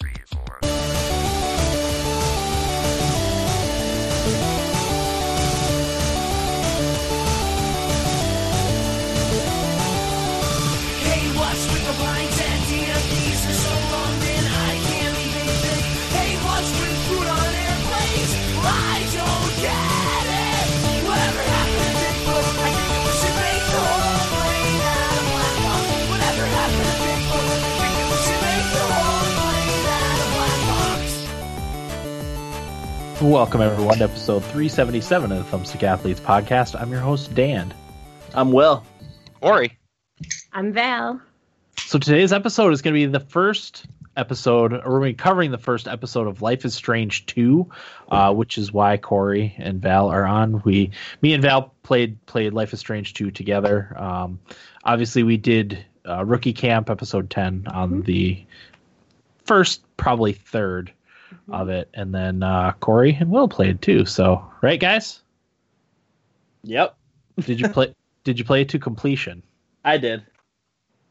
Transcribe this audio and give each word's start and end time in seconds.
Hey, 0.00 0.37
Welcome, 33.28 33.60
everyone, 33.60 33.98
to 33.98 34.04
episode 34.04 34.40
377 34.40 35.32
of 35.32 35.50
the 35.50 35.56
Thumbstick 35.56 35.82
Athletes 35.82 36.18
podcast. 36.18 36.80
I'm 36.80 36.90
your 36.90 37.02
host, 37.02 37.34
Dan. 37.34 37.74
I'm 38.32 38.52
Will. 38.52 38.82
Ori. 39.42 39.78
I'm 40.54 40.72
Val. 40.72 41.20
So, 41.76 41.98
today's 41.98 42.32
episode 42.32 42.72
is 42.72 42.80
going 42.80 42.94
to 42.94 42.98
be 42.98 43.04
the 43.04 43.20
first 43.20 43.84
episode, 44.16 44.72
or 44.72 44.78
we're 44.78 45.00
going 45.00 45.12
to 45.12 45.18
be 45.18 45.22
covering 45.22 45.50
the 45.50 45.58
first 45.58 45.86
episode 45.86 46.26
of 46.26 46.40
Life 46.40 46.64
is 46.64 46.74
Strange 46.74 47.26
2, 47.26 47.70
uh, 48.10 48.32
which 48.32 48.56
is 48.56 48.72
why 48.72 48.96
Corey 48.96 49.54
and 49.58 49.82
Val 49.82 50.08
are 50.08 50.24
on. 50.24 50.62
We, 50.62 50.92
me 51.20 51.34
and 51.34 51.42
Val 51.42 51.74
played 51.82 52.24
played 52.24 52.54
Life 52.54 52.72
is 52.72 52.80
Strange 52.80 53.12
2 53.12 53.30
together. 53.30 53.94
Um, 53.94 54.40
obviously, 54.84 55.22
we 55.22 55.36
did 55.36 55.84
uh, 56.08 56.24
Rookie 56.24 56.54
Camp 56.54 56.88
episode 56.88 57.28
10 57.28 57.66
on 57.66 58.00
the 58.00 58.42
first, 59.44 59.82
probably 59.98 60.32
3rd 61.32 61.60
of 61.60 61.68
it, 61.68 61.88
and 61.94 62.14
then 62.14 62.42
uh, 62.42 62.72
Corey 62.80 63.16
and 63.18 63.30
Will 63.30 63.48
played 63.48 63.80
too. 63.82 64.04
So, 64.04 64.44
right, 64.62 64.78
guys? 64.80 65.20
Yep, 66.64 66.96
Did 67.40 67.60
you 67.60 67.68
play? 67.68 67.94
did 68.24 68.38
you 68.38 68.44
play 68.44 68.62
it 68.62 68.68
to 68.70 68.78
completion? 68.78 69.42
I 69.84 69.96
did. 69.98 70.24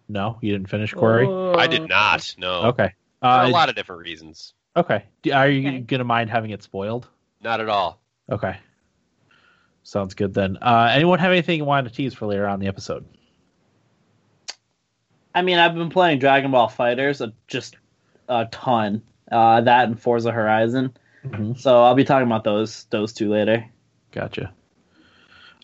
No, 0.09 0.37
you 0.41 0.51
didn't 0.53 0.69
finish, 0.69 0.93
Corey. 0.93 1.27
I 1.27 1.67
did 1.67 1.87
not. 1.89 2.33
No. 2.37 2.63
Okay. 2.67 2.93
For 3.21 3.27
Uh, 3.27 3.47
a 3.47 3.49
lot 3.49 3.69
of 3.69 3.75
different 3.75 4.01
reasons. 4.03 4.53
okay. 4.75 5.03
Are 5.33 5.49
you 5.49 5.67
Okay. 5.67 5.79
gonna 5.79 6.03
mind 6.03 6.29
having 6.29 6.51
it 6.51 6.61
spoiled? 6.63 7.07
Not 7.41 7.59
at 7.61 7.69
all. 7.69 7.99
Okay. 8.29 8.57
Sounds 9.83 10.13
good 10.13 10.33
then. 10.33 10.57
Uh, 10.61 10.89
anyone 10.91 11.17
have 11.19 11.31
anything 11.31 11.57
you 11.57 11.65
want 11.65 11.87
to 11.87 11.93
tease 11.93 12.13
for 12.13 12.25
later 12.25 12.45
on 12.47 12.55
in 12.55 12.59
the 12.59 12.67
episode? 12.67 13.05
I 15.33 15.41
mean, 15.41 15.57
I've 15.59 15.75
been 15.75 15.89
playing 15.89 16.19
Dragon 16.19 16.51
Ball 16.51 16.69
FighterZ 16.69 17.27
uh, 17.27 17.31
just 17.47 17.75
a 18.27 18.45
ton. 18.45 19.01
Uh, 19.31 19.61
that 19.61 19.87
and 19.87 19.99
Forza 19.99 20.31
Horizon. 20.31 20.95
Mhm. 21.25 21.59
So 21.59 21.83
I'll 21.83 21.95
be 21.95 22.03
talking 22.05 22.27
about 22.27 22.43
those 22.43 22.85
those 22.85 23.13
two 23.13 23.29
later. 23.29 23.65
Gotcha. 24.11 24.51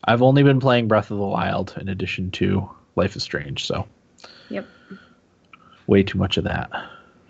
I've 0.04 0.22
only 0.22 0.44
been 0.44 0.60
playing 0.60 0.88
Breath 0.90 1.12
of 1.12 1.18
the 1.18 1.24
Wild 1.26 1.76
in 1.80 1.88
addition 1.88 2.32
to 2.32 2.70
Life 2.96 3.16
is 3.16 3.24
Strange, 3.24 3.66
so 3.66 3.88
Yep. 4.50 4.66
way 5.88 6.04
too 6.04 6.18
much 6.18 6.38
of 6.38 6.44
that. 6.44 6.70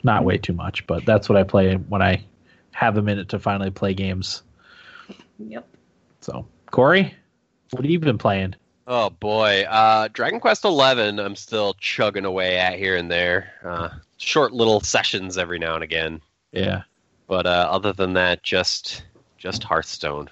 Not 0.04 0.24
way 0.26 0.38
too 0.38 0.54
much, 0.54 0.86
but 0.88 1.06
that's 1.06 1.30
what 1.30 1.38
I 1.38 1.44
play 1.44 1.76
when 1.76 2.02
I 2.02 2.24
have 2.72 2.98
a 2.98 3.02
minute 3.02 3.30
to 3.30 3.40
finally 3.40 3.70
play 3.70 3.94
games. 3.94 4.42
Yep. 5.38 5.68
So, 6.22 6.48
Corey, 6.72 7.14
what 7.72 7.84
have 7.84 7.92
you 7.92 8.00
been 8.00 8.18
playing? 8.18 8.56
Oh 8.88 9.12
boy. 9.12 9.64
Uh, 9.70 10.10
Dragon 10.12 10.40
Quest 10.40 10.66
Eleven. 10.66 11.20
I'm 11.20 11.36
still 11.36 11.76
chugging 11.76 12.26
away 12.26 12.58
at 12.58 12.78
here 12.78 12.98
and 12.98 13.10
there. 13.10 13.52
Uh, 13.64 13.90
short 14.18 14.54
little 14.54 14.80
sessions 14.82 15.38
every 15.38 15.60
now 15.60 15.76
and 15.76 15.84
again. 15.84 16.22
Yeah. 16.52 16.84
But 17.28 17.46
uh, 17.46 17.68
other 17.72 17.94
than 17.94 18.14
that, 18.14 18.44
just 18.44 19.04
just 19.38 19.64
Hearthstone. 19.64 20.30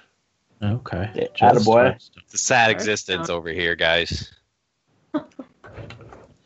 Okay. 0.62 1.10
Yeah, 1.14 1.26
Just 1.34 1.66
attaboy. 1.66 1.82
Hearthstone. 1.90 2.22
It's 2.24 2.34
a 2.34 2.38
sad 2.38 2.70
existence 2.70 3.28
over 3.28 3.48
here, 3.48 3.74
guys. 3.74 4.30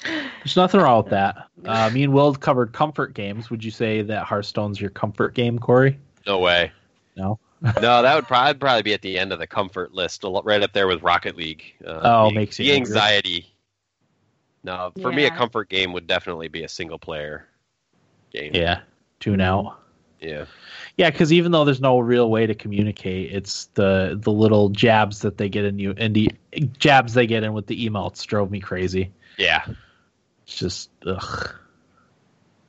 There's 0.03 0.57
nothing 0.57 0.81
wrong 0.81 1.03
with 1.03 1.11
that. 1.11 1.49
Uh, 1.65 1.91
me 1.91 2.05
and 2.05 2.13
Will 2.13 2.35
covered 2.35 2.73
comfort 2.73 3.13
games. 3.15 3.51
Would 3.51 3.65
you 3.65 3.71
say 3.71 4.03
that 4.03 4.25
Hearthstone's 4.25 4.81
your 4.81 4.91
comfort 4.91 5.35
game, 5.35 5.59
Corey? 5.59 5.99
No 6.27 6.39
way. 6.39 6.71
No. 7.17 7.39
no, 7.63 8.03
that 8.03 8.15
would 8.15 8.27
probably, 8.29 8.55
probably 8.55 8.83
be 8.83 8.95
at 8.95 9.03
the 9.03 9.19
end 9.19 9.33
of 9.33 9.39
the 9.39 9.47
comfort 9.47 9.93
list, 9.93 10.25
right 10.45 10.63
up 10.63 10.73
there 10.73 10.87
with 10.87 11.03
Rocket 11.03 11.37
League. 11.37 11.65
Uh, 11.85 12.01
Oh, 12.05 12.29
the, 12.29 12.35
makes 12.37 12.59
you 12.59 12.67
the 12.67 12.73
angry. 12.73 12.91
anxiety. 12.93 13.55
No, 14.67 14.93
for 15.01 15.13
me, 15.13 15.25
a 15.25 15.31
comfort 15.31 15.69
game 15.69 15.93
would 15.93 16.09
definitely 16.09 16.49
be 16.49 16.65
a 16.65 16.69
single 16.69 16.99
player 16.99 17.47
game. 18.33 18.51
Yeah. 18.53 18.81
Tune 19.21 19.41
out. 19.41 19.79
Yeah. 20.21 20.47
Yeah, 20.97 21.11
because 21.11 21.33
even 21.33 21.53
though 21.53 21.65
there's 21.65 21.81
no 21.81 22.01
real 22.01 22.29
way 22.29 22.47
to 22.47 22.55
communicate, 22.55 23.33
it's 23.33 23.67
the 23.75 24.19
the 24.21 24.33
little 24.33 24.71
jabs 24.71 25.21
that 25.21 25.39
they 25.39 25.49
get 25.49 25.65
in 25.65 25.79
you 25.79 25.95
and 25.97 26.17
the 26.17 26.33
jabs 26.79 27.15
they 27.15 27.29
get 27.29 27.45
in 27.45 27.53
with 27.53 27.69
the 27.69 27.89
emotes 27.89 28.27
drove 28.27 28.51
me 28.51 28.59
crazy. 28.59 29.13
Yeah. 29.39 29.65
It's 30.43 30.57
just 30.57 30.91
ugh, 31.07 31.55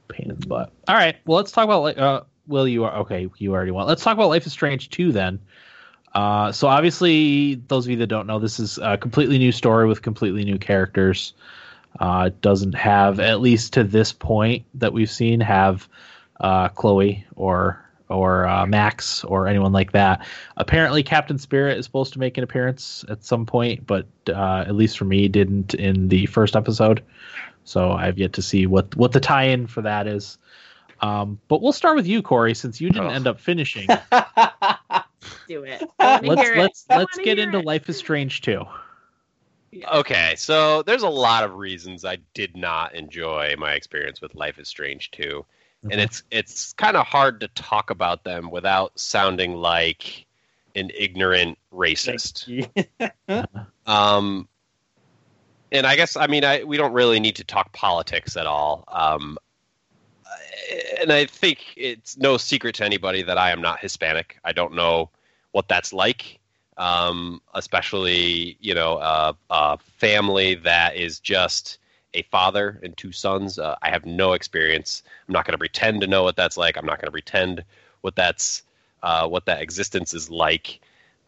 pain 0.07 0.29
in 0.29 0.39
the 0.39 0.45
butt. 0.45 0.71
All 0.87 0.95
right, 0.95 1.15
well 1.25 1.37
let's 1.37 1.51
talk 1.51 1.63
about 1.63 1.81
like 1.81 1.97
uh, 1.97 2.21
Will 2.45 2.67
you 2.67 2.83
are 2.83 2.95
okay? 2.97 3.27
You 3.39 3.53
already 3.53 3.71
want. 3.71 3.87
Let's 3.87 4.03
talk 4.03 4.13
about 4.13 4.29
Life 4.29 4.45
is 4.45 4.51
Strange 4.51 4.91
two 4.91 5.11
then. 5.11 5.39
Uh, 6.13 6.51
so 6.51 6.67
obviously, 6.67 7.55
those 7.55 7.87
of 7.87 7.89
you 7.89 7.97
that 7.97 8.07
don't 8.07 8.27
know, 8.27 8.37
this 8.37 8.59
is 8.59 8.77
a 8.77 8.99
completely 8.99 9.39
new 9.39 9.51
story 9.51 9.87
with 9.87 10.03
completely 10.03 10.43
new 10.45 10.59
characters. 10.59 11.33
Uh, 11.99 12.29
doesn't 12.41 12.73
have, 12.75 13.19
at 13.19 13.41
least 13.41 13.73
to 13.73 13.83
this 13.83 14.11
point 14.13 14.65
that 14.75 14.93
we've 14.93 15.09
seen, 15.11 15.39
have 15.39 15.87
uh, 16.39 16.69
Chloe 16.69 17.25
or 17.35 17.83
or 18.09 18.45
uh, 18.47 18.65
Max 18.65 19.23
or 19.25 19.47
anyone 19.47 19.73
like 19.73 19.91
that. 19.91 20.25
Apparently, 20.55 21.03
Captain 21.03 21.37
Spirit 21.37 21.77
is 21.77 21.83
supposed 21.85 22.13
to 22.13 22.19
make 22.19 22.37
an 22.37 22.43
appearance 22.43 23.03
at 23.09 23.23
some 23.23 23.45
point, 23.45 23.85
but 23.85 24.05
uh, 24.29 24.63
at 24.65 24.75
least 24.75 24.97
for 24.97 25.03
me, 25.05 25.27
didn't 25.27 25.73
in 25.73 26.07
the 26.07 26.25
first 26.27 26.55
episode. 26.55 27.03
So 27.65 27.91
I've 27.91 28.17
yet 28.17 28.31
to 28.33 28.41
see 28.41 28.65
what 28.65 28.95
what 28.95 29.11
the 29.11 29.19
tie-in 29.19 29.67
for 29.67 29.81
that 29.81 30.07
is. 30.07 30.37
Um, 31.01 31.39
but 31.47 31.61
we'll 31.61 31.73
start 31.73 31.95
with 31.95 32.07
you, 32.07 32.21
Corey, 32.21 32.53
since 32.55 32.79
you 32.79 32.89
didn't 32.89 33.07
Oh. 33.07 33.13
end 33.13 33.27
up 33.27 33.39
finishing. 33.39 33.87
Do 35.47 35.63
it. 35.63 35.83
I 35.99 36.21
wanna 36.21 36.27
let's 36.27 36.49
it. 36.49 36.57
let's 36.57 36.85
I 36.89 36.97
let's 36.99 37.17
get 37.17 37.39
into 37.39 37.59
it. 37.59 37.65
Life 37.65 37.89
is 37.89 37.97
Strange 37.97 38.41
too. 38.41 38.63
Okay, 39.73 40.35
so 40.37 40.81
there's 40.83 41.03
a 41.03 41.09
lot 41.09 41.43
of 41.43 41.55
reasons 41.55 42.05
I 42.05 42.17
did 42.33 42.55
not 42.55 42.95
enjoy 42.95 43.55
my 43.57 43.73
experience 43.73 44.21
with 44.21 44.33
Life 44.35 44.59
is 44.59 44.67
Strange 44.67 45.11
2. 45.11 45.45
Mhm. 45.85 45.91
And 45.91 46.01
it's 46.01 46.23
it's 46.31 46.73
kind 46.73 46.97
of 46.97 47.05
hard 47.05 47.41
to 47.41 47.47
talk 47.49 47.89
about 47.89 48.23
them 48.23 48.49
without 48.49 48.97
sounding 48.99 49.55
like 49.55 50.25
an 50.75 50.91
ignorant 50.95 51.57
racist. 51.73 52.47
Um, 53.85 54.49
and 55.71 55.87
I 55.87 55.95
guess 55.95 56.17
I 56.17 56.27
mean 56.27 56.43
I 56.43 56.63
we 56.65 56.75
don't 56.75 56.91
really 56.93 57.21
need 57.21 57.37
to 57.37 57.45
talk 57.45 57.71
politics 57.71 58.35
at 58.35 58.47
all. 58.47 58.83
Um, 58.89 59.37
and 60.99 61.11
I 61.11 61.25
think 61.25 61.59
it's 61.77 62.17
no 62.17 62.37
secret 62.37 62.75
to 62.75 62.85
anybody 62.85 63.23
that 63.23 63.37
I 63.37 63.51
am 63.51 63.61
not 63.61 63.79
Hispanic. 63.79 64.39
I 64.43 64.51
don't 64.51 64.73
know 64.73 65.09
what 65.51 65.67
that's 65.69 65.93
like, 65.93 66.39
um, 66.77 67.41
especially 67.53 68.57
you 68.59 68.73
know 68.73 68.97
a, 68.97 69.35
a 69.49 69.77
family 69.97 70.55
that 70.55 70.95
is 70.95 71.19
just 71.19 71.77
a 72.13 72.23
father 72.23 72.79
and 72.83 72.95
two 72.97 73.11
sons. 73.11 73.59
Uh, 73.59 73.75
I 73.81 73.89
have 73.89 74.05
no 74.05 74.33
experience. 74.33 75.03
I'm 75.27 75.33
not 75.33 75.45
going 75.45 75.53
to 75.53 75.57
pretend 75.57 76.01
to 76.01 76.07
know 76.07 76.23
what 76.23 76.35
that's 76.35 76.57
like. 76.57 76.77
I'm 76.77 76.85
not 76.85 76.99
going 76.99 77.07
to 77.07 77.11
pretend 77.11 77.63
what 78.01 78.15
that's 78.15 78.63
uh, 79.03 79.27
what 79.27 79.45
that 79.45 79.61
existence 79.61 80.13
is 80.13 80.29
like 80.29 80.79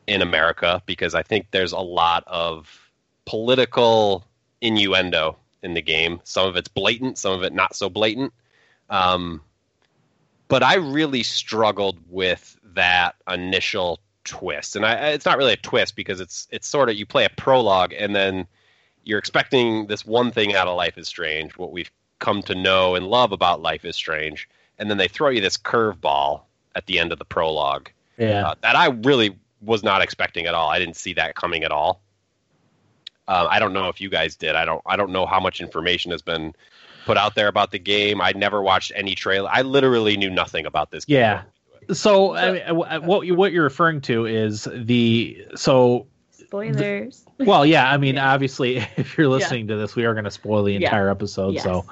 in 0.08 0.22
America 0.22 0.82
because 0.86 1.14
I 1.14 1.24
think 1.24 1.48
there's 1.52 1.72
a 1.72 1.80
lot 1.80 2.24
of 2.26 2.92
political 3.26 4.26
innuendo 4.62 5.38
in 5.62 5.74
the 5.74 5.81
game. 5.81 6.20
Some 6.24 6.48
of 6.48 6.56
it's 6.56 6.68
blatant, 6.68 7.18
some 7.18 7.34
of 7.34 7.44
it 7.44 7.54
not 7.54 7.76
so 7.76 7.90
blatant. 7.90 8.34
Um, 8.90 9.42
but 10.48 10.63
I 10.63 10.75
really 10.75 11.22
struggled 11.22 12.00
with 12.10 12.57
that 12.74 13.16
initial 13.28 14.00
twist, 14.25 14.75
and 14.75 14.86
I, 14.86 15.10
it's 15.10 15.25
not 15.25 15.38
really 15.38 15.54
a 15.54 15.57
twist 15.57 15.95
because 15.95 16.19
it's 16.19 16.48
it's 16.51 16.68
sort 16.68 16.89
of 16.89 16.95
you 16.95 17.06
play 17.06 17.25
a 17.25 17.30
prologue 17.30 17.94
and 17.98 18.16
then 18.16 18.48
you're 19.04 19.19
expecting 19.19 19.88
this 19.88 20.06
one 20.06 20.31
thing 20.31 20.54
out 20.56 20.68
of 20.68 20.75
Life 20.77 20.98
is 20.98 21.07
Strange, 21.07 21.57
what 21.57 21.71
we've 21.71 21.89
come 22.19 22.42
to 22.44 22.54
know 22.56 22.95
and 22.95 23.07
love 23.07 23.31
about 23.31 23.62
Life 23.62 23.86
is 23.86 23.95
Strange, 23.95 24.48
and 24.77 24.89
then 24.89 24.98
they 24.98 25.07
throw 25.07 25.30
you 25.30 25.42
this 25.42 25.57
curveball 25.57 26.42
at 26.75 26.86
the 26.86 27.00
end 27.00 27.12
of 27.12 27.18
the 27.19 27.25
prologue 27.25 27.89
Yeah. 28.18 28.50
uh, 28.50 28.56
that 28.62 28.75
I 28.75 28.88
really 28.88 29.36
was 29.62 29.83
not 29.83 30.01
expecting 30.01 30.45
at 30.45 30.54
all. 30.54 30.69
I 30.69 30.80
didn't 30.80 30.95
see 30.98 31.13
that 31.13 31.36
coming 31.36 31.63
at 31.63 31.72
all. 31.72 32.01
Um, 33.27 33.48
I 33.50 33.60
don't 33.60 33.74
know 33.74 33.89
if 33.89 34.01
you 34.01 34.10
guys 34.10 34.36
did. 34.36 34.56
I 34.56 34.65
don't. 34.65 34.81
I 34.86 34.95
don't 34.95 35.12
know 35.12 35.25
how 35.25 35.39
much 35.39 35.62
information 35.62 36.12
has 36.12 36.22
been 36.22 36.54
put 37.06 37.15
out 37.18 37.36
there 37.36 37.48
about 37.48 37.72
the 37.72 37.80
game. 37.80 38.22
I 38.22 38.31
never 38.36 38.62
watched 38.62 38.92
any 38.95 39.13
trailer. 39.15 39.50
I 39.51 39.62
literally 39.62 40.18
knew 40.18 40.30
nothing 40.30 40.65
about 40.65 40.89
this. 40.92 41.06
game. 41.06 41.18
Yeah. 41.18 41.42
So 41.91 42.36
I 42.36 42.51
mean, 42.51 42.75
what 43.06 43.25
you 43.25 43.36
what 43.36 43.51
you're 43.51 43.63
referring 43.63 44.01
to 44.01 44.25
is 44.25 44.68
the 44.74 45.45
so 45.56 46.07
Spoilers. 46.31 47.25
well 47.39 47.65
yeah 47.65 47.91
I 47.91 47.97
mean 47.97 48.18
obviously 48.18 48.77
if 48.97 49.18
you're 49.18 49.27
listening 49.27 49.68
to 49.68 49.75
this 49.75 49.95
we 49.95 50.06
are 50.06 50.13
going 50.13 50.25
to 50.25 50.31
spoil 50.31 50.63
the 50.63 50.74
Yeah. 50.74 50.80
entire 50.88 51.09
episode 51.09 51.53
Yes. 51.56 51.63
so 51.63 51.86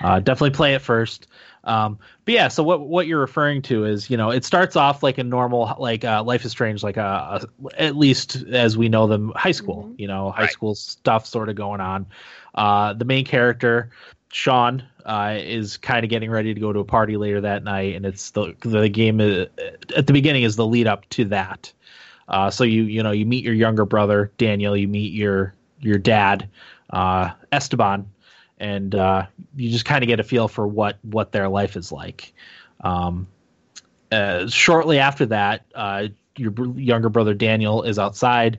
uh, 0.00 0.20
definitely 0.20 0.50
play 0.56 0.74
it 0.74 0.78
first. 0.82 1.26
Um, 1.64 1.98
but 2.24 2.32
yeah, 2.32 2.48
so 2.48 2.62
what 2.62 2.82
what 2.86 3.06
you're 3.08 3.18
referring 3.20 3.60
to 3.62 3.84
is, 3.84 4.08
you 4.08 4.16
know, 4.16 4.30
it 4.30 4.44
starts 4.44 4.76
off 4.76 5.02
like 5.02 5.18
a 5.18 5.24
normal, 5.24 5.74
like 5.78 6.04
uh, 6.04 6.22
Life 6.22 6.44
is 6.44 6.52
Strange, 6.52 6.82
like 6.84 6.96
a, 6.96 7.42
a 7.42 7.82
at 7.82 7.96
least 7.96 8.36
as 8.52 8.78
we 8.78 8.88
know 8.88 9.08
them, 9.08 9.32
high 9.34 9.50
school. 9.50 9.84
Mhm. 9.90 9.98
You 9.98 10.06
know, 10.06 10.30
high 10.30 10.42
Right. 10.42 10.50
school 10.52 10.74
stuff 10.76 11.26
sort 11.26 11.48
of 11.48 11.56
going 11.56 11.80
on. 11.80 12.06
Uh, 12.54 12.92
the 12.94 13.04
main 13.04 13.24
character, 13.24 13.90
Sean, 14.32 14.84
uh, 15.08 15.38
is 15.40 15.78
kind 15.78 16.04
of 16.04 16.10
getting 16.10 16.30
ready 16.30 16.52
to 16.52 16.60
go 16.60 16.70
to 16.70 16.80
a 16.80 16.84
party 16.84 17.16
later 17.16 17.40
that 17.40 17.64
night, 17.64 17.96
and 17.96 18.04
it's 18.04 18.30
the 18.32 18.54
the 18.60 18.90
game 18.90 19.20
uh, 19.20 19.46
at 19.96 20.06
the 20.06 20.12
beginning 20.12 20.42
is 20.42 20.54
the 20.54 20.66
lead 20.66 20.86
up 20.86 21.08
to 21.08 21.24
that. 21.24 21.72
Uh, 22.28 22.50
so 22.50 22.62
you 22.62 22.82
you 22.82 23.02
know 23.02 23.10
you 23.10 23.24
meet 23.24 23.42
your 23.42 23.54
younger 23.54 23.86
brother 23.86 24.30
Daniel, 24.36 24.76
you 24.76 24.86
meet 24.86 25.12
your 25.14 25.54
your 25.80 25.96
dad 25.96 26.46
uh, 26.90 27.30
Esteban, 27.52 28.06
and 28.58 28.94
uh, 28.94 29.24
you 29.56 29.70
just 29.70 29.86
kind 29.86 30.04
of 30.04 30.08
get 30.08 30.20
a 30.20 30.22
feel 30.22 30.46
for 30.46 30.68
what 30.68 30.98
what 31.02 31.32
their 31.32 31.48
life 31.48 31.74
is 31.74 31.90
like. 31.90 32.34
Um, 32.82 33.26
uh, 34.12 34.46
shortly 34.46 34.98
after 34.98 35.24
that, 35.24 35.64
your 36.36 36.52
younger 36.76 37.08
brother 37.08 37.32
Daniel 37.32 37.82
is 37.82 37.98
outside. 37.98 38.58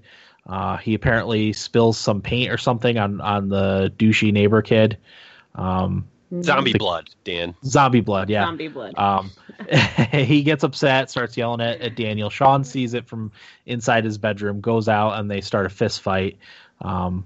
He 0.81 0.95
apparently 0.95 1.53
spills 1.53 1.99
some 1.99 2.21
paint 2.23 2.51
or 2.51 2.57
something 2.57 2.97
on 2.97 3.21
on 3.21 3.49
the 3.49 3.93
douchey 3.99 4.33
neighbor 4.33 4.63
kid. 4.63 4.97
Um, 5.53 6.07
Zombie 6.43 6.73
The- 6.73 6.77
blood, 6.79 7.09
Dan. 7.23 7.55
zombie 7.65 8.01
blood, 8.01 8.29
yeah. 8.29 8.45
Zombie 8.45 8.67
blood. 8.67 8.93
Um, 8.97 9.31
he 10.11 10.43
gets 10.43 10.63
upset, 10.63 11.09
starts 11.09 11.35
yelling 11.35 11.61
at, 11.61 11.81
at 11.81 11.95
Daniel. 11.95 12.29
Sean 12.29 12.63
sees 12.63 12.93
it 12.93 13.07
from 13.07 13.31
inside 13.65 14.03
his 14.05 14.17
bedroom, 14.17 14.61
goes 14.61 14.87
out, 14.87 15.19
and 15.19 15.29
they 15.29 15.41
start 15.41 15.65
a 15.65 15.69
fist 15.69 16.01
fight. 16.01 16.37
Um, 16.81 17.25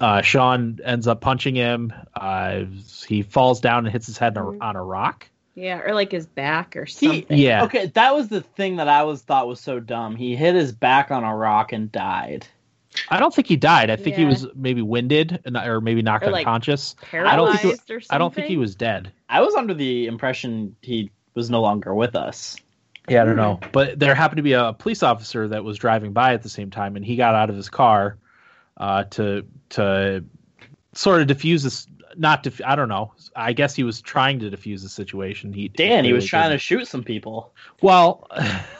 uh, 0.00 0.22
Sean 0.22 0.78
ends 0.84 1.06
up 1.06 1.20
punching 1.20 1.54
him. 1.54 1.92
Uh, 2.14 2.64
he 3.06 3.22
falls 3.22 3.60
down 3.60 3.84
and 3.86 3.92
hits 3.92 4.06
his 4.06 4.18
head 4.18 4.36
on 4.36 4.56
a, 4.60 4.64
on 4.64 4.76
a 4.76 4.82
rock. 4.82 5.28
yeah, 5.54 5.80
or 5.84 5.94
like 5.94 6.10
his 6.12 6.26
back 6.26 6.74
or 6.76 6.84
He- 6.86 6.92
something. 6.92 7.38
Yeah. 7.38 7.64
Okay, 7.64 7.86
that 7.94 8.14
was 8.14 8.28
the 8.28 8.40
thing 8.40 8.76
that 8.76 8.88
I 8.88 9.02
was 9.04 9.22
thought 9.22 9.46
was 9.48 9.60
so 9.60 9.78
dumb. 9.80 10.16
He 10.16 10.36
hit 10.36 10.54
his 10.54 10.72
back 10.72 11.10
on 11.10 11.22
a 11.24 11.34
rock 11.36 11.72
and 11.72 11.90
died. 11.92 12.46
I 13.08 13.18
don't 13.20 13.34
think 13.34 13.46
he 13.46 13.56
died. 13.56 13.90
I 13.90 13.96
think 13.96 14.16
he 14.16 14.24
was 14.24 14.46
maybe 14.54 14.82
winded 14.82 15.40
and- 15.44 15.56
or 15.56 15.80
maybe 15.80 16.02
knocked 16.02 16.24
Or, 16.26 16.30
like, 16.30 16.46
unconscious. 16.46 16.96
Paralyzed 17.02 17.32
I 17.32 17.36
don't 17.36 17.52
think 17.52 17.62
he, 17.86 17.94
or 17.94 18.00
something. 18.00 18.14
I 18.14 18.18
don't 18.18 18.34
think 18.34 18.46
he 18.48 18.56
was 18.56 18.74
dead. 18.74 19.12
I 19.28 19.40
was 19.40 19.54
under 19.54 19.74
the 19.74 20.06
impression 20.06 20.74
he 20.82 21.10
was 21.34 21.50
no 21.50 21.60
longer 21.60 21.94
with 21.94 22.16
us. 22.16 22.56
Yeah, 23.08 23.22
I 23.22 23.24
don't 23.26 23.36
know. 23.36 23.60
But 23.72 23.98
there 23.98 24.14
happened 24.14 24.36
to 24.38 24.42
be 24.42 24.52
a 24.52 24.72
police 24.72 25.02
officer 25.02 25.48
that 25.48 25.64
was 25.64 25.78
driving 25.78 26.12
by 26.12 26.34
at 26.34 26.42
the 26.42 26.48
same 26.48 26.70
time, 26.70 26.96
and 26.96 27.04
he 27.04 27.16
got 27.16 27.34
out 27.34 27.48
of 27.50 27.56
his 27.56 27.68
car 27.68 28.18
uh, 28.76 29.04
to 29.10 29.44
to 29.70 30.24
sort 30.92 31.20
of 31.20 31.26
diffuse 31.26 31.62
this. 31.62 31.86
Not 32.16 32.42
def- 32.42 32.60
I 32.64 32.74
don't 32.76 32.88
know. 32.88 33.12
I 33.36 33.52
guess 33.52 33.74
he 33.74 33.84
was 33.84 34.00
trying 34.00 34.40
to 34.40 34.50
diffuse 34.50 34.82
the 34.82 34.88
situation. 34.88 35.52
He 35.52 35.68
Dan, 35.68 36.04
he 36.04 36.12
was 36.12 36.28
clearly 36.28 36.28
trying 36.28 36.42
to 36.50 36.54
didn't. 36.54 36.62
shoot 36.62 36.88
some 36.88 37.04
people. 37.04 37.52
Well, 37.82 38.26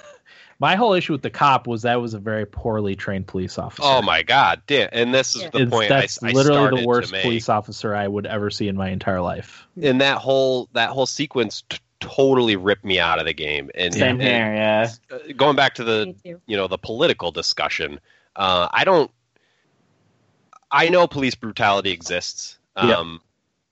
my 0.60 0.76
whole 0.76 0.92
issue 0.92 1.12
with 1.12 1.22
the 1.22 1.30
cop 1.30 1.66
was 1.66 1.82
that 1.82 2.00
was 2.00 2.14
a 2.14 2.18
very 2.18 2.46
poorly 2.46 2.94
trained 2.94 3.26
police 3.26 3.58
officer. 3.58 3.82
Oh 3.84 4.02
my 4.02 4.22
God, 4.22 4.62
Dan! 4.66 4.88
And 4.92 5.12
this 5.12 5.34
is 5.34 5.42
Yeah. 5.42 5.48
the 5.50 5.58
It's- 5.62 5.70
point 5.70 5.90
I, 5.90 6.00
that's 6.00 6.22
I 6.22 6.30
literally 6.30 6.56
started 6.58 6.78
the 6.80 6.86
worst 6.86 7.12
police 7.14 7.48
officer 7.48 7.94
I 7.96 8.06
would 8.06 8.26
ever 8.26 8.50
see 8.50 8.68
in 8.68 8.76
my 8.76 8.90
entire 8.90 9.20
life. 9.20 9.66
and 9.82 10.00
that 10.00 10.18
whole 10.18 10.68
that 10.74 10.90
whole 10.90 11.06
sequence 11.06 11.64
t- 11.68 11.78
totally 11.98 12.56
ripped 12.56 12.84
me 12.84 12.98
out 12.98 13.18
of 13.18 13.26
the 13.26 13.32
game. 13.34 13.70
And, 13.74 13.92
Same 13.92 14.20
and, 14.20 14.22
here, 14.22 14.54
yeah. 14.54 14.90
uh, 15.10 15.18
going 15.36 15.56
back 15.56 15.74
to 15.74 15.84
the 15.84 16.14
Me 16.24 16.36
you 16.46 16.56
know 16.56 16.68
the 16.68 16.78
political 16.78 17.30
discussion, 17.32 17.98
uh, 18.36 18.68
I 18.70 18.84
don't. 18.84 19.10
I 20.70 20.88
know 20.88 21.06
police 21.06 21.34
brutality 21.34 21.90
exists. 21.90 22.58
Yeah. 22.76 22.94
Um, 22.94 23.20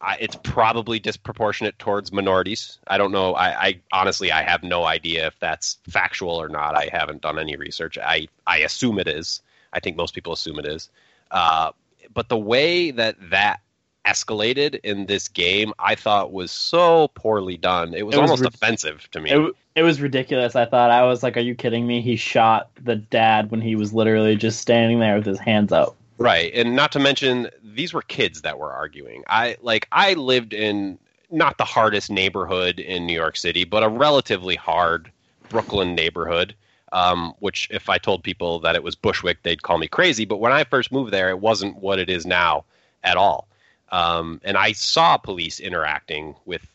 I, 0.00 0.16
it's 0.20 0.36
probably 0.36 1.00
disproportionate 1.00 1.78
towards 1.78 2.12
minorities. 2.12 2.78
I 2.86 2.98
don't 2.98 3.10
know. 3.10 3.34
I, 3.34 3.66
I 3.66 3.80
honestly, 3.92 4.30
I 4.30 4.42
have 4.42 4.62
no 4.62 4.84
idea 4.84 5.26
if 5.26 5.38
that's 5.40 5.78
factual 5.88 6.40
or 6.40 6.48
not. 6.48 6.76
I 6.76 6.88
haven't 6.92 7.22
done 7.22 7.38
any 7.38 7.56
research. 7.56 7.98
I 7.98 8.28
I 8.46 8.58
assume 8.58 8.98
it 9.00 9.08
is. 9.08 9.42
I 9.72 9.80
think 9.80 9.96
most 9.96 10.14
people 10.14 10.32
assume 10.32 10.58
it 10.60 10.66
is. 10.66 10.88
Uh, 11.30 11.72
but 12.14 12.28
the 12.28 12.38
way 12.38 12.90
that 12.92 13.16
that 13.30 13.60
escalated 14.06 14.80
in 14.84 15.06
this 15.06 15.28
game, 15.28 15.72
I 15.78 15.94
thought 15.94 16.32
was 16.32 16.50
so 16.50 17.08
poorly 17.08 17.56
done. 17.56 17.92
It 17.92 18.06
was, 18.06 18.14
It 18.14 18.20
was 18.20 18.30
almost 18.30 18.42
rid- 18.42 18.54
offensive 18.54 19.08
to 19.10 19.20
me. 19.20 19.30
It, 19.30 19.54
it 19.74 19.82
was 19.82 20.00
ridiculous. 20.00 20.56
I 20.56 20.64
thought 20.64 20.90
I 20.90 21.02
was 21.04 21.22
like, 21.22 21.36
"Are 21.36 21.40
you 21.40 21.54
kidding 21.54 21.86
me?" 21.86 22.00
He 22.00 22.16
shot 22.16 22.70
the 22.82 22.96
dad 22.96 23.50
when 23.50 23.60
he 23.60 23.74
was 23.76 23.92
literally 23.92 24.36
just 24.36 24.60
standing 24.60 25.00
there 25.00 25.16
with 25.16 25.26
his 25.26 25.38
hands 25.38 25.72
up. 25.72 25.96
Right, 26.18 26.52
and 26.52 26.74
not 26.74 26.90
to 26.92 26.98
mention 26.98 27.48
these 27.62 27.92
were 27.94 28.02
kids 28.02 28.42
that 28.42 28.58
were 28.58 28.72
arguing. 28.72 29.22
I 29.28 29.56
like 29.62 29.86
I 29.92 30.14
lived 30.14 30.52
in 30.52 30.98
not 31.30 31.58
the 31.58 31.64
hardest 31.64 32.10
neighborhood 32.10 32.80
in 32.80 33.06
New 33.06 33.12
York 33.14 33.36
City, 33.36 33.64
but 33.64 33.84
a 33.84 33.88
relatively 33.88 34.56
hard 34.56 35.12
Brooklyn 35.48 35.94
neighborhood. 35.94 36.54
Um, 36.90 37.34
which, 37.40 37.68
if 37.70 37.90
I 37.90 37.98
told 37.98 38.24
people 38.24 38.60
that 38.60 38.74
it 38.74 38.82
was 38.82 38.96
Bushwick, 38.96 39.42
they'd 39.42 39.62
call 39.62 39.76
me 39.76 39.88
crazy. 39.88 40.24
But 40.24 40.38
when 40.38 40.52
I 40.52 40.64
first 40.64 40.90
moved 40.90 41.12
there, 41.12 41.28
it 41.28 41.38
wasn't 41.38 41.76
what 41.76 41.98
it 41.98 42.08
is 42.08 42.24
now 42.24 42.64
at 43.04 43.18
all. 43.18 43.46
Um, 43.90 44.40
and 44.42 44.56
I 44.56 44.72
saw 44.72 45.18
police 45.18 45.60
interacting 45.60 46.34
with 46.46 46.66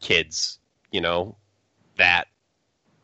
kids, 0.00 0.60
you 0.92 1.00
know, 1.00 1.34
that 1.96 2.28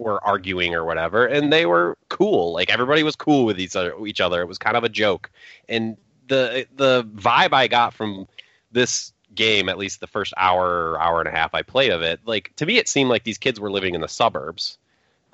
were 0.02 0.22
arguing 0.24 0.74
or 0.74 0.84
whatever, 0.84 1.26
and 1.26 1.52
they 1.52 1.66
were 1.66 1.96
cool. 2.08 2.52
Like 2.52 2.70
everybody 2.70 3.02
was 3.02 3.16
cool 3.16 3.44
with 3.44 3.60
each 3.60 3.76
other. 3.76 3.94
Each 4.06 4.20
other. 4.20 4.42
It 4.42 4.48
was 4.48 4.58
kind 4.58 4.76
of 4.76 4.84
a 4.84 4.88
joke. 4.88 5.30
And 5.68 5.96
the 6.28 6.66
the 6.76 7.04
vibe 7.04 7.52
I 7.52 7.68
got 7.68 7.94
from 7.94 8.28
this 8.70 9.12
game, 9.34 9.68
at 9.68 9.78
least 9.78 10.00
the 10.00 10.06
first 10.06 10.34
hour, 10.36 11.00
hour 11.00 11.20
and 11.20 11.28
a 11.28 11.32
half 11.32 11.54
I 11.54 11.62
played 11.62 11.90
of 11.90 12.02
it, 12.02 12.20
like 12.24 12.54
to 12.56 12.66
me, 12.66 12.78
it 12.78 12.88
seemed 12.88 13.10
like 13.10 13.24
these 13.24 13.38
kids 13.38 13.58
were 13.58 13.70
living 13.70 13.94
in 13.94 14.00
the 14.00 14.08
suburbs. 14.08 14.78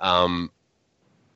Um, 0.00 0.50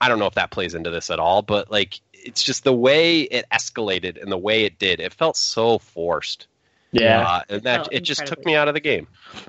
I 0.01 0.09
don't 0.09 0.19
know 0.19 0.27
if 0.27 0.35
that 0.35 0.51
plays 0.51 0.75
into 0.75 0.91
this 0.91 1.11
at 1.11 1.19
all, 1.19 1.43
but 1.43 1.71
like 1.71 2.01
it's 2.13 2.43
just 2.43 2.65
the 2.65 2.73
way 2.73 3.23
it 3.23 3.47
escalated 3.53 4.21
and 4.21 4.31
the 4.31 4.39
way 4.39 4.65
it 4.65 4.79
did. 4.79 5.01
It 5.01 5.13
felt 5.13 5.37
so 5.37 5.79
forced. 5.79 6.47
Yeah, 6.93 7.21
Uh, 7.27 7.41
and 7.49 7.63
that 7.63 7.77
felt 7.77 7.93
it 7.93 8.01
just 8.01 8.27
took 8.27 8.45
me 8.45 8.55
out 8.55 8.69
of 8.69 8.75
the 8.75 8.81
game. 8.81 9.09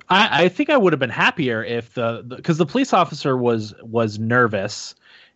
I, 0.10 0.45
I 0.45 0.50
think 0.50 0.69
I 0.69 0.78
would 0.78 0.94
have 0.94 1.00
been 1.00 1.10
happier 1.10 1.63
if 1.63 1.94
the 1.94 2.24
because 2.28 2.57
the, 2.57 2.66
police 2.66 2.94
officer 2.94 3.36
was 3.38 3.74
was 3.81 4.18
nervous, 4.18 4.95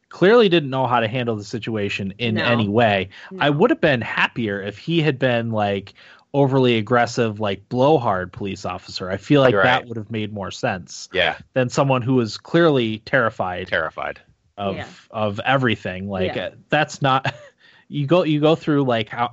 clearly 0.10 0.48
didn't 0.50 0.70
know 0.70 0.88
how 0.88 1.00
to 1.02 1.08
handle 1.08 1.36
the 1.36 1.44
situation 1.44 2.14
in 2.18 2.36
No. 2.36 2.46
any 2.46 2.70
way. 2.70 3.10
I 3.40 3.50
would 3.50 3.70
have 3.70 3.82
been 3.82 4.02
happier 4.02 4.62
if 4.62 4.78
he 4.78 5.02
had 5.02 5.20
been 5.20 5.52
like 5.52 5.94
overly 6.34 6.78
aggressive, 6.78 7.40
like 7.40 7.68
blowhard 7.70 8.32
police 8.32 8.64
officer. 8.66 9.10
I 9.10 9.18
feel 9.18 9.42
like 9.42 9.52
You're 9.54 9.64
that 9.64 9.86
would 9.88 9.98
have 9.98 10.12
made 10.12 10.32
more 10.32 10.52
sense 10.52 11.10
Yeah, 11.12 11.38
than 11.54 11.70
someone 11.70 12.02
who 12.02 12.16
was 12.16 12.38
clearly 12.38 13.00
terrified 13.00 13.68
terrified. 13.68 14.22
of 14.58 14.76
Yeah. 14.78 14.88
of 15.12 15.40
everything. 15.46 16.08
Like 16.10 16.36
Yeah. 16.36 16.46
uh, 16.46 16.52
that's 16.70 17.02
not. 17.02 17.34
You 17.90 18.06
go 18.06 18.24
you 18.24 18.42
go 18.42 18.54
through 18.54 18.84
like 18.84 19.08
how 19.08 19.32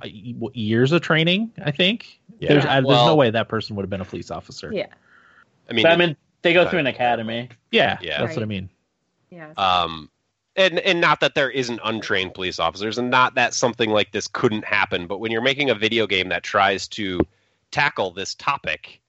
years 0.53 0.93
of 0.93 1.01
training. 1.01 1.51
I 1.61 1.71
think 1.71 2.21
Yeah. 2.39 2.49
there's, 2.53 2.65
I, 2.65 2.75
there's 2.75 2.85
Well- 2.85 3.07
no 3.07 3.15
way 3.15 3.29
that 3.29 3.47
person 3.49 3.75
would 3.75 3.83
have 3.83 3.89
been 3.89 4.01
a 4.01 4.05
police 4.05 4.31
officer. 4.31 4.71
Yeah. 4.73 4.87
I 5.69 5.73
mean, 5.73 5.83
but 5.83 5.91
I 5.91 5.95
mean, 5.95 6.15
they 6.41 6.53
go 6.53 6.69
through 6.69 6.79
an 6.79 6.87
academy. 6.87 7.49
Yeah, 7.71 7.97
Yeah. 8.01 8.21
that's 8.21 8.35
what 8.35 8.43
I 8.43 8.45
mean. 8.45 8.69
Yeah. 9.31 9.51
um 9.57 10.09
and 10.55 10.79
and 10.79 11.01
not 11.01 11.19
that 11.19 11.35
there 11.35 11.49
isn't 11.49 11.81
untrained 11.83 12.33
police 12.33 12.59
officers 12.59 12.97
and 12.97 13.09
not 13.09 13.35
that 13.35 13.53
something 13.53 13.89
like 13.89 14.11
this 14.13 14.27
couldn't 14.27 14.63
happen 14.63 15.07
but 15.07 15.17
when 15.19 15.29
you're 15.31 15.41
making 15.41 15.69
a 15.71 15.75
video 15.75 16.07
game 16.07 16.29
that 16.29 16.43
tries 16.43 16.87
to 16.87 17.19
tackle 17.71 18.11
this 18.11 18.33
topic 18.35 19.01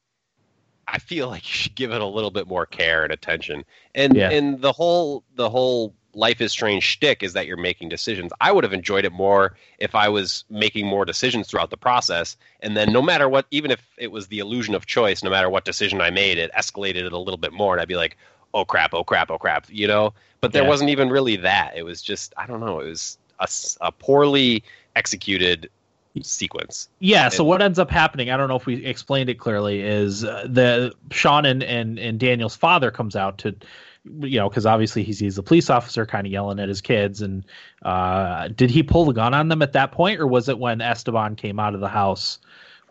i 0.88 0.98
feel 0.98 1.28
like 1.28 1.44
you 1.44 1.52
should 1.52 1.74
give 1.76 1.92
it 1.92 2.00
a 2.00 2.04
little 2.06 2.30
bit 2.32 2.48
more 2.48 2.66
care 2.66 3.04
and 3.04 3.12
attention 3.12 3.64
and 3.94 4.16
Yeah. 4.16 4.30
and 4.30 4.60
the 4.60 4.72
whole 4.72 5.22
the 5.36 5.48
whole 5.48 5.94
life 6.16 6.40
is 6.40 6.50
strange 6.50 6.82
shtick 6.82 7.22
is 7.22 7.32
that 7.34 7.46
you're 7.46 7.56
making 7.56 7.88
decisions 7.88 8.32
i 8.40 8.50
would 8.50 8.64
have 8.64 8.72
enjoyed 8.72 9.04
it 9.04 9.12
more 9.12 9.54
if 9.78 9.94
i 9.94 10.08
was 10.08 10.44
making 10.50 10.86
more 10.86 11.04
decisions 11.04 11.46
throughout 11.46 11.70
the 11.70 11.76
process 11.76 12.36
and 12.60 12.76
then 12.76 12.92
no 12.92 13.00
matter 13.02 13.28
what 13.28 13.46
even 13.50 13.70
if 13.70 13.86
it 13.98 14.10
was 14.10 14.26
the 14.26 14.40
illusion 14.40 14.74
of 14.74 14.86
choice 14.86 15.22
no 15.22 15.30
matter 15.30 15.48
what 15.48 15.64
decision 15.64 16.00
i 16.00 16.10
made 16.10 16.38
it 16.38 16.50
escalated 16.52 17.04
it 17.04 17.12
a 17.12 17.18
little 17.18 17.36
bit 17.38 17.52
more 17.52 17.74
and 17.74 17.80
i'd 17.80 17.88
be 17.88 17.96
like 17.96 18.16
oh 18.54 18.64
crap, 18.64 18.94
oh 18.94 19.04
crap, 19.04 19.30
oh 19.30 19.36
crap, 19.36 19.66
you 19.68 19.86
know? 19.86 20.14
But 20.40 20.52
there 20.52 20.62
Yeah. 20.62 20.68
wasn't 20.70 20.88
even 20.90 21.10
really 21.10 21.36
that. 21.36 21.76
It 21.76 21.82
was 21.82 22.00
just, 22.00 22.32
I 22.38 22.46
don't 22.46 22.60
know, 22.60 22.80
it 22.80 22.86
was 22.86 23.18
a 23.82 23.92
poorly 23.92 24.64
executed 24.94 25.68
sequence. 26.22 26.88
Yeah. 26.98 27.28
So 27.28 27.44
what 27.44 27.60
ends 27.60 27.78
up 27.78 27.90
happening? 27.90 28.30
I 28.30 28.36
don't 28.38 28.48
know 28.48 28.56
if 28.56 28.64
we 28.64 28.82
explained 28.86 29.28
it 29.28 29.38
clearly. 29.38 29.82
Is 29.82 30.24
uh, 30.24 30.46
the 30.48 30.94
Sean 31.10 31.44
and, 31.44 31.62
and 31.62 31.98
and 31.98 32.18
Daniel's 32.18 32.56
father 32.56 32.90
comes 32.90 33.14
out 33.14 33.36
to, 33.38 33.54
you 34.20 34.38
know, 34.38 34.48
because 34.48 34.66
obviously 34.66 35.02
he 35.02 35.12
sees 35.12 35.36
the 35.36 35.42
police 35.42 35.68
officer 35.70 36.06
kind 36.06 36.26
of 36.26 36.32
yelling 36.32 36.58
at 36.60 36.68
his 36.68 36.80
kids, 36.80 37.22
and 37.22 37.44
uh, 37.82 38.48
did 38.48 38.70
he 38.70 38.82
pull 38.82 39.04
the 39.04 39.12
gun 39.12 39.34
on 39.34 39.48
them 39.48 39.62
at 39.62 39.72
that 39.72 39.92
point, 39.92 40.20
or 40.20 40.26
was 40.26 40.48
it 40.48 40.58
when 40.58 40.80
Esteban 40.80 41.36
came 41.36 41.58
out 41.58 41.74
of 41.74 41.80
the 41.80 41.88
house? 41.88 42.38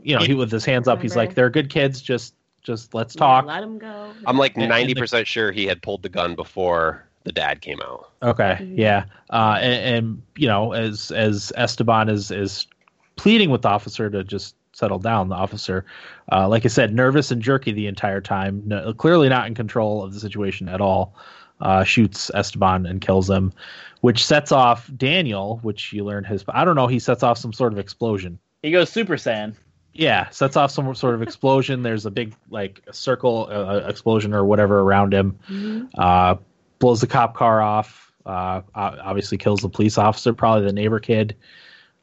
You 0.04 0.18
know, 0.18 0.24
he 0.26 0.34
with 0.34 0.52
his 0.52 0.66
hands 0.66 0.88
up, 0.88 1.02
he's 1.02 1.16
like, 1.16 1.34
"They're 1.36 1.50
good 1.50 1.70
kids. 1.70 2.02
Just 2.02 2.36
just 2.64 2.94
let's 2.94 3.16
Yeah, 3.16 3.20
talk." 3.20 3.46
let 3.46 3.64
him 3.64 3.78
go. 3.78 4.12
I'm 4.26 4.38
like 4.38 4.56
And- 4.56 4.64
and 4.72 4.90
the- 4.90 4.94
90% 4.96 5.26
sure 5.28 5.52
he 5.52 5.66
had 5.66 5.82
pulled 5.82 6.04
the 6.04 6.10
gun 6.10 6.36
before 6.36 7.06
the 7.24 7.32
dad 7.32 7.62
came 7.62 7.80
out. 7.82 8.10
Okay, 8.22 8.58
Mhm. 8.62 8.78
yeah, 8.78 9.06
uh, 9.32 9.58
and, 9.62 9.96
and 10.06 10.22
you 10.36 10.48
know, 10.48 10.74
as 10.74 11.12
as 11.12 11.52
Esteban 11.56 12.10
is 12.10 12.30
is 12.32 12.68
pleading 13.16 13.50
with 13.50 13.62
the 13.62 13.70
officer 13.70 14.10
to 14.10 14.24
just 14.24 14.56
settled 14.76 15.04
down. 15.04 15.30
The 15.30 15.36
officer, 15.36 15.86
uh, 16.32 16.48
like 16.50 16.66
I 16.66 16.68
said, 16.68 16.94
nervous 16.94 17.32
and 17.32 17.42
jerky 17.42 17.72
the 17.72 17.88
entire 17.88 18.22
time, 18.22 18.62
no, 18.66 18.94
clearly 18.94 19.30
not 19.30 19.48
in 19.48 19.56
control 19.56 20.04
of 20.04 20.14
the 20.14 20.20
situation 20.20 20.68
at 20.68 20.82
all. 20.82 21.16
Uh, 21.62 21.86
shoots 21.86 22.30
Esteban 22.34 22.86
and 22.86 23.00
kills 23.00 23.30
him, 23.30 23.54
which 24.02 24.26
sets 24.26 24.52
off 24.52 24.92
Daniel, 24.98 25.60
which 25.64 25.94
you 25.94 26.04
learn 26.04 26.26
his. 26.26 26.44
I 26.50 26.66
don't 26.66 26.76
know. 26.76 26.88
He 26.88 27.00
sets 27.00 27.24
off 27.24 27.38
some 27.38 27.54
sort 27.54 27.72
of 27.72 27.80
explosion. 27.80 28.38
He 28.62 28.72
goes 28.72 28.90
Super 28.90 29.16
Saiyan. 29.16 29.56
Yeah, 29.94 30.28
sets 30.32 30.58
off 30.58 30.72
some 30.72 30.94
sort 30.94 31.16
of 31.16 31.22
explosion. 31.22 31.82
There's 31.82 32.06
a 32.06 32.12
big 32.12 32.36
like 32.50 32.82
circle 32.92 33.48
uh, 33.50 33.88
explosion 33.88 34.34
or 34.34 34.44
whatever 34.44 34.82
around 34.82 35.14
him. 35.14 35.40
Mhm. 35.50 35.90
Uh, 35.98 36.36
blows 36.80 37.00
the 37.00 37.08
cop 37.08 37.36
car 37.36 37.62
off. 37.62 38.12
Uh, 38.26 38.62
obviously 38.76 39.38
kills 39.38 39.62
the 39.62 39.70
police 39.70 39.98
officer, 39.98 40.34
probably 40.34 40.66
the 40.66 40.74
neighbor 40.74 41.00
kid. 41.00 41.38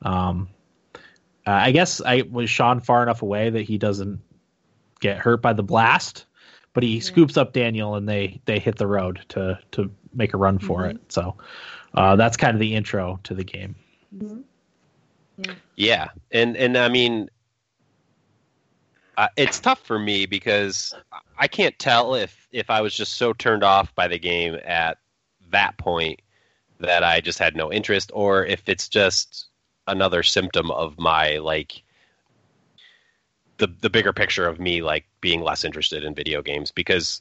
Um, 0.00 0.48
uh, 1.46 1.50
I 1.50 1.72
guess 1.72 2.00
I 2.00 2.22
was 2.30 2.50
Sean 2.50 2.80
far 2.80 3.02
enough 3.02 3.22
away 3.22 3.50
that 3.50 3.62
he 3.62 3.78
doesn't 3.78 4.20
get 5.00 5.18
hurt 5.18 5.42
by 5.42 5.52
the 5.52 5.62
blast, 5.62 6.26
but 6.72 6.82
he 6.82 7.00
scoops 7.00 7.36
up 7.36 7.52
Daniel 7.52 7.96
and 7.96 8.08
they 8.08 8.40
they 8.44 8.58
hit 8.58 8.76
the 8.76 8.86
road 8.86 9.20
to 9.30 9.58
to 9.72 9.90
make 10.14 10.34
a 10.34 10.36
run 10.36 10.58
for 10.58 10.86
it. 10.86 10.98
So 11.08 11.36
uh, 11.94 12.16
that's 12.16 12.36
kind 12.36 12.54
of 12.54 12.60
the 12.60 12.74
intro 12.74 13.18
to 13.24 13.34
the 13.34 13.44
game. 13.44 13.74
Mhm. 14.16 14.44
Yeah, 15.76 16.08
and 16.30 16.56
and 16.56 16.76
I 16.76 16.88
mean, 16.88 17.28
uh, 19.16 19.28
it's 19.36 19.58
tough 19.60 19.80
for 19.80 19.98
me 19.98 20.26
because 20.26 20.94
I 21.38 21.48
can't 21.48 21.78
tell 21.78 22.14
if 22.14 22.46
if 22.52 22.70
I 22.70 22.80
was 22.80 22.94
just 22.94 23.14
so 23.14 23.32
turned 23.32 23.64
off 23.64 23.94
by 23.94 24.08
the 24.08 24.18
game 24.18 24.58
at 24.64 24.98
that 25.50 25.76
point 25.78 26.20
that 26.80 27.02
I 27.02 27.20
just 27.20 27.38
had 27.38 27.56
no 27.56 27.72
interest, 27.72 28.10
or 28.14 28.44
if 28.44 28.68
it's 28.68 28.88
just 28.88 29.48
another 29.86 30.22
symptom 30.22 30.70
of 30.70 30.98
my 30.98 31.38
like 31.38 31.82
the 33.58 33.68
the 33.80 33.90
bigger 33.90 34.12
picture 34.12 34.46
of 34.46 34.58
me 34.60 34.82
like 34.82 35.04
being 35.20 35.42
less 35.42 35.64
interested 35.64 36.04
in 36.04 36.14
video 36.14 36.42
games 36.42 36.70
because 36.70 37.20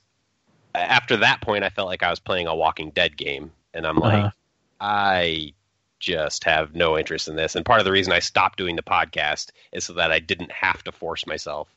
after 0.75 1.17
that 1.17 1.41
point 1.41 1.63
I 1.63 1.69
felt 1.69 1.87
like 1.87 2.03
I 2.03 2.09
was 2.09 2.19
playing 2.19 2.47
a 2.47 2.55
Walking 2.55 2.91
Dead 2.91 3.17
game 3.17 3.51
and 3.73 3.85
I'm 3.85 3.97
like 3.97 4.25
Uh-huh. 4.25 4.31
I 4.79 5.53
just 5.99 6.43
have 6.45 6.73
no 6.73 6.97
interest 6.97 7.27
in 7.27 7.35
this 7.35 7.55
and 7.55 7.65
part 7.65 7.79
of 7.79 7.85
the 7.85 7.91
reason 7.91 8.13
I 8.13 8.19
stopped 8.19 8.57
doing 8.57 8.75
the 8.75 8.81
podcast 8.81 9.51
is 9.71 9.83
so 9.83 9.93
that 9.93 10.11
I 10.11 10.19
didn't 10.19 10.51
have 10.51 10.83
to 10.83 10.91
force 10.91 11.27
myself 11.27 11.67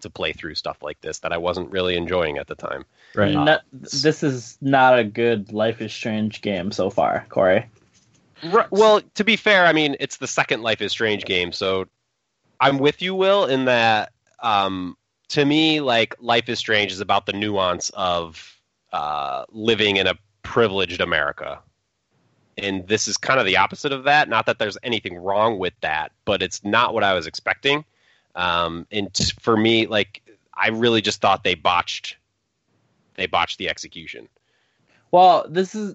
to 0.00 0.10
play 0.10 0.32
through 0.32 0.54
stuff 0.54 0.82
like 0.82 1.00
this 1.00 1.18
that 1.20 1.32
I 1.32 1.38
wasn't 1.38 1.70
really 1.70 1.96
enjoying 1.96 2.36
at 2.38 2.46
the 2.46 2.54
time. 2.54 2.84
Right. 3.14 3.34
No- 3.34 3.58
this 3.72 4.22
is 4.22 4.58
not 4.60 4.98
a 4.98 5.04
good 5.04 5.52
Life 5.52 5.80
is 5.80 5.92
Strange 5.92 6.42
game 6.42 6.70
so 6.72 6.90
far, 6.90 7.24
Corey. 7.30 7.68
Right, 8.44 8.70
well, 8.70 9.00
to 9.14 9.24
be 9.24 9.36
fair, 9.36 9.66
I 9.66 9.72
mean 9.72 9.96
it's 10.00 10.18
the 10.18 10.26
second 10.26 10.62
Life 10.62 10.82
is 10.82 10.92
Strange 10.92 11.24
game, 11.24 11.52
so 11.52 11.86
I'm 12.60 12.78
with 12.78 13.00
you, 13.00 13.14
Will, 13.14 13.46
in 13.46 13.64
that 13.64 14.12
um, 14.42 14.96
to 15.28 15.44
me, 15.44 15.80
like 15.80 16.14
Life 16.20 16.48
is 16.48 16.58
Strange 16.58 16.92
is 16.92 17.00
about 17.00 17.26
the 17.26 17.32
nuance 17.32 17.90
of 17.94 18.58
uh, 18.92 19.44
living 19.50 19.96
in 19.96 20.06
a 20.06 20.14
privileged 20.42 21.00
America, 21.00 21.58
and 22.58 22.86
this 22.86 23.08
is 23.08 23.16
kind 23.16 23.40
of 23.40 23.46
the 23.46 23.56
opposite 23.56 23.92
of 23.92 24.04
that. 24.04 24.28
Not 24.28 24.46
that 24.46 24.58
there's 24.58 24.78
anything 24.82 25.16
wrong 25.16 25.58
with 25.58 25.74
that, 25.80 26.12
but 26.24 26.42
it's 26.42 26.62
not 26.64 26.92
what 26.92 27.02
I 27.02 27.14
was 27.14 27.26
expecting. 27.26 27.84
Um, 28.34 28.86
and 28.90 29.12
t- 29.14 29.32
for 29.40 29.56
me, 29.56 29.86
like 29.86 30.22
I 30.52 30.68
really 30.68 31.00
just 31.00 31.20
thought 31.20 31.44
they 31.44 31.54
botched, 31.54 32.16
they 33.14 33.26
botched 33.26 33.58
the 33.58 33.68
execution. 33.68 34.28
Well, 35.12 35.46
this 35.48 35.74
is 35.74 35.94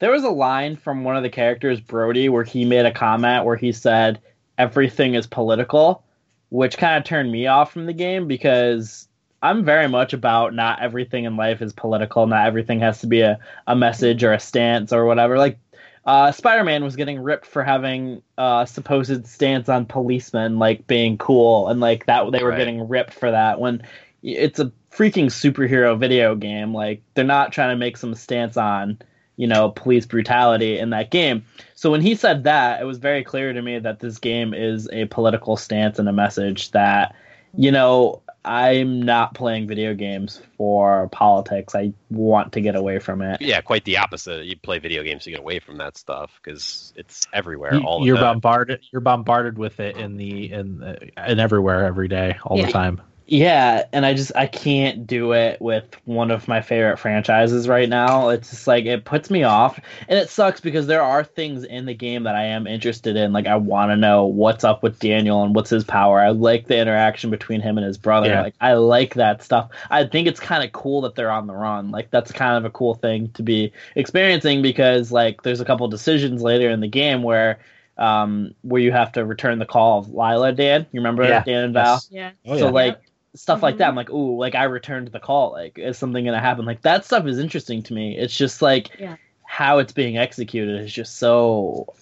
there 0.00 0.10
was 0.10 0.24
a 0.24 0.30
line 0.30 0.76
from 0.76 1.04
one 1.04 1.16
of 1.16 1.22
the 1.22 1.30
characters, 1.30 1.80
Brody, 1.80 2.28
where 2.28 2.44
he 2.44 2.64
made 2.64 2.86
a 2.86 2.92
comment 2.92 3.44
where 3.44 3.56
he 3.56 3.72
said 3.72 4.20
everything 4.58 5.14
is 5.14 5.26
political, 5.26 6.02
which 6.50 6.76
kind 6.78 6.98
of 6.98 7.04
turned 7.04 7.30
me 7.30 7.46
off 7.46 7.72
from 7.72 7.86
the 7.86 7.92
game 7.92 8.26
because 8.26 9.06
I'm 9.42 9.64
very 9.64 9.88
much 9.88 10.12
about 10.12 10.54
not 10.54 10.82
everything 10.82 11.24
in 11.24 11.36
life 11.36 11.62
is 11.62 11.72
political, 11.72 12.26
not 12.26 12.46
everything 12.46 12.80
has 12.80 13.00
to 13.00 13.06
be 13.06 13.20
a, 13.20 13.38
a 13.66 13.76
message 13.76 14.24
or 14.24 14.32
a 14.32 14.40
stance 14.40 14.92
or 14.92 15.04
whatever. 15.06 15.38
Like 15.38 15.58
uh, 16.04 16.32
Spider-Man 16.32 16.82
was 16.82 16.96
getting 16.96 17.20
ripped 17.20 17.46
for 17.46 17.62
having 17.62 18.22
uh, 18.38 18.64
supposed 18.64 19.26
stance 19.26 19.68
on 19.68 19.86
policemen, 19.86 20.58
like 20.58 20.86
being 20.86 21.18
cool, 21.18 21.68
and 21.68 21.80
like 21.80 22.06
that 22.06 22.30
they 22.32 22.42
were 22.42 22.50
Right. 22.50 22.58
getting 22.58 22.88
ripped 22.88 23.12
for 23.14 23.30
that. 23.30 23.60
When 23.60 23.82
it's 24.22 24.58
a 24.58 24.72
freaking 24.90 25.26
superhero 25.26 25.98
video 25.98 26.34
game, 26.34 26.74
like 26.74 27.02
they're 27.14 27.24
not 27.24 27.52
trying 27.52 27.70
to 27.70 27.76
make 27.76 27.96
some 27.96 28.14
stance 28.14 28.56
on, 28.56 28.98
you 29.40 29.46
know, 29.46 29.70
police 29.70 30.04
brutality 30.04 30.78
in 30.78 30.90
that 30.90 31.10
game. 31.10 31.46
So 31.74 31.90
when 31.90 32.02
he 32.02 32.14
said 32.14 32.44
that, 32.44 32.82
it 32.82 32.84
was 32.84 32.98
very 32.98 33.24
clear 33.24 33.50
to 33.54 33.62
me 33.62 33.78
that 33.78 33.98
this 33.98 34.18
game 34.18 34.52
is 34.52 34.86
a 34.92 35.06
political 35.06 35.56
stance 35.56 35.98
and 35.98 36.06
a 36.10 36.12
message 36.12 36.72
that, 36.72 37.16
you 37.56 37.72
know, 37.72 38.20
I'm 38.44 39.00
not 39.00 39.32
playing 39.34 39.66
video 39.66 39.94
games 39.94 40.42
for 40.58 41.08
politics. 41.08 41.74
I 41.74 41.94
want 42.10 42.52
to 42.52 42.60
get 42.60 42.76
away 42.76 42.98
from 42.98 43.22
it. 43.22 43.40
Yeah, 43.40 43.62
quite 43.62 43.84
the 43.86 43.96
opposite. 43.96 44.44
You 44.44 44.58
play 44.58 44.78
video 44.78 45.02
games 45.02 45.24
to 45.24 45.30
get 45.30 45.40
away 45.40 45.58
from 45.58 45.78
that 45.78 45.96
stuff 45.96 46.38
because 46.44 46.92
it's 46.94 47.26
everywhere 47.32 47.74
You, 47.76 47.80
all 47.80 48.06
you're 48.06 48.16
time. 48.16 48.34
bombarded. 48.34 48.80
You're 48.92 49.00
bombarded 49.00 49.56
with 49.56 49.80
it 49.80 49.96
in 49.96 50.18
the 50.18 50.52
in 50.52 50.82
uh, 50.82 50.98
and 51.16 51.40
everywhere 51.40 51.86
every 51.86 52.08
day, 52.08 52.36
all 52.44 52.58
Yeah. 52.58 52.66
the 52.66 52.72
time. 52.72 53.00
Yeah, 53.30 53.84
and 53.92 54.04
I 54.04 54.12
just 54.12 54.32
I 54.34 54.48
can't 54.48 55.06
do 55.06 55.34
it 55.34 55.62
with 55.62 55.84
one 56.04 56.32
of 56.32 56.48
my 56.48 56.60
favorite 56.60 56.98
franchises 56.98 57.68
right 57.68 57.88
now. 57.88 58.30
It's 58.30 58.50
just 58.50 58.66
like 58.66 58.86
it 58.86 59.04
puts 59.04 59.30
me 59.30 59.44
off, 59.44 59.78
and 60.08 60.18
it 60.18 60.28
sucks 60.28 60.60
because 60.60 60.88
there 60.88 61.00
are 61.00 61.22
things 61.22 61.62
in 61.62 61.86
the 61.86 61.94
game 61.94 62.24
that 62.24 62.34
I 62.34 62.46
am 62.46 62.66
interested 62.66 63.14
in. 63.14 63.32
Like 63.32 63.46
I 63.46 63.54
want 63.54 63.92
to 63.92 63.96
know 63.96 64.24
what's 64.26 64.64
up 64.64 64.82
with 64.82 64.98
Daniel 64.98 65.44
and 65.44 65.54
what's 65.54 65.70
his 65.70 65.84
power. 65.84 66.18
I 66.18 66.30
like 66.30 66.66
the 66.66 66.76
interaction 66.76 67.30
between 67.30 67.60
him 67.60 67.78
and 67.78 67.86
his 67.86 67.96
brother. 67.96 68.26
Yeah. 68.30 68.42
Like 68.42 68.54
I 68.60 68.72
like 68.72 69.14
that 69.14 69.44
stuff. 69.44 69.70
I 69.90 70.02
think 70.06 70.26
it's 70.26 70.40
kind 70.40 70.64
of 70.64 70.72
cool 70.72 71.00
that 71.02 71.14
they're 71.14 71.30
on 71.30 71.46
the 71.46 71.54
run. 71.54 71.92
Like 71.92 72.10
that's 72.10 72.32
kind 72.32 72.56
of 72.56 72.64
a 72.64 72.70
cool 72.70 72.94
thing 72.94 73.28
to 73.34 73.44
be 73.44 73.72
experiencing 73.94 74.60
because 74.60 75.12
like 75.12 75.42
there's 75.42 75.60
a 75.60 75.64
couple 75.64 75.86
decisions 75.86 76.42
later 76.42 76.68
in 76.68 76.80
the 76.80 76.88
game 76.88 77.22
where 77.22 77.60
um 77.96 78.54
where 78.62 78.80
you 78.82 78.90
have 78.90 79.12
to 79.12 79.24
return 79.24 79.60
the 79.60 79.66
call 79.66 80.00
of 80.00 80.08
Lyla. 80.08 80.52
Dan, 80.52 80.84
you 80.90 80.98
remember 80.98 81.22
Yeah. 81.22 81.44
Dan 81.44 81.62
and 81.62 81.74
Val? 81.74 81.94
Yes. 81.94 82.08
Yeah. 82.10 82.30
Oh, 82.44 82.58
so 82.58 82.64
yeah. 82.64 82.70
like 82.72 83.00
stuff 83.34 83.62
like 83.62 83.76
that 83.76 83.84
i'm 83.84 83.90
mm-hmm. 83.90 83.96
like 83.98 84.10
ooh 84.10 84.36
like 84.36 84.54
i 84.54 84.64
returned 84.64 85.08
the 85.08 85.20
call 85.20 85.52
like 85.52 85.78
is 85.78 85.96
something 85.96 86.24
gonna 86.24 86.40
happen 86.40 86.64
like 86.64 86.82
that 86.82 87.04
stuff 87.04 87.26
is 87.26 87.38
interesting 87.38 87.82
to 87.82 87.94
me 87.94 88.16
it's 88.18 88.36
just 88.36 88.60
like 88.62 88.90
Yeah. 88.98 89.16
how 89.44 89.78
it's 89.78 89.92
being 89.92 90.18
executed 90.18 90.80
is 90.80 90.92
just 90.92 91.18
so 91.18 91.92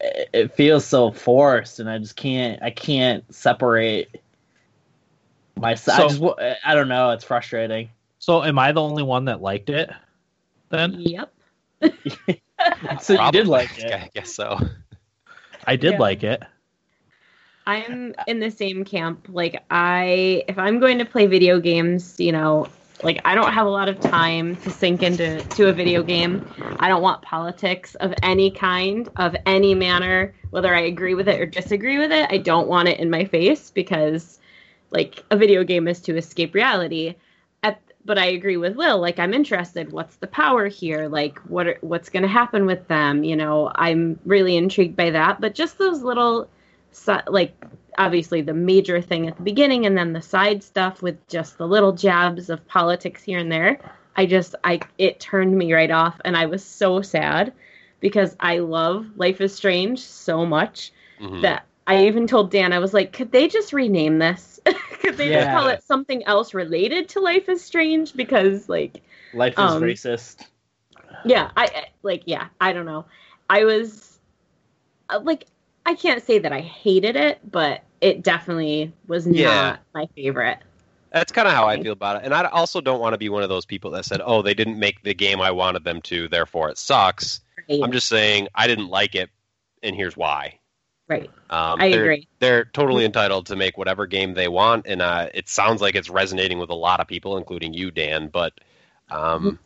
it 0.00 0.30
it 0.32 0.54
feels 0.54 0.84
so 0.86 1.10
forced 1.10 1.80
and 1.80 1.90
i 1.90 1.98
just 1.98 2.16
can't 2.16 2.62
i 2.62 2.70
can't 2.70 3.22
separate 3.34 4.20
myself 5.56 5.98
So- 5.98 6.04
I, 6.04 6.08
just, 6.08 6.20
wa- 6.20 6.54
I 6.64 6.74
don't 6.74 6.88
know 6.88 7.10
it's 7.10 7.24
frustrating 7.24 7.90
So, 8.18 8.42
am 8.44 8.58
I 8.58 8.72
the 8.72 8.82
only 8.82 9.02
one 9.02 9.24
that 9.26 9.40
liked 9.40 9.70
it? 9.70 9.90
Then 10.68 10.94
Yep. 11.00 11.32
so 13.00 13.24
you 13.24 13.32
did 13.32 13.48
like 13.48 13.78
it 13.78 13.92
I 13.92 14.10
guess 14.14 14.34
so. 14.34 14.58
I 15.66 15.76
did 15.76 15.92
Yeah. 15.92 15.98
like 15.98 16.22
it. 16.22 16.42
I'm 17.70 18.14
in 18.26 18.40
the 18.40 18.50
same 18.50 18.84
camp. 18.84 19.26
Like 19.28 19.62
I 19.70 20.44
if 20.48 20.58
I'm 20.58 20.80
going 20.80 20.98
to 20.98 21.04
play 21.04 21.26
video 21.26 21.60
games, 21.60 22.18
you 22.18 22.32
know, 22.32 22.66
like 23.04 23.20
I 23.24 23.34
don't 23.34 23.52
have 23.52 23.66
a 23.66 23.70
lot 23.70 23.88
of 23.88 24.00
time 24.00 24.56
to 24.56 24.70
sink 24.70 25.02
into 25.02 25.40
to 25.40 25.68
a 25.68 25.72
video 25.72 26.02
game. 26.02 26.44
I 26.80 26.88
don't 26.88 27.02
want 27.02 27.22
politics 27.22 27.94
of 27.96 28.12
any 28.22 28.50
kind, 28.50 29.08
of 29.16 29.36
any 29.46 29.74
manner, 29.74 30.34
whether 30.50 30.74
I 30.74 30.80
agree 30.80 31.14
with 31.14 31.28
it 31.28 31.40
or 31.40 31.46
disagree 31.46 31.98
with 31.98 32.10
it. 32.10 32.26
I 32.30 32.38
don't 32.38 32.66
want 32.66 32.88
it 32.88 32.98
in 32.98 33.08
my 33.08 33.24
face 33.24 33.70
because 33.70 34.40
like 34.90 35.24
a 35.30 35.36
video 35.36 35.62
game 35.62 35.86
is 35.86 36.00
to 36.02 36.16
escape 36.16 36.54
reality. 36.54 37.14
At, 37.62 37.80
but 38.04 38.18
I 38.18 38.26
agree 38.26 38.56
with 38.56 38.74
Will. 38.74 38.98
Like 38.98 39.20
I'm 39.20 39.32
interested. 39.32 39.92
What's 39.92 40.16
the 40.16 40.26
power 40.26 40.66
here? 40.66 41.08
Like 41.08 41.38
what 41.40 41.68
are, 41.68 41.78
what's 41.82 42.10
going 42.10 42.24
to 42.24 42.28
happen 42.28 42.66
with 42.66 42.88
them? 42.88 43.22
You 43.22 43.36
know, 43.36 43.70
I'm 43.72 44.18
really 44.24 44.56
intrigued 44.56 44.96
by 44.96 45.10
that. 45.10 45.40
But 45.40 45.54
just 45.54 45.78
those 45.78 46.02
little 46.02 46.48
si- 46.92 47.26
like 47.28 47.54
obviously 47.98 48.40
the 48.42 48.54
major 48.54 49.00
thing 49.00 49.26
at 49.28 49.36
the 49.36 49.42
beginning 49.42 49.86
and 49.86 49.96
then 49.96 50.12
the 50.12 50.22
side 50.22 50.62
stuff 50.62 51.02
with 51.02 51.26
just 51.28 51.58
the 51.58 51.66
little 51.66 51.92
jabs 51.92 52.48
of 52.50 52.66
politics 52.68 53.22
here 53.22 53.38
and 53.38 53.50
there. 53.52 53.78
I 54.16 54.26
just 54.26 54.54
i 54.64 54.80
it 54.98 55.20
turned 55.20 55.56
me 55.56 55.72
right 55.72 55.90
off 55.90 56.20
and 56.24 56.36
i 56.36 56.46
was 56.46 56.62
so 56.64 57.00
sad 57.00 57.52
because 58.00 58.36
i 58.40 58.58
love 58.58 59.06
life 59.16 59.40
is 59.40 59.54
strange 59.54 60.00
so 60.00 60.44
much 60.44 60.92
Mhm. 61.20 61.42
that 61.42 61.64
i 61.86 62.06
even 62.06 62.26
told 62.26 62.50
dan 62.50 62.72
i 62.72 62.78
was 62.80 62.92
like 62.92 63.12
could 63.12 63.30
they 63.32 63.48
just 63.48 63.72
rename 63.72 64.18
this? 64.18 64.60
Could 65.00 65.16
they 65.16 65.30
just 65.30 65.50
call 65.50 65.68
it 65.68 65.82
something 65.82 66.22
else 66.26 66.52
related 66.52 67.08
to 67.10 67.20
life 67.20 67.48
is 67.48 67.64
strange? 67.64 68.14
Because 68.14 68.68
like 68.68 69.00
life 69.32 69.54
is 69.54 69.58
Um, 69.58 69.82
racist. 69.82 70.44
yeah 71.24 71.50
i 71.56 71.64
I- 71.64 71.88
like 72.02 72.22
yeah 72.26 72.48
i 72.60 72.72
don't 72.72 72.86
know. 72.86 73.06
I 73.48 73.64
was 73.64 74.18
uh, 75.08 75.20
like 75.22 75.46
i 75.90 75.94
can't 75.94 76.24
say 76.24 76.38
that 76.38 76.52
i 76.52 76.60
hated 76.60 77.16
it 77.16 77.38
but 77.50 77.82
it 78.00 78.22
definitely 78.22 78.92
was 79.06 79.26
Yeah. 79.26 79.48
not 79.50 79.80
my 79.94 80.06
favorite 80.16 80.58
That's 81.12 81.32
kind 81.32 81.48
of 81.48 81.54
how 81.54 81.66
I 81.66 81.82
feel 81.82 81.92
about 81.92 82.16
it. 82.16 82.22
And 82.24 82.32
I 82.32 82.44
also 82.44 82.80
don't 82.80 83.00
want 83.00 83.14
to 83.14 83.18
be 83.18 83.28
one 83.28 83.42
of 83.42 83.48
those 83.48 83.66
people 83.66 83.90
that 83.90 84.04
said, 84.04 84.20
"Oh, 84.24 84.42
they 84.42 84.54
didn't 84.54 84.78
make 84.78 85.02
the 85.02 85.12
game 85.12 85.40
I 85.40 85.50
wanted 85.50 85.82
them 85.82 86.00
to, 86.02 86.28
therefore 86.28 86.70
it 86.70 86.78
sucks." 86.78 87.40
I'm 87.68 87.90
just 87.90 88.06
saying 88.06 88.46
I 88.54 88.68
didn't 88.68 88.86
like 88.88 89.16
it, 89.16 89.28
and 89.82 89.96
here's 89.96 90.16
why. 90.16 90.60
Right. 91.08 91.28
Um, 91.50 91.80
I 91.80 91.90
they're- 91.90 92.02
agree. 92.04 92.28
They're 92.38 92.64
totally 92.66 93.04
entitled 93.04 93.46
to 93.46 93.56
make 93.56 93.76
whatever 93.76 94.06
game 94.06 94.34
they 94.34 94.46
want, 94.46 94.86
and 94.86 95.02
uh, 95.02 95.28
it 95.34 95.48
sounds 95.48 95.80
like 95.82 95.96
it's 95.96 96.08
resonating 96.08 96.60
with 96.60 96.70
a 96.70 96.74
lot 96.76 97.00
of 97.00 97.08
people, 97.08 97.36
including 97.36 97.74
you, 97.74 97.90
Dan. 97.90 98.28
But 98.28 98.52
um, 99.10 99.58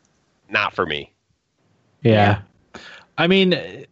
not 0.48 0.72
for 0.74 0.86
me. 0.86 1.12
Yeah. 2.02 2.40
I 3.18 3.26
mean, 3.26 3.84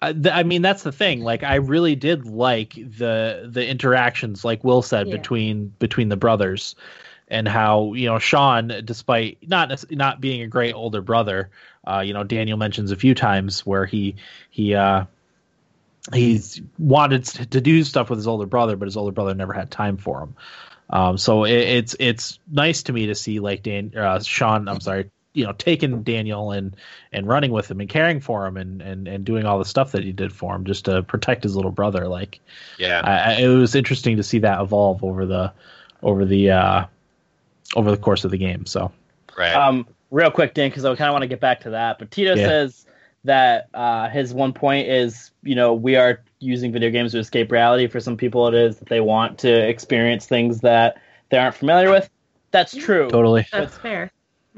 I, 0.00 0.12
th- 0.12 0.34
I 0.34 0.42
mean 0.44 0.62
that's 0.62 0.82
the 0.82 0.92
thing. 0.92 1.22
Like, 1.22 1.42
I 1.42 1.56
really 1.56 1.96
did 1.96 2.26
like 2.26 2.74
the 2.74 3.48
the 3.50 3.66
interactions, 3.66 4.44
like 4.44 4.62
Will 4.62 4.82
said, 4.82 5.08
Yeah. 5.08 5.16
between 5.16 5.72
between 5.78 6.08
the 6.08 6.16
brothers, 6.16 6.76
and 7.28 7.48
how 7.48 7.94
you 7.94 8.06
know 8.06 8.18
Sean, 8.18 8.72
despite 8.84 9.38
not 9.46 9.84
not 9.90 10.20
being 10.20 10.42
a 10.42 10.46
great 10.46 10.74
older 10.74 11.00
brother, 11.00 11.50
uh, 11.86 12.00
you 12.00 12.14
know 12.14 12.24
Daniel 12.24 12.56
mentions 12.58 12.92
a 12.92 12.96
few 12.96 13.14
times 13.14 13.66
where 13.66 13.86
he 13.86 14.14
he 14.50 14.74
uh, 14.74 15.04
he's 16.12 16.60
wanted 16.78 17.24
to 17.24 17.60
do 17.60 17.82
stuff 17.84 18.08
with 18.10 18.18
his 18.18 18.26
older 18.28 18.46
brother, 18.46 18.76
but 18.76 18.86
his 18.86 18.96
older 18.96 19.12
brother 19.12 19.34
never 19.34 19.52
had 19.52 19.70
time 19.70 19.96
for 19.96 20.22
him. 20.22 20.34
Um, 20.90 21.18
so 21.18 21.44
it, 21.44 21.52
it's 21.52 21.96
it's 21.98 22.38
nice 22.50 22.84
to 22.84 22.92
me 22.92 23.06
to 23.06 23.14
see 23.14 23.40
like 23.40 23.62
Dan 23.62 23.92
uh, 23.96 24.20
Sean. 24.20 24.68
I'm 24.68 24.80
sorry, 24.80 25.10
you 25.34 25.44
know, 25.44 25.52
taking 25.52 26.02
Daniel 26.02 26.52
and 26.52 26.74
and 27.12 27.26
running 27.28 27.50
with 27.50 27.70
him 27.70 27.80
and 27.80 27.88
caring 27.88 28.20
for 28.20 28.46
him 28.46 28.56
and 28.56 28.80
and 28.82 29.06
and 29.06 29.24
doing 29.24 29.44
all 29.46 29.58
the 29.58 29.64
stuff 29.64 29.92
that 29.92 30.02
he 30.02 30.12
did 30.12 30.32
for 30.32 30.54
him 30.54 30.64
just 30.64 30.84
to 30.86 31.02
protect 31.02 31.42
his 31.42 31.54
little 31.54 31.70
brother. 31.70 32.08
Like 32.08 32.40
Yeah. 32.78 33.00
I, 33.04 33.32
I- 33.34 33.36
it 33.40 33.48
was 33.48 33.74
interesting 33.74 34.16
to 34.16 34.22
see 34.22 34.38
that 34.40 34.60
evolve 34.60 35.04
over 35.04 35.26
the 35.26 35.52
over 36.02 36.24
the 36.24 36.50
uh, 36.50 36.84
over 37.76 37.90
the 37.90 37.96
course 37.96 38.24
of 38.24 38.30
the 38.30 38.38
game. 38.38 38.66
So 38.66 38.90
right. 39.36 39.54
Um, 39.54 39.86
real 40.10 40.30
quick, 40.30 40.54
Dan, 40.54 40.70
because 40.70 40.84
I 40.84 40.94
kind 40.94 41.08
of 41.08 41.12
want 41.12 41.22
to 41.22 41.28
get 41.28 41.40
back 41.40 41.60
to 41.60 41.70
that. 41.70 41.98
But 41.98 42.10
Tito 42.10 42.34
Yeah. 42.34 42.46
says 42.46 42.86
that 43.24 43.68
uh, 43.74 44.08
his 44.08 44.32
one 44.32 44.52
point 44.52 44.88
is, 44.88 45.32
you 45.42 45.54
know, 45.54 45.74
we 45.74 45.96
are 45.96 46.22
using 46.40 46.72
video 46.72 46.90
games 46.90 47.12
to 47.12 47.18
escape 47.18 47.52
reality. 47.52 47.86
For 47.88 48.00
some 48.00 48.16
people, 48.16 48.46
it 48.48 48.54
is 48.54 48.78
that 48.78 48.88
they 48.88 49.00
want 49.00 49.38
to 49.40 49.68
experience 49.68 50.26
things 50.26 50.60
that 50.60 51.00
they 51.30 51.36
aren't 51.38 51.56
familiar 51.56 51.90
with. 51.90 52.08
That's 52.52 52.74
true. 52.74 53.10
totally, 53.10 53.46
That's 53.52 53.76
fair. 53.76 54.10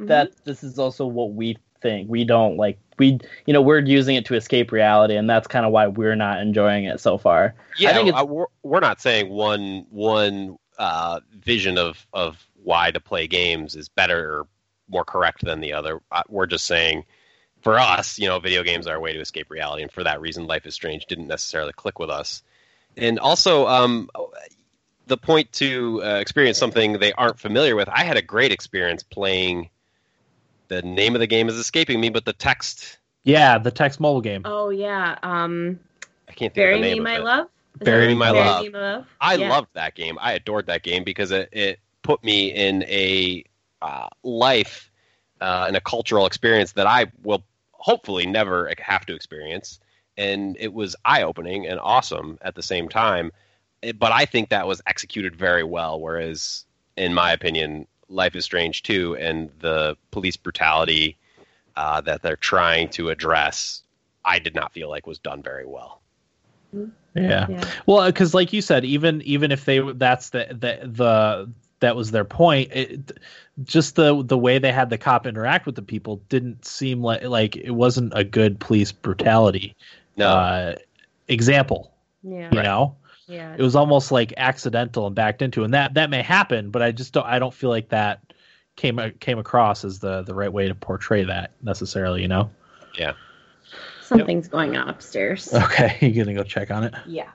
That 0.06 0.44
this 0.44 0.62
is 0.62 0.78
also 0.78 1.06
what 1.06 1.32
we 1.32 1.58
think. 1.80 2.08
We 2.08 2.24
don't 2.24 2.56
like 2.56 2.78
we, 2.98 3.18
you 3.46 3.54
know, 3.54 3.62
we're 3.62 3.78
using 3.78 4.16
it 4.16 4.26
to 4.26 4.34
escape 4.34 4.72
reality, 4.72 5.16
and 5.16 5.28
that's 5.28 5.46
kind 5.46 5.64
of 5.64 5.72
why 5.72 5.86
we're 5.86 6.14
not 6.14 6.40
enjoying 6.40 6.84
it 6.84 7.00
so 7.00 7.16
far. 7.16 7.54
yeah, 7.78 7.90
I 7.90 7.92
think 7.94 8.08
it's- 8.08 8.22
uh, 8.22 8.26
we're, 8.26 8.46
we're 8.62 8.80
not 8.80 9.00
saying 9.00 9.30
one 9.30 9.86
one 9.90 10.58
uh, 10.78 11.20
vision 11.42 11.78
of 11.78 12.06
of 12.12 12.46
why 12.62 12.90
to 12.90 13.00
play 13.00 13.26
games 13.26 13.74
is 13.74 13.88
better 13.88 14.40
or 14.40 14.46
more 14.88 15.04
correct 15.04 15.44
than 15.44 15.60
the 15.60 15.72
other. 15.72 16.00
Uh, 16.12 16.22
we're 16.28 16.46
just 16.46 16.66
saying, 16.66 17.04
for 17.62 17.78
us, 17.78 18.18
you 18.18 18.26
know, 18.28 18.38
video 18.38 18.62
games 18.62 18.86
are 18.86 18.96
a 18.96 19.00
way 19.00 19.12
to 19.12 19.20
escape 19.20 19.50
reality, 19.50 19.82
and 19.82 19.90
for 19.92 20.04
that 20.04 20.20
reason, 20.20 20.46
Life 20.46 20.66
is 20.66 20.74
Strange 20.74 21.06
didn't 21.06 21.26
necessarily 21.28 21.72
click 21.72 21.98
with 21.98 22.10
us. 22.10 22.42
And 22.96 23.18
also, 23.18 23.66
um, 23.66 24.10
the 25.06 25.16
point 25.16 25.52
to 25.54 26.02
uh, 26.04 26.18
experience 26.20 26.58
something 26.58 26.94
they 26.98 27.12
aren't 27.14 27.38
familiar 27.38 27.76
with. 27.76 27.88
I 27.88 28.04
had 28.04 28.16
a 28.16 28.22
great 28.22 28.52
experience 28.52 29.02
playing. 29.02 29.70
The 30.70 30.82
name 30.82 31.14
of 31.16 31.20
the 31.20 31.26
game 31.26 31.48
is 31.50 31.56
escaping 31.56 32.00
me, 32.00 32.10
but 32.10 32.24
the 32.24 32.32
text 32.32 32.98
yeah. 33.24 33.58
The 33.58 33.70
text 33.72 34.00
mobile 34.00 34.22
game. 34.22 34.42
Oh 34.46 34.70
yeah. 34.70 35.18
Um, 35.22 35.80
I 36.28 36.32
can't 36.32 36.54
think 36.54 36.64
bury 36.64 36.74
of 36.74 36.80
the 36.80 36.86
name 36.88 36.96
me, 36.96 37.00
of 37.00 37.04
my 37.04 37.18
it. 37.18 37.24
love. 37.24 37.48
Is 37.80 37.86
Bury 37.86 38.08
Me. 38.08 38.14
My 38.14 38.30
Bury 38.30 38.44
Love. 38.48 38.62
Me, 38.64 38.70
love. 38.70 39.06
I 39.20 39.36
Yeah. 39.36 39.50
loved 39.50 39.68
that 39.74 39.94
game. 39.94 40.18
I 40.20 40.32
adored 40.32 40.66
that 40.66 40.82
game 40.82 41.04
because 41.04 41.30
it, 41.30 41.48
it 41.52 41.80
put 42.02 42.22
me 42.24 42.48
in 42.54 42.82
a 42.84 43.44
uh, 43.82 44.08
life 44.22 44.90
uh, 45.40 45.64
and 45.68 45.76
a 45.76 45.80
cultural 45.80 46.26
experience 46.26 46.72
that 46.72 46.86
I 46.86 47.12
will 47.22 47.44
hopefully 47.72 48.26
never 48.26 48.72
have 48.78 49.06
to 49.06 49.14
experience. 49.14 49.80
And 50.16 50.56
it 50.60 50.72
was 50.72 50.96
eye 51.04 51.22
opening 51.22 51.66
and 51.66 51.80
awesome 51.80 52.38
at 52.42 52.54
the 52.54 52.62
same 52.62 52.88
time. 52.88 53.32
It- 53.82 53.98
but 53.98 54.12
I 54.12 54.24
think 54.26 54.50
that 54.50 54.66
was 54.66 54.80
executed 54.86 55.34
very 55.36 55.64
well. 55.64 56.00
Whereas, 56.00 56.64
in 56.96 57.14
my 57.14 57.32
opinion, 57.32 57.86
Life 58.10 58.34
is 58.34 58.44
Strange 58.44 58.82
2 58.82 59.16
and 59.16 59.50
the 59.60 59.96
police 60.10 60.36
brutality 60.36 61.16
uh, 61.76 62.00
that 62.02 62.22
they're 62.22 62.36
trying 62.36 62.88
to 62.90 63.08
address, 63.08 63.82
I 64.24 64.38
did 64.38 64.54
not 64.54 64.72
feel 64.72 64.90
like 64.90 65.06
was 65.06 65.18
done 65.18 65.42
very 65.42 65.66
well. 65.66 66.02
Yeah. 66.72 67.46
Yeah. 67.48 67.64
Well, 67.86 68.06
because 68.06 68.34
like 68.34 68.52
you 68.52 68.62
said, 68.62 68.84
even 68.84 69.22
even 69.22 69.50
if 69.50 69.64
they 69.64 69.78
that's 69.78 70.30
the 70.30 70.46
the 70.50 70.88
the 70.88 71.50
that 71.80 71.96
was 71.96 72.10
their 72.10 72.24
point. 72.24 72.70
It, 72.72 73.18
just 73.64 73.96
the 73.96 74.22
the 74.22 74.38
way 74.38 74.58
they 74.58 74.72
had 74.72 74.90
the 74.90 74.98
cop 74.98 75.26
interact 75.26 75.66
with 75.66 75.74
the 75.74 75.82
people 75.82 76.22
didn't 76.28 76.64
seem 76.64 77.02
like 77.02 77.24
like 77.24 77.56
it 77.56 77.72
wasn't 77.72 78.12
a 78.14 78.24
good 78.24 78.58
police 78.60 78.92
brutality 78.92 79.74
No, 80.16 80.28
uh, 80.28 80.74
example. 81.28 81.92
Yeah. 82.22 82.50
You 82.52 82.62
know, 82.62 82.96
Yeah. 83.30 83.54
it 83.56 83.62
was 83.62 83.76
almost 83.76 84.10
like 84.10 84.34
accidental 84.36 85.06
and 85.06 85.14
backed 85.14 85.40
into, 85.40 85.62
and 85.64 85.72
that 85.74 85.94
that 85.94 86.10
may 86.10 86.22
happen, 86.22 86.70
but 86.70 86.82
I 86.82 86.90
just 86.92 87.12
don't 87.12 87.26
I 87.26 87.38
don't 87.38 87.54
feel 87.54 87.70
like 87.70 87.90
that 87.90 88.32
came 88.76 88.98
came 89.20 89.38
across 89.38 89.84
as 89.84 90.00
the 90.00 90.22
the 90.22 90.34
right 90.34 90.52
way 90.52 90.66
to 90.68 90.74
portray 90.74 91.24
that 91.24 91.52
necessarily. 91.62 92.22
You 92.22 92.28
know. 92.28 92.50
Yeah. 92.98 93.12
Something's 94.02 94.48
going 94.48 94.76
on 94.76 94.88
upstairs. 94.88 95.48
Okay, 95.54 95.96
you 96.06 96.24
gonna 96.24 96.36
go 96.36 96.42
check 96.42 96.70
on 96.70 96.84
it? 96.84 96.94
yeah. 97.06 97.30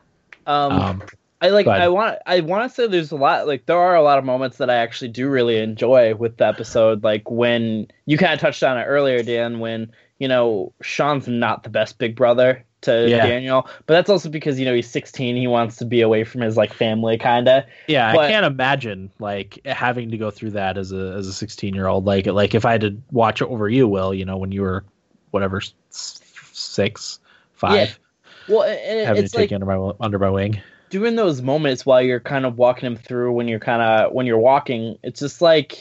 Um, 0.45 0.71
Um, 0.73 1.03
I 1.41 1.49
like. 1.49 1.67
I 1.67 1.87
want. 1.89 2.17
I 2.25 2.39
want 2.41 2.69
to 2.69 2.73
say 2.75 2.87
there's 2.87 3.11
a 3.11 3.15
lot. 3.15 3.47
Like 3.47 3.65
there 3.65 3.77
are 3.77 3.95
a 3.95 4.01
lot 4.01 4.17
of 4.17 4.25
moments 4.25 4.57
that 4.57 4.69
I 4.69 4.75
actually 4.75 5.09
do 5.09 5.29
really 5.29 5.57
enjoy 5.59 6.15
with 6.15 6.37
the 6.37 6.47
episode. 6.47 7.03
Like 7.03 7.29
when 7.29 7.87
you 8.05 8.17
kind 8.17 8.33
of 8.33 8.39
touched 8.39 8.63
on 8.63 8.77
it 8.77 8.83
earlier, 8.83 9.21
Dan. 9.23 9.59
When 9.59 9.91
you 10.19 10.27
know 10.27 10.73
Sean's 10.81 11.27
not 11.27 11.63
the 11.63 11.69
best 11.69 11.97
big 11.97 12.15
brother 12.15 12.63
to 12.85 13.07
Yeah. 13.09 13.27
Daniel, 13.27 13.67
but 13.85 13.93
that's 13.93 14.09
also 14.09 14.29
because 14.29 14.59
you 14.59 14.65
know 14.65 14.73
he's 14.73 14.89
16. 14.89 15.35
He 15.35 15.45
wants 15.47 15.75
to 15.77 15.85
be 15.85 16.01
away 16.01 16.23
from 16.23 16.41
his 16.41 16.57
like 16.57 16.73
family, 16.73 17.17
kind 17.17 17.47
of. 17.47 17.63
Yeah, 17.87 18.13
But- 18.13 18.25
I 18.25 18.31
can't 18.31 18.45
imagine 18.45 19.11
like 19.19 19.59
having 19.65 20.09
to 20.11 20.17
go 20.17 20.31
through 20.31 20.51
that 20.51 20.77
as 20.77 20.91
a 20.91 21.13
as 21.17 21.27
a 21.27 21.33
16 21.33 21.75
year 21.75 21.87
old. 21.87 22.05
Like 22.05 22.25
like 22.27 22.55
if 22.55 22.65
I 22.65 22.71
had 22.71 22.81
to 22.81 22.97
watch 23.11 23.41
it 23.41 23.45
over 23.49 23.69
you, 23.69 23.87
Will, 23.87 24.13
you 24.13 24.25
know, 24.25 24.37
when 24.37 24.51
you 24.51 24.61
were 24.61 24.83
whatever 25.31 25.61
six, 25.89 27.19
five, 27.53 27.99
Well, 28.47 28.63
and 28.63 29.05
having 29.07 29.23
it's 29.23 29.31
to 29.33 29.37
take 29.37 29.51
you 29.51 29.55
under 29.55 29.65
my 29.65 29.91
under 29.99 30.19
my 30.19 30.29
wing. 30.29 30.61
doing 30.89 31.15
those 31.15 31.41
moments 31.41 31.85
while 31.85 32.01
you're 32.01 32.19
kind 32.19 32.45
of 32.45 32.57
walking 32.57 32.87
him 32.87 32.95
through 32.95 33.33
when 33.33 33.47
you're 33.47 33.59
kind 33.59 33.81
of 33.81 34.13
when 34.13 34.25
you're 34.25 34.37
walking 34.37 34.97
it's 35.03 35.19
just 35.19 35.41
like 35.41 35.77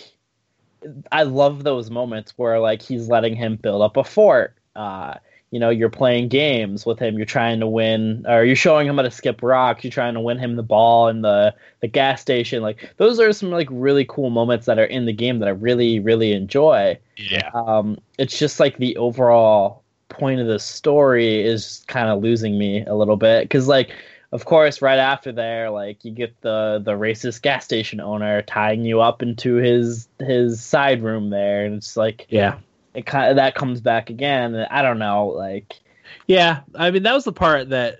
i 1.12 1.22
love 1.22 1.62
those 1.62 1.90
moments 1.90 2.32
where 2.36 2.58
like 2.58 2.82
he's 2.82 3.08
letting 3.08 3.36
him 3.36 3.56
build 3.56 3.80
up 3.82 3.96
a 3.96 4.02
fort 4.04 4.56
uh 4.76 5.14
you 5.54 5.60
know 5.60 5.70
you're 5.70 5.88
playing 5.88 6.28
games 6.28 6.84
with 6.84 6.98
him 6.98 7.16
you're 7.16 7.24
trying 7.24 7.60
to 7.60 7.66
win 7.66 8.26
or 8.28 8.44
you're 8.44 8.56
showing 8.56 8.86
him 8.86 8.96
how 8.96 9.02
to 9.02 9.10
skip 9.10 9.42
rocks 9.42 9.84
you're 9.84 9.90
trying 9.90 10.14
to 10.14 10.20
win 10.20 10.36
him 10.36 10.56
the 10.56 10.62
ball 10.62 11.08
in 11.08 11.22
the 11.22 11.54
the 11.80 11.88
gas 11.88 12.20
station 12.20 12.60
like 12.60 12.92
those 12.96 13.18
are 13.20 13.32
some 13.32 13.50
like 13.50 13.68
really 13.70 14.04
cool 14.08 14.30
moments 14.30 14.66
that 14.66 14.78
are 14.78 14.84
in 14.84 15.06
the 15.06 15.12
game 15.12 15.38
that 15.38 15.48
i 15.48 15.52
really 15.52 16.00
really 16.00 16.32
enjoy. 16.32 16.98
Yeah, 17.16 17.50
um, 17.54 17.98
it's 18.18 18.38
just 18.38 18.60
like 18.60 18.76
the 18.78 18.96
overall 18.96 19.82
point 20.08 20.40
of 20.40 20.46
the 20.46 20.58
story 20.58 21.44
is 21.44 21.84
kind 21.88 22.08
of 22.08 22.22
losing 22.22 22.58
me 22.58 22.84
a 22.84 22.94
little 22.94 23.16
bit 23.16 23.44
because 23.44 23.66
like 23.66 23.90
of 24.32 24.44
course 24.44 24.82
right 24.82 24.98
after 24.98 25.32
there 25.32 25.70
like 25.70 26.04
you 26.04 26.12
get 26.12 26.40
the 26.42 26.80
the 26.84 26.92
racist 26.92 27.42
gas 27.42 27.64
station 27.64 28.00
owner 28.00 28.42
tying 28.42 28.84
you 28.84 29.00
up 29.00 29.22
into 29.22 29.54
his 29.54 30.06
his 30.20 30.62
side 30.62 31.02
room 31.02 31.30
there 31.30 31.64
and 31.64 31.76
it's 31.76 31.96
like 31.96 32.26
yeah, 32.28 32.58
it 32.94 33.06
kind 33.06 33.30
of 33.30 33.36
that 33.36 33.54
comes 33.54 33.80
back 33.80 34.10
again 34.10 34.54
i 34.70 34.82
don't 34.82 34.98
know 34.98 35.26
like 35.26 35.80
yeah. 36.26 36.60
I 36.74 36.90
mean, 36.90 37.02
that 37.04 37.14
was 37.14 37.24
the 37.24 37.32
part 37.32 37.70
that 37.70 37.98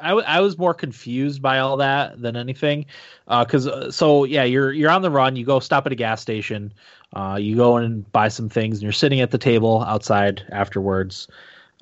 I, 0.00 0.08
w- 0.08 0.26
I 0.26 0.40
was 0.40 0.58
more 0.58 0.74
confused 0.74 1.40
by 1.42 1.58
all 1.58 1.76
that 1.78 2.20
than 2.20 2.36
anything. 2.36 2.86
Because 3.26 3.66
uh, 3.66 3.90
so 3.90 4.24
yeah, 4.24 4.44
you're 4.44 4.72
you're 4.72 4.90
on 4.90 5.02
the 5.02 5.10
run. 5.10 5.36
You 5.36 5.44
go 5.44 5.60
stop 5.60 5.86
at 5.86 5.92
a 5.92 5.96
gas 5.96 6.20
station. 6.20 6.72
Uh, 7.12 7.36
you 7.40 7.56
go 7.56 7.76
and 7.76 8.10
buy 8.12 8.28
some 8.28 8.48
things, 8.48 8.78
and 8.78 8.82
you're 8.82 8.92
sitting 8.92 9.20
at 9.20 9.30
the 9.30 9.38
table 9.38 9.82
outside 9.82 10.42
afterwards. 10.50 11.28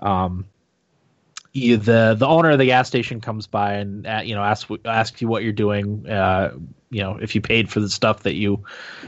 Um, 0.01 0.47
you, 1.53 1.77
the 1.77 2.15
the 2.19 2.27
owner 2.27 2.51
of 2.51 2.59
the 2.59 2.67
gas 2.67 2.89
station 2.89 3.21
comes 3.21 3.47
by 3.47 3.75
and 3.75 4.07
uh, 4.07 4.21
you 4.25 4.35
know 4.35 4.43
asks 4.43 4.71
asks 4.85 5.21
you 5.23 5.29
what 5.29 5.43
you're 5.43 5.53
doing. 5.53 6.09
You 6.91 7.03
know 7.03 7.19
if 7.21 7.35
you 7.35 7.41
paid 7.41 7.71
for 7.71 7.81
the 7.81 7.89
stuff 7.89 8.25
that 8.25 8.35
you 8.35 8.65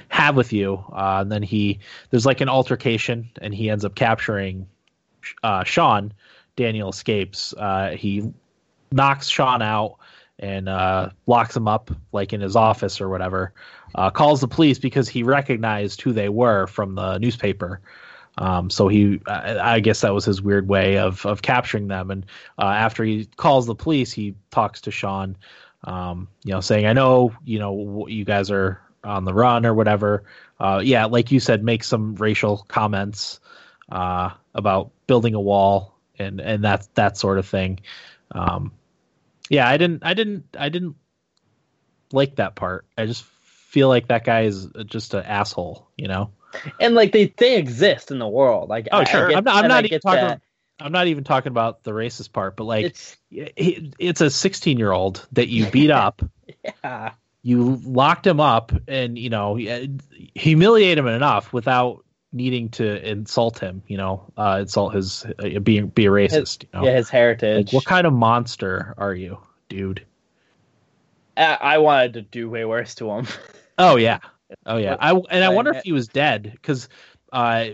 have 0.08 0.36
with 0.36 0.52
you. 0.52 0.84
Uh, 0.92 1.18
and 1.20 1.32
then 1.32 1.42
he 1.42 1.80
there's 2.10 2.26
like 2.26 2.40
an 2.40 2.48
altercation, 2.48 3.30
and 3.40 3.54
he 3.54 3.70
ends 3.70 3.84
up 3.84 3.94
capturing 3.94 4.66
uh, 5.42 5.64
Sean. 5.64 6.12
Daniel 6.54 6.90
escapes. 6.90 7.54
Uh, 7.56 7.90
he 7.96 8.30
knocks 8.90 9.28
Sean 9.28 9.62
out 9.62 9.96
and 10.38 10.68
uh, 10.68 11.10
locks 11.26 11.56
him 11.56 11.68
up 11.68 11.90
like 12.12 12.32
in 12.32 12.40
his 12.40 12.56
office 12.56 13.00
or 13.00 13.08
whatever. 13.08 13.52
Uh, 13.94 14.10
calls 14.10 14.40
the 14.40 14.48
police 14.48 14.78
because 14.78 15.08
he 15.08 15.22
recognized 15.22 16.00
who 16.00 16.12
they 16.12 16.28
were 16.28 16.66
from 16.66 16.94
the 16.94 17.18
newspaper. 17.18 17.80
Um, 18.38 18.70
so 18.70 18.88
he, 18.88 19.20
I, 19.26 19.74
I 19.74 19.80
guess 19.80 20.00
that 20.00 20.14
was 20.14 20.24
his 20.24 20.40
weird 20.40 20.68
way 20.68 20.98
of 20.98 21.24
of 21.26 21.42
capturing 21.42 21.88
them. 21.88 22.10
And 22.10 22.26
uh, 22.58 22.66
after 22.66 23.04
he 23.04 23.26
calls 23.36 23.66
the 23.66 23.74
police, 23.74 24.10
he 24.12 24.34
talks 24.50 24.80
to 24.82 24.90
Sean, 24.90 25.36
um, 25.84 26.28
you 26.44 26.52
know, 26.52 26.60
saying, 26.60 26.86
"I 26.86 26.92
know, 26.92 27.32
you 27.44 27.58
know, 27.58 28.06
you 28.08 28.24
guys 28.24 28.50
are 28.50 28.80
on 29.04 29.24
the 29.24 29.34
run 29.34 29.66
or 29.66 29.74
whatever." 29.74 30.24
Uh, 30.60 30.80
yeah, 30.82 31.06
like 31.06 31.32
you 31.32 31.40
said, 31.40 31.64
make 31.64 31.82
some 31.84 32.14
racial 32.14 32.58
comments 32.68 33.40
uh, 33.90 34.30
about 34.54 34.90
building 35.06 35.34
a 35.34 35.40
wall 35.40 35.98
and 36.18 36.40
and 36.40 36.62
that's 36.62 36.86
that 36.94 37.16
sort 37.16 37.38
of 37.38 37.46
thing. 37.48 37.80
Um, 38.30 38.72
yeah, 39.50 39.68
I 39.68 39.76
didn't, 39.76 40.04
I 40.04 40.14
didn't, 40.14 40.44
I 40.58 40.68
didn't 40.68 40.94
like 42.12 42.36
that 42.36 42.54
part. 42.54 42.86
I 42.96 43.06
just 43.06 43.24
feel 43.24 43.88
like 43.88 44.08
that 44.08 44.24
guy 44.24 44.42
is 44.42 44.68
just 44.86 45.14
an 45.14 45.24
asshole, 45.24 45.88
you 45.96 46.08
know. 46.08 46.30
And 46.78 46.94
like 46.94 47.12
they 47.12 47.32
they 47.38 47.56
exist 47.56 48.10
in 48.10 48.18
the 48.18 48.28
world. 48.28 48.68
Like 48.68 48.88
Oh, 48.92 48.98
I- 48.98 49.00
I 49.00 49.04
sure. 49.04 49.28
get- 49.28 49.38
I'm 49.38 49.44
not, 49.44 49.56
I'm 49.64 49.68
not 49.68 49.84
even 49.84 50.00
talking. 50.00 50.20
that. 50.20 50.40
I'm 50.82 50.92
not 50.92 51.06
even 51.06 51.24
talking 51.24 51.50
about 51.50 51.82
the 51.84 51.92
racist 51.92 52.32
part, 52.32 52.56
but 52.56 52.64
like 52.64 52.86
It's 52.86 53.16
it's 53.30 54.20
a 54.20 54.30
16 54.30 54.78
year 54.78 54.92
old 54.92 55.26
that 55.32 55.48
you 55.48 55.66
beat 55.70 55.90
up. 56.04 56.22
yeah. 56.84 57.12
you 57.42 57.80
locked 57.84 58.26
him 58.26 58.40
up 58.40 58.72
and 58.88 59.18
you 59.18 59.30
know 59.30 59.56
humiliate 60.34 60.98
him 60.98 61.06
enough 61.06 61.52
without 61.52 62.04
needing 62.32 62.68
to 62.70 63.08
insult 63.10 63.58
him 63.58 63.82
you 63.88 63.96
know 63.96 64.32
uh 64.38 64.58
insult 64.62 64.94
his 64.94 65.26
uh, 65.38 65.58
being 65.60 65.88
be 65.88 66.06
a 66.06 66.10
racist 66.10 66.62
you 66.62 66.68
know 66.72 66.84
yeah, 66.86 66.96
his 66.96 67.10
heritage. 67.10 67.66
like 67.66 67.72
what 67.74 67.84
kind 67.84 68.06
of 68.06 68.12
monster 68.12 68.94
are 68.96 69.14
you 69.14 69.38
dude 69.68 70.04
I, 71.36 71.58
I 71.60 71.78
wanted 71.78 72.14
to 72.14 72.22
do 72.22 72.48
way 72.48 72.64
worse 72.64 72.94
to 72.96 73.10
him. 73.10 73.26
oh 73.78 73.96
yeah 73.96 74.20
oh 74.66 74.76
yeah 74.78 74.96
i 75.00 75.12
and 75.12 75.44
i 75.44 75.48
wonder 75.50 75.74
if 75.74 75.82
he 75.82 75.92
was 75.92 76.08
dead 76.08 76.50
because 76.52 76.88
uh 77.32 77.66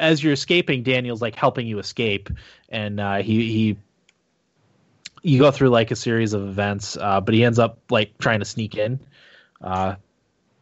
as 0.00 0.22
you're 0.24 0.32
escaping 0.32 0.82
daniel's 0.82 1.22
like 1.22 1.36
helping 1.36 1.66
you 1.66 1.78
escape. 1.78 2.30
And 2.70 2.98
uh 2.98 3.18
he 3.18 3.52
he 3.52 3.76
you 5.22 5.38
go 5.38 5.50
through 5.50 5.68
like 5.68 5.90
a 5.90 5.96
series 5.96 6.32
of 6.32 6.42
events 6.42 6.96
uh 6.96 7.20
but 7.20 7.34
he 7.34 7.44
ends 7.44 7.58
up 7.58 7.78
like 7.90 8.16
trying 8.18 8.40
to 8.40 8.44
sneak 8.44 8.74
in 8.76 8.98
uh 9.62 9.94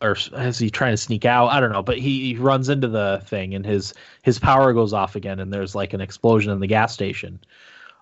or 0.00 0.16
is 0.36 0.58
he 0.58 0.70
trying 0.70 0.92
to 0.92 0.96
sneak 0.96 1.24
out. 1.24 1.48
I 1.48 1.60
don't 1.60 1.72
know 1.72 1.82
but 1.82 1.98
he, 1.98 2.34
he 2.34 2.36
runs 2.36 2.68
into 2.68 2.88
the 2.88 3.22
thing 3.24 3.54
and 3.54 3.64
his 3.64 3.94
his 4.22 4.38
power 4.38 4.72
goes 4.72 4.92
off 4.92 5.16
again 5.16 5.38
and 5.40 5.52
there's 5.52 5.74
like 5.74 5.92
an 5.94 6.00
explosion 6.00 6.52
in 6.52 6.60
the 6.60 6.66
gas 6.66 6.92
station. 6.92 7.40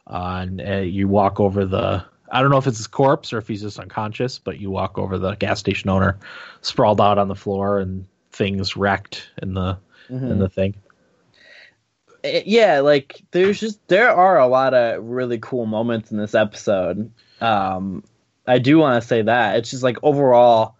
Uh, 0.09 0.39
and 0.41 0.61
uh, 0.61 0.77
you 0.77 1.09
walk 1.09 1.41
over 1.41 1.65
the 1.65 2.03
i 2.31 2.41
don't 2.41 2.51
know 2.51 2.59
if 2.59 2.67
it's 2.67 2.79
his 2.79 2.87
corpse 2.87 3.33
or 3.33 3.39
if 3.39 3.49
he's 3.49 3.63
just 3.63 3.79
unconscious 3.81 4.39
but 4.39 4.59
you 4.61 4.71
walk 4.71 4.99
over 4.99 5.19
the 5.19 5.35
gas 5.37 5.59
station 5.59 5.91
owner 5.91 6.17
sprawled 6.61 7.01
out 7.01 7.19
on 7.19 7.29
the 7.29 7.35
floor 7.35 7.79
and 7.81 8.07
things 8.31 8.77
wrecked 8.77 9.29
in 9.43 9.55
the 9.55 9.77
Mm-hmm. 10.11 10.31
in 10.31 10.39
the 10.39 10.49
thing 10.49 10.75
yeah, 12.47 12.81
like 12.81 13.23
there's 13.31 13.61
just 13.61 13.87
there 13.89 14.11
are 14.11 14.39
a 14.39 14.47
lot 14.47 14.75
of 14.75 15.05
really 15.05 15.39
cool 15.39 15.67
moments 15.67 16.11
in 16.11 16.19
this 16.19 16.35
episode. 16.35 17.11
Um, 17.41 18.05
I 18.47 18.59
do 18.59 18.79
want 18.79 19.01
to 19.01 19.07
say 19.07 19.23
that 19.23 19.57
it's 19.57 19.71
just 19.71 19.83
like 19.83 19.99
overall, 20.03 20.77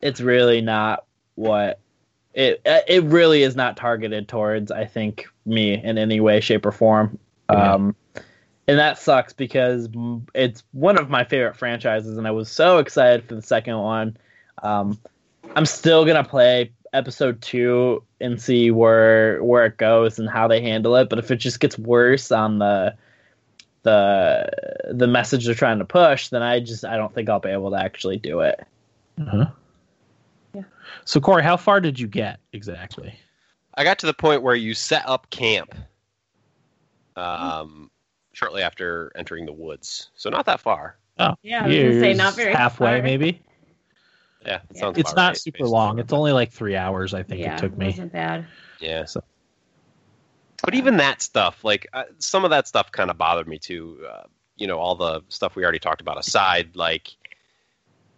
it's 0.00 0.20
really 0.20 0.60
not 0.60 1.04
what 1.34 1.80
it 2.34 2.60
eh, 2.64 2.82
it 2.86 3.04
really 3.04 3.42
is 3.42 3.56
not 3.56 3.76
targeted 3.76 4.28
towards. 4.28 4.70
I 4.70 4.84
think 4.84 5.26
me 5.44 5.74
in 5.74 5.98
any 5.98 6.20
way, 6.20 6.40
shape, 6.40 6.66
or 6.66 6.72
form. 6.72 7.18
Yeah. 7.50 7.74
Um, 7.74 7.96
and 8.68 8.78
that 8.78 8.98
sucks 8.98 9.32
because 9.32 9.88
it's 10.34 10.64
one 10.72 10.98
of 10.98 11.08
my 11.08 11.24
favorite 11.24 11.56
franchises, 11.56 12.18
and 12.18 12.26
I 12.26 12.32
was 12.32 12.50
so 12.50 12.78
excited 12.78 13.28
for 13.28 13.36
the 13.36 13.42
second 13.42 13.78
one. 13.78 14.16
Um, 14.62 14.98
I'm 15.54 15.66
still 15.66 16.04
gonna 16.04 16.24
play 16.24 16.72
episode 16.96 17.42
two 17.42 18.02
and 18.20 18.40
see 18.40 18.70
where 18.70 19.42
where 19.44 19.66
it 19.66 19.76
goes 19.76 20.18
and 20.18 20.28
how 20.28 20.48
they 20.48 20.60
handle 20.60 20.96
it. 20.96 21.08
But 21.08 21.18
if 21.18 21.30
it 21.30 21.36
just 21.36 21.60
gets 21.60 21.78
worse 21.78 22.32
on 22.32 22.58
the 22.58 22.94
the 23.82 24.50
the 24.92 25.06
message 25.06 25.46
they're 25.46 25.54
trying 25.54 25.78
to 25.78 25.84
push, 25.84 26.28
then 26.28 26.42
I 26.42 26.60
just 26.60 26.84
I 26.84 26.96
don't 26.96 27.14
think 27.14 27.28
I'll 27.28 27.40
be 27.40 27.50
able 27.50 27.70
to 27.70 27.78
actually 27.82 28.16
do 28.18 28.40
it. 28.40 28.60
uh-huh. 29.20 29.46
Yeah. 30.54 30.62
so 31.04 31.20
corey 31.20 31.42
how 31.42 31.58
far 31.58 31.80
did 31.80 32.00
you 32.00 32.06
get 32.06 32.40
exactly 32.54 33.18
I 33.76 33.84
got 33.84 33.98
to 34.00 34.06
the 34.06 34.14
point 34.14 34.42
where 34.42 34.54
you 34.54 34.72
set 34.72 35.06
up 35.06 35.28
camp 35.30 35.74
um, 37.14 37.90
shortly 38.32 38.62
after 38.62 39.12
entering 39.16 39.46
the 39.46 39.52
woods. 39.52 40.10
So 40.14 40.30
not 40.30 40.46
that 40.46 40.60
far. 40.60 40.96
Oh, 41.18 41.34
yeah, 41.42 41.64
I 41.64 41.66
was 41.66 41.76
gonna 41.76 42.00
say 42.00 42.14
not 42.14 42.34
very 42.34 42.52
halfway 42.52 42.96
far. 42.96 43.02
maybe 43.02 43.42
Yeah, 44.46 44.58
that 44.70 44.76
Yeah. 44.82 44.92
it's 44.96 45.14
not 45.14 45.28
right, 45.30 45.36
super 45.36 45.58
based 45.58 45.70
long 45.70 45.98
it's 45.98 46.12
only 46.12 46.32
like 46.32 46.52
three 46.52 46.76
hours 46.76 47.14
i 47.14 47.22
think 47.22 47.40
yeah, 47.40 47.54
it 47.56 47.58
took 47.58 47.76
me 47.76 47.86
wasn't 47.86 48.12
bad. 48.12 48.46
Yeah. 48.80 49.04
So- 49.06 49.22
But 50.62 50.74
even 50.74 50.96
that 50.98 51.22
stuff, 51.22 51.64
like 51.64 51.86
uh, 51.92 52.04
some 52.18 52.44
of 52.44 52.50
that 52.50 52.66
stuff 52.68 52.90
kind 52.92 53.10
of 53.10 53.18
bothered 53.18 53.46
me 53.48 53.58
too. 53.58 54.04
Uh, 54.10 54.24
you 54.56 54.66
know, 54.66 54.78
all 54.78 54.94
the 54.96 55.22
stuff 55.28 55.54
we 55.56 55.62
already 55.62 55.78
talked 55.78 56.00
about 56.00 56.18
aside, 56.18 56.76
like 56.76 57.14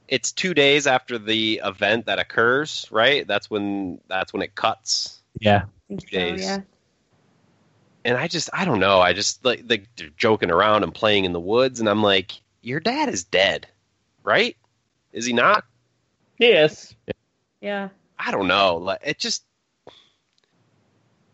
it's 0.06 0.32
two 0.32 0.54
days 0.54 0.86
after 0.86 1.18
the 1.18 1.60
event 1.64 2.06
that 2.06 2.18
occurs, 2.18 2.86
right? 2.90 3.26
That's 3.26 3.50
when 3.50 4.00
that's 4.08 4.32
when 4.32 4.42
it 4.42 4.54
cuts. 4.54 5.20
yeah 5.40 5.62
I 5.64 5.68
think 5.88 6.00
so, 6.02 6.06
days. 6.18 6.40
yeah. 6.42 6.58
And 8.04 8.16
I 8.16 8.26
just, 8.28 8.48
I 8.52 8.64
don't 8.64 8.80
know. 8.80 9.00
I 9.00 9.12
just 9.12 9.44
like, 9.44 9.64
like 9.68 9.88
they're 9.96 10.08
joking 10.16 10.50
around 10.50 10.82
and 10.84 10.94
playing 10.94 11.24
in 11.24 11.32
the 11.32 11.40
woods, 11.40 11.80
and 11.80 11.88
I'm 11.88 12.02
like, 12.02 12.32
your 12.62 12.80
dad 12.80 13.08
is 13.08 13.24
dead, 13.24 13.66
right? 14.22 14.56
Is 15.12 15.26
he 15.26 15.32
not? 15.32 15.64
Yes. 16.38 16.94
Yeah. 17.60 17.88
I 18.18 18.30
don't 18.30 18.48
know. 18.48 18.76
Like 18.76 19.00
it 19.04 19.18
just 19.18 19.44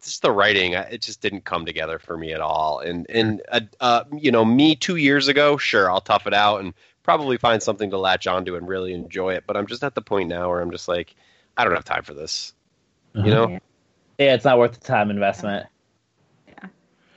just 0.03 0.21
the 0.21 0.31
writing, 0.31 0.75
it 0.75 1.01
just 1.01 1.23
didn't 1.23 1.45
come 1.45 1.65
together 1.65 1.99
for 1.99 2.17
me 2.17 2.33
at 2.33 2.41
all. 2.41 2.81
And 2.81 3.07
and 3.09 3.43
uh, 3.49 3.61
uh, 3.81 4.05
you 4.13 4.31
know, 4.31 4.45
me 4.45 4.77
two 4.77 4.97
years 4.97 5.29
ago, 5.29 5.57
sure, 5.57 5.91
I'll 5.91 6.01
tough 6.01 6.27
it 6.27 6.35
out 6.35 6.61
and 6.61 6.75
probably 7.03 7.39
find 7.39 7.63
something 7.63 7.91
to 7.91 7.99
latch 7.99 8.27
onto 8.27 8.57
and 8.57 8.69
really 8.69 8.93
enjoy 8.93 9.35
it. 9.35 9.45
But 9.47 9.57
I'm 9.57 9.67
just 9.67 9.85
at 9.85 9.95
the 9.95 10.03
point 10.03 10.29
now 10.29 10.51
where 10.51 10.61
I'm 10.61 10.71
just 10.71 10.89
like, 10.89 11.15
I 11.57 11.65
don't 11.65 11.75
have 11.75 11.85
time 11.85 12.03
for 12.03 12.15
this. 12.15 12.53
Uh-huh. 13.15 13.27
You 13.27 13.33
know? 13.33 13.49
Yeah. 13.49 13.59
Yeah, 14.19 14.35
it's 14.35 14.45
not 14.45 14.59
worth 14.59 14.73
the 14.73 14.87
time 14.87 15.11
investment. 15.11 15.67
Yeah 16.47 16.69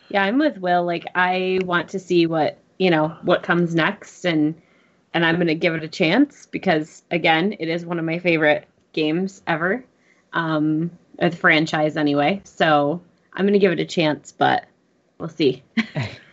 yeah, 0.10 0.24
I'm 0.24 0.38
with 0.38 0.58
Will. 0.58 0.86
Like 0.86 1.06
I 1.16 1.60
want 1.64 1.90
to 1.90 2.00
see 2.00 2.26
what, 2.26 2.58
you 2.78 2.90
know, 2.90 3.10
what 3.24 3.44
comes 3.44 3.76
next 3.76 4.26
and 4.26 4.56
and 5.14 5.26
I'm 5.26 5.36
going 5.36 5.48
to 5.48 5.56
give 5.56 5.74
it 5.74 5.84
a 5.84 5.88
chance 5.88 6.46
because 6.46 7.04
again, 7.12 7.56
it 7.60 7.70
is 7.70 7.86
one 7.86 8.00
of 8.00 8.06
my 8.06 8.20
favorite 8.20 8.68
games 8.94 9.42
ever. 9.48 9.84
Um 10.34 10.92
or 11.20 11.30
the 11.30 11.36
franchise 11.36 11.98
anyway. 11.98 12.42
So, 12.44 13.02
I'm 13.34 13.46
going 13.46 13.54
to 13.54 13.60
give 13.60 13.72
it 13.72 13.80
a 13.80 13.86
chance, 13.86 14.32
but 14.32 14.66
we'll 15.18 15.30
see. 15.30 15.64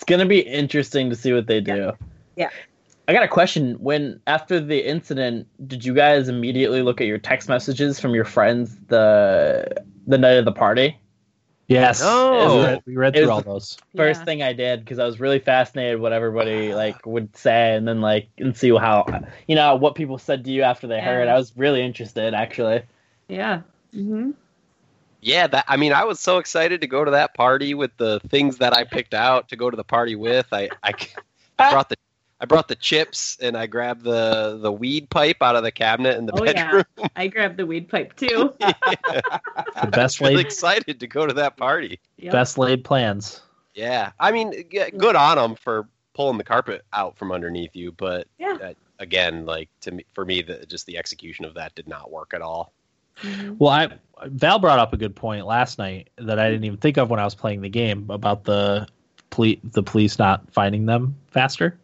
It's 0.00 0.06
gonna 0.06 0.24
be 0.24 0.40
interesting 0.40 1.10
to 1.10 1.16
see 1.16 1.34
what 1.34 1.46
they 1.46 1.60
do. 1.60 1.92
Yeah. 2.34 2.48
I 3.06 3.12
got 3.12 3.22
a 3.22 3.28
question. 3.28 3.74
When 3.74 4.18
after 4.26 4.58
the 4.58 4.78
incident, 4.78 5.46
did 5.66 5.84
you 5.84 5.92
guys 5.92 6.28
immediately 6.28 6.80
look 6.80 7.02
at 7.02 7.06
your 7.06 7.18
text 7.18 7.50
messages 7.50 8.00
from 8.00 8.14
your 8.14 8.24
friends 8.24 8.78
the 8.86 9.66
the 10.06 10.16
night 10.16 10.38
of 10.38 10.46
the 10.46 10.52
party? 10.52 10.98
Yes 11.70 12.00
No. 12.00 12.32
we 12.56 12.64
read, 12.64 12.82
we 12.86 12.96
read 12.96 13.14
through 13.14 13.30
all 13.30 13.40
those 13.42 13.78
First 13.96 14.20
Yeah. 14.20 14.24
thing 14.24 14.42
I 14.42 14.52
did 14.52 14.80
because 14.80 14.98
I 14.98 15.06
was 15.06 15.18
really 15.20 15.38
fascinated 15.38 16.00
what 16.00 16.12
everybody 16.12 16.74
like 16.74 17.06
would 17.06 17.34
say, 17.36 17.74
and 17.74 17.86
then 17.88 18.00
like 18.00 18.28
and 18.38 18.56
see 18.56 18.76
how 18.76 19.06
you 19.48 19.54
know 19.54 19.76
what 19.76 19.94
people 19.94 20.18
said 20.18 20.44
to 20.44 20.50
you 20.50 20.62
after 20.62 20.86
they 20.86 20.96
Yeah. 20.96 21.04
heard. 21.04 21.28
I 21.28 21.36
was 21.36 21.52
really 21.56 21.82
interested, 21.82 22.34
actually. 22.34 22.82
Yeah. 23.28 23.62
Mhm. 23.94 24.34
Yeah, 25.22 25.46
that 25.48 25.64
I 25.68 25.76
mean, 25.76 25.92
I 25.92 26.04
was 26.04 26.18
so 26.18 26.38
excited 26.38 26.80
to 26.80 26.86
go 26.86 27.04
to 27.04 27.10
that 27.10 27.34
party 27.34 27.74
with 27.74 27.96
the 27.98 28.20
things 28.28 28.58
that 28.58 28.74
I 28.76 28.84
picked 28.84 29.14
out 29.14 29.48
to 29.50 29.56
go 29.56 29.70
to 29.70 29.76
the 29.76 29.84
party 29.84 30.16
with. 30.16 30.46
I 30.52 30.68
I, 30.82 30.92
I 31.58 31.70
brought 31.70 31.88
the 31.90 31.96
I 32.42 32.46
brought 32.46 32.68
the 32.68 32.74
chips 32.76 33.36
and 33.42 33.56
I 33.56 33.66
grabbed 33.66 34.02
the 34.02 34.58
the 34.60 34.72
weed 34.72 35.10
pipe 35.10 35.36
out 35.42 35.56
of 35.56 35.62
the 35.62 35.70
cabinet 35.70 36.16
in 36.16 36.26
the 36.26 36.32
Oh 36.32 36.44
bedroom. 36.44 36.84
yeah. 36.96 37.08
I 37.16 37.26
grabbed 37.26 37.58
the 37.58 37.66
weed 37.66 37.88
pipe 37.88 38.16
too. 38.16 38.54
the 38.60 39.88
best 39.92 40.20
really 40.20 40.36
laid 40.36 40.46
excited 40.46 41.00
to 41.00 41.06
go 41.06 41.26
to 41.26 41.34
that 41.34 41.56
party. 41.56 42.00
Yep. 42.16 42.32
best 42.32 42.58
laid 42.58 42.84
plans 42.84 43.42
Yeah, 43.74 44.12
I 44.18 44.32
mean, 44.32 44.64
good 44.96 45.16
on 45.16 45.36
them 45.36 45.54
for 45.54 45.86
pulling 46.14 46.38
the 46.38 46.44
carpet 46.44 46.82
out 46.92 47.16
from 47.16 47.30
underneath 47.30 47.76
you, 47.76 47.92
but 47.92 48.26
Yeah. 48.38 48.56
uh, 48.62 48.72
again, 48.98 49.46
like 49.46 49.68
to 49.82 49.90
me, 49.92 50.04
for 50.12 50.24
me, 50.24 50.42
the, 50.42 50.64
just 50.66 50.86
the 50.86 50.96
execution 50.98 51.44
of 51.44 51.54
that 51.54 51.74
did 51.74 51.88
not 51.88 52.10
work 52.10 52.32
at 52.34 52.42
all. 52.42 52.72
Mhm. 53.22 53.56
Well, 53.58 53.70
I 53.70 53.88
Val 54.26 54.58
brought 54.58 54.78
up 54.78 54.92
a 54.92 54.96
good 54.96 55.14
point 55.14 55.46
last 55.46 55.78
night 55.78 56.08
that 56.16 56.38
I 56.38 56.48
didn't 56.50 56.64
even 56.64 56.78
think 56.78 56.96
of 56.96 57.10
when 57.10 57.20
I 57.20 57.24
was 57.24 57.34
playing 57.34 57.60
the 57.60 57.68
game 57.68 58.06
about 58.10 58.44
the 58.44 58.86
police 59.28 59.58
the 59.62 59.82
police 59.82 60.18
not 60.18 60.50
finding 60.52 60.86
them 60.86 61.16
faster. 61.30 61.78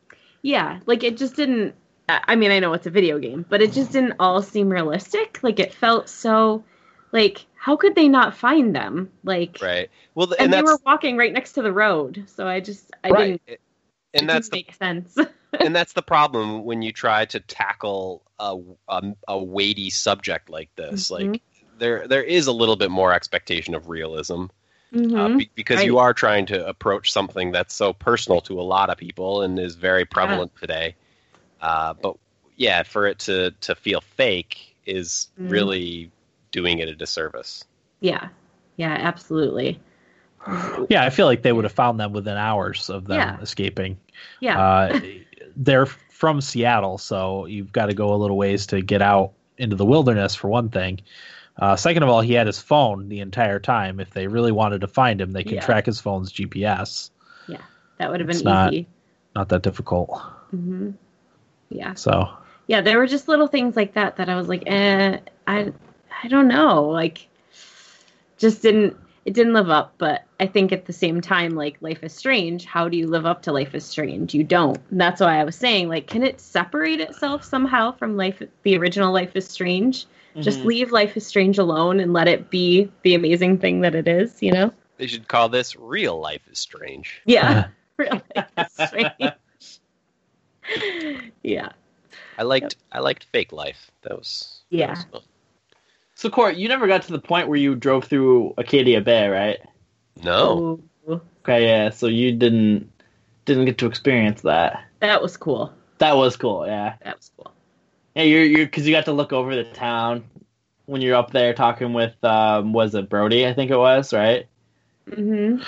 Yeah, 0.46 0.78
like 0.86 1.02
it 1.02 1.16
just 1.16 1.34
didn't. 1.34 1.74
I 2.08 2.36
mean, 2.36 2.52
I 2.52 2.60
know 2.60 2.72
it's 2.72 2.86
a 2.86 2.90
video 2.90 3.18
game, 3.18 3.44
but 3.48 3.62
it 3.62 3.72
just 3.72 3.90
didn't 3.90 4.14
all 4.20 4.40
seem 4.42 4.68
realistic. 4.68 5.40
Like 5.42 5.58
it 5.58 5.74
felt 5.74 6.08
so, 6.08 6.62
like 7.10 7.44
how 7.56 7.74
could 7.74 7.96
they 7.96 8.06
not 8.06 8.36
find 8.36 8.72
them? 8.72 9.10
Like, 9.24 9.58
Right. 9.60 9.90
Well, 10.14 10.30
and, 10.34 10.42
and, 10.42 10.52
they 10.52 10.62
were 10.62 10.78
walking 10.86 11.16
right 11.16 11.32
next 11.32 11.54
to 11.54 11.62
the 11.62 11.72
road, 11.72 12.26
so 12.28 12.46
I 12.46 12.60
just 12.60 12.92
I 13.02 13.10
right. 13.10 13.40
didn't. 13.44 13.60
And 14.14 14.22
it 14.22 14.26
that's 14.28 14.48
didn't 14.48 14.52
the 14.52 14.56
make 14.68 14.74
sense. 14.76 15.18
and 15.60 15.74
that's 15.74 15.94
the 15.94 16.02
problem 16.02 16.64
when 16.64 16.80
you 16.80 16.92
try 16.92 17.24
to 17.24 17.40
tackle 17.40 18.22
a, 18.38 18.56
a, 18.88 19.02
a 19.26 19.42
weighty 19.42 19.90
subject 19.90 20.48
like 20.48 20.70
this. 20.76 21.10
Mhm. 21.10 21.32
Like 21.32 21.42
there 21.76 22.06
there 22.06 22.22
is 22.22 22.46
a 22.46 22.52
little 22.52 22.76
bit 22.76 22.92
more 22.92 23.12
expectation 23.12 23.74
of 23.74 23.88
realism. 23.88 24.44
Uh, 24.94 24.98
Mhm. 24.98 25.38
be- 25.38 25.50
because 25.54 25.84
you 25.84 25.98
are 25.98 26.14
trying 26.14 26.46
to 26.46 26.66
approach 26.66 27.12
something 27.12 27.52
that's 27.52 27.74
so 27.74 27.92
personal 27.92 28.40
to 28.42 28.60
a 28.60 28.62
lot 28.62 28.88
of 28.90 28.96
people 28.96 29.42
and 29.42 29.58
is 29.58 29.74
very 29.74 30.04
prevalent 30.04 30.52
today. 30.60 30.94
Uh, 31.60 31.92
but 31.94 32.16
yeah, 32.56 32.82
for 32.82 33.06
it 33.06 33.18
to 33.20 33.50
to 33.62 33.74
feel 33.74 34.00
fake 34.00 34.76
is 34.86 35.28
Mhm. 35.40 35.50
really 35.50 36.10
doing 36.52 36.78
it 36.78 36.88
a 36.88 36.94
disservice. 36.94 37.64
Yeah, 38.00 38.28
yeah, 38.76 38.92
absolutely. 38.92 39.80
Yeah, 40.88 41.02
I 41.04 41.10
feel 41.10 41.26
like 41.26 41.42
they 41.42 41.52
would 41.52 41.64
have 41.64 41.72
found 41.72 41.98
them 41.98 42.12
within 42.12 42.36
hours 42.36 42.88
of 42.88 43.06
them 43.06 43.18
Yeah. 43.18 43.40
escaping. 43.40 43.98
Yeah. 44.40 44.60
Uh, 44.60 45.00
they're 45.56 45.86
from 45.86 46.40
Seattle, 46.40 46.98
so 46.98 47.46
you've 47.46 47.72
got 47.72 47.86
to 47.86 47.94
go 47.94 48.14
a 48.14 48.16
little 48.16 48.36
ways 48.36 48.66
to 48.68 48.80
get 48.80 49.02
out 49.02 49.32
into 49.58 49.74
the 49.74 49.84
wilderness 49.84 50.34
for 50.34 50.48
one 50.48 50.68
thing. 50.68 51.00
Uh, 51.58 51.74
second 51.76 52.02
of 52.02 52.08
all, 52.08 52.20
he 52.20 52.34
had 52.34 52.46
his 52.46 52.60
phone 52.60 53.08
the 53.08 53.20
entire 53.20 53.58
time. 53.58 53.98
If 54.00 54.10
they 54.10 54.26
really 54.26 54.52
wanted 54.52 54.82
to 54.82 54.88
find 54.88 55.20
him, 55.20 55.32
they 55.32 55.42
could 55.42 55.54
Yeah. 55.54 55.64
track 55.64 55.86
his 55.86 56.00
phone's 56.00 56.32
GPS. 56.32 57.10
Yeah, 57.48 57.58
that 57.98 58.10
would 58.10 58.20
have 58.20 58.26
been 58.26 58.36
it's 58.36 58.44
not- 58.44 58.72
easy. 58.72 58.86
Not 59.34 59.48
that 59.50 59.62
difficult. 59.62 60.20
hmm 60.50 60.90
Yeah. 61.70 61.94
So 61.94 62.28
yeah 62.68 62.80
there 62.80 62.98
were 62.98 63.06
just 63.06 63.28
little 63.28 63.46
things 63.46 63.76
like 63.76 63.92
that 63.94 64.16
that 64.16 64.28
i 64.28 64.34
was 64.34 64.48
like 64.48 64.64
eh 64.66 65.18
i 65.46 65.72
i 66.24 66.26
don't 66.28 66.48
know 66.48 66.82
like 66.86 67.28
just 68.38 68.60
didn't 68.62 68.96
it 69.24 69.34
didn't 69.34 69.52
live 69.52 69.70
up 69.70 69.94
but 69.98 70.24
i 70.40 70.46
think 70.46 70.72
at 70.72 70.84
the 70.86 70.92
same 70.92 71.20
time 71.20 71.54
like 71.54 71.76
life 71.80 72.02
is 72.02 72.12
strange 72.12 72.64
how 72.64 72.88
do 72.88 72.96
you 72.96 73.06
live 73.06 73.24
up 73.24 73.42
to 73.42 73.52
life 73.52 73.72
is 73.74 73.84
strange 73.84 74.34
you 74.34 74.42
don't 74.42 74.78
and 74.90 75.00
that's 75.00 75.20
why 75.20 75.38
i 75.40 75.44
was 75.44 75.54
saying 75.54 75.88
like 75.88 76.08
can 76.08 76.24
it 76.24 76.40
separate 76.40 77.00
itself 77.00 77.44
somehow 77.44 77.92
from 77.92 78.16
life 78.16 78.42
the 78.64 78.76
original 78.76 79.12
life 79.12 79.36
is 79.36 79.46
strange 79.46 80.06
just 80.40 80.60
Mhm. 80.60 80.64
leave 80.66 80.92
life 80.92 81.16
is 81.16 81.26
strange 81.26 81.58
alone 81.58 82.00
and 82.00 82.12
let 82.12 82.28
it 82.28 82.50
be 82.50 82.90
the 83.02 83.14
amazing 83.14 83.58
thing 83.58 83.80
that 83.80 83.94
it 83.94 84.06
is 84.08 84.42
you 84.42 84.52
know 84.52 84.72
They 84.98 85.06
should 85.06 85.28
call 85.28 85.48
this 85.48 85.76
"Real 85.76 86.18
Life 86.20 86.46
is 86.50 86.58
Strange." 86.58 87.22
yeah 87.26 87.68
real 87.96 88.20
life 88.36 88.46
is 88.58 88.72
strange 88.72 89.32
yeah 91.42 91.68
I 92.38 92.42
liked 92.42 92.76
I 92.92 92.98
liked 93.00 93.24
Fake 93.32 93.52
Life. 93.52 93.90
That 94.02 94.16
was 94.16 94.62
that 94.70 94.76
Yeah. 94.78 94.94
was. 95.12 95.22
So, 96.14 96.30
Court, 96.30 96.56
you 96.56 96.68
never 96.68 96.86
got 96.86 97.02
to 97.02 97.12
the 97.12 97.18
point 97.18 97.48
where 97.48 97.58
you 97.58 97.74
drove 97.74 98.04
through 98.04 98.54
Arcadia 98.56 99.00
Bay, 99.02 99.28
right? 99.28 99.58
No, 100.22 100.80
Ooh, 101.06 101.20
Okay, 101.42 101.66
yeah. 101.66 101.90
So 101.90 102.06
you 102.08 102.32
didn't 102.32 102.90
didn't 103.44 103.64
get 103.66 103.78
to 103.78 103.86
experience 103.86 104.42
that. 104.42 104.84
that 105.00 105.22
was 105.22 105.36
cool 105.36 105.72
That 105.98 106.16
was 106.16 106.36
cool. 106.36 106.66
Yeah. 106.66 106.96
that 107.04 107.16
was 107.16 107.30
cool 107.36 107.52
Yeah, 108.16 108.22
you're 108.22 108.44
you're 108.44 108.64
because 108.64 108.86
you 108.86 108.94
got 108.94 109.04
to 109.04 109.12
look 109.12 109.34
over 109.34 109.54
the 109.54 109.64
town 109.64 110.24
when 110.86 111.02
you're 111.02 111.16
up 111.16 111.32
there 111.32 111.52
talking 111.52 111.92
with 111.92 112.14
um 112.24 112.72
was 112.72 112.94
it 112.94 113.10
Brody? 113.10 113.46
I 113.46 113.52
think 113.52 113.70
it 113.70 113.76
was 113.76 114.14
right. 114.14 114.46
hmm 115.14 115.58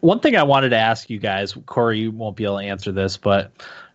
one 0.00 0.20
thing 0.20 0.36
I 0.36 0.42
wanted 0.42 0.68
to 0.68 0.76
ask 0.76 1.08
you 1.08 1.18
guys, 1.18 1.56
Corey, 1.64 2.00
you 2.00 2.10
won't 2.10 2.36
be 2.36 2.44
able 2.44 2.58
to 2.58 2.64
answer 2.64 2.92
this, 2.92 3.16
but 3.16 3.50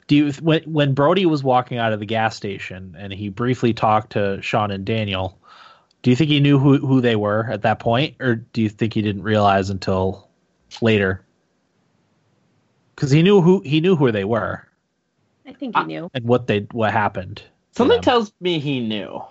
do 0.07 0.15
you 0.15 0.31
when 0.41 0.63
when 0.63 0.95
Brody 0.95 1.27
was 1.27 1.43
walking 1.43 1.77
out 1.77 1.93
of 1.93 1.99
the 1.99 2.07
gas 2.07 2.35
station 2.35 2.95
and 2.97 3.13
he 3.13 3.29
briefly 3.29 3.71
talked 3.71 4.13
to 4.13 4.41
Sean 4.41 4.71
and 4.71 4.83
Daniel, 4.83 5.37
do 6.01 6.09
you 6.09 6.15
think 6.15 6.31
he 6.31 6.39
knew 6.39 6.57
who 6.57 6.79
who 6.79 7.01
they 7.01 7.15
were 7.15 7.47
at 7.51 7.61
that 7.61 7.77
point, 7.77 8.15
or 8.19 8.33
do 8.33 8.63
you 8.63 8.69
think 8.69 8.95
he 8.95 9.03
didn't 9.03 9.21
realize 9.21 9.69
until 9.69 10.27
later? 10.81 11.23
Because 12.95 13.11
he 13.11 13.21
knew 13.21 13.41
who 13.41 13.61
he 13.63 13.79
knew 13.79 13.95
who 13.95 14.11
they 14.11 14.25
were 14.25 14.67
I 15.45 15.53
think 15.53 15.75
he 15.75 15.83
knew. 15.83 16.09
and 16.15 16.25
what 16.25 16.47
they 16.47 16.61
what 16.71 16.91
happened. 16.91 17.43
To 17.71 17.77
Something 17.77 17.97
them 17.97 18.03
tells 18.03 18.33
me 18.39 18.59
he 18.59 18.79
knew. 18.79 19.21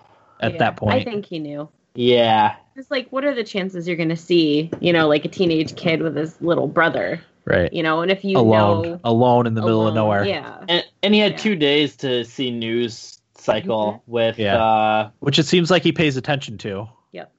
at 0.41 0.53
Yeah, 0.53 0.59
that 0.59 0.77
point. 0.77 0.95
I 0.95 1.05
think 1.05 1.27
he 1.27 1.39
knew. 1.39 1.69
Yeah. 1.95 2.57
It's 2.77 2.91
like, 2.91 3.09
what 3.11 3.25
are 3.25 3.35
the 3.35 3.43
chances 3.45 3.89
you're 3.89 3.97
going 3.97 4.09
to 4.11 4.17
see, 4.17 4.71
you 4.81 4.93
know, 4.93 5.09
like 5.09 5.25
a 5.25 5.29
teenage 5.29 5.75
kid 5.77 6.01
with 6.01 6.15
his 6.17 6.41
little 6.41 6.69
brother, 6.69 7.21
right, 7.45 7.73
you 7.73 7.83
know, 7.83 8.03
and 8.03 8.11
if 8.13 8.25
you 8.25 8.39
alone, 8.39 8.83
know. 8.83 9.01
alone 9.03 9.49
in 9.49 9.55
the 9.55 9.63
middle 9.63 9.87
of 9.89 9.95
nowhere. 9.95 10.25
Yeah. 10.25 10.65
And 10.69 10.85
and 11.03 11.13
he 11.13 11.19
had 11.21 11.33
Yeah. 11.33 11.39
two 11.39 11.57
days 11.57 11.97
to 11.97 12.25
see 12.25 12.53
news 12.53 13.21
cycle 13.35 14.03
with 14.07 14.39
Yeah. 14.39 14.63
uh 14.63 15.11
Which 15.19 15.41
it 15.41 15.47
seems 15.47 15.71
like 15.73 15.83
he 15.83 15.91
pays 15.91 16.17
attention 16.17 16.57
to. 16.59 16.89
Yep. 17.11 17.33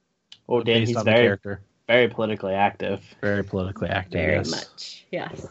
Oh 0.48 0.62
Dan, 0.62 0.80
he's 0.80 0.90
very 1.02 1.22
character, 1.24 1.62
very 1.88 2.08
politically 2.08 2.52
active. 2.52 3.00
very 3.22 3.42
politically 3.42 3.88
active. 3.88 4.20
Very 4.20 4.36
yes. 4.36 4.50
much. 4.50 5.06
Yes. 5.10 5.46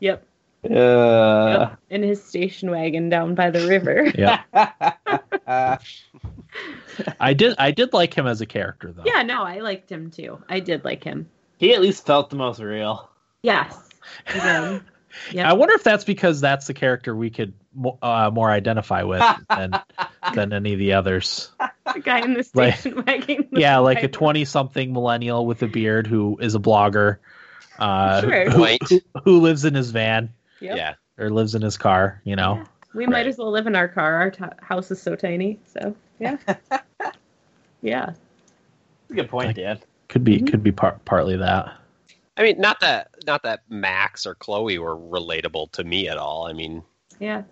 Yep. 0.00 0.25
Uh, 0.70 1.58
yep. 1.70 1.78
In 1.90 2.02
his 2.02 2.22
station 2.22 2.70
wagon 2.70 3.08
down 3.08 3.34
by 3.34 3.50
the 3.50 3.66
river. 3.68 4.10
Yeah, 4.14 4.42
I 7.20 7.34
did. 7.34 7.54
I 7.58 7.70
did 7.70 7.92
like 7.92 8.14
him 8.16 8.26
as 8.26 8.40
a 8.40 8.46
character, 8.46 8.92
though. 8.92 9.02
yeah, 9.04 9.22
no, 9.22 9.42
I 9.42 9.60
liked 9.60 9.90
him 9.90 10.10
too. 10.10 10.42
I 10.48 10.60
did 10.60 10.84
like 10.84 11.04
him. 11.04 11.28
he 11.58 11.74
at 11.74 11.80
least 11.80 12.06
felt 12.06 12.30
the 12.30 12.36
most 12.36 12.60
real. 12.60 13.08
Yes. 13.42 13.76
Again. 14.28 14.84
Yep. 15.32 15.46
I 15.46 15.54
wonder 15.54 15.72
if 15.72 15.82
that's 15.82 16.04
because 16.04 16.42
that's 16.42 16.66
the 16.66 16.74
character 16.74 17.16
we 17.16 17.30
could 17.30 17.54
uh, 18.02 18.30
more 18.34 18.50
identify 18.50 19.02
with 19.02 19.22
than 19.48 19.70
than 20.34 20.52
any 20.52 20.74
of 20.74 20.78
the 20.78 20.92
others. 20.92 21.50
the 21.94 22.00
guy 22.00 22.18
in 22.20 22.34
the 22.34 22.46
Like- 22.52 22.76
station 22.76 23.02
wagon. 23.02 23.48
Yeah, 23.50 23.76
the 23.76 23.80
like 23.80 24.02
a 24.02 24.08
twenty-something 24.08 24.92
millennial 24.92 25.46
with 25.46 25.62
a 25.62 25.68
beard 25.68 26.06
who 26.06 26.36
is 26.42 26.54
a 26.54 26.58
blogger, 26.58 27.16
uh, 27.78 28.20
Sure. 28.20 28.50
who, 28.50 28.66
who, 28.90 29.00
who 29.24 29.40
lives 29.40 29.64
in 29.64 29.72
his 29.72 29.90
van 29.90 30.34
Yep. 30.60 30.76
yeah. 30.76 30.94
or 31.18 31.30
lives 31.30 31.54
in 31.54 31.62
his 31.62 31.76
car. 31.76 32.20
You 32.24 32.36
know, 32.36 32.62
We 32.94 33.06
might 33.06 33.26
as 33.26 33.36
well 33.38 33.50
live 33.50 33.66
in 33.66 33.74
our 33.76 33.88
car. 33.88 34.14
Our 34.14 34.30
t- 34.30 34.44
house 34.60 34.90
is 34.90 35.00
so 35.00 35.16
tiny. 35.16 35.58
So, 35.66 35.94
yeah. 36.18 36.36
yeah. 37.82 38.06
That's 38.06 39.10
a 39.10 39.14
good 39.14 39.28
point, 39.28 39.48
Like- 39.48 39.56
Dan. 39.56 39.78
could 40.08 40.24
be 40.24 40.40
Mhm. 40.40 40.50
could 40.50 40.62
be 40.62 40.72
par- 40.72 41.00
partly 41.04 41.36
that. 41.36 41.72
I 42.38 42.42
mean, 42.42 42.60
not 42.60 42.80
that 42.80 43.10
not 43.26 43.42
that 43.44 43.60
Max 43.68 44.26
or 44.26 44.34
Chloe 44.34 44.78
were 44.78 44.96
relatable 44.96 45.72
to 45.72 45.84
me 45.84 46.08
at 46.08 46.16
all. 46.18 46.46
I 46.46 46.52
mean, 46.52 46.82
Yeah. 47.18 47.42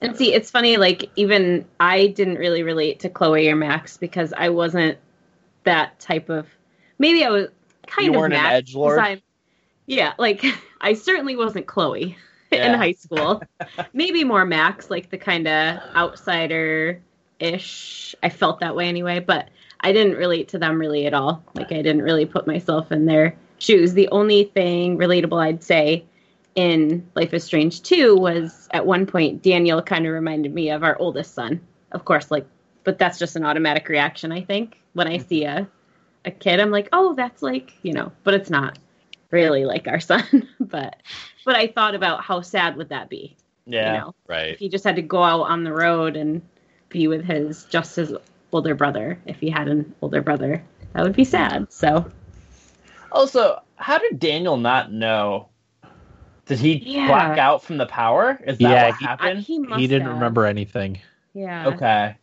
And 0.00 0.14
see, 0.16 0.34
it's 0.34 0.50
funny, 0.50 0.76
like, 0.76 1.10
even 1.16 1.64
I 1.80 2.08
didn't 2.08 2.36
really 2.36 2.62
relate 2.62 3.00
to 3.00 3.08
Chloe 3.08 3.48
or 3.48 3.56
Max 3.56 3.96
because 3.96 4.34
I 4.36 4.50
wasn't 4.50 4.98
that 5.62 5.98
type 5.98 6.28
of. 6.28 6.46
Maybe 6.98 7.24
I 7.24 7.30
was 7.30 7.48
kind 7.86 8.06
You 8.06 8.12
of 8.12 8.20
weren't 8.20 8.34
an 8.34 8.42
Max. 8.42 8.70
'cause 8.72 8.74
edgelord? 8.74 9.22
Yeah, 9.86 10.14
like, 10.18 10.44
I 10.80 10.94
certainly 10.94 11.36
wasn't 11.36 11.66
Chloe 11.66 12.16
in 12.52 12.74
high 12.74 12.92
school. 12.92 13.42
Maybe 13.92 14.24
more 14.24 14.44
Max, 14.44 14.90
like 14.90 15.10
the 15.10 15.18
kind 15.18 15.46
of 15.46 15.80
outsider 15.94 17.00
ish. 17.38 18.14
I 18.22 18.28
felt 18.28 18.60
that 18.60 18.76
way 18.76 18.88
anyway, 18.88 19.20
but 19.20 19.48
I 19.80 19.92
didn't 19.92 20.16
relate 20.16 20.48
to 20.48 20.58
them 20.58 20.78
really 20.78 21.06
at 21.06 21.14
all. 21.14 21.42
Like, 21.54 21.72
I 21.72 21.82
didn't 21.82 22.02
really 22.02 22.26
put 22.26 22.46
myself 22.46 22.92
in 22.92 23.06
their 23.06 23.36
shoes. 23.58 23.92
The 23.92 24.08
only 24.08 24.44
thing 24.44 24.98
relatable 24.98 25.42
I'd 25.42 25.62
say 25.62 26.04
in 26.54 27.06
Life 27.14 27.34
is 27.34 27.44
Strange 27.44 27.82
2 27.82 28.16
was 28.16 28.68
at 28.72 28.86
one 28.86 29.06
point 29.06 29.42
Daniel 29.42 29.82
kind 29.82 30.06
of 30.06 30.12
reminded 30.12 30.54
me 30.54 30.70
of 30.70 30.82
our 30.82 30.96
oldest 30.98 31.34
son. 31.34 31.60
Of 31.92 32.04
course, 32.04 32.30
like, 32.30 32.46
but 32.84 32.98
that's 32.98 33.18
just 33.18 33.36
an 33.36 33.44
automatic 33.44 33.88
reaction, 33.88 34.32
I 34.32 34.42
think. 34.42 34.80
When 34.92 35.08
I 35.08 35.16
mm-hmm. 35.16 35.28
see 35.28 35.44
a, 35.44 35.68
a 36.24 36.30
kid, 36.30 36.60
I'm 36.60 36.70
like, 36.70 36.88
oh, 36.92 37.14
that's 37.14 37.42
like, 37.42 37.72
you 37.82 37.92
know, 37.92 38.12
but 38.22 38.34
it's 38.34 38.50
not 38.50 38.78
really 39.30 39.64
like 39.64 39.86
our 39.88 40.00
son. 40.10 40.48
but 40.60 40.96
but 41.44 41.56
I 41.56 41.66
thought 41.68 41.94
about 41.94 42.22
how 42.22 42.40
sad 42.40 42.76
would 42.76 42.88
that 42.90 43.08
be? 43.08 43.36
Yeah. 43.66 43.92
You 43.94 43.98
know, 44.00 44.14
right? 44.28 44.48
if 44.52 44.58
he 44.58 44.68
just 44.68 44.84
had 44.84 44.96
to 44.96 45.02
go 45.02 45.22
out 45.22 45.42
on 45.44 45.64
the 45.64 45.72
road 45.72 46.16
and 46.16 46.42
be 46.90 47.08
with 47.08 47.24
his 47.24 47.64
just 47.64 47.96
his 47.96 48.14
older 48.52 48.74
brother, 48.74 49.18
if 49.26 49.38
he 49.40 49.50
had 49.50 49.68
an 49.68 49.94
older 50.02 50.20
brother, 50.22 50.62
that 50.92 51.02
would 51.02 51.16
be 51.16 51.24
sad. 51.24 51.72
So 51.72 52.10
Also, 53.12 53.62
how 53.76 53.98
did 53.98 54.18
Daniel 54.18 54.56
not 54.56 54.92
know? 54.92 55.48
Did 56.46 56.58
he 56.58 56.74
Yeah. 56.74 57.06
black 57.06 57.38
out 57.38 57.62
from 57.62 57.78
the 57.78 57.86
power? 57.86 58.38
Is 58.46 58.58
that 58.58 58.70
Yeah, 58.70 58.86
what 58.88 58.96
he- 58.98 59.06
I, 59.06 59.08
happened? 59.08 59.40
he 59.40 59.64
he 59.76 59.86
didn't 59.86 60.02
have. 60.06 60.14
remember 60.14 60.44
anything. 60.46 60.98
Yeah. 61.32 61.68
okay. 61.68 62.16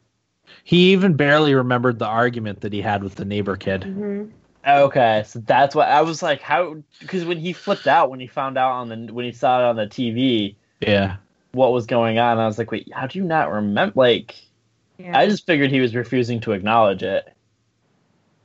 He 0.64 0.92
even 0.92 1.14
barely 1.16 1.54
remembered 1.56 1.98
the 1.98 2.06
argument 2.08 2.62
that 2.62 2.72
he 2.74 2.82
had 2.82 3.04
with 3.04 3.16
the 3.16 3.26
neighbor 3.26 3.56
kid. 3.58 3.84
hmm 3.84 4.26
Okay, 4.68 5.24
so 5.26 5.40
that's 5.40 5.74
what 5.76 5.88
I 5.88 6.02
was 6.02 6.22
like. 6.22 6.42
How? 6.42 6.78
Because 7.00 7.26
when 7.26 7.40
he 7.40 7.52
flipped 7.54 7.88
out, 7.88 8.10
when 8.12 8.20
he 8.20 8.28
found 8.28 8.58
out 8.58 8.72
on 8.74 8.90
the 8.90 9.14
when 9.14 9.26
he 9.26 9.32
saw 9.32 9.60
it 9.60 9.64
on 9.70 9.76
the 9.76 9.88
TV, 9.88 10.56
Yeah. 10.82 11.16
what 11.54 11.74
was 11.74 11.86
going 11.88 12.20
on, 12.20 12.38
I 12.38 12.46
was 12.46 12.58
like, 12.58 12.72
wait, 12.72 12.92
how 12.94 13.08
do 13.08 13.18
you 13.18 13.26
not 13.26 13.52
remember? 13.52 13.94
Like, 13.96 14.36
Yeah. 15.00 15.18
I 15.18 15.28
just 15.28 15.46
figured 15.48 15.72
he 15.72 15.80
was 15.82 15.96
refusing 15.96 16.40
to 16.42 16.52
acknowledge 16.52 17.02
it. 17.02 17.28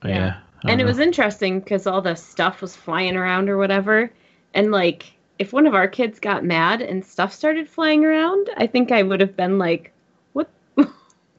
Yeah. 0.05 0.09
Yeah. 0.11 0.37
I 0.65 0.71
and 0.73 0.81
it 0.81 0.85
was 0.85 0.99
interesting 0.99 1.61
because 1.61 1.87
all 1.87 2.01
the 2.01 2.15
stuff 2.15 2.63
was 2.63 2.75
flying 2.75 3.15
around 3.17 3.51
or 3.51 3.59
whatever. 3.59 4.11
And 4.55 4.73
like, 4.73 5.13
if 5.39 5.53
one 5.53 5.67
of 5.67 5.75
our 5.75 5.87
kids 5.87 6.19
got 6.19 6.45
mad 6.45 6.81
and 6.81 7.05
stuff 7.05 7.35
started 7.35 7.69
flying 7.69 8.07
around, 8.07 8.49
I 8.57 8.67
think 8.67 8.91
I 8.91 9.03
would 9.03 9.21
have 9.21 9.37
been 9.37 9.59
like, 9.59 9.93
"What? 10.33 10.49
What's 10.75 10.89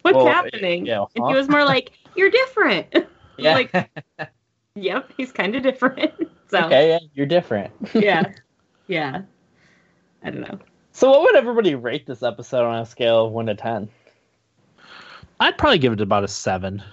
Well, 0.04 0.28
happening?" 0.28 0.86
yeah, 0.86 1.04
And 1.16 1.28
he 1.28 1.34
was 1.34 1.50
more 1.50 1.66
like, 1.66 1.94
"You're 2.16 2.30
different." 2.30 2.88
Yeah. 3.40 3.54
Like- 3.54 3.72
yep, 4.78 5.12
he's 5.18 5.32
kind 5.32 5.56
of 5.56 5.64
different. 5.64 6.14
so 6.50 6.66
okay, 6.66 6.90
yeah, 6.90 7.00
you're 7.14 7.26
different. 7.26 7.74
yeah, 7.94 8.32
yeah. 8.88 9.22
I 10.24 10.30
don't 10.30 10.42
know. 10.42 10.60
So, 10.92 11.10
what 11.10 11.22
would 11.22 11.36
everybody 11.36 11.76
rate 11.76 12.06
this 12.06 12.24
episode 12.24 12.66
on 12.66 12.80
a 12.80 12.86
scale 12.86 13.26
of 13.26 13.32
one 13.32 13.46
to 13.48 13.56
ten? 13.56 13.90
I'd 15.40 15.58
probably 15.58 15.78
give 15.78 15.94
it 15.94 16.02
about 16.02 16.24
a 16.24 16.28
seven. 16.28 16.84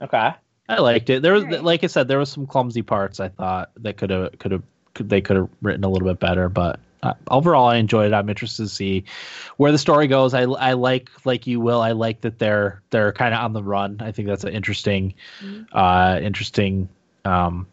Okay. 0.00 0.32
I 0.68 0.80
liked 0.80 1.10
it. 1.10 1.22
There 1.22 1.32
was, 1.32 1.44
Alright. 1.44 1.64
like 1.64 1.84
I 1.84 1.86
said, 1.86 2.08
there 2.08 2.18
was 2.18 2.30
some 2.30 2.46
clumsy 2.46 2.82
parts. 2.82 3.20
I 3.20 3.28
thought 3.28 3.70
that 3.76 3.96
could 3.96 4.10
have, 4.10 4.38
could 4.38 4.52
have, 4.52 4.62
they 4.94 5.20
could 5.20 5.36
have 5.36 5.48
written 5.62 5.84
a 5.84 5.88
little 5.88 6.08
bit 6.08 6.20
better, 6.20 6.48
but 6.48 6.80
uh, 7.02 7.14
overall, 7.30 7.66
I 7.68 7.76
enjoyed 7.76 8.12
it. 8.12 8.14
I'm 8.14 8.28
interested 8.28 8.62
to 8.62 8.68
see 8.68 9.04
where 9.56 9.72
the 9.72 9.78
story 9.78 10.06
goes. 10.06 10.34
I, 10.34 10.42
I 10.42 10.74
like 10.74 11.10
like 11.24 11.46
you 11.46 11.60
will. 11.60 11.80
I 11.80 11.92
like 11.92 12.20
that 12.22 12.38
they're 12.38 12.82
they're 12.90 13.12
kind 13.12 13.34
of 13.34 13.40
on 13.40 13.52
the 13.52 13.62
run. 13.62 13.98
I 14.00 14.12
think 14.12 14.28
that's 14.28 14.44
an 14.44 14.52
interesting, 14.52 15.14
uh, 15.72 16.20
interesting 16.22 16.88
um, 17.24 17.66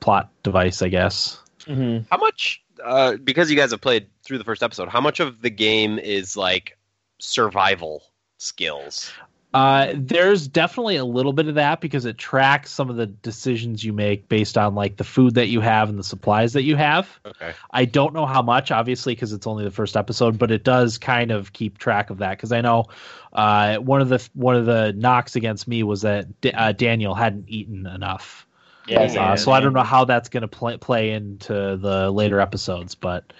plot 0.00 0.28
device. 0.42 0.82
I 0.82 0.88
guess. 0.88 1.40
hmm 1.66 1.98
How 2.10 2.18
much? 2.18 2.62
Uh, 2.84 3.16
because 3.16 3.50
you 3.50 3.56
guys 3.56 3.70
have 3.70 3.80
played 3.80 4.06
through 4.22 4.38
the 4.38 4.44
first 4.44 4.62
episode, 4.62 4.88
how 4.88 5.00
much 5.00 5.18
of 5.20 5.40
the 5.40 5.50
game 5.50 5.98
is 5.98 6.36
like 6.36 6.76
survival 7.18 8.02
skills? 8.36 9.10
Uh, 9.56 9.94
there's 9.96 10.46
definitely 10.48 10.96
a 10.96 11.04
little 11.04 11.32
bit 11.32 11.48
of 11.48 11.54
that 11.54 11.80
because 11.80 12.04
it 12.04 12.18
tracks 12.18 12.70
some 12.70 12.90
of 12.90 12.96
the 12.96 13.06
decisions 13.06 13.82
you 13.82 13.90
make 13.90 14.28
based 14.28 14.58
on 14.58 14.74
like 14.74 14.98
the 14.98 15.04
food 15.04 15.36
that 15.36 15.48
you 15.48 15.62
have 15.62 15.88
and 15.88 15.98
the 15.98 16.04
supplies 16.04 16.52
that 16.52 16.64
you 16.64 16.76
have. 16.76 17.08
Okay. 17.24 17.54
I 17.70 17.86
don't 17.86 18.12
know 18.12 18.26
how 18.26 18.42
much, 18.42 18.70
obviously, 18.70 19.14
because 19.14 19.32
it's 19.32 19.46
only 19.46 19.64
the 19.64 19.70
first 19.70 19.96
episode, 19.96 20.38
but 20.38 20.50
it 20.50 20.62
does 20.62 20.98
kind 20.98 21.30
of 21.30 21.54
keep 21.54 21.78
track 21.78 22.10
of 22.10 22.18
that. 22.18 22.36
Because 22.36 22.52
I 22.52 22.60
know 22.60 22.84
uh, 23.32 23.78
one 23.78 24.02
of 24.02 24.10
the 24.10 24.28
one 24.34 24.56
of 24.56 24.66
the 24.66 24.92
knocks 24.94 25.36
against 25.36 25.66
me 25.66 25.82
was 25.82 26.02
that 26.02 26.38
D- 26.42 26.52
uh, 26.52 26.72
Daniel 26.72 27.14
hadn't 27.14 27.48
eaten 27.48 27.86
enough. 27.86 28.46
Yeah, 28.86 29.10
Yeah. 29.10 29.32
Uh, 29.32 29.36
so 29.36 29.52
I 29.52 29.60
don't 29.60 29.72
know 29.72 29.84
how 29.84 30.04
that's 30.04 30.28
going 30.28 30.42
to 30.42 30.48
play 30.48 30.76
play 30.76 31.12
into 31.12 31.78
the 31.78 32.10
later 32.10 32.40
episodes. 32.40 32.94
But 32.94 33.32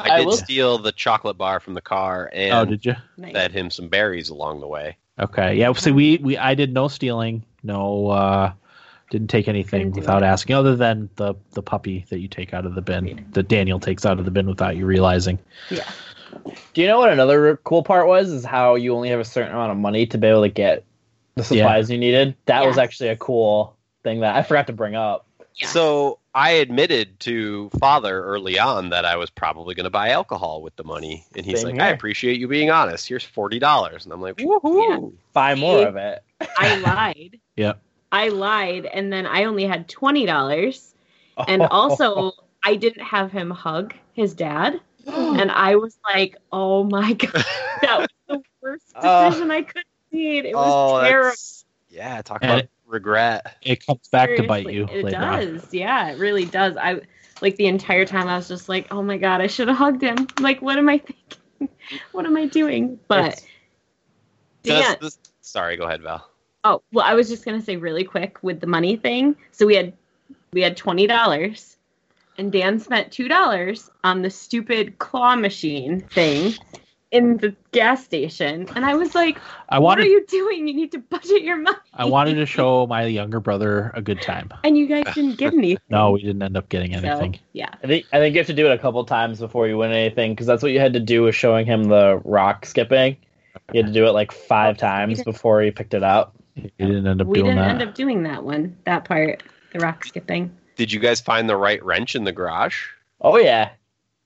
I 0.00 0.10
I 0.10 0.18
did 0.18 0.26
will- 0.26 0.32
steal 0.32 0.78
the 0.78 0.90
chocolate 0.90 1.38
bar 1.38 1.60
from 1.60 1.74
the 1.74 1.80
car 1.80 2.28
and 2.32 2.52
oh, 2.52 2.64
did 2.64 2.84
you? 2.84 2.96
Nice. 3.16 3.32
fed 3.32 3.52
him 3.52 3.70
some 3.70 3.88
berries 3.88 4.28
along 4.28 4.58
the 4.58 4.66
way. 4.66 4.96
Okay, 5.18 5.56
yeah. 5.56 5.72
So 5.72 5.92
we 5.92 6.18
we 6.18 6.36
I 6.36 6.54
did 6.54 6.72
no 6.72 6.88
stealing, 6.88 7.44
no 7.62 8.08
uh, 8.08 8.52
didn't 9.10 9.28
take 9.28 9.46
anything 9.48 9.92
Couldn't 9.92 9.96
without 9.96 10.22
it. 10.22 10.26
asking, 10.26 10.56
other 10.56 10.74
than 10.76 11.08
the 11.16 11.34
the 11.52 11.62
puppy 11.62 12.04
that 12.10 12.18
you 12.18 12.28
take 12.28 12.52
out 12.52 12.66
of 12.66 12.74
the 12.74 12.82
bin, 12.82 13.24
that 13.32 13.48
Daniel 13.48 13.78
takes 13.78 14.04
out 14.04 14.18
of 14.18 14.24
the 14.24 14.30
bin 14.30 14.46
without 14.46 14.76
you 14.76 14.86
realizing. 14.86 15.38
Yeah. 15.70 15.88
Do 16.72 16.80
you 16.80 16.88
know 16.88 16.98
what 16.98 17.12
another 17.12 17.58
cool 17.58 17.84
part 17.84 18.08
was? 18.08 18.30
Is 18.30 18.44
how 18.44 18.74
you 18.74 18.94
only 18.94 19.10
have 19.10 19.20
a 19.20 19.24
certain 19.24 19.52
amount 19.52 19.70
of 19.70 19.78
money 19.78 20.06
to 20.06 20.18
be 20.18 20.26
able 20.26 20.42
to 20.42 20.48
get 20.48 20.84
the 21.36 21.44
supplies 21.44 21.90
you 21.90 21.98
needed. 21.98 22.34
That 22.46 22.66
was 22.66 22.78
actually 22.78 23.10
a 23.10 23.16
cool 23.16 23.76
thing 24.02 24.20
that 24.20 24.34
I 24.34 24.42
forgot 24.42 24.66
to 24.66 24.72
bring 24.72 24.94
up. 24.94 25.26
Yeah. 25.54 25.68
So 25.68 26.18
I 26.34 26.50
admitted 26.52 27.20
to 27.20 27.70
father 27.78 28.22
early 28.24 28.58
on 28.58 28.90
that 28.90 29.04
I 29.04 29.16
was 29.16 29.30
probably 29.30 29.74
going 29.76 29.84
to 29.84 29.90
buy 29.90 30.08
alcohol 30.10 30.62
with 30.62 30.74
the 30.74 30.82
money, 30.82 31.24
and 31.36 31.46
he's 31.46 31.60
Same 31.60 31.76
like, 31.76 31.80
"I 31.80 31.88
appreciate 31.90 32.40
you 32.40 32.48
being 32.48 32.70
honest. 32.70 33.08
Here's 33.08 33.22
forty 33.22 33.60
dollars," 33.60 34.04
and 34.04 34.12
I'm 34.12 34.20
like, 34.20 34.36
"Woohoo!" 34.38 35.12
Buy 35.32 35.54
more 35.54 35.86
of 35.86 35.96
it. 35.96 36.24
I 36.58 36.76
lied. 36.80 37.38
Yeah. 37.56 37.74
I 38.10 38.28
lied, 38.28 38.86
and 38.86 39.12
then 39.12 39.26
I 39.26 39.44
only 39.44 39.64
had 39.64 39.88
twenty 39.88 40.26
dollars, 40.26 40.94
and 41.46 41.62
oh. 41.62 41.68
also 41.70 42.32
I 42.64 42.74
didn't 42.74 43.04
have 43.04 43.30
him 43.30 43.50
hug 43.50 43.94
his 44.12 44.34
dad, 44.34 44.80
and 45.06 45.52
I 45.52 45.76
was 45.76 45.96
like, 46.04 46.36
"Oh 46.50 46.82
my 46.82 47.12
god, 47.12 47.44
that 47.82 47.98
was 48.00 48.08
the 48.28 48.42
worst 48.60 48.92
Oh. 48.96 49.30
decision 49.30 49.52
I 49.52 49.62
could 49.62 49.76
have 49.76 50.12
made. 50.12 50.46
It 50.46 50.54
was 50.56 50.66
oh, 50.66 51.00
terrible." 51.00 51.36
yeah. 51.90 52.22
Talk 52.22 52.42
about 52.42 52.58
it- 52.58 52.70
regret. 52.94 53.56
It 53.60 53.84
comes 53.86 54.08
back 54.08 54.34
to 54.36 54.42
bite 54.44 54.70
you 54.72 54.84
It 54.90 55.04
later 55.04 55.18
on. 55.18 55.40
does. 55.40 55.74
Yeah, 55.74 56.10
it 56.10 56.18
really 56.18 56.46
does. 56.46 56.76
I 56.78 57.02
like 57.42 57.56
the 57.56 57.66
entire 57.66 58.06
time 58.06 58.28
I 58.28 58.36
was 58.36 58.48
just 58.48 58.68
like, 58.70 58.86
"Oh 58.90 59.02
my 59.02 59.18
god, 59.18 59.42
I 59.42 59.48
should 59.48 59.68
have 59.68 59.76
hugged 59.76 60.00
him." 60.02 60.26
Like, 60.40 60.62
what 60.62 60.78
am 60.78 60.88
I 60.88 60.98
thinking? 60.98 61.68
what 62.12 62.24
am 62.24 62.36
I 62.36 62.46
doing? 62.46 62.98
But 63.08 63.44
Dan, 64.62 64.96
Does 65.00 65.16
this- 65.16 65.18
sorry, 65.42 65.76
go 65.76 65.84
ahead, 65.84 66.00
Val. 66.02 66.26
Oh, 66.66 66.80
well, 66.92 67.04
I 67.04 67.12
was 67.14 67.28
just 67.28 67.44
gonna 67.44 67.60
say 67.60 67.76
really 67.76 68.04
quick 68.04 68.38
with 68.42 68.60
the 68.60 68.66
money 68.66 68.96
thing. 68.96 69.36
So 69.52 69.66
we 69.66 69.74
had 69.76 69.92
we 70.52 70.62
had 70.62 70.76
twenty 70.78 71.06
dollars, 71.06 71.76
and 72.38 72.50
Dan 72.50 72.78
spent 72.80 73.12
two 73.12 73.28
dollars 73.28 73.90
on 74.02 74.22
the 74.22 74.30
stupid 74.30 74.98
claw 74.98 75.36
machine 75.36 76.00
thing 76.00 76.54
in 77.14 77.36
the 77.38 77.54
gas 77.72 78.04
station, 78.04 78.68
and 78.74 78.84
I 78.84 78.94
was 78.96 79.14
like, 79.14 79.38
I 79.68 79.78
"What 79.78 79.98
are 80.00 80.04
you 80.04 80.26
doing? 80.26 80.66
You 80.68 80.74
need 80.74 80.90
to 80.92 80.98
budget 80.98 81.42
your 81.42 81.56
money." 81.56 81.76
I 81.94 82.04
wanted 82.04 82.34
to 82.34 82.44
show 82.46 82.86
my 82.88 83.04
younger 83.06 83.38
brother 83.40 83.92
a 83.94 84.02
good 84.02 84.20
time. 84.20 84.50
and 84.64 84.76
you 84.76 84.86
guys 84.86 85.04
didn't 85.14 85.36
get 85.38 85.54
anything. 85.54 85.78
No, 85.88 86.10
we 86.10 86.22
didn't 86.22 86.42
end 86.42 86.56
up 86.56 86.68
getting 86.68 86.92
So, 86.92 87.06
anything. 87.06 87.38
yeah, 87.52 87.70
I 87.82 87.86
think 87.86 88.06
I 88.12 88.18
think 88.18 88.34
you 88.34 88.40
have 88.40 88.48
to 88.48 88.52
do 88.52 88.66
it 88.66 88.72
a 88.72 88.78
couple 88.78 89.02
times 89.04 89.38
before 89.38 89.68
you 89.68 89.78
win 89.78 89.92
anything 89.92 90.32
because 90.32 90.46
that's 90.46 90.62
what 90.62 90.72
you 90.72 90.80
had 90.80 90.92
to 90.94 91.00
do 91.00 91.22
with 91.22 91.34
showing 91.34 91.64
him 91.66 91.84
the 91.84 92.20
rock 92.24 92.66
skipping. 92.66 93.16
You 93.72 93.78
had 93.82 93.86
to 93.86 93.92
do 93.92 94.06
it 94.06 94.10
like 94.10 94.32
five 94.32 94.76
times 94.76 95.22
before 95.22 95.62
he 95.62 95.70
picked 95.70 95.94
it 95.94 96.02
up. 96.02 96.34
We 96.56 96.70
didn't 96.78 97.06
end 97.06 97.20
up 97.20 97.26
we 97.28 97.38
doing 97.38 97.52
didn't 97.54 97.62
that. 97.62 97.80
end 97.80 97.88
up 97.88 97.94
doing 97.94 98.24
that 98.24 98.42
one. 98.44 98.76
That 98.84 99.04
part, 99.04 99.42
the 99.72 99.78
rock 99.78 100.04
skipping. 100.04 100.54
Did 100.76 100.92
you 100.92 100.98
guys 101.00 101.20
find 101.20 101.48
the 101.48 101.56
right 101.56 101.82
wrench 101.84 102.16
in 102.16 102.24
the 102.24 102.32
garage? 102.32 102.86
Oh 103.20 103.36
yeah, 103.38 103.70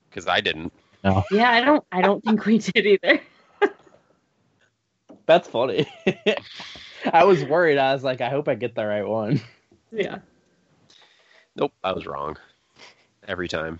Because 0.09 0.27
I 0.27 0.41
didn't. 0.41 0.73
Yeah, 1.03 1.51
I 1.51 1.61
don't. 1.61 1.83
I 1.91 2.01
don't 2.01 2.23
think 2.23 2.45
we 2.45 2.57
did 2.57 2.85
either. 2.85 3.21
that's 5.25 5.47
funny. 5.47 5.87
I 7.13 7.23
was 7.23 7.43
worried. 7.43 7.77
I 7.77 7.93
was 7.93 8.03
like, 8.03 8.21
I 8.21 8.29
hope 8.29 8.47
I 8.47 8.55
get 8.55 8.75
the 8.75 8.85
right 8.85 9.07
one. 9.07 9.41
Yeah. 9.91 10.19
Nope, 11.55 11.71
I 11.83 11.93
was 11.93 12.05
wrong 12.05 12.37
every 13.27 13.47
time. 13.47 13.79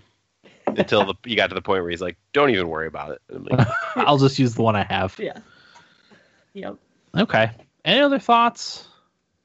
Until 0.66 1.04
the, 1.04 1.14
you 1.24 1.36
got 1.36 1.48
to 1.48 1.54
the 1.54 1.62
point 1.62 1.82
where 1.82 1.90
he's 1.90 2.00
like, 2.00 2.16
"Don't 2.32 2.50
even 2.50 2.68
worry 2.68 2.86
about 2.86 3.10
it." 3.10 3.20
Like, 3.28 3.66
I'll 3.96 4.18
just 4.18 4.38
use 4.38 4.54
the 4.54 4.62
one 4.62 4.76
I 4.76 4.84
have. 4.84 5.16
Yeah. 5.18 5.38
Yep. 6.54 6.76
Okay. 7.16 7.50
Any 7.84 8.00
other 8.00 8.18
thoughts? 8.18 8.86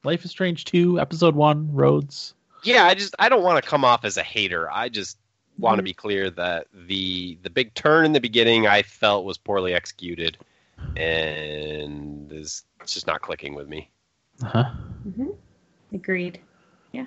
Life 0.03 0.23
is 0.23 0.29
Strange 0.31 0.65
2, 0.65 0.99
Episode 0.99 1.35
1, 1.35 1.73
Roads. 1.73 2.35
yeah, 2.63 2.85
I 2.85 2.93
just 2.93 3.15
I 3.17 3.27
don't 3.29 3.41
want 3.41 3.63
to 3.63 3.67
come 3.67 3.83
off 3.83 4.05
as 4.05 4.17
a 4.17 4.23
hater. 4.23 4.69
I 4.71 4.89
just 4.89 5.17
want 5.57 5.77
to 5.77 5.83
be 5.83 5.93
clear 5.93 6.29
that 6.31 6.67
the 6.73 7.37
the 7.43 7.49
big 7.49 7.73
turn 7.73 8.05
in 8.05 8.11
the 8.13 8.19
beginning 8.21 8.67
I 8.67 8.81
felt 8.83 9.25
was 9.25 9.37
poorly 9.37 9.73
executed, 9.73 10.37
and 10.95 12.31
is 12.31 12.63
it's 12.81 12.93
just 12.93 13.07
not 13.07 13.21
clicking 13.21 13.55
with 13.55 13.67
me. 13.67 13.89
Uh-huh. 14.43 14.63
hmm 15.15 15.29
Agreed. 15.93 16.39
Yeah, 16.91 17.05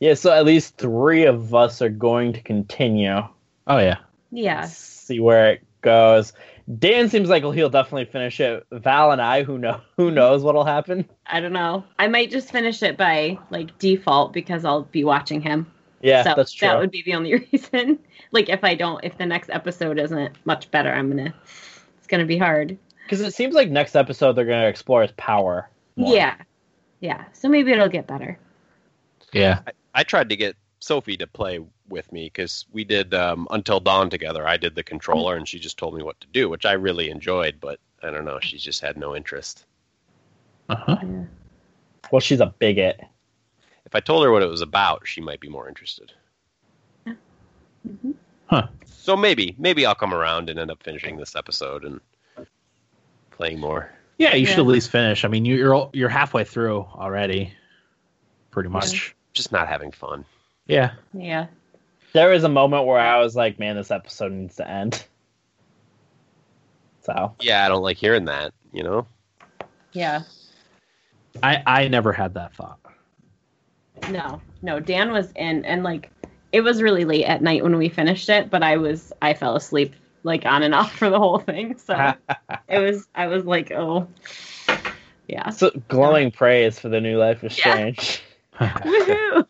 Yeah. 0.00 0.14
so 0.14 0.32
at 0.32 0.44
least 0.44 0.76
three 0.78 1.24
of 1.24 1.54
us 1.54 1.80
are 1.80 1.88
going 1.88 2.32
to 2.32 2.40
continue. 2.40 3.18
Oh, 3.66 3.78
yeah. 3.78 3.98
Yeah. 4.32 4.64
See 4.64 5.20
where 5.20 5.52
it 5.52 5.62
goes. 5.80 6.32
Dan 6.78 7.08
seems 7.08 7.28
like 7.28 7.44
he'll 7.44 7.68
definitely 7.70 8.06
finish 8.06 8.40
it. 8.40 8.66
Val 8.72 9.12
and 9.12 9.20
I, 9.22 9.44
who 9.44 9.58
know, 9.58 9.80
who 9.96 10.10
knows 10.10 10.42
what'll 10.42 10.64
happen. 10.64 11.08
I 11.26 11.40
don't 11.40 11.52
know. 11.52 11.84
I 11.98 12.08
might 12.08 12.30
just 12.32 12.50
finish 12.50 12.82
it 12.82 12.96
by 12.96 13.38
like 13.50 13.78
default 13.78 14.32
because 14.32 14.64
I'll 14.64 14.82
be 14.82 15.04
watching 15.04 15.40
him. 15.40 15.70
Yeah, 16.00 16.22
so 16.22 16.34
that's 16.36 16.52
true. 16.52 16.68
That 16.68 16.78
would 16.78 16.90
be 16.90 17.02
the 17.02 17.14
only 17.14 17.34
reason. 17.52 17.98
like 18.32 18.48
if 18.48 18.64
I 18.64 18.74
don't, 18.74 19.04
if 19.04 19.18
the 19.18 19.26
next 19.26 19.50
episode 19.50 19.98
isn't 19.98 20.34
much 20.44 20.70
better, 20.70 20.92
I'm 20.92 21.08
gonna. 21.08 21.34
It's 21.98 22.06
gonna 22.06 22.26
be 22.26 22.38
hard. 22.38 22.78
Because 23.10 23.26
it 23.26 23.34
seems 23.34 23.56
like 23.56 23.68
next 23.68 23.96
episode 23.96 24.34
they're 24.34 24.44
going 24.44 24.62
to 24.62 24.68
explore 24.68 25.02
his 25.02 25.10
power. 25.16 25.68
more. 25.96 26.14
Yeah. 26.14 26.36
Yeah. 27.00 27.24
So 27.32 27.48
maybe 27.48 27.72
it'll 27.72 27.88
get 27.88 28.06
better. 28.06 28.38
Yeah. 29.32 29.62
I 29.92 30.04
tried 30.04 30.28
to 30.28 30.36
get 30.36 30.54
Sophie 30.78 31.16
to 31.16 31.26
play 31.26 31.58
with 31.88 32.12
me 32.12 32.26
because 32.26 32.66
we 32.70 32.84
did 32.84 33.12
um, 33.12 33.48
Until 33.50 33.80
Dawn 33.80 34.10
together. 34.10 34.46
I 34.46 34.58
did 34.58 34.76
the 34.76 34.84
controller, 34.84 35.34
and 35.34 35.48
she 35.48 35.58
just 35.58 35.76
told 35.76 35.94
me 35.96 36.04
what 36.04 36.20
to 36.20 36.28
do, 36.28 36.48
which 36.48 36.64
I 36.64 36.74
really 36.74 37.10
enjoyed. 37.10 37.56
But 37.60 37.80
I 38.00 38.10
don't 38.10 38.24
know, 38.24 38.38
she 38.38 38.58
just 38.58 38.80
had 38.80 38.96
no 38.96 39.16
interest. 39.16 39.66
Uh-huh. 40.68 40.98
Yeah. 41.02 41.24
Well, 42.12 42.20
she's 42.20 42.40
a 42.40 42.54
bigot. 42.60 43.00
If 43.90 43.94
I 43.96 44.00
told 44.00 44.22
her 44.24 44.30
what 44.30 44.42
it 44.42 44.48
was 44.48 44.60
about, 44.60 45.06
she 45.08 45.20
might 45.20 45.40
be 45.40 45.48
more 45.48 45.68
interested. 45.68 46.12
Mhm. 47.06 48.14
Huh. 48.46 48.68
So 48.86 49.16
maybe, 49.16 49.56
maybe 49.58 49.84
I'll 49.84 49.94
come 49.96 50.14
around 50.14 50.48
and 50.48 50.58
end 50.60 50.70
up 50.70 50.82
finishing 50.82 51.16
this 51.16 51.34
episode 51.34 51.84
and 51.84 52.00
playing 53.32 53.58
more. 53.58 53.90
Yeah, 54.18 54.34
you 54.34 54.46
should 54.46 54.58
at 54.58 54.66
least 54.66 54.90
finish. 54.90 55.24
I 55.24 55.28
mean, 55.28 55.44
you- 55.44 55.56
you're 55.56 55.90
you're 55.92 56.08
halfway 56.08 56.44
through 56.44 56.80
already, 56.94 57.52
pretty 58.50 58.68
much. 58.68 59.14
Just 59.32 59.50
not 59.50 59.66
having 59.66 59.90
fun. 59.92 60.24
Yeah. 60.66 60.92
Yeah. 61.14 61.46
There 62.12 62.28
was 62.28 62.44
a 62.44 62.48
moment 62.48 62.86
where 62.86 62.98
I 63.00 63.18
was 63.20 63.34
like, 63.36 63.58
man, 63.58 63.76
this 63.76 63.90
episode 63.90 64.32
needs 64.32 64.56
to 64.56 64.68
end. 64.68 65.04
So, 67.02 67.34
Yeah, 67.40 67.64
I 67.64 67.68
don't 67.68 67.82
like 67.82 67.96
hearing 67.96 68.26
that. 68.26 68.52
You 68.72 68.82
know. 68.82 69.06
Yeah. 69.92 70.22
I 71.42 71.62
I 71.66 71.88
never 71.88 72.12
had 72.12 72.34
that 72.34 72.54
thought. 72.54 72.78
No. 74.10 74.40
No. 74.62 74.80
Dan 74.80 75.12
was 75.12 75.30
in, 75.36 75.64
and 75.64 75.82
like 75.82 76.10
it 76.52 76.62
was 76.62 76.82
really 76.82 77.04
late 77.04 77.24
at 77.24 77.42
night 77.42 77.62
when 77.62 77.76
we 77.76 77.88
finished 77.88 78.28
it, 78.28 78.50
but 78.50 78.62
I 78.62 78.76
was 78.78 79.12
I 79.22 79.34
fell 79.34 79.56
asleep 79.56 79.94
like 80.22 80.44
on 80.46 80.62
and 80.62 80.74
off 80.80 80.92
for 80.96 81.10
the 81.10 81.18
whole 81.18 81.38
thing. 81.38 81.78
So 81.78 82.14
it 82.68 82.78
was 82.78 83.06
I 83.14 83.26
was 83.28 83.44
like, 83.44 83.70
oh, 83.72 84.08
yeah. 85.28 85.50
so 85.50 85.70
glowing 85.88 86.30
praise 86.30 86.78
for 86.78 86.88
the 86.88 87.00
new 87.00 87.18
Life 87.18 87.42
is 87.44 87.56
Yeah. 87.58 87.72
Strange. 87.92 88.22
Woohoo! 88.60 89.46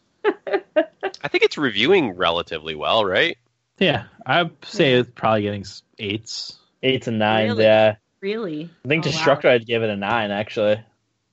I 1.22 1.28
think 1.28 1.44
it's 1.44 1.58
reviewing 1.58 2.16
relatively 2.16 2.74
well, 2.74 3.04
right? 3.04 3.36
yeah, 3.78 4.04
I'd 4.26 4.50
say 4.64 4.92
it's 4.94 5.10
probably 5.14 5.42
getting 5.42 5.64
eights. 5.98 6.58
Eights 6.82 7.08
and 7.08 7.18
nines, 7.18 7.50
Really? 7.52 7.64
yeah. 7.64 7.96
Really? 8.20 8.70
I 8.84 8.88
think 8.88 9.06
Oh, 9.06 9.10
wow. 9.10 9.16
Destructoid, 9.16 9.50
I'd 9.50 9.66
give 9.66 9.82
it 9.82 9.90
a 9.90 9.96
nine, 9.96 10.30
actually. 10.30 10.82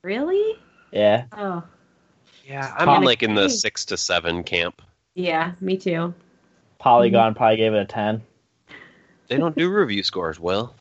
Really? 0.02 0.58
Yeah. 0.92 1.26
Oh, 1.34 1.64
Yeah, 2.48 2.74
I'm 2.78 2.86
Top- 2.86 3.04
like 3.04 3.24
in 3.24 3.36
the 3.36 3.50
six 3.50 3.86
to 3.86 3.98
seven 3.98 4.44
camp. 4.44 4.82
yeah. 5.16 5.52
Me 5.60 5.76
too. 5.78 6.14
Polygon 6.80 7.34
probably 7.36 7.58
gave 7.58 7.74
it 7.74 7.80
a 7.82 7.86
ten. 7.86 8.22
They 9.28 9.38
don't 9.38 9.56
do 9.58 9.70
review 9.70 10.04
scores, 10.04 10.40
Will. 10.40 10.74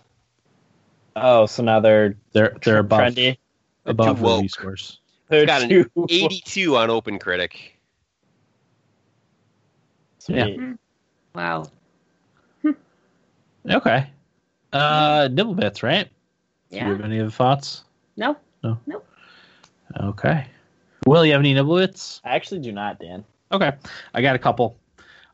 Oh, 1.16 1.46
so 1.46 1.62
now 1.64 1.80
they're 1.80 2.14
They're 2.32 2.54
they're 2.62 2.78
above 2.78 3.00
trendy. 3.00 3.38
above 3.86 4.18
too 4.18 4.22
woke. 4.22 4.36
review 4.36 4.48
scores. 4.48 5.00
They're 5.28 5.46
got 5.46 5.62
an 5.62 5.68
too 5.70 5.90
82 6.08 6.76
on 6.76 6.88
OpenCritic. 6.88 7.52
sweet. 10.18 10.60
Wow. 11.34 11.66
Okay. 13.68 14.08
Uh, 14.72 15.28
Nibblebits, 15.28 15.82
right? 15.82 16.08
Do 16.70 16.76
you 16.76 16.82
Yeah. 16.82 16.88
have 16.88 17.00
any 17.00 17.18
other 17.20 17.30
thoughts? 17.30 17.82
No. 18.16 18.36
No. 18.62 18.78
Nope. 18.86 19.06
Okay. 20.00 20.46
Will 21.06 21.24
you 21.24 21.32
have 21.32 21.40
any 21.40 21.54
Nibblebits? 21.54 22.20
I 22.24 22.34
actually 22.34 22.60
do 22.60 22.72
not, 22.72 22.98
Dan. 22.98 23.24
Okay, 23.52 23.72
I 24.12 24.22
got 24.22 24.34
a 24.34 24.40
couple. 24.40 24.76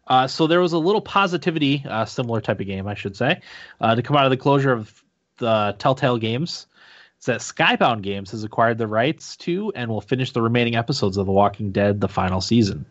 Uh, 0.06 0.26
so 0.26 0.46
there 0.46 0.60
was 0.60 0.74
a 0.74 0.78
little 0.78 1.00
positivity, 1.00 1.82
uh, 1.88 2.04
similar 2.04 2.40
type 2.40 2.60
of 2.60 2.66
game, 2.66 2.86
I 2.86 2.94
should 2.94 3.16
say, 3.16 3.40
uh, 3.80 3.94
to 3.94 4.02
come 4.02 4.16
out 4.16 4.26
of 4.26 4.30
the 4.30 4.36
closure 4.36 4.72
of 4.72 5.02
the 5.38 5.74
Telltale 5.78 6.18
games. 6.18 6.66
It's 7.16 7.26
that 7.26 7.40
Skybound 7.40 8.02
Games 8.02 8.32
has 8.32 8.44
acquired 8.44 8.78
the 8.78 8.86
rights 8.86 9.36
to 9.38 9.72
and 9.74 9.90
will 9.90 10.00
finish 10.00 10.32
the 10.32 10.42
remaining 10.42 10.74
episodes 10.74 11.16
of 11.16 11.24
The 11.24 11.32
Walking 11.32 11.70
Dead, 11.70 12.00
the 12.00 12.08
final 12.08 12.40
season. 12.40 12.84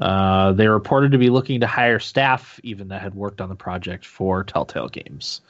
Uh, 0.00 0.52
they 0.52 0.66
reported 0.66 1.12
to 1.12 1.18
be 1.18 1.30
looking 1.30 1.60
to 1.60 1.66
hire 1.66 2.00
staff, 2.00 2.58
even 2.64 2.88
that 2.88 3.00
had 3.00 3.14
worked 3.14 3.40
on 3.40 3.48
the 3.48 3.54
project 3.54 4.04
for 4.04 4.42
Telltale 4.42 4.88
Games. 4.88 5.40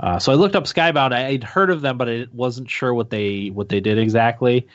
Uh, 0.00 0.18
so 0.18 0.32
I 0.32 0.36
looked 0.36 0.56
up 0.56 0.64
Skybound. 0.64 1.12
I, 1.12 1.26
I'd 1.26 1.44
heard 1.44 1.70
of 1.70 1.82
them, 1.82 1.98
but 1.98 2.08
I 2.08 2.26
wasn't 2.32 2.70
sure 2.70 2.92
what 2.94 3.10
they 3.10 3.48
what 3.48 3.68
they 3.68 3.80
did 3.80 3.98
exactly. 3.98 4.66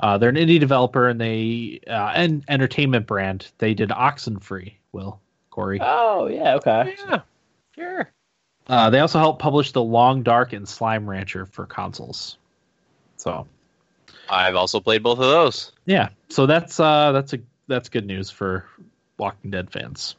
Uh, 0.00 0.16
they're 0.18 0.28
an 0.28 0.36
indie 0.36 0.60
developer 0.60 1.08
and 1.08 1.20
they 1.20 1.80
uh, 1.88 2.12
and 2.14 2.44
entertainment 2.48 3.06
brand. 3.06 3.50
They 3.58 3.74
did 3.74 3.90
Oxenfree. 3.90 4.74
Will 4.92 5.20
Corey? 5.50 5.80
Oh 5.82 6.28
yeah, 6.28 6.54
okay. 6.54 6.94
Yeah, 7.08 7.20
sure. 7.74 8.10
Uh, 8.68 8.90
they 8.90 9.00
also 9.00 9.18
helped 9.18 9.40
publish 9.40 9.72
the 9.72 9.82
Long 9.82 10.22
Dark 10.22 10.52
and 10.52 10.68
Slime 10.68 11.08
Rancher 11.08 11.46
for 11.46 11.66
consoles. 11.66 12.36
So 13.16 13.46
I've 14.28 14.54
also 14.54 14.78
played 14.80 15.02
both 15.02 15.18
of 15.18 15.24
those. 15.24 15.72
yeah, 15.86 16.10
so 16.28 16.46
that's 16.46 16.78
uh, 16.78 17.12
that's 17.12 17.32
a 17.32 17.38
that's 17.66 17.88
good 17.88 18.06
news 18.06 18.30
for 18.30 18.66
Walking 19.18 19.50
Dead 19.50 19.70
fans. 19.70 20.16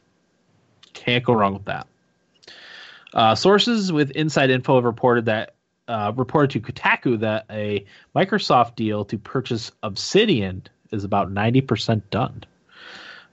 Can't 0.92 1.24
go 1.24 1.32
wrong 1.32 1.54
with 1.54 1.64
that. 1.66 1.86
Uh, 3.14 3.34
sources 3.34 3.92
with 3.92 4.10
inside 4.12 4.50
info 4.50 4.76
have 4.76 4.84
reported 4.84 5.24
that 5.24 5.54
uh, 5.90 6.12
reported 6.16 6.50
to 6.52 6.60
Kotaku 6.72 7.18
that 7.20 7.44
a 7.50 7.84
Microsoft 8.14 8.76
deal 8.76 9.04
to 9.06 9.18
purchase 9.18 9.72
Obsidian 9.82 10.62
is 10.92 11.04
about 11.04 11.30
ninety 11.30 11.60
percent 11.60 12.08
done. 12.10 12.44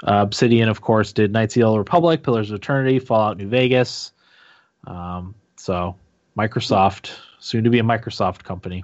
Uh, 0.03 0.21
Obsidian, 0.21 0.69
of 0.69 0.81
course, 0.81 1.13
did 1.13 1.31
Knights 1.31 1.55
of 1.55 1.61
the 1.61 1.67
Old 1.67 1.77
Republic, 1.79 2.23
Pillars 2.23 2.51
of 2.51 2.55
Eternity, 2.57 2.99
Fallout 2.99 3.37
New 3.37 3.47
Vegas. 3.47 4.11
Um, 4.85 5.33
so 5.55 5.95
Microsoft, 6.37 7.11
soon 7.39 7.63
to 7.63 7.69
be 7.69 7.79
a 7.79 7.83
Microsoft 7.83 8.43
company. 8.43 8.83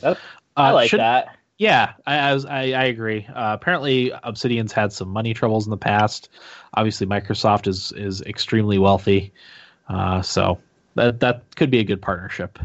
That- 0.00 0.18
I 0.56 0.70
Uh, 0.70 0.74
like 0.74 0.90
should- 0.90 1.00
that. 1.00 1.36
yeah, 1.58 1.92
I 2.06 2.18
I, 2.18 2.34
was, 2.34 2.44
I, 2.44 2.60
I 2.72 2.84
agree. 2.84 3.26
Uh, 3.28 3.54
apparently, 3.54 4.12
Obsidian's 4.24 4.72
had 4.72 4.92
some 4.92 5.08
money 5.08 5.32
troubles 5.34 5.66
in 5.66 5.70
the 5.70 5.76
past. 5.76 6.28
Obviously, 6.74 7.06
Microsoft 7.06 7.66
is 7.66 7.92
is 7.92 8.20
extremely 8.22 8.76
wealthy, 8.78 9.32
uh, 9.88 10.20
so 10.22 10.58
that 10.98 11.20
that 11.20 11.56
could 11.56 11.70
be 11.70 11.78
a 11.78 11.84
good 11.84 12.02
partnership. 12.02 12.58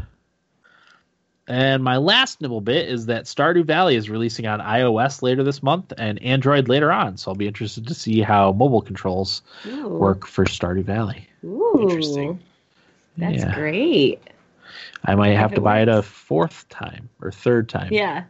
And 1.46 1.84
my 1.84 1.98
last 1.98 2.40
nibble 2.40 2.62
bit 2.62 2.88
is 2.88 3.06
that 3.06 3.24
Stardew 3.24 3.66
Valley 3.66 3.96
is 3.96 4.08
releasing 4.08 4.46
on 4.46 4.60
iOS 4.60 5.20
later 5.20 5.42
this 5.42 5.62
month 5.62 5.92
and 5.98 6.22
Android 6.22 6.68
later 6.68 6.90
on. 6.90 7.18
So 7.18 7.30
I'll 7.30 7.34
be 7.34 7.46
interested 7.46 7.86
to 7.86 7.94
see 7.94 8.22
how 8.22 8.52
mobile 8.52 8.80
controls 8.80 9.42
Ooh. 9.66 9.88
work 9.88 10.26
for 10.26 10.46
Stardew 10.46 10.84
Valley. 10.84 11.28
Ooh. 11.44 11.76
Interesting. 11.80 12.40
That's 13.18 13.42
yeah, 13.42 13.54
great. 13.54 14.22
I 15.04 15.14
might 15.14 15.36
have 15.36 15.50
to 15.50 15.58
it 15.58 15.64
buy 15.64 15.82
it 15.82 15.88
a 15.88 16.02
fourth 16.02 16.66
time 16.70 17.10
or 17.20 17.30
third 17.30 17.68
time. 17.68 17.92
Yeah. 17.92 18.24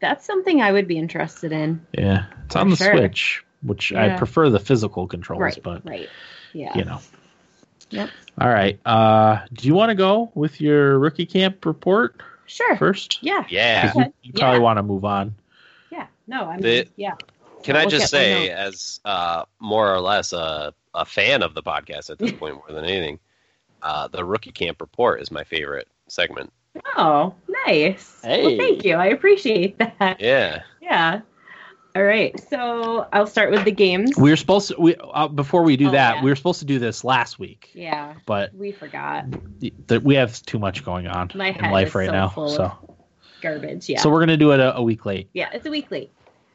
That's 0.00 0.26
something 0.26 0.60
I 0.60 0.72
would 0.72 0.88
be 0.88 0.98
interested 0.98 1.52
in. 1.52 1.86
yeah, 1.96 2.26
it's 2.44 2.56
on 2.56 2.68
the 2.70 2.76
sure. 2.76 2.96
Switch, 2.96 3.44
which 3.62 3.92
I 3.92 4.16
prefer 4.18 4.50
the 4.50 4.60
physical 4.60 5.06
controls, 5.06 5.40
Right. 5.40 5.62
but 5.62 5.86
Right. 5.88 6.08
Yeah. 6.52 6.76
you 6.76 6.84
know. 6.84 7.00
Yep. 7.90 8.10
All 8.40 8.48
right. 8.48 8.78
Uh, 8.84 9.40
do 9.52 9.66
you 9.66 9.74
want 9.74 9.90
to 9.90 9.94
go 9.94 10.30
with 10.34 10.60
your 10.60 10.98
rookie 10.98 11.26
camp 11.26 11.64
report 11.64 12.20
Sure. 12.46 12.76
first? 12.76 13.18
Yeah. 13.22 13.44
Yeah. 13.48 13.92
You, 13.94 14.12
you 14.22 14.32
probably 14.32 14.58
Yeah. 14.58 14.62
want 14.62 14.76
to 14.78 14.82
move 14.82 15.04
on. 15.04 15.34
Yeah. 15.90 16.06
No, 16.26 16.44
I 16.46 16.54
mean, 16.54 16.62
The- 16.62 16.88
yeah. 16.96 17.14
Can 17.62 17.74
I'll 17.76 17.86
I 17.86 17.90
just 17.90 18.12
at 18.14 18.18
my 18.18 18.24
say, 18.24 18.50
as 18.50 19.00
uh, 19.04 19.44
more 19.58 19.92
or 19.92 20.00
less 20.00 20.32
a, 20.32 20.72
a 20.94 21.04
fan 21.04 21.42
of 21.42 21.54
the 21.54 21.62
podcast 21.62 22.10
at 22.10 22.18
this 22.18 22.30
point, 22.38 22.54
more 22.56 22.68
than 22.70 22.84
anything, 22.84 23.18
uh, 23.82 24.06
the 24.08 24.24
rookie 24.24 24.52
camp 24.52 24.80
report 24.80 25.20
is 25.20 25.30
my 25.32 25.42
favorite 25.42 25.88
segment. 26.06 26.52
Oh, 26.96 27.34
nice. 27.66 28.20
Hey. 28.22 28.42
Well, 28.46 28.56
thank 28.56 28.84
you. 28.84 28.94
I 28.94 29.06
appreciate 29.06 29.78
that. 29.78 30.20
Yeah. 30.20 30.62
Yeah. 30.80 31.22
All 31.96 32.02
right. 32.04 32.38
So 32.50 33.08
I'll 33.10 33.26
start 33.26 33.50
with 33.50 33.64
the 33.64 33.72
games. 33.72 34.18
We 34.18 34.28
were 34.28 34.36
supposed 34.36 34.68
to. 34.68 34.76
We 34.78 34.96
uh, 34.96 35.28
before 35.28 35.62
we 35.62 35.78
do 35.78 35.88
Oh, 35.88 35.92
that, 35.92 36.16
yeah. 36.16 36.22
we 36.22 36.30
were 36.30 36.36
supposed 36.36 36.58
to 36.58 36.66
do 36.66 36.78
this 36.78 37.04
last 37.04 37.38
week, 37.38 37.70
Yeah. 37.72 38.12
but 38.26 38.52
We 38.54 38.70
forgot. 38.70 39.24
th- 39.60 40.02
we 40.02 40.14
have 40.16 40.42
too 40.42 40.58
much 40.58 40.84
going 40.84 41.06
on 41.06 41.30
My 41.34 41.48
in 41.52 41.70
life 41.70 41.94
right 41.94 42.04
so 42.06 42.12
now. 42.12 42.28
full 42.28 42.48
So, 42.50 42.64
of 42.64 42.72
garbage. 43.40 43.88
Yeah. 43.88 44.00
so 44.00 44.10
we're 44.10 44.20
gonna 44.20 44.36
do 44.36 44.52
it 44.52 44.60
a, 44.60 44.76
a 44.76 44.82
week 44.82 45.06
late. 45.06 45.30
Yeah, 45.32 45.48
it's 45.54 45.64
a 45.64 45.70
weekly. 45.70 46.10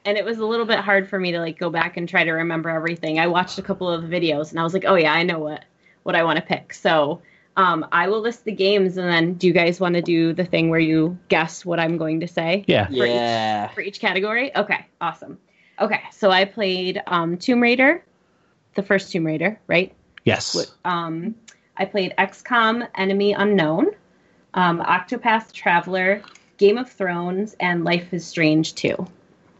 And 0.05 0.15
it 0.15 0.23
was 0.25 0.37
a 0.37 0.45
little 0.45 0.65
bit 0.67 0.77
hard 0.79 1.09
for 1.09 1.19
me 1.19 1.31
to 1.31 1.39
like 1.39 1.57
go 1.57 1.71
back 1.71 1.97
and 1.97 2.07
try 2.07 2.23
to 2.23 2.31
remember 2.33 2.69
everything. 2.69 3.19
I 3.19 3.25
watched 3.25 3.57
a 3.57 3.63
couple 3.63 3.89
of 3.89 4.07
the 4.07 4.15
videos 4.15 4.51
and 4.51 4.59
I 4.59 4.63
was 4.63 4.73
like, 4.75 4.85
"Oh 4.85 4.95
yeah, 4.95 5.11
I 5.13 5.23
know 5.23 5.39
what 5.39 5.65
what 6.03 6.15
I 6.15 6.23
want 6.23 6.37
to 6.37 6.45
pick." 6.45 6.71
So, 6.73 7.23
um 7.57 7.85
I 7.91 8.07
will 8.07 8.21
list 8.21 8.45
the 8.45 8.51
games 8.51 8.97
and 8.97 9.07
then 9.07 9.33
do 9.35 9.47
you 9.47 9.53
guys 9.53 9.79
want 9.79 9.95
to 9.95 10.01
do 10.01 10.33
the 10.33 10.45
thing 10.45 10.69
where 10.69 10.79
you 10.79 11.17
guess 11.27 11.65
what 11.65 11.79
I'm 11.79 11.97
going 11.97 12.19
to 12.21 12.27
say 12.27 12.63
Yeah. 12.67 12.87
For 12.87 12.93
each- 13.05 13.11
Yeah. 13.11 13.67
for 13.69 13.81
each 13.81 13.99
category? 13.99 14.55
Okay, 14.55 14.85
awesome. 14.99 15.37
Okay, 15.79 16.01
so 16.11 16.29
I 16.31 16.45
played 16.45 17.01
um 17.07 17.37
Tomb 17.37 17.61
Raider, 17.61 18.03
the 18.75 18.83
first 18.83 19.11
Tomb 19.11 19.25
Raider, 19.25 19.59
right? 19.67 19.93
Yes. 20.23 20.71
Um, 20.85 21.35
I 21.77 21.85
played 21.85 22.13
XCOM 22.17 22.87
Enemy 22.95 23.33
Unknown, 23.33 23.87
um, 24.53 24.79
Octopath 24.81 25.51
Traveler, 25.51 26.21
Game 26.57 26.77
of 26.77 26.89
Thrones, 26.91 27.55
and 27.59 27.83
Life 27.83 28.13
is 28.13 28.23
Strange 28.25 28.75
2. 28.75 29.07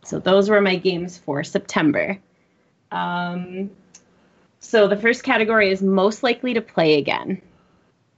So 0.04 0.20
those 0.20 0.50
were 0.50 0.62
my 0.62 0.76
games 0.76 1.18
for 1.18 1.44
September. 1.44 2.20
Um, 2.92 3.72
so 4.60 4.88
the 4.88 4.98
first 4.98 5.24
category 5.24 5.72
is 5.72 5.82
most 5.82 6.22
likely 6.22 6.54
to 6.54 6.62
play 6.62 6.98
again. 7.00 7.42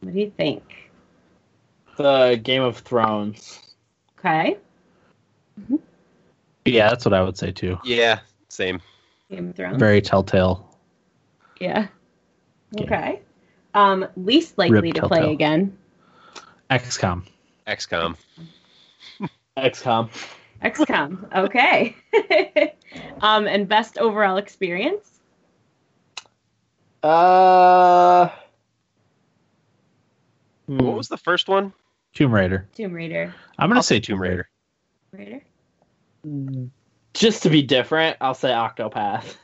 What 0.04 0.14
do 0.14 0.20
you 0.20 0.32
think? 0.36 0.92
The 1.98 2.40
Game 2.42 2.62
of 2.62 2.78
Thrones. 2.80 3.60
Okay. 4.20 4.58
Yeah, 6.66 6.90
that's 6.90 7.06
what 7.06 7.14
I 7.14 7.22
would 7.22 7.38
say 7.38 7.52
too. 7.52 7.80
Yeah. 7.86 8.20
Same. 8.50 8.82
Game 9.30 9.50
of 9.50 9.56
Thrones. 9.56 9.78
Very 9.78 10.02
telltale. 10.02 10.78
yeah. 11.60 11.88
Yeah. 12.72 12.84
Okay. 12.84 13.22
Um, 13.74 14.08
least 14.18 14.58
likely 14.58 14.92
Rip 14.92 14.96
to 14.96 15.08
play 15.08 15.32
again. 15.32 15.78
XCOM. 16.70 17.24
XCOM. 17.68 18.16
XCOM. 19.58 20.10
XCOM. 20.64 21.36
Okay. 21.36 21.96
um, 23.22 23.48
and 23.48 23.70
best 23.70 23.98
overall 23.98 24.38
experience. 24.38 25.10
Uh. 27.02 28.30
Hmm. 30.68 30.78
What 30.78 30.96
was 30.96 31.08
the 31.08 31.18
first 31.18 31.48
one? 31.48 31.74
Tomb 32.14 32.34
Raider. 32.34 32.68
Tomb 32.76 32.94
Raider. 32.94 33.34
I'm 33.58 33.70
gonna 33.70 33.80
I'll 33.80 33.84
say 33.84 33.96
say 33.96 34.02
Tomb 34.02 34.16
Tomb 34.18 34.22
Raider. 34.22 34.50
Raider. 35.12 35.42
Just 37.14 37.44
to 37.44 37.50
be 37.50 37.62
different, 37.62 38.18
I'll 38.22 38.34
say 38.34 38.50
Octopath. 38.50 39.36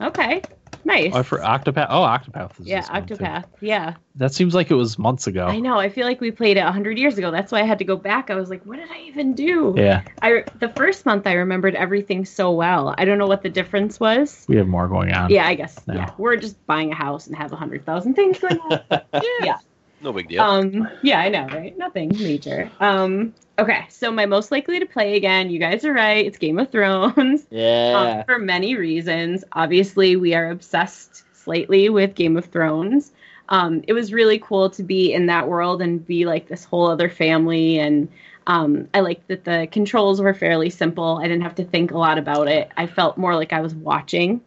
Okay. 0.00 0.42
Nice. 0.84 1.12
Oh, 1.14 1.22
for 1.22 1.38
Octopath. 1.38 1.86
Oh, 1.88 2.00
Octopath. 2.00 2.60
Is 2.60 2.66
yeah, 2.66 2.80
this 2.80 2.90
one, 2.90 3.06
too. 3.06 3.14
Octopath. 3.16 3.44
Yeah. 3.60 3.94
That 4.16 4.34
seems 4.34 4.54
like 4.54 4.70
it 4.70 4.74
was 4.74 4.98
months 4.98 5.26
ago. 5.26 5.46
I 5.46 5.58
know. 5.58 5.78
I 5.78 5.88
feel 5.88 6.06
like 6.06 6.20
we 6.20 6.30
played 6.30 6.56
it 6.56 6.62
hundred 6.64 6.98
years 6.98 7.16
ago. 7.16 7.30
That's 7.30 7.50
why 7.50 7.60
I 7.60 7.64
had 7.64 7.78
to 7.78 7.84
go 7.84 7.96
back. 7.96 8.30
I 8.30 8.34
was 8.34 8.50
like, 8.50 8.64
what 8.64 8.76
did 8.76 8.90
I 8.90 9.00
even 9.02 9.34
do? 9.34 9.74
Yeah, 9.76 10.02
I 10.20 10.44
the 10.60 10.68
first 10.68 11.06
month 11.06 11.26
I 11.26 11.34
remembered 11.34 11.74
everything 11.74 12.24
so 12.24 12.52
well. 12.52 12.94
I 12.98 13.04
don't 13.04 13.18
know 13.18 13.26
what 13.26 13.42
the 13.42 13.48
difference 13.48 13.98
was. 13.98 14.44
we 14.48 14.56
have 14.56 14.68
more 14.68 14.88
going 14.88 15.12
on. 15.12 15.30
Yeah, 15.30 15.46
I 15.46 15.54
guess. 15.54 15.78
No. 15.86 15.94
Yeah, 15.94 16.10
we're 16.18 16.36
just 16.36 16.64
buying 16.66 16.92
a 16.92 16.94
house 16.94 17.26
and 17.26 17.36
have 17.36 17.52
a 17.52 17.56
hundred 17.56 17.86
thousand 17.86 18.14
things 18.14 18.38
going 18.38 18.58
on. 18.60 18.80
Yeah. 19.42 19.58
No 20.04 20.12
big 20.12 20.28
deal. 20.28 20.42
Um, 20.42 20.86
yeah, 21.02 21.18
I 21.18 21.30
know, 21.30 21.46
right? 21.46 21.76
Nothing 21.78 22.10
major. 22.20 22.70
Um, 22.78 23.32
okay, 23.58 23.86
so 23.88 24.12
my 24.12 24.26
most 24.26 24.50
likely 24.50 24.78
to 24.78 24.84
play 24.84 25.16
again, 25.16 25.48
you 25.48 25.58
guys 25.58 25.82
are 25.86 25.94
right, 25.94 26.26
it's 26.26 26.36
Game 26.36 26.58
of 26.58 26.70
Thrones. 26.70 27.46
Yeah. 27.50 28.18
Um, 28.18 28.24
for 28.24 28.38
many 28.38 28.76
reasons. 28.76 29.44
Obviously, 29.52 30.16
we 30.16 30.34
are 30.34 30.50
obsessed 30.50 31.24
slightly 31.32 31.88
with 31.88 32.14
Game 32.14 32.36
of 32.36 32.44
Thrones. 32.44 33.12
Um, 33.48 33.82
it 33.88 33.94
was 33.94 34.12
really 34.12 34.38
cool 34.38 34.68
to 34.70 34.82
be 34.82 35.14
in 35.14 35.26
that 35.26 35.48
world 35.48 35.80
and 35.80 36.04
be 36.04 36.26
like 36.26 36.48
this 36.48 36.64
whole 36.64 36.86
other 36.86 37.08
family. 37.08 37.78
And 37.78 38.08
um, 38.46 38.88
I 38.92 39.00
liked 39.00 39.28
that 39.28 39.44
the 39.44 39.68
controls 39.72 40.20
were 40.20 40.34
fairly 40.34 40.68
simple. 40.68 41.18
I 41.18 41.22
didn't 41.22 41.42
have 41.42 41.54
to 41.56 41.64
think 41.64 41.92
a 41.92 41.98
lot 41.98 42.18
about 42.18 42.48
it. 42.48 42.70
I 42.76 42.86
felt 42.86 43.16
more 43.16 43.34
like 43.36 43.54
I 43.54 43.60
was 43.60 43.74
watching. 43.74 44.42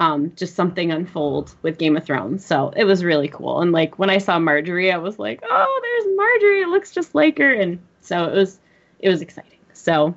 Um, 0.00 0.32
just 0.34 0.56
something 0.56 0.90
unfold 0.90 1.54
with 1.60 1.78
Game 1.78 1.94
of 1.94 2.04
Thrones. 2.04 2.44
So 2.44 2.72
it 2.74 2.84
was 2.84 3.04
really 3.04 3.28
cool. 3.28 3.60
And 3.60 3.70
like 3.70 3.98
when 3.98 4.08
I 4.08 4.16
saw 4.16 4.38
Marjorie, 4.38 4.90
I 4.90 4.96
was 4.96 5.18
like, 5.18 5.40
oh, 5.44 5.80
there's 5.82 6.16
Marjorie. 6.16 6.62
It 6.62 6.68
looks 6.68 6.90
just 6.90 7.14
like 7.14 7.38
her. 7.38 7.52
And 7.52 7.78
so 8.00 8.24
it 8.24 8.34
was 8.34 8.58
it 8.98 9.10
was 9.10 9.20
exciting. 9.20 9.58
So 9.74 10.14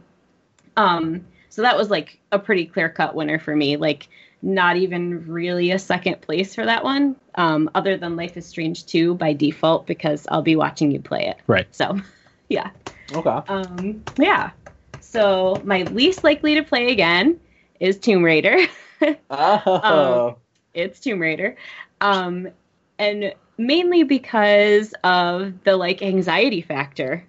um 0.77 1.25
so 1.49 1.61
that 1.61 1.77
was 1.77 1.89
like 1.89 2.17
a 2.31 2.39
pretty 2.39 2.65
clear 2.65 2.89
cut 2.89 3.13
winner 3.13 3.37
for 3.37 3.55
me. 3.55 3.75
Like 3.75 4.07
not 4.41 4.77
even 4.77 5.27
really 5.27 5.71
a 5.71 5.79
second 5.79 6.21
place 6.21 6.55
for 6.55 6.65
that 6.65 6.83
one, 6.83 7.15
um, 7.35 7.69
other 7.75 7.95
than 7.97 8.15
Life 8.15 8.35
is 8.35 8.45
Strange 8.45 8.85
2 8.85 9.15
by 9.15 9.31
default 9.33 9.85
because 9.85 10.27
I'll 10.29 10.41
be 10.41 10.55
watching 10.55 10.91
you 10.91 10.99
play 10.99 11.27
it. 11.27 11.37
Right. 11.47 11.67
So 11.71 11.99
yeah. 12.47 12.69
Okay. 13.13 13.29
Um 13.49 14.01
yeah. 14.17 14.51
So 15.01 15.61
my 15.65 15.83
least 15.83 16.23
likely 16.23 16.55
to 16.55 16.63
play 16.63 16.89
again 16.89 17.37
is 17.81 17.99
Tomb 17.99 18.23
Raider. 18.23 18.57
Oh. 19.29 20.37
it's 20.73 20.99
Tomb 20.99 21.19
Raider. 21.19 21.55
Um, 22.01 22.49
and 22.99 23.33
mainly 23.57 24.03
because 24.03 24.93
of 25.03 25.63
the 25.63 25.75
like 25.77 26.01
anxiety 26.01 26.61
factor, 26.61 27.23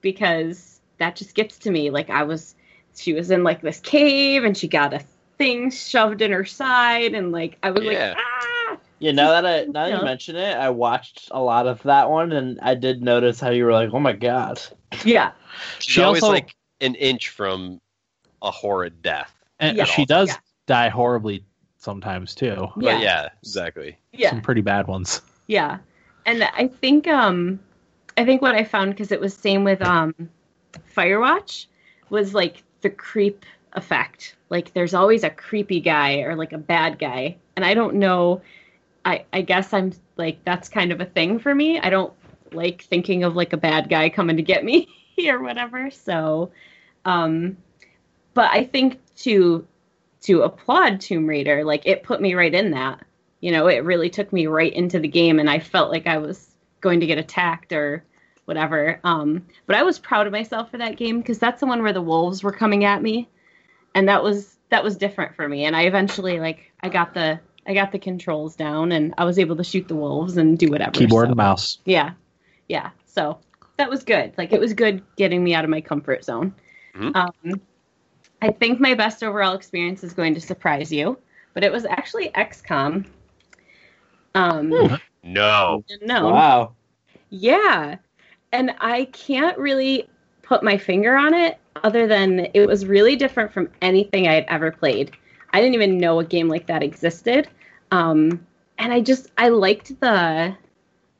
because 0.00 0.80
that 0.98 1.16
just 1.16 1.34
gets 1.34 1.58
to 1.60 1.70
me. 1.70 1.90
Like 1.90 2.10
I 2.10 2.22
was, 2.22 2.54
she 2.94 3.12
was 3.12 3.30
in 3.30 3.42
like 3.42 3.60
this 3.62 3.80
cave 3.80 4.44
and 4.44 4.56
she 4.56 4.68
got 4.68 4.92
a 4.94 5.00
thing 5.38 5.70
shoved 5.70 6.20
in 6.22 6.30
her 6.32 6.44
side, 6.44 7.14
and 7.14 7.32
like 7.32 7.56
I 7.62 7.70
was 7.70 7.82
Yeah. 7.84 8.08
like, 8.08 8.16
ah, 8.18 8.76
Yeah, 8.98 9.12
now 9.12 9.30
that 9.30 9.46
I 9.46 9.64
now 9.72 9.88
that 9.88 9.98
you 9.98 10.04
mention 10.04 10.36
it, 10.36 10.54
I 10.56 10.68
watched 10.70 11.28
a 11.30 11.40
lot 11.40 11.66
of 11.66 11.82
that 11.84 12.10
one, 12.10 12.32
and 12.32 12.58
I 12.60 12.74
did 12.74 13.02
notice 13.02 13.40
how 13.40 13.50
you 13.50 13.64
were 13.64 13.72
like, 13.72 13.90
"Oh 13.92 14.00
my 14.00 14.12
god!" 14.12 14.60
yeah, 15.04 15.32
She's 15.78 15.94
She 15.94 16.02
always 16.02 16.22
also- 16.22 16.34
like 16.34 16.54
an 16.82 16.94
inch 16.94 17.28
from 17.30 17.80
a 18.42 18.50
horrid 18.50 19.02
death. 19.02 19.32
And 19.58 19.76
Yeah. 19.76 19.84
she 19.84 20.04
does 20.06 20.28
Yeah. 20.28 20.36
Die 20.66 20.88
horribly 20.88 21.44
sometimes 21.78 22.34
too. 22.34 22.68
But 22.76 22.84
Yeah. 22.84 23.00
yeah, 23.00 23.28
exactly. 23.42 23.98
yeah. 24.12 24.30
Some 24.30 24.42
pretty 24.42 24.60
bad 24.60 24.86
ones. 24.86 25.22
Yeah. 25.46 25.78
And 26.26 26.44
I 26.44 26.68
think 26.68 27.08
um 27.08 27.58
I 28.16 28.24
think 28.24 28.42
what 28.42 28.54
I 28.54 28.64
found 28.64 28.90
because 28.90 29.10
it 29.12 29.20
was 29.20 29.34
same 29.34 29.64
with 29.64 29.82
um 29.82 30.14
Firewatch 30.94 31.66
was 32.10 32.34
like 32.34 32.62
the 32.82 32.90
creep 32.90 33.44
effect. 33.72 34.36
Like 34.48 34.72
there's 34.74 34.94
always 34.94 35.24
a 35.24 35.30
creepy 35.30 35.80
guy 35.80 36.20
or 36.20 36.36
like 36.36 36.52
a 36.52 36.58
bad 36.58 36.98
guy. 36.98 37.36
And 37.56 37.64
I 37.64 37.74
don't 37.74 37.96
know 37.96 38.42
I 39.04 39.24
I 39.32 39.40
guess 39.42 39.72
I'm 39.72 39.92
like 40.16 40.44
that's 40.44 40.68
kind 40.68 40.92
of 40.92 41.00
a 41.00 41.06
thing 41.06 41.38
for 41.38 41.54
me. 41.54 41.80
I 41.80 41.90
don't 41.90 42.12
like 42.52 42.82
thinking 42.82 43.24
of 43.24 43.34
like 43.36 43.52
a 43.52 43.56
bad 43.56 43.88
guy 43.88 44.08
coming 44.10 44.36
to 44.36 44.42
get 44.42 44.64
me 44.64 44.88
or 45.26 45.42
whatever. 45.42 45.90
So 45.90 46.50
um 47.04 47.56
but 48.34 48.50
I 48.52 48.64
think 48.64 49.00
to 49.18 49.66
to 50.22 50.42
applaud 50.42 51.00
Tomb 51.00 51.26
Raider, 51.26 51.64
like 51.64 51.86
it 51.86 52.02
put 52.02 52.20
me 52.20 52.34
right 52.34 52.54
in 52.54 52.72
that 52.72 53.04
you 53.40 53.50
know, 53.52 53.66
it 53.66 53.84
really 53.84 54.10
took 54.10 54.32
me 54.32 54.46
right 54.46 54.72
into 54.72 54.98
the 54.98 55.08
game 55.08 55.38
and 55.38 55.48
I 55.48 55.58
felt 55.58 55.90
like 55.90 56.06
I 56.06 56.18
was 56.18 56.54
going 56.80 57.00
to 57.00 57.06
get 57.06 57.18
attacked 57.18 57.72
or 57.72 58.04
whatever. 58.44 59.00
Um, 59.02 59.46
but 59.66 59.76
I 59.76 59.82
was 59.82 59.98
proud 59.98 60.26
of 60.26 60.32
myself 60.32 60.70
for 60.70 60.78
that 60.78 60.96
game 60.96 61.18
because 61.20 61.38
that's 61.38 61.60
the 61.60 61.66
one 61.66 61.82
where 61.82 61.92
the 61.92 62.02
wolves 62.02 62.42
were 62.42 62.52
coming 62.52 62.84
at 62.84 63.02
me. 63.02 63.28
And 63.94 64.08
that 64.08 64.22
was 64.22 64.56
that 64.68 64.84
was 64.84 64.96
different 64.96 65.34
for 65.34 65.48
me. 65.48 65.64
And 65.64 65.74
I 65.74 65.82
eventually 65.82 66.38
like 66.38 66.70
I 66.80 66.90
got 66.90 67.14
the 67.14 67.40
I 67.66 67.74
got 67.74 67.92
the 67.92 67.98
controls 67.98 68.56
down 68.56 68.92
and 68.92 69.14
I 69.18 69.24
was 69.24 69.38
able 69.38 69.56
to 69.56 69.64
shoot 69.64 69.88
the 69.88 69.96
wolves 69.96 70.36
and 70.36 70.58
do 70.58 70.70
whatever. 70.70 70.92
Keyboard 70.92 71.26
so- 71.26 71.30
and 71.30 71.36
mouse. 71.36 71.78
Yeah. 71.84 72.12
Yeah. 72.68 72.90
So 73.06 73.38
that 73.78 73.90
was 73.90 74.04
good. 74.04 74.34
Like 74.36 74.52
it 74.52 74.60
was 74.60 74.74
good 74.74 75.02
getting 75.16 75.42
me 75.42 75.54
out 75.54 75.64
of 75.64 75.70
my 75.70 75.80
comfort 75.80 76.24
zone. 76.24 76.54
Mhm. 76.94 77.16
Um, 77.16 77.60
I 78.42 78.50
think 78.50 78.80
my 78.80 78.94
best 78.94 79.22
overall 79.22 79.54
experience 79.54 80.02
is 80.02 80.14
going 80.14 80.34
to 80.34 80.40
surprise 80.40 80.90
you, 80.92 81.18
but 81.54 81.64
it 81.64 81.72
was 81.72 81.84
actually 81.84 82.30
XCOM. 82.30 83.04
Um, 84.34 84.70
No. 85.22 85.84
no, 86.02 86.28
Wow. 86.30 86.72
yeah, 87.30 87.96
and 88.52 88.74
I 88.80 89.04
can't 89.06 89.58
really 89.58 90.08
put 90.42 90.62
my 90.62 90.78
finger 90.78 91.16
on 91.16 91.34
it 91.34 91.58
other 91.82 92.06
than 92.06 92.48
it 92.54 92.66
was 92.66 92.86
really 92.86 93.16
different 93.16 93.52
from 93.52 93.68
anything 93.82 94.26
I 94.26 94.34
had 94.34 94.46
ever 94.48 94.72
played. 94.72 95.12
I 95.52 95.60
didn't 95.60 95.74
even 95.74 95.98
know 95.98 96.20
a 96.20 96.24
game 96.24 96.48
like 96.48 96.66
that 96.66 96.82
existed. 96.82 97.48
Um, 97.90 98.46
and 98.78 98.92
I 98.92 99.00
just 99.00 99.30
I 99.36 99.48
liked 99.48 100.00
the 100.00 100.56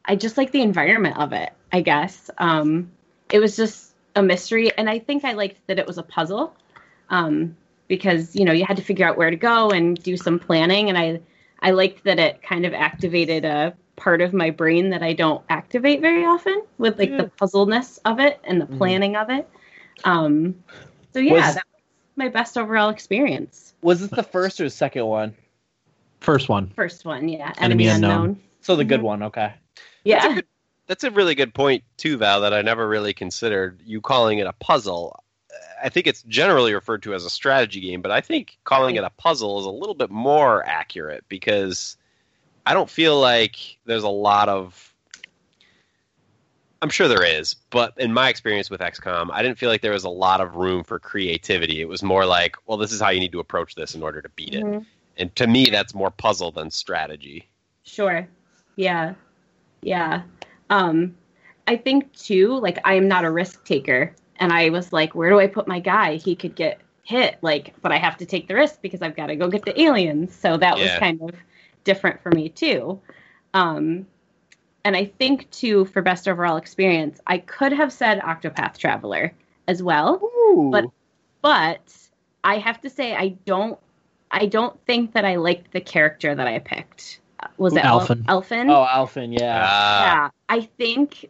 I 0.04 0.16
just 0.16 0.36
liked 0.36 0.52
the 0.52 0.62
environment 0.62 1.18
of 1.18 1.32
it, 1.32 1.52
I 1.72 1.82
guess. 1.82 2.30
Um, 2.38 2.90
it 3.30 3.38
was 3.38 3.56
just 3.56 3.94
a 4.16 4.22
mystery 4.22 4.72
and 4.76 4.88
I 4.88 4.98
think 4.98 5.24
I 5.24 5.32
liked 5.32 5.66
that 5.66 5.78
it 5.78 5.86
was 5.86 5.98
a 5.98 6.02
puzzle. 6.02 6.54
Um, 7.10 7.56
because, 7.88 8.36
you 8.36 8.44
know, 8.44 8.52
you 8.52 8.64
had 8.64 8.76
to 8.76 8.82
figure 8.84 9.06
out 9.06 9.16
where 9.18 9.30
to 9.30 9.36
go 9.36 9.70
and 9.70 10.00
do 10.00 10.16
some 10.16 10.38
planning 10.38 10.88
and 10.88 10.96
I 10.96 11.20
I 11.62 11.72
liked 11.72 12.04
that 12.04 12.18
it 12.18 12.42
kind 12.42 12.64
of 12.64 12.72
activated 12.72 13.44
a 13.44 13.74
part 13.96 14.22
of 14.22 14.32
my 14.32 14.48
brain 14.48 14.90
that 14.90 15.02
I 15.02 15.12
don't 15.12 15.44
activate 15.50 16.00
very 16.00 16.24
often 16.24 16.62
with 16.78 16.98
like 16.98 17.14
the 17.14 17.24
puzzleness 17.36 17.98
of 18.06 18.18
it 18.18 18.40
and 18.44 18.58
the 18.60 18.64
Mhm. 18.66 18.78
planning 18.78 19.16
of 19.16 19.28
it. 19.28 19.46
Um, 20.04 20.54
so 21.12 21.18
yeah, 21.18 21.32
Was- 21.34 21.54
that 21.56 21.66
was 21.74 21.82
my 22.16 22.28
best 22.28 22.56
overall 22.56 22.88
experience. 22.88 23.74
Was 23.82 24.00
it 24.02 24.10
the 24.10 24.22
first 24.22 24.58
or 24.60 24.64
the 24.64 24.70
second 24.70 25.04
one? 25.04 25.34
First 26.20 26.48
one. 26.48 26.68
First 26.70 27.04
one, 27.04 27.28
yeah, 27.28 27.52
Enemy 27.58 27.84
enemy, 27.84 27.86
Unknown. 27.88 28.10
unknown. 28.12 28.40
So 28.62 28.76
the 28.76 28.84
good 28.84 29.00
Mhm. 29.00 29.04
one. 29.04 29.22
Okay. 29.24 29.52
That's 29.52 29.64
a 29.64 30.08
Yeah, 30.08 30.34
good- 30.36 30.46
That's 30.86 31.04
a 31.04 31.10
really 31.10 31.34
good 31.34 31.52
point 31.54 31.84
too, 31.98 32.16
Val. 32.16 32.40
That 32.40 32.52
I 32.54 32.62
never 32.62 32.88
really 32.88 33.12
considered. 33.14 33.80
You 33.84 34.00
calling 34.00 34.38
it 34.38 34.46
a 34.46 34.52
puzzle. 34.54 35.22
I 35.82 35.88
think 35.88 36.06
it's 36.06 36.22
generally 36.22 36.74
referred 36.74 37.02
to 37.04 37.14
as 37.14 37.24
a 37.24 37.30
strategy 37.30 37.80
game, 37.80 38.02
but 38.02 38.10
I 38.10 38.20
think 38.20 38.58
calling 38.64 38.96
it 38.96 39.04
a 39.04 39.10
puzzle 39.10 39.60
is 39.60 39.66
a 39.66 39.70
little 39.70 39.94
bit 39.94 40.10
more 40.10 40.64
accurate 40.66 41.24
because 41.28 41.96
I 42.66 42.74
don't 42.74 42.90
feel 42.90 43.20
like 43.20 43.56
there's 43.84 44.02
a 44.02 44.08
lot 44.08 44.48
of. 44.48 44.86
I'm 46.82 46.88
sure 46.90 47.08
there 47.08 47.24
is, 47.24 47.56
but 47.68 47.92
in 47.98 48.14
my 48.14 48.30
experience 48.30 48.70
with 48.70 48.80
XCOM, 48.80 49.28
I 49.30 49.42
didn't 49.42 49.58
feel 49.58 49.68
like 49.68 49.82
there 49.82 49.92
was 49.92 50.04
a 50.04 50.10
lot 50.10 50.40
of 50.40 50.54
room 50.54 50.82
for 50.82 50.98
creativity. 50.98 51.82
It 51.82 51.88
was 51.88 52.02
more 52.02 52.24
like, 52.24 52.56
well, 52.66 52.78
this 52.78 52.90
is 52.90 53.00
how 53.00 53.10
you 53.10 53.20
need 53.20 53.32
to 53.32 53.40
approach 53.40 53.74
this 53.74 53.94
in 53.94 54.02
order 54.02 54.22
to 54.22 54.30
beat 54.30 54.54
it. 54.54 54.64
Mhm. 54.64 54.86
And 55.18 55.36
to 55.36 55.46
me, 55.46 55.66
that's 55.66 55.94
more 55.94 56.10
puzzle 56.10 56.50
than 56.50 56.70
strategy. 56.70 57.46
Sure. 57.82 58.26
Yeah. 58.76 59.14
Yeah. 59.82 60.22
Um 60.70 61.16
I 61.66 61.76
think 61.76 62.12
too 62.16 62.58
like 62.58 62.78
I 62.84 62.94
am 62.94 63.08
not 63.08 63.24
a 63.24 63.30
risk 63.30 63.64
taker 63.64 64.14
and 64.40 64.52
I 64.52 64.70
was 64.70 64.92
like 64.92 65.14
where 65.14 65.30
do 65.30 65.38
I 65.38 65.46
put 65.46 65.68
my 65.68 65.78
guy? 65.80 66.16
He 66.16 66.34
could 66.34 66.56
get 66.56 66.80
hit 67.04 67.38
like 67.42 67.74
but 67.82 67.92
I 67.92 67.98
have 67.98 68.16
to 68.18 68.26
take 68.26 68.48
the 68.48 68.54
risk 68.54 68.80
because 68.82 69.02
I've 69.02 69.16
got 69.16 69.26
to 69.26 69.36
go 69.36 69.48
get 69.48 69.64
the 69.64 69.80
aliens. 69.80 70.34
So 70.34 70.56
that 70.56 70.78
was 70.78 70.90
kind 70.98 71.20
of 71.22 71.30
different 71.84 72.22
for 72.22 72.30
me 72.30 72.48
too. 72.48 73.00
Um 73.54 74.06
and 74.84 74.96
I 74.96 75.04
think 75.04 75.50
too 75.50 75.84
for 75.84 76.00
best 76.02 76.26
overall 76.26 76.56
experience, 76.56 77.20
I 77.26 77.38
could 77.38 77.72
have 77.72 77.92
said 77.92 78.20
Octopath 78.20 78.78
Traveler 78.78 79.32
as 79.68 79.82
well 79.82 80.20
Ooh. 80.22 80.70
But- 80.72 80.86
but 81.42 81.80
I 82.44 82.58
have 82.58 82.80
to 82.82 82.90
say 82.90 83.14
I 83.14 83.28
don't 83.44 83.78
I 84.30 84.46
don't 84.46 84.78
think 84.86 85.14
that 85.14 85.24
I 85.24 85.36
liked 85.36 85.72
the 85.72 85.80
character 85.80 86.34
that 86.34 86.46
I 86.46 86.58
picked. 86.60 87.18
Uh, 87.40 87.48
Was 87.56 87.74
it 87.74 87.84
El- 87.84 88.00
Elfin. 88.00 88.24
Elfin? 88.28 88.70
oh, 88.70 88.86
Alfyn. 88.88 89.36
Yeah. 89.36 89.66
Ah, 89.68 90.04
yeah. 90.04 90.30
I 90.48 90.60
think 90.60 91.28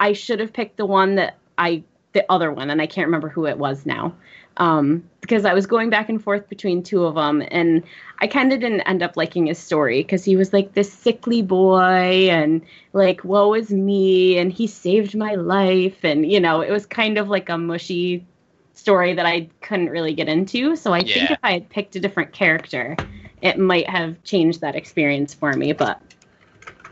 I 0.00 0.12
should 0.14 0.40
have 0.40 0.52
picked 0.52 0.76
the 0.78 0.86
one 0.86 1.16
that 1.16 1.36
I 1.58 1.82
the 2.14 2.24
other 2.30 2.50
one, 2.50 2.70
and 2.70 2.80
I 2.80 2.86
can't 2.86 3.06
remember 3.06 3.28
who 3.28 3.46
it 3.46 3.58
was 3.58 3.84
now. 3.84 4.14
Um, 4.56 5.02
because 5.20 5.44
I 5.44 5.52
was 5.52 5.66
going 5.66 5.90
back 5.90 6.08
and 6.08 6.22
forth 6.22 6.48
between 6.48 6.82
two 6.82 7.04
of 7.04 7.16
them, 7.16 7.42
and 7.50 7.82
I 8.20 8.28
kind 8.28 8.52
of 8.52 8.60
didn't 8.60 8.82
end 8.82 9.02
up 9.02 9.16
liking 9.16 9.46
his 9.46 9.58
story 9.58 10.02
because 10.02 10.24
he 10.24 10.36
was 10.36 10.52
like 10.52 10.74
this 10.74 10.90
sickly 10.92 11.42
boy, 11.42 12.30
and 12.30 12.62
like 12.92 13.24
woe 13.24 13.52
is 13.54 13.70
me, 13.70 14.38
and 14.38 14.52
he 14.52 14.66
saved 14.66 15.16
my 15.16 15.34
life, 15.34 16.04
and 16.04 16.30
you 16.30 16.40
know 16.40 16.60
it 16.60 16.70
was 16.70 16.86
kind 16.86 17.18
of 17.18 17.28
like 17.28 17.48
a 17.48 17.58
mushy 17.58 18.24
story 18.74 19.14
that 19.14 19.26
I 19.26 19.48
couldn't 19.60 19.90
really 19.90 20.14
get 20.14 20.28
into. 20.28 20.76
So 20.76 20.92
I 20.92 21.02
think 21.02 21.30
if 21.32 21.38
I 21.42 21.52
had 21.52 21.68
picked 21.68 21.96
a 21.96 22.00
different 22.00 22.32
character, 22.32 22.96
it 23.42 23.58
might 23.58 23.88
have 23.88 24.22
changed 24.24 24.60
that 24.60 24.76
experience 24.76 25.34
for 25.34 25.52
me. 25.52 25.72
But 25.72 26.00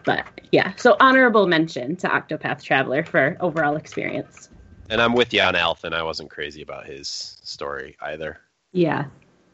but 0.05 0.27
yeah, 0.51 0.73
so 0.77 0.97
honorable 1.01 1.47
mention 1.47 1.97
to 1.97 2.09
Octopath 2.09 2.63
Traveler 2.63 3.05
for 3.05 3.37
overall 3.41 3.77
experience. 3.77 4.49
And 4.93 5.01
I'm 5.01 5.15
with 5.15 5.33
you 5.33 5.41
on 5.41 5.57
and 5.57 5.95
I 5.95 6.03
wasn't 6.03 6.29
crazy 6.29 6.61
about 6.61 6.85
his 6.85 7.09
story 7.43 7.97
either. 8.03 8.39
Yeah, 8.73 9.07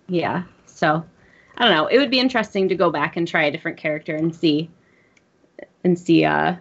yeah. 0.09 0.43
So 0.67 1.05
I 1.57 1.65
don't 1.65 1.77
know. 1.77 1.87
It 1.87 1.99
would 1.99 2.11
be 2.11 2.19
interesting 2.19 2.69
to 2.71 2.75
go 2.75 2.91
back 2.91 3.17
and 3.17 3.27
try 3.27 3.45
a 3.45 3.53
different 3.53 3.77
character 3.77 4.17
and 4.17 4.35
see 4.35 4.69
and 5.85 5.97
see 5.97 6.25
uh 6.25 6.57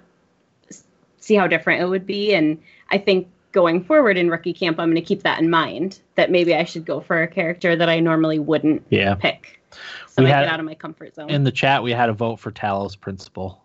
see 1.19 1.33
how 1.33 1.47
different 1.47 1.81
it 1.81 1.85
would 1.85 2.05
be. 2.05 2.35
And 2.35 2.61
I 2.91 2.99
think 2.99 3.27
going 3.51 3.83
forward 3.83 4.15
in 4.15 4.29
rookie 4.29 4.53
camp, 4.53 4.79
I'm 4.79 4.89
going 4.91 5.01
to 5.01 5.01
keep 5.01 5.23
that 5.23 5.39
in 5.41 5.49
mind. 5.49 5.99
That 6.13 6.29
maybe 6.29 6.53
I 6.53 6.63
should 6.63 6.85
go 6.85 7.01
for 7.01 7.23
a 7.23 7.27
character 7.27 7.75
that 7.75 7.89
I 7.89 7.99
normally 7.99 8.37
wouldn't 8.37 8.83
Yeah. 8.89 9.15
pick, 9.15 9.59
so 10.07 10.21
We 10.21 10.29
I 10.29 10.35
had- 10.35 10.43
get 10.43 10.53
out 10.53 10.59
of 10.59 10.67
my 10.67 10.75
comfort 10.75 11.15
zone. 11.15 11.31
In 11.31 11.43
the 11.43 11.51
chat, 11.51 11.81
we 11.81 11.93
had 11.93 12.09
a 12.09 12.13
vote 12.13 12.35
for 12.35 12.51
Talos 12.51 12.99
Principle, 12.99 13.59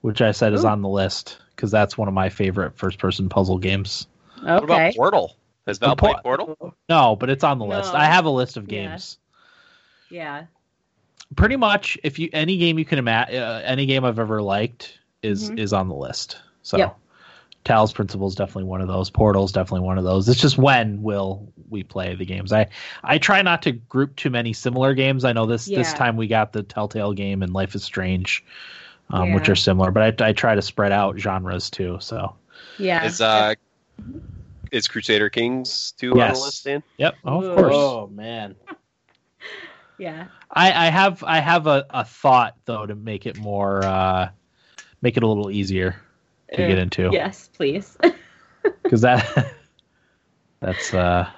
which 0.00 0.20
I 0.20 0.32
said 0.32 0.52
is 0.52 0.64
on 0.64 0.82
the 0.82 0.88
list 0.88 1.38
because 1.54 1.70
that's 1.70 1.96
one 1.96 2.08
of 2.08 2.14
my 2.14 2.28
favorite 2.28 2.76
first-person 2.76 3.28
puzzle 3.28 3.58
games. 3.58 4.08
What 4.42 4.64
about. 4.64 4.94
Portal? 4.94 5.36
Has 5.66 5.78
Val 5.78 5.94
played 5.96 6.16
Portal? 6.22 6.74
No, 6.88 7.14
but 7.16 7.30
it's 7.30 7.44
on 7.44 7.58
the 7.58 7.64
list. 7.64 7.94
I 7.94 8.06
have 8.06 8.24
a 8.24 8.30
list 8.30 8.56
of 8.56 8.66
games. 8.68 9.18
Yeah. 10.10 10.44
pretty 11.34 11.56
much 11.56 11.96
if 12.02 12.18
you 12.18 12.28
any 12.34 12.58
game 12.58 12.78
you 12.78 12.84
can 12.84 12.98
imagine, 12.98 13.42
uh, 13.42 13.62
any 13.64 13.86
game 13.86 14.04
I've 14.04 14.18
ever 14.18 14.42
liked 14.42 14.98
is 15.22 15.50
Mhm. 15.50 15.58
is 15.58 15.72
on 15.72 15.88
the 15.88 15.94
list. 15.94 16.38
So, 16.62 16.76
Yep. 16.76 16.96
Talos 17.64 17.94
Principle 17.94 18.26
is 18.26 18.34
definitely 18.34 18.64
one 18.64 18.82
of 18.82 18.88
those. 18.88 19.08
Portal 19.08 19.44
is 19.44 19.52
definitely 19.52 19.86
one 19.86 19.96
of 19.96 20.04
those. 20.04 20.28
It's 20.28 20.38
just 20.40 20.58
when 20.58 21.00
will 21.02 21.48
we 21.70 21.84
play 21.84 22.14
the 22.14 22.26
games? 22.26 22.52
I 22.52 22.66
I 23.02 23.16
try 23.16 23.40
not 23.40 23.62
to 23.62 23.72
group 23.72 24.14
too 24.16 24.28
many 24.28 24.52
similar 24.52 24.92
games. 24.92 25.24
I 25.24 25.32
know 25.32 25.46
this 25.46 25.64
this 25.66 25.92
time 25.96 26.16
we 26.16 26.26
got 26.26 26.52
the 26.52 26.64
Telltale 26.64 27.14
game 27.14 27.42
and 27.42 27.54
Life 27.54 27.74
is 27.74 27.82
Strange, 27.82 28.44
um, 29.08 29.32
which 29.32 29.48
are 29.48 29.56
similar, 29.56 29.90
but 29.90 30.20
I 30.20 30.28
I 30.28 30.32
try 30.34 30.54
to 30.54 30.60
spread 30.62 30.92
out 30.92 31.16
genres 31.18 31.70
too. 31.70 31.96
So, 32.00 32.34
Yeah. 32.78 33.04
Is 33.06 33.22
uh 33.22 33.54
is 34.70 34.88
Crusader 34.88 35.28
Kings 35.30 35.92
two 35.98 36.12
on 36.12 36.32
the 36.32 36.38
list, 36.40 36.64
Dan? 36.64 36.82
yep, 36.96 37.16
oh, 37.24 37.44
of 37.44 37.56
course. 37.56 37.74
Oh 37.76 38.06
man. 38.08 38.54
yeah. 39.98 40.26
I, 40.50 40.86
I 40.86 40.90
have 40.90 41.22
I 41.24 41.38
have 41.40 41.66
a, 41.66 41.86
a 41.90 42.04
thought 42.04 42.56
though 42.64 42.86
to 42.86 42.94
make 42.94 43.26
it 43.26 43.38
more 43.38 43.84
uh, 43.84 44.30
make 45.02 45.16
it 45.16 45.22
a 45.22 45.26
little 45.26 45.50
easier 45.50 45.96
to 46.54 46.64
Uh, 46.64 46.68
get 46.68 46.78
into 46.78 47.10
Yes, 47.12 47.50
please. 47.52 47.96
because 48.82 49.00
that 49.02 49.54
that's 50.60 50.92
uh 50.94 51.28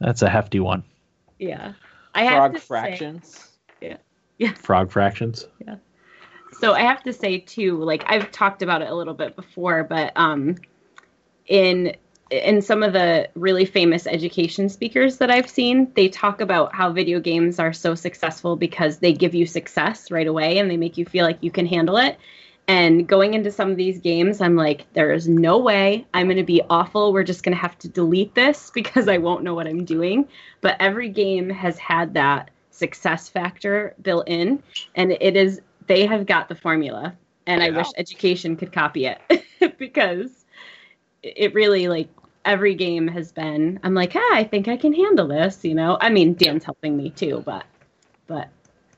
that's 0.00 0.22
a 0.22 0.28
hefty 0.28 0.60
one. 0.60 0.82
yeah. 1.38 1.72
I 2.14 2.24
have 2.24 2.34
Frog 2.34 2.54
to 2.54 2.60
say, 2.60 2.66
fractions. 2.66 3.48
Frog 4.56 4.90
fractions. 4.90 5.48
Yeah. 5.66 5.76
So 6.60 6.72
I 6.74 6.80
have 6.80 7.02
to 7.04 7.12
say 7.12 7.38
too, 7.40 7.82
like 7.82 8.04
I've 8.06 8.30
talked 8.30 8.62
about 8.62 8.80
it 8.82 8.88
a 8.88 8.94
little 8.94 9.14
bit 9.14 9.34
before, 9.36 9.84
but 9.84 10.12
um, 10.16 10.56
in 11.46 11.96
in 12.30 12.60
some 12.60 12.82
of 12.82 12.92
the 12.92 13.28
really 13.34 13.64
famous 13.64 14.06
education 14.06 14.68
speakers 14.68 15.18
that 15.18 15.30
I've 15.30 15.48
seen, 15.48 15.92
they 15.94 16.08
talk 16.08 16.40
about 16.40 16.74
how 16.74 16.90
video 16.90 17.20
games 17.20 17.60
are 17.60 17.72
so 17.72 17.94
successful 17.94 18.56
because 18.56 18.98
they 18.98 19.12
give 19.12 19.34
you 19.34 19.46
success 19.46 20.10
right 20.10 20.26
away 20.26 20.58
and 20.58 20.68
they 20.68 20.76
make 20.76 20.98
you 20.98 21.04
feel 21.04 21.24
like 21.24 21.38
you 21.40 21.52
can 21.52 21.66
handle 21.66 21.96
it. 21.98 22.18
And 22.68 23.06
going 23.06 23.34
into 23.34 23.52
some 23.52 23.70
of 23.70 23.76
these 23.76 24.00
games, 24.00 24.40
I'm 24.40 24.56
like, 24.56 24.92
there 24.92 25.12
is 25.12 25.28
no 25.28 25.58
way 25.58 26.04
I'm 26.12 26.26
going 26.26 26.36
to 26.38 26.42
be 26.42 26.62
awful. 26.68 27.12
We're 27.12 27.22
just 27.22 27.44
going 27.44 27.54
to 27.54 27.60
have 27.60 27.78
to 27.78 27.88
delete 27.88 28.34
this 28.34 28.70
because 28.74 29.08
I 29.08 29.18
won't 29.18 29.44
know 29.44 29.54
what 29.54 29.68
I'm 29.68 29.84
doing. 29.84 30.28
But 30.60 30.76
every 30.80 31.08
game 31.08 31.48
has 31.50 31.78
had 31.78 32.14
that 32.14 32.50
success 32.70 33.28
factor 33.28 33.94
built 34.02 34.28
in, 34.28 34.62
and 34.96 35.12
it 35.12 35.36
is 35.36 35.60
they 35.86 36.06
have 36.06 36.26
got 36.26 36.48
the 36.48 36.56
formula. 36.56 37.16
And 37.46 37.62
I 37.62 37.70
wish 37.70 37.86
education 37.96 38.56
could 38.56 38.72
copy 38.72 39.06
it 39.06 39.20
because 39.78 40.45
it 41.36 41.54
really 41.54 41.88
like 41.88 42.08
every 42.44 42.74
game 42.74 43.08
has 43.08 43.32
been. 43.32 43.80
I'm 43.82 43.94
like, 43.94 44.12
ah, 44.14 44.30
I 44.34 44.44
think 44.44 44.68
I 44.68 44.76
can 44.76 44.92
handle 44.92 45.26
this. 45.28 45.64
You 45.64 45.74
know, 45.74 45.98
I 46.00 46.10
mean, 46.10 46.34
Dan's 46.34 46.64
helping 46.64 46.96
me 46.96 47.10
too, 47.10 47.42
but 47.44 47.64
but 48.26 48.48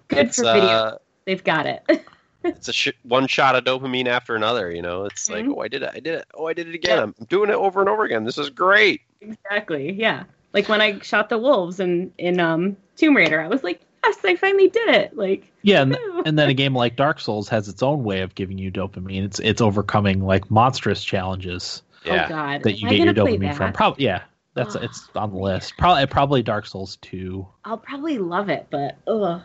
good 0.09 0.27
It's, 0.27 0.37
for 0.37 0.45
video. 0.45 0.63
uh, 0.65 0.99
They've 1.25 1.45
got 1.45 1.67
it. 1.67 1.83
it's 2.45 2.69
a 2.69 2.73
sh- 2.73 2.89
one 3.03 3.27
shot 3.27 3.55
of 3.57 3.65
dopamine 3.65 4.07
after 4.07 4.35
another. 4.37 4.71
You 4.71 4.81
know, 4.83 5.05
it's 5.05 5.29
like, 5.31 5.45
Mhm. 5.45 5.55
oh, 5.57 5.61
I 5.61 5.69
did 5.69 5.83
it, 5.83 5.91
I 5.93 6.01
did 6.01 6.15
it, 6.15 6.27
oh, 6.35 6.47
I 6.47 6.53
did 6.55 6.69
it 6.69 6.75
again. 6.75 6.99
I'm 6.99 7.15
doing 7.29 7.51
it 7.51 7.55
over 7.55 7.81
and 7.81 7.89
over 7.89 8.05
again. 8.05 8.25
This 8.25 8.39
is 8.39 8.51
great. 8.51 9.03
Exactly. 9.21 9.93
Yeah. 9.93 10.25
Like 10.55 10.69
when 10.69 10.81
I 10.81 10.99
shot 11.01 11.29
the 11.29 11.39
wolves 11.39 11.81
in 11.81 12.13
in 12.19 12.41
um 12.41 12.77
Tomb 12.97 13.17
Raider, 13.17 13.41
I 13.41 13.49
was 13.49 13.63
like, 13.63 13.81
yes, 14.05 14.17
I 14.25 14.37
finally 14.37 14.69
did 14.69 14.89
it. 14.95 15.17
Like, 15.17 15.53
Yeah, 15.63 15.83
and, 15.83 15.93
woo. 15.93 16.23
and 16.25 16.39
then 16.39 16.49
a 16.49 16.55
game 16.55 16.75
like 16.75 16.97
Dark 16.97 17.21
Souls 17.21 17.49
has 17.51 17.69
its 17.69 17.83
own 17.83 18.03
way 18.05 18.23
of 18.23 18.35
giving 18.35 18.57
you 18.59 18.71
dopamine. 18.73 19.25
It's 19.25 19.39
it's 19.41 19.61
overcoming 19.61 20.25
like 20.25 20.51
monstrous 20.51 21.05
challenges 21.05 21.83
Oh, 22.07 22.15
yeah, 22.15 22.27
oh 22.27 22.29
god, 22.29 22.63
that 22.63 22.79
you 22.79 22.89
Am 22.89 22.97
get 22.97 23.05
your 23.05 23.15
dopamine 23.15 23.55
from. 23.55 23.73
Probably 23.73 24.05
yeah, 24.05 24.23
that's 24.55 24.77
Ugh. 24.77 24.85
it's 24.85 25.09
on 25.15 25.33
the 25.33 25.39
list. 25.39 25.77
Probably 25.79 26.07
probably 26.07 26.43
Dark 26.43 26.67
Souls 26.67 26.97
two. 27.01 27.47
I'll 27.65 27.79
probably 27.79 28.19
love 28.19 28.49
it, 28.49 28.67
but 28.71 28.97
ugh, 29.07 29.43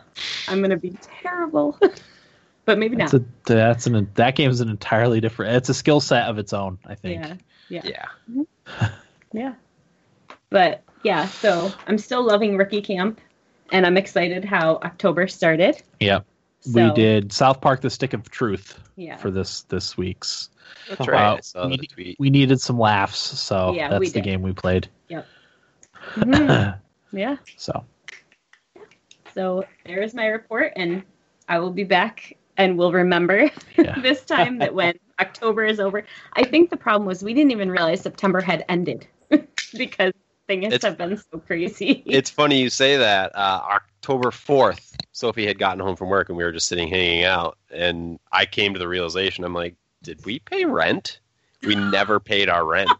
I'm 0.48 0.60
gonna 0.60 0.76
be 0.76 0.96
terrible. 1.22 1.78
but 2.64 2.78
maybe 2.78 2.96
not. 2.96 3.10
That's 3.10 3.24
a 3.24 3.52
that's 3.52 3.86
an 3.86 4.10
that 4.14 4.36
game's 4.36 4.60
an 4.60 4.68
entirely 4.68 5.20
different. 5.20 5.56
It's 5.56 5.68
a 5.68 5.74
skill 5.74 6.00
set 6.00 6.28
of 6.28 6.38
its 6.38 6.52
own. 6.52 6.78
I 6.86 6.94
think. 6.94 7.24
Yeah. 7.24 7.34
Yeah. 7.68 7.82
yeah. 7.84 8.06
Mm-hmm. 8.30 8.94
Yeah. 9.34 9.54
But 10.50 10.84
yeah, 11.02 11.26
so 11.26 11.72
I'm 11.88 11.98
still 11.98 12.22
loving 12.22 12.56
Rookie 12.56 12.82
Camp, 12.82 13.20
and 13.72 13.84
I'm 13.84 13.96
excited 13.96 14.44
how 14.44 14.76
October 14.76 15.26
started. 15.26 15.82
Yep. 15.98 16.24
We 16.72 16.90
did 16.92 17.32
South 17.32 17.60
Park: 17.60 17.80
The 17.80 17.90
Stick 17.90 18.12
of 18.14 18.30
Truth 18.30 18.78
Yeah. 18.96 19.16
for 19.16 19.30
this 19.30 19.62
this 19.62 19.96
week's. 19.96 20.50
That's 20.88 21.06
right. 21.08 21.32
Uh, 21.32 21.36
I 21.36 21.40
saw 21.40 21.68
we, 21.68 21.76
the 21.76 21.86
tweet. 21.86 22.16
we 22.18 22.30
needed 22.30 22.60
some 22.60 22.78
laughs, 22.78 23.18
so 23.18 23.72
Yeah, 23.74 23.88
that's 23.90 24.12
the 24.12 24.20
game 24.20 24.42
we 24.42 24.52
played. 24.52 24.88
Mhm. 26.16 26.78
yeah. 27.12 27.36
so 27.56 27.84
So 29.34 29.64
there 29.84 30.02
is 30.02 30.14
my 30.14 30.26
report, 30.26 30.72
and 30.76 31.02
I 31.48 31.58
will 31.58 31.72
be 31.72 31.84
back 31.84 32.36
and 32.56 32.78
we'll 32.78 32.92
remember 32.92 33.50
Yeah. 33.76 33.98
this 34.00 34.24
time 34.24 34.58
that 34.58 34.74
when 34.74 34.94
October 35.20 35.64
is 35.64 35.80
over. 35.80 36.04
I 36.34 36.44
think 36.44 36.70
the 36.70 36.76
problem 36.76 37.06
was 37.06 37.22
we 37.22 37.34
didn't 37.34 37.50
even 37.52 37.70
realize 37.70 38.00
September 38.00 38.40
had 38.40 38.64
ended 38.68 39.06
because 39.76 40.12
things 40.46 40.66
It's- 40.66 40.82
have 40.82 40.98
been 40.98 41.16
so 41.16 41.38
crazy. 41.38 42.02
It's 42.06 42.30
funny 42.30 42.60
you 42.60 42.70
say 42.70 42.96
that. 42.96 43.34
Uh, 43.34 43.62
October 43.76 44.30
4th, 44.30 44.94
Sophie 45.12 45.46
had 45.46 45.58
gotten 45.58 45.80
home 45.80 45.96
from 45.96 46.08
work 46.08 46.28
and 46.28 46.36
we 46.36 46.44
were 46.44 46.52
just 46.52 46.68
sitting 46.68 46.88
hanging 46.88 47.24
out. 47.24 47.56
And 47.70 48.18
I 48.32 48.46
came 48.46 48.72
to 48.74 48.78
the 48.78 48.88
realization 48.88 49.44
I'm 49.44 49.54
like, 49.54 49.74
did 50.02 50.24
we 50.26 50.38
pay 50.40 50.64
rent? 50.64 51.20
We 51.62 51.74
never 51.74 52.20
paid 52.20 52.48
our 52.48 52.64
rent. 52.64 52.90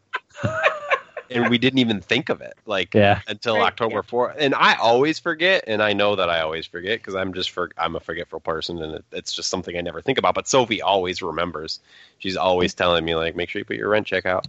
and 1.30 1.48
we 1.50 1.58
didn't 1.58 1.78
even 1.78 2.00
think 2.00 2.28
of 2.28 2.40
it 2.40 2.54
like 2.66 2.94
yeah, 2.94 3.20
until 3.28 3.56
Right, 3.56 3.66
October 3.66 4.02
4th. 4.02 4.36
And 4.38 4.54
I 4.54 4.74
always 4.76 5.18
forget. 5.18 5.64
And 5.66 5.82
I 5.82 5.92
know 5.92 6.16
that 6.16 6.30
I 6.30 6.40
always 6.40 6.66
forget 6.66 7.00
because 7.00 7.14
I'm 7.14 7.34
just 7.34 7.50
for, 7.50 7.70
I'm 7.76 7.96
a 7.96 8.00
forgetful 8.00 8.40
person 8.40 8.80
and 8.82 8.94
it, 8.96 9.04
it's 9.12 9.32
just 9.32 9.50
something 9.50 9.76
I 9.76 9.80
never 9.82 10.00
think 10.00 10.18
about. 10.18 10.34
But 10.34 10.48
Sophie 10.48 10.80
always 10.82 11.20
remembers. 11.22 11.80
She's 12.18 12.36
always 12.36 12.72
telling 12.74 13.04
me, 13.04 13.14
like, 13.14 13.36
make 13.36 13.48
sure 13.50 13.58
you 13.60 13.64
put 13.66 13.76
your 13.76 13.90
rent 13.90 14.06
check 14.06 14.24
out. 14.26 14.46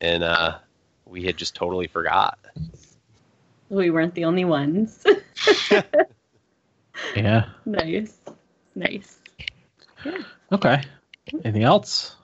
And 0.00 0.22
uh, 0.22 0.58
we 1.06 1.22
had 1.24 1.36
just 1.36 1.54
totally 1.54 1.86
forgot. 1.86 2.38
we 3.68 3.90
weren't 3.90 4.14
the 4.14 4.24
only 4.24 4.44
ones. 4.44 5.04
yeah. 7.16 7.46
nice, 7.64 8.18
nice. 8.74 9.18
Yeah. 10.04 10.18
Okay. 10.52 10.82
Anything 11.44 11.64
else? 11.64 12.16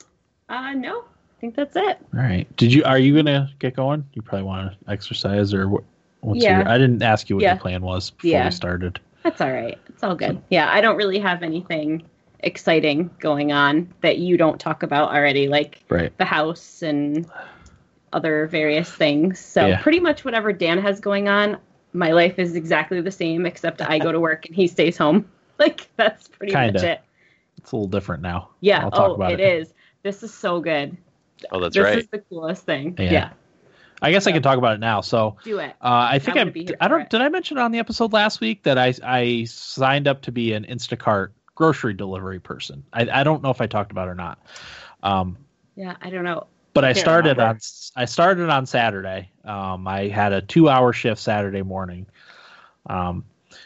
Uh, 0.49 0.72
no, 0.72 1.01
I 1.01 1.41
think 1.41 1.57
that's 1.57 1.74
it. 1.76 1.99
All 2.14 2.20
right. 2.20 2.47
Did 2.57 2.72
you? 2.72 2.85
Are 2.85 2.99
you 2.99 3.14
gonna 3.16 3.51
get 3.59 3.74
going? 3.74 4.07
You 4.12 4.22
probably 4.22 4.45
want 4.45 4.72
to 4.72 4.91
exercise 4.91 5.53
or 5.55 5.68
what? 5.68 5.85
What's 6.20 6.43
Yeah. 6.43 6.59
your? 6.61 6.68
I 6.68 6.78
didn't 6.78 7.03
ask 7.03 7.28
you 7.28 7.37
what 7.37 7.43
Yeah. 7.43 7.55
your 7.55 7.61
plan 7.61 7.83
was 7.83 8.11
before 8.11 8.30
Yeah. 8.30 8.45
we 8.47 8.51
started. 8.53 9.01
That's 9.24 9.41
all 9.41 9.51
right. 9.53 9.78
It's 9.89 10.03
all 10.05 10.14
good. 10.14 10.41
Yeah, 10.51 10.70
I 10.70 10.80
don't 10.80 10.97
really 10.97 11.18
have 11.18 11.43
anything 11.43 12.05
exciting 12.41 13.11
going 13.20 13.53
on 13.53 13.93
that 14.03 14.18
you 14.18 14.37
don't 14.37 14.59
talk 14.61 14.83
about 14.83 15.12
already, 15.14 15.49
like 15.49 15.80
Right. 15.89 16.16
the 16.18 16.24
house 16.24 16.83
and 16.83 17.26
other 18.12 18.46
various 18.46 18.90
things. 18.90 19.38
So 19.38 19.66
Yeah. 19.66 19.82
pretty 19.82 20.00
much 20.00 20.24
whatever 20.24 20.52
Dan 20.52 20.78
has 20.78 21.00
going 21.00 21.28
on, 21.28 21.58
my 21.92 22.12
life 22.12 22.38
is 22.38 22.54
exactly 22.56 23.00
the 23.00 23.10
same, 23.10 23.46
except 23.46 23.80
I 23.82 23.98
go 23.98 24.12
to 24.12 24.20
work 24.28 24.46
and 24.46 24.54
he 24.54 24.66
stays 24.66 24.96
home. 24.96 25.28
Like 25.58 25.86
that's 25.96 26.26
pretty 26.28 26.52
much 26.52 26.72
Kinda. 26.74 26.92
it. 26.92 27.00
It's 27.58 27.70
a 27.70 27.76
little 27.76 27.86
different 27.88 28.22
now. 28.22 28.48
Yeah. 28.60 28.82
I'll 28.82 28.90
talk 28.90 29.10
oh, 29.10 29.14
about 29.14 29.32
it 29.32 29.38
it. 29.38 29.60
is. 29.60 29.72
This 30.02 30.24
is 30.24 30.34
so 30.34 30.60
good. 30.60 30.96
Oh, 31.52 31.60
that's 31.60 31.76
this 31.76 31.84
right. 31.84 31.94
This 31.94 32.04
is 32.04 32.10
the 32.10 32.18
coolest 32.18 32.64
thing. 32.64 32.96
Yeah. 32.98 33.12
Yeah. 33.12 33.30
I 34.00 34.10
guess 34.10 34.26
I 34.26 34.32
can 34.32 34.42
talk 34.42 34.58
about 34.58 34.74
it 34.74 34.80
now. 34.80 35.02
So 35.02 35.36
Do 35.44 35.58
it. 35.60 35.70
uh, 35.80 36.08
I 36.10 36.18
think 36.18 36.36
I'm 36.36 36.40
I 36.40 36.44
gonna 36.44 36.50
be 36.50 36.64
here 36.64 36.76
I 36.80 36.88
don't 36.88 37.02
it. 37.02 37.10
did 37.10 37.20
I 37.20 37.28
mention 37.28 37.58
on 37.58 37.70
the 37.70 37.78
episode 37.78 38.12
last 38.12 38.40
week 38.40 38.64
that 38.64 38.76
I 38.78 38.94
I 39.04 39.44
signed 39.44 40.08
up 40.08 40.22
to 40.22 40.32
be 40.32 40.52
an 40.54 40.64
Instacart 40.64 41.28
grocery 41.54 41.94
delivery 41.94 42.40
person. 42.40 42.82
I 42.92 43.08
I 43.20 43.22
don't 43.22 43.40
know 43.44 43.50
if 43.50 43.60
I 43.60 43.68
talked 43.68 43.92
about 43.92 44.08
it 44.08 44.12
or 44.12 44.14
not. 44.16 44.40
Um, 45.04 45.36
Yeah. 45.76 45.94
I 46.00 46.10
don't 46.10 46.24
know. 46.24 46.46
But 46.74 46.84
I 46.84 46.92
started 46.92 47.38
remember. 47.38 47.54
on 47.54 47.58
I 47.96 48.04
started 48.06 48.48
on 48.48 48.66
Saturday. 48.66 49.30
Um, 49.44 49.86
I 49.86 50.08
had 50.08 50.32
a 50.32 50.40
two 50.40 50.68
hour 50.68 50.92
shift 50.92 51.20
Saturday 51.20 51.62
morning. 51.62 52.06
Um, 52.86 53.24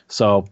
so 0.09 0.49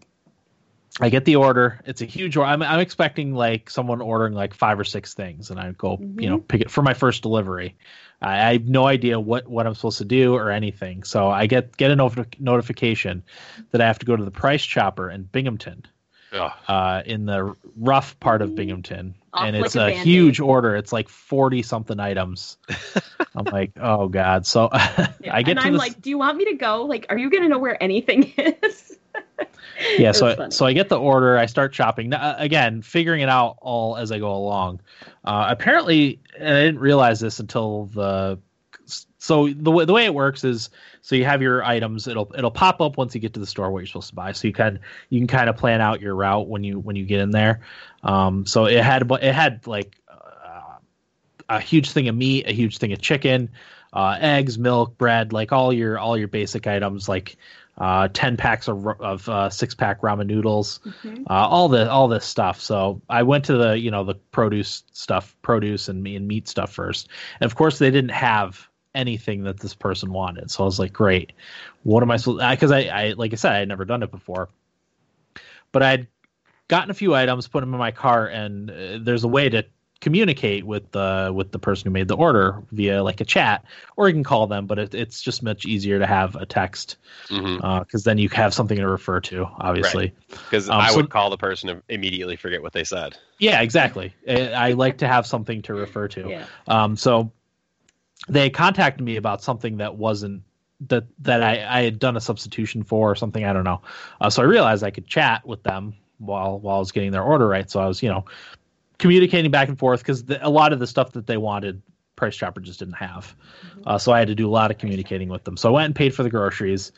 I 1.01 1.09
get 1.09 1.25
the 1.25 1.35
order. 1.35 1.81
It's 1.85 2.01
a 2.01 2.05
huge 2.05 2.37
order. 2.37 2.49
I'm 2.49 2.61
I'm 2.61 2.79
expecting 2.79 3.33
like 3.33 3.69
someone 3.69 4.01
ordering 4.01 4.33
like 4.33 4.53
five 4.53 4.79
or 4.79 4.85
six 4.85 5.13
things, 5.13 5.51
and 5.51 5.59
I 5.59 5.71
go 5.71 5.97
you 5.99 6.29
know 6.29 6.39
pick 6.39 6.61
it 6.61 6.71
for 6.71 6.81
my 6.81 6.93
first 6.93 7.21
delivery. 7.21 7.75
I, 8.21 8.49
I 8.49 8.53
have 8.53 8.65
no 8.65 8.87
idea 8.87 9.19
what 9.19 9.47
what 9.47 9.67
I'm 9.67 9.75
supposed 9.75 9.97
to 9.97 10.05
do 10.05 10.35
or 10.35 10.51
anything. 10.51 11.03
So 11.03 11.27
I 11.27 11.47
get 11.47 11.75
get 11.75 11.91
a 11.91 11.95
notif- 11.95 12.39
notification 12.39 13.23
that 13.71 13.81
I 13.81 13.87
have 13.87 13.99
to 13.99 14.05
go 14.05 14.15
to 14.15 14.23
the 14.23 14.31
Price 14.31 14.63
Chopper 14.63 15.09
in 15.09 15.23
Binghamton. 15.23 15.85
Uh, 16.67 17.01
in 17.05 17.25
the 17.25 17.55
rough 17.77 18.19
part 18.19 18.41
of 18.41 18.55
Binghamton, 18.55 19.15
Off 19.33 19.45
and 19.45 19.55
like 19.57 19.65
it's 19.65 19.75
a 19.75 19.79
a 19.79 19.87
Band-Aid. 19.87 20.05
huge 20.05 20.39
order. 20.39 20.75
It's 20.75 20.93
like 20.93 21.09
forty 21.09 21.61
something 21.61 21.99
items. 21.99 22.57
I'm 23.35 23.45
like, 23.45 23.71
oh 23.81 24.07
god. 24.07 24.45
So 24.45 24.69
I 24.73 25.43
get 25.43 25.45
to. 25.45 25.49
and 25.51 25.59
I'm 25.59 25.73
this, 25.73 25.79
like, 25.79 26.01
do 26.01 26.09
you 26.09 26.17
want 26.17 26.37
me 26.37 26.45
to 26.45 26.53
go? 26.55 26.83
Like, 26.83 27.05
are 27.09 27.17
you 27.17 27.29
gonna 27.29 27.49
know 27.49 27.59
where 27.59 27.81
anything 27.81 28.33
is? 28.37 28.97
yeah. 29.97 30.11
So 30.11 30.27
I, 30.27 30.35
funny. 30.35 30.51
so 30.51 30.65
I 30.65 30.73
get 30.73 30.89
the 30.89 30.99
order. 30.99 31.37
I 31.37 31.45
start 31.45 31.73
shopping 31.73 32.09
Now, 32.09 32.21
uh, 32.21 32.35
again, 32.37 32.81
figuring 32.81 33.21
it 33.21 33.29
out 33.29 33.57
all 33.61 33.97
as 33.97 34.11
I 34.11 34.19
go 34.19 34.33
along. 34.33 34.81
Uh, 35.23 35.47
apparently, 35.49 36.19
and 36.39 36.49
I 36.49 36.61
didn't 36.63 36.79
realize 36.79 37.19
this 37.19 37.39
until 37.39 37.85
the 37.87 38.39
So 39.17 39.49
the 39.49 39.71
way 39.71 39.85
the 39.85 39.93
way 39.93 40.05
it 40.05 40.13
works 40.13 40.43
is 40.43 40.69
so 41.05 41.15
you 41.15 41.23
have 41.25 41.43
your 41.43 41.63
items. 41.63 42.07
It'll 42.07 42.31
it'll 42.35 42.49
pop 42.49 42.81
up 42.81 42.97
once 42.97 43.13
you 43.13 43.21
get 43.21 43.35
to 43.35 43.39
the 43.39 43.45
store 43.45 43.69
what 43.69 43.77
you're 43.77 43.85
supposed 43.85 44.09
to 44.09 44.15
buy. 44.15 44.31
So 44.31 44.47
you 44.47 44.53
can 44.55 44.79
you 45.09 45.19
can 45.19 45.27
kind 45.27 45.49
of 45.51 45.55
plan 45.55 45.79
out 45.79 46.01
your 46.01 46.15
route 46.15 46.47
when 46.47 46.63
you 46.63 46.79
when 46.79 46.95
you 46.95 47.05
get 47.05 47.19
in 47.19 47.29
there. 47.29 47.61
Um, 48.01 48.47
so 48.47 48.65
it 48.65 48.83
had 48.83 49.11
it 49.11 49.31
had 49.35 49.67
like 49.67 49.95
uh, 50.09 50.77
a 51.47 51.59
huge 51.59 51.91
thing 51.91 52.07
of 52.07 52.15
meat, 52.15 52.47
a 52.47 52.53
huge 52.53 52.79
thing 52.79 52.91
of 52.91 53.01
chicken, 53.01 53.51
uh, 53.93 54.17
eggs, 54.19 54.57
milk, 54.57 54.97
bread, 54.97 55.31
like 55.31 55.51
all 55.51 55.71
your 55.71 55.99
all 55.99 56.17
your 56.17 56.27
basic 56.27 56.65
items, 56.65 57.07
like 57.07 57.37
uh, 57.77 58.07
ten 58.11 58.35
packs 58.35 58.67
of, 58.67 58.87
of 58.99 59.29
uh, 59.29 59.51
six 59.51 59.75
pack 59.75 60.01
ramen 60.01 60.25
noodles, 60.25 60.79
Mhm. 61.03 61.25
uh, 61.29 61.33
all 61.33 61.69
the 61.69 61.87
all 61.87 62.07
this 62.07 62.25
stuff. 62.25 62.59
So 62.61 63.03
I 63.07 63.21
went 63.21 63.45
to 63.45 63.57
the 63.57 63.77
you 63.77 63.91
know 63.91 64.05
the 64.05 64.15
produce 64.15 64.83
stuff, 64.91 65.35
produce 65.43 65.87
and, 65.87 66.07
and 66.07 66.27
meat 66.27 66.47
stuff 66.47 66.73
first, 66.73 67.09
and 67.39 67.45
of 67.45 67.55
course 67.55 67.77
they 67.77 67.91
didn't 67.91 68.09
have 68.09 68.67
anything 68.95 69.43
that 69.43 69.59
this 69.59 69.73
person 69.75 70.11
wanted. 70.11 70.49
So 70.49 70.63
I 70.63 70.65
was 70.65 70.79
like, 70.79 70.93
great, 70.93 71.33
what 71.83 72.01
am 72.01 72.09
I 72.11 72.17
supposed? 72.17 72.47
Because 72.49 72.71
I, 72.71 72.81
I 72.83 73.13
like 73.13 73.33
I 73.33 73.35
said, 73.35 73.51
I 73.53 73.59
had 73.59 73.67
never 73.67 73.85
done 73.85 74.01
it 74.03 74.11
before, 74.11 74.49
but 75.71 75.83
I'd 75.83 76.07
gotten 76.67 76.89
a 76.89 76.95
few 76.95 77.13
items, 77.13 77.47
put 77.47 77.59
them 77.61 77.73
in 77.73 77.79
my 77.79 77.91
cart, 77.91 78.33
and 78.33 78.71
uh, 78.71 78.97
there's 79.01 79.23
a 79.23 79.27
way 79.27 79.49
to 79.49 79.63
communicate 80.01 80.65
with 80.65 80.91
the 80.91 81.31
with 81.33 81.51
the 81.51 81.57
person 81.57 81.85
who 81.87 81.91
made 81.91 82.07
the 82.07 82.15
order 82.17 82.61
via 82.73 83.01
like 83.01 83.21
a 83.21 83.25
chat 83.25 83.63
or 83.95 84.07
you 84.09 84.13
can 84.13 84.25
call 84.25 84.45
them 84.45 84.67
but 84.67 84.77
it, 84.77 84.93
it's 84.93 85.21
just 85.21 85.41
much 85.41 85.65
easier 85.65 85.97
to 85.97 86.05
have 86.05 86.35
a 86.35 86.45
text 86.45 86.97
because 87.29 88.03
then 88.03 88.17
you 88.17 88.27
have 88.29 88.53
something 88.53 88.77
to 88.77 88.87
refer 88.87 89.19
to 89.21 89.47
obviously 89.59 90.13
Because 90.29 90.69
Um, 90.69 90.81
I 90.81 90.89
so- 90.89 90.97
would 90.97 91.09
call 91.09 91.29
the 91.29 91.37
person 91.37 91.69
and 91.69 91.81
immediately 91.87 92.35
forget 92.35 92.61
what 92.61 92.73
they 92.73 92.83
said. 92.83 93.17
yeah 93.39 93.61
exactly 93.61 94.13
I, 94.27 94.51
I 94.51 94.71
like 94.73 94.97
to 94.97 95.07
have 95.07 95.25
something 95.25 95.61
to 95.63 95.73
refer 95.73 96.09
to 96.09 96.29
Yeah. 96.29 96.45
um 96.67 96.97
so 96.97 97.31
they 98.27 98.49
contacted 98.49 99.03
me 99.03 99.17
about 99.17 99.43
something 99.43 99.77
that 99.77 99.95
wasn't 99.95 100.43
that 100.81 101.05
that 101.19 101.41
I, 101.41 101.79
I 101.79 101.83
had 101.83 101.99
done 101.99 102.17
a 102.17 102.21
substitution 102.21 102.83
for 102.83 103.11
or 103.11 103.15
something 103.15 103.45
i 103.45 103.53
don't 103.53 103.63
know. 103.63 103.81
Uh, 104.19 104.29
so 104.29 104.41
i 104.41 104.45
realized 104.45 104.83
i 104.83 104.91
could 104.91 105.07
chat 105.07 105.45
with 105.45 105.63
them 105.63 105.95
while 106.17 106.59
while 106.59 106.77
i 106.77 106.79
was 106.79 106.91
getting 106.91 107.11
their 107.11 107.23
order 107.23 107.47
right? 107.47 107.69
So 107.69 107.79
i 107.79 107.87
was 107.87 108.01
you 108.03 108.09
know 108.09 108.25
communicating 108.97 109.51
back 109.51 109.69
and 109.69 109.77
forth 109.77 109.99
because 109.99 110.23
a 110.41 110.49
lot 110.49 110.73
of 110.73 110.79
the 110.79 110.87
stuff 110.87 111.13
that 111.13 111.27
they 111.27 111.37
wanted 111.37 111.81
price 112.15 112.35
chopper 112.35 112.61
just 112.61 112.79
didn't 112.79 112.95
have. 112.95 113.35
Uh, 113.85 113.97
so 113.97 114.11
i 114.11 114.19
had 114.19 114.27
to 114.27 114.35
do 114.35 114.47
a 114.47 114.51
lot 114.51 114.71
of 114.71 114.77
communicating 114.77 115.29
with 115.29 115.43
them. 115.43 115.57
So 115.57 115.69
i 115.69 115.71
went 115.71 115.85
and 115.85 115.95
paid 115.95 116.13
for 116.13 116.23
the 116.23 116.29
groceries. 116.29 116.91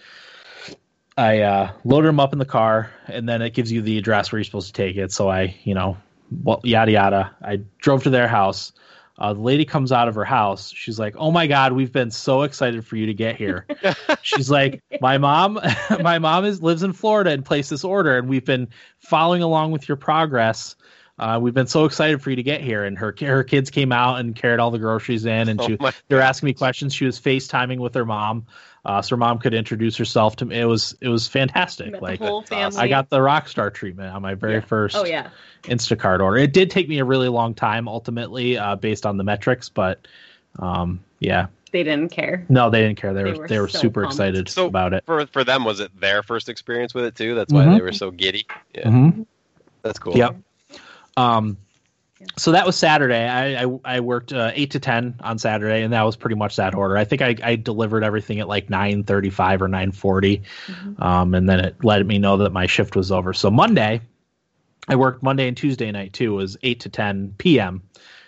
I 1.19 1.39
uh, 1.41 1.71
loaded 1.83 2.09
them 2.09 2.19
up 2.19 2.33
in 2.33 2.37
the 2.37 2.45
car 2.45 2.91
and 3.07 3.27
then 3.27 3.41
it 3.41 3.55
gives 3.55 3.71
you 3.71 3.81
the 3.81 3.97
address 3.97 4.31
where 4.31 4.37
you're 4.37 4.43
supposed 4.45 4.67
to 4.67 4.73
take 4.73 4.97
it. 4.97 5.11
So 5.11 5.29
i 5.29 5.55
you 5.63 5.75
know 5.75 5.97
well, 6.43 6.59
yada 6.63 6.91
yada. 6.91 7.35
I 7.41 7.61
drove 7.79 8.03
to 8.03 8.09
their 8.09 8.27
house 8.27 8.73
uh, 9.19 9.33
the 9.33 9.41
lady 9.41 9.65
comes 9.65 9.91
out 9.91 10.07
of 10.07 10.15
her 10.15 10.25
house. 10.25 10.71
She's 10.71 10.99
like, 10.99 11.15
"Oh 11.17 11.31
my 11.31 11.47
god, 11.47 11.73
we've 11.73 11.91
been 11.91 12.11
so 12.11 12.43
excited 12.43 12.85
for 12.85 12.95
you 12.97 13.07
to 13.07 13.13
get 13.13 13.35
here." 13.35 13.65
She's 14.21 14.51
like, 14.51 14.83
"My 15.01 15.17
mom, 15.17 15.59
my 16.01 16.19
mom 16.19 16.45
is 16.45 16.61
lives 16.61 16.83
in 16.83 16.93
Florida 16.93 17.31
and 17.31 17.43
placed 17.43 17.69
this 17.69 17.83
order, 17.83 18.17
and 18.17 18.29
we've 18.29 18.45
been 18.45 18.67
following 18.99 19.41
along 19.41 19.71
with 19.71 19.87
your 19.87 19.97
progress. 19.97 20.75
Uh, 21.19 21.39
we've 21.41 21.55
been 21.55 21.65
so 21.65 21.85
excited 21.85 22.21
for 22.21 22.29
you 22.29 22.35
to 22.35 22.43
get 22.43 22.61
here." 22.61 22.83
And 22.83 22.97
her 22.97 23.15
her 23.19 23.43
kids 23.43 23.71
came 23.71 23.91
out 23.91 24.19
and 24.19 24.35
carried 24.35 24.59
all 24.59 24.69
the 24.69 24.79
groceries 24.79 25.25
in, 25.25 25.49
and 25.49 25.59
Oh 25.59 25.67
she 25.67 25.77
they're 26.09 26.21
asking 26.21 26.47
me 26.47 26.53
questions. 26.53 26.93
She 26.93 27.05
was 27.05 27.19
FaceTiming 27.19 27.79
with 27.79 27.95
her 27.95 28.05
mom, 28.05 28.45
uh, 28.87 29.01
so 29.01 29.11
her 29.15 29.17
mom 29.17 29.37
could 29.37 29.53
introduce 29.53 29.97
herself 29.97 30.37
to 30.37 30.45
me. 30.45 30.57
It 30.59 30.65
was 30.65 30.95
it 31.01 31.09
was 31.09 31.27
fantastic. 31.27 31.91
Met 31.91 32.01
Like 32.01 32.19
whole 32.19 32.41
That's 32.41 32.51
awesome. 32.53 32.71
family. 32.71 32.85
I 32.85 32.87
got 32.87 33.09
the 33.09 33.21
rock 33.21 33.49
star 33.49 33.69
treatment 33.69 34.15
on 34.15 34.21
my 34.21 34.33
very 34.33 34.55
Yeah. 34.55 34.59
first 34.61 34.95
Oh 34.95 35.05
yeah. 35.05 35.29
Instacart 35.63 36.21
order. 36.21 36.37
It 36.37 36.53
did 36.53 36.71
take 36.71 36.87
me 36.87 36.99
a 36.99 37.05
really 37.05 37.27
long 37.27 37.53
time 37.53 37.87
ultimately, 37.89 38.57
uh, 38.57 38.77
based 38.77 39.05
on 39.05 39.17
the 39.17 39.23
metrics, 39.25 39.67
but 39.69 40.07
um, 40.59 41.01
yeah, 41.19 41.47
They 41.71 41.83
didn't 41.83 42.09
care. 42.11 42.45
no, 42.49 42.69
they 42.69 42.81
didn't 42.81 42.97
care. 42.97 43.13
They, 43.13 43.23
They 43.23 43.31
were 43.33 43.37
were 43.39 43.47
they 43.47 43.59
were 43.59 43.67
so 43.67 43.79
super 43.79 44.01
pumped. 44.03 44.13
excited 44.15 44.49
So- 44.49 44.67
about 44.67 44.93
it. 44.93 45.03
For 45.05 45.25
for 45.27 45.43
them, 45.43 45.65
was 45.65 45.79
it 45.81 45.91
their 45.99 46.23
first 46.23 46.47
experience 46.47 46.93
with 46.93 47.03
it 47.05 47.15
too? 47.15 47.35
That's 47.35 47.51
why 47.51 47.65
Mhm. 47.65 47.75
they 47.75 47.81
were 47.81 47.91
so 47.91 48.09
giddy. 48.09 48.45
Yeah, 48.73 48.87
Mhm. 48.87 49.25
that's 49.83 49.99
cool. 49.99 50.17
Yep. 50.17 50.37
Um, 51.17 51.57
Yeah. 52.19 52.27
so 52.37 52.51
that 52.51 52.65
was 52.65 52.75
Saturday. 52.75 53.27
I 53.27 53.63
I, 53.63 53.79
I 53.85 53.99
worked 53.99 54.33
uh, 54.33 54.51
eight 54.55 54.71
to 54.71 54.79
ten 54.79 55.15
on 55.21 55.37
Saturday, 55.37 55.83
and 55.83 55.93
that 55.93 56.01
was 56.01 56.15
pretty 56.15 56.35
much 56.35 56.55
that 56.55 56.73
order. 56.73 56.97
I 56.97 57.03
think 57.05 57.21
I, 57.21 57.35
I 57.43 57.55
delivered 57.55 58.03
everything 58.03 58.39
at 58.39 58.47
like 58.47 58.69
nine 58.69 59.03
thirty 59.03 59.29
five 59.29 59.61
or 59.61 59.67
nine 59.67 59.91
Mhm. 59.91 61.01
um, 61.01 61.33
and 61.35 61.47
then 61.47 61.59
it 61.59 61.75
let 61.83 62.05
me 62.05 62.17
know 62.17 62.37
that 62.37 62.51
my 62.51 62.65
shift 62.65 62.95
was 62.95 63.11
over. 63.11 63.33
So 63.33 63.51
Monday, 63.51 64.01
I 64.87 64.95
worked 64.95 65.21
Monday 65.21 65.47
and 65.47 65.55
Tuesday 65.55 65.91
night 65.91 66.13
too. 66.13 66.33
It 66.33 66.37
was 66.37 66.57
eight 66.63 66.79
to 66.81 66.89
ten 66.89 67.33
p.m. 67.37 67.81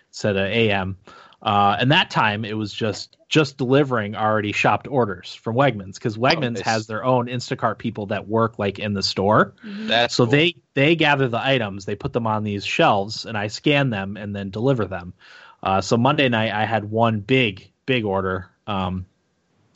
instead 0.10 0.36
of 0.38 0.46
a.m. 0.46 0.96
Uh, 1.42 1.78
and 1.80 1.92
that 1.92 2.10
time 2.10 2.44
it 2.44 2.58
was 2.58 2.74
just 2.74 3.16
just 3.30 3.58
delivering 3.58 4.16
already 4.16 4.52
shopped 4.52 4.88
orders 4.88 5.36
from 5.36 5.56
Wegmans 5.56 5.94
because 5.94 6.18
Wegmans 6.18 6.56
nice. 6.56 6.62
has 6.62 6.88
their 6.88 7.06
own 7.06 7.28
Instacart 7.28 7.78
people 7.78 8.08
that 8.08 8.28
work 8.28 8.60
like 8.60 8.80
in 8.80 8.94
the 8.94 9.04
store. 9.04 9.54
That's 9.64 10.16
So 10.16 10.26
cool. 10.26 10.32
they 10.32 10.56
they 10.74 10.96
gather 10.96 11.28
the 11.30 11.42
items, 11.42 11.86
they 11.86 11.96
put 11.96 12.12
them 12.12 12.28
on 12.28 12.44
these 12.44 12.66
shelves, 12.66 13.26
and 13.26 13.38
I 13.38 13.48
scan 13.48 13.90
them 13.90 14.18
and 14.18 14.36
then 14.36 14.50
deliver 14.50 14.86
them. 14.86 15.14
Uh, 15.62 15.80
so 15.82 15.96
Monday 15.96 16.28
night 16.28 16.52
I 16.52 16.66
had 16.66 16.90
one 16.90 17.20
big 17.20 17.72
big 17.86 18.04
order. 18.04 18.50
Um, 18.68 19.06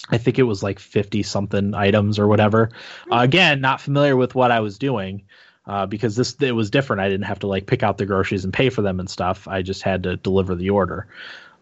I 0.09 0.18
think 0.18 0.39
it 0.39 0.43
was 0.43 0.64
like 0.64 0.80
fifty 0.80 1.24
something 1.24 1.74
items 1.74 2.20
or 2.20 2.28
whatever. 2.28 2.72
Uh, 3.09 3.20
again, 3.20 3.61
not 3.61 3.80
familiar 3.80 4.18
with 4.18 4.36
what 4.36 4.51
I 4.51 4.59
was 4.59 4.78
doing. 4.78 5.24
Uh, 5.66 5.86
because 5.86 6.18
this 6.18 6.36
it 6.41 6.51
was 6.51 6.70
different. 6.70 7.01
I 7.01 7.07
didn't 7.07 7.26
have 7.28 7.39
to 7.39 7.47
like 7.47 7.68
pick 7.68 7.84
out 7.84 7.97
the 7.97 8.05
groceries 8.05 8.43
and 8.43 8.51
pay 8.51 8.70
for 8.70 8.82
them 8.82 8.99
and 8.99 9.09
stuff. 9.09 9.47
I 9.47 9.61
just 9.61 9.82
had 9.82 10.03
to 10.03 10.18
deliver 10.18 10.55
the 10.55 10.72
order. 10.72 11.07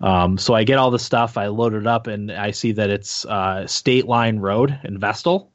Um, 0.01 0.37
so 0.37 0.53
I 0.53 0.63
get 0.63 0.77
all 0.77 0.91
the 0.91 0.99
stuff, 0.99 1.37
I 1.37 1.47
load 1.47 1.73
it 1.73 1.85
up, 1.85 2.07
and 2.07 2.31
I 2.31 2.51
see 2.51 2.71
that 2.71 2.89
it's 2.89 3.25
uh, 3.25 3.67
State 3.67 4.07
Line 4.07 4.39
Road 4.39 4.79
in 4.83 4.97
Vestal, 4.99 5.51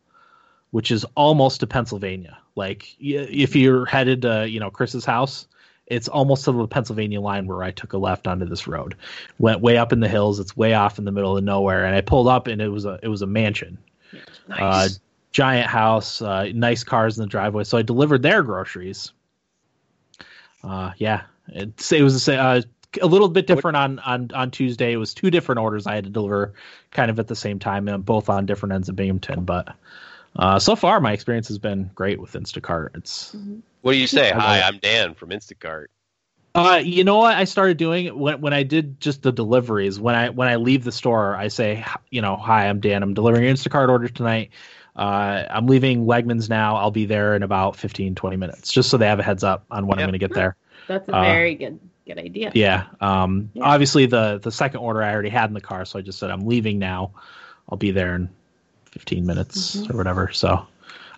which 0.70 0.90
is 0.90 1.04
almost 1.16 1.60
to 1.60 1.66
Pennsylvania. 1.66 2.38
Like 2.54 2.96
if 3.00 3.56
you're 3.56 3.86
headed 3.86 4.22
to 4.22 4.48
you 4.48 4.60
know 4.60 4.70
Chris's 4.70 5.04
house, 5.04 5.46
it's 5.86 6.08
almost 6.08 6.44
to 6.44 6.52
the 6.52 6.66
Pennsylvania 6.66 7.20
line 7.20 7.46
where 7.46 7.62
I 7.62 7.70
took 7.70 7.92
a 7.92 7.98
left 7.98 8.26
onto 8.26 8.46
this 8.46 8.66
road. 8.66 8.94
Went 9.38 9.60
way 9.60 9.76
up 9.76 9.92
in 9.92 10.00
the 10.00 10.08
hills. 10.08 10.40
It's 10.40 10.56
way 10.56 10.74
off 10.74 10.98
in 10.98 11.04
the 11.04 11.12
middle 11.12 11.36
of 11.36 11.44
nowhere, 11.44 11.84
and 11.84 11.94
I 11.94 12.00
pulled 12.00 12.28
up, 12.28 12.46
and 12.46 12.62
it 12.62 12.68
was 12.68 12.84
a 12.84 12.98
it 13.02 13.08
was 13.08 13.22
a 13.22 13.26
mansion 13.26 13.78
nice. 14.48 14.60
uh, 14.60 14.88
giant 15.32 15.68
house, 15.68 16.22
uh, 16.22 16.50
nice 16.54 16.84
cars 16.84 17.18
in 17.18 17.22
the 17.22 17.28
driveway. 17.28 17.64
So 17.64 17.78
I 17.78 17.82
delivered 17.82 18.22
their 18.22 18.42
groceries. 18.42 19.12
Uh, 20.62 20.92
yeah, 20.96 21.22
it's, 21.48 21.92
it 21.92 22.02
was 22.02 22.28
a, 22.28 22.36
uh, 22.36 22.62
a 23.00 23.06
little 23.06 23.28
bit 23.28 23.46
different 23.46 23.76
on, 23.76 23.98
on, 24.00 24.30
on 24.34 24.50
Tuesday. 24.50 24.92
It 24.92 24.96
was 24.96 25.14
two 25.14 25.30
different 25.30 25.60
orders 25.60 25.86
I 25.86 25.94
had 25.94 26.04
to 26.04 26.10
deliver 26.10 26.54
kind 26.90 27.10
of 27.10 27.18
at 27.18 27.28
the 27.28 27.36
same 27.36 27.58
time, 27.58 27.88
and 27.88 28.04
both 28.04 28.28
on 28.28 28.46
different 28.46 28.74
ends 28.74 28.88
of 28.88 28.96
Binghamton. 28.96 29.44
But 29.44 29.74
uh, 30.36 30.58
so 30.58 30.76
far, 30.76 31.00
my 31.00 31.12
experience 31.12 31.48
has 31.48 31.58
been 31.58 31.90
great 31.94 32.20
with 32.20 32.32
Instacart. 32.32 32.96
It's 32.96 33.34
what 33.82 33.92
do 33.92 33.98
you 33.98 34.06
say? 34.06 34.30
Hi. 34.30 34.60
I'm 34.60 34.78
Dan 34.78 35.14
from 35.14 35.30
Instacart. 35.30 35.86
Uh, 36.54 36.80
you 36.82 37.04
know 37.04 37.18
what 37.18 37.36
I 37.36 37.44
started 37.44 37.76
doing 37.76 38.18
when 38.18 38.40
when 38.40 38.54
I 38.54 38.62
did 38.62 38.98
just 38.98 39.22
the 39.22 39.30
deliveries. 39.30 40.00
When 40.00 40.14
I 40.14 40.30
when 40.30 40.48
I 40.48 40.56
leave 40.56 40.84
the 40.84 40.92
store, 40.92 41.36
I 41.36 41.48
say, 41.48 41.84
you 42.10 42.22
know, 42.22 42.36
hi, 42.36 42.68
I'm 42.68 42.80
Dan. 42.80 43.02
I'm 43.02 43.12
delivering 43.12 43.46
an 43.46 43.54
Instacart 43.54 43.90
order 43.90 44.08
tonight. 44.08 44.50
Uh, 44.96 45.44
I'm 45.50 45.66
leaving 45.66 46.06
Wegmans 46.06 46.48
now. 46.48 46.76
I'll 46.76 46.90
be 46.90 47.04
there 47.04 47.36
in 47.36 47.42
about 47.42 47.76
15, 47.76 48.14
20 48.14 48.36
minutes, 48.36 48.72
just 48.72 48.88
so 48.88 48.96
they 48.96 49.06
have 49.06 49.18
a 49.18 49.22
heads 49.22 49.44
up 49.44 49.66
on 49.70 49.86
when 49.86 49.98
I'm 49.98 50.04
going 50.04 50.12
to 50.12 50.18
get 50.18 50.32
there. 50.32 50.56
That's 50.88 51.06
a 51.10 51.14
Uh, 51.14 51.22
very 51.22 51.54
good 51.54 51.78
good 52.06 52.18
idea. 52.18 52.52
Yeah. 52.54 52.84
Um. 53.00 53.50
Yeah. 53.54 53.64
Obviously, 53.64 54.06
the 54.06 54.38
the 54.42 54.50
second 54.52 54.80
order 54.80 55.02
I 55.02 55.12
already 55.12 55.28
had 55.28 55.50
in 55.50 55.54
the 55.54 55.60
car, 55.60 55.84
so 55.84 55.98
I 55.98 56.02
just 56.02 56.18
said 56.18 56.30
I'm 56.30 56.46
leaving 56.46 56.78
now. 56.78 57.12
I'll 57.68 57.78
be 57.78 57.90
there 57.90 58.14
in 58.14 58.28
15 58.92 59.26
minutes 59.26 59.76
Mhm. 59.76 59.92
or 59.92 59.96
whatever. 59.96 60.30
So 60.32 60.64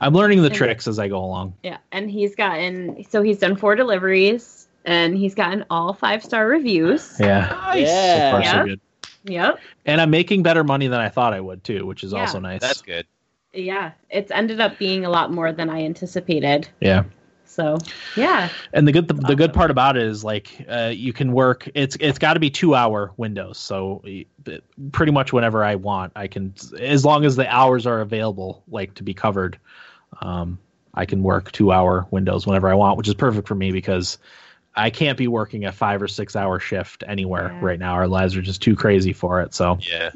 I'm 0.01 0.15
learning 0.15 0.41
the 0.41 0.47
And- 0.47 0.55
tricks 0.55 0.89
as 0.89 0.99
I 0.99 1.09
go 1.09 1.19
along. 1.23 1.55
Yeah, 1.63 1.77
and 1.93 2.11
he's 2.11 2.35
gotten 2.35 3.05
so 3.09 3.23
he's 3.23 3.39
done 3.39 3.55
four 3.57 3.75
deliveries 3.77 4.67
and 4.85 5.17
he's 5.17 5.35
gotten 5.35 5.65
all 5.71 5.93
five 5.93 6.25
star 6.25 6.47
reviews. 6.47 7.17
Yeah. 7.21 7.49
Nice. 7.51 7.87
So 7.89 7.93
Yeah. 7.95 8.31
far, 8.31 8.45
so 8.45 8.65
good. 8.65 8.81
Yep. 9.25 9.59
And 9.85 10.01
I'm 10.01 10.11
making 10.11 10.43
better 10.43 10.65
money 10.65 10.87
than 10.87 11.01
I 11.01 11.09
thought 11.11 11.35
I 11.35 11.41
would 11.41 11.63
too, 11.65 11.85
which 11.85 12.03
is 12.03 12.13
Yeah. 12.13 12.21
also 12.21 12.41
nice. 12.41 12.61
That's 12.63 12.81
good. 12.81 13.07
Yeah, 13.53 13.91
it's 14.11 14.31
ended 14.31 14.61
up 14.61 14.79
being 14.79 15.05
a 15.05 15.11
lot 15.11 15.33
more 15.33 15.53
than 15.53 15.69
I 15.69 15.83
anticipated. 15.85 16.69
yeah. 16.81 17.05
So, 17.59 17.77
yeah. 18.15 18.51
And 18.73 18.87
the 18.87 18.93
good 18.93 19.09
the, 19.09 19.15
the 19.15 19.35
good 19.35 19.53
part 19.53 19.73
about 19.73 19.97
it 19.97 20.05
is 20.05 20.23
like 20.23 20.65
uh, 20.69 20.93
you 20.95 21.13
can 21.13 21.33
work. 21.33 21.69
It's 21.75 21.97
it's 21.99 22.17
got 22.17 22.35
to 22.35 22.41
be 22.41 22.51
two 22.51 22.77
hour 22.77 23.11
windows. 23.17 23.59
So 23.59 24.01
pretty 24.93 25.11
much 25.11 25.33
whenever 25.33 25.65
I 25.65 25.75
want, 25.75 26.13
I 26.15 26.29
can 26.29 26.55
as 26.79 27.05
long 27.05 27.25
as 27.25 27.35
the 27.35 27.53
hours 27.53 27.85
are 27.85 28.01
available, 28.01 28.63
like 28.69 28.95
to 28.95 29.03
be 29.03 29.13
covered. 29.13 29.59
Um, 30.23 30.61
I 30.95 31.05
can 31.05 31.25
work 31.25 31.51
two 31.51 31.73
hour 31.73 32.07
windows 32.13 32.47
whenever 32.47 32.69
I 32.69 32.75
want, 32.75 32.97
which 32.97 33.09
is 33.09 33.15
perfect 33.15 33.49
for 33.49 33.57
me 33.57 33.73
because 33.73 34.19
I 34.77 34.91
can't 34.91 35.19
be 35.19 35.27
working 35.27 35.65
a 35.65 35.73
five 35.73 36.01
or 36.01 36.07
six 36.07 36.37
hour 36.37 36.61
shift 36.61 37.03
anywhere 37.09 37.51
Yeah. 37.55 37.67
right 37.67 37.79
now. 37.81 37.95
Our 37.95 38.07
lives 38.07 38.37
are 38.37 38.43
just 38.43 38.63
too 38.63 38.77
crazy 38.77 39.13
for 39.13 39.43
it. 39.43 39.53
So 39.53 39.79
Yeah. 39.81 40.11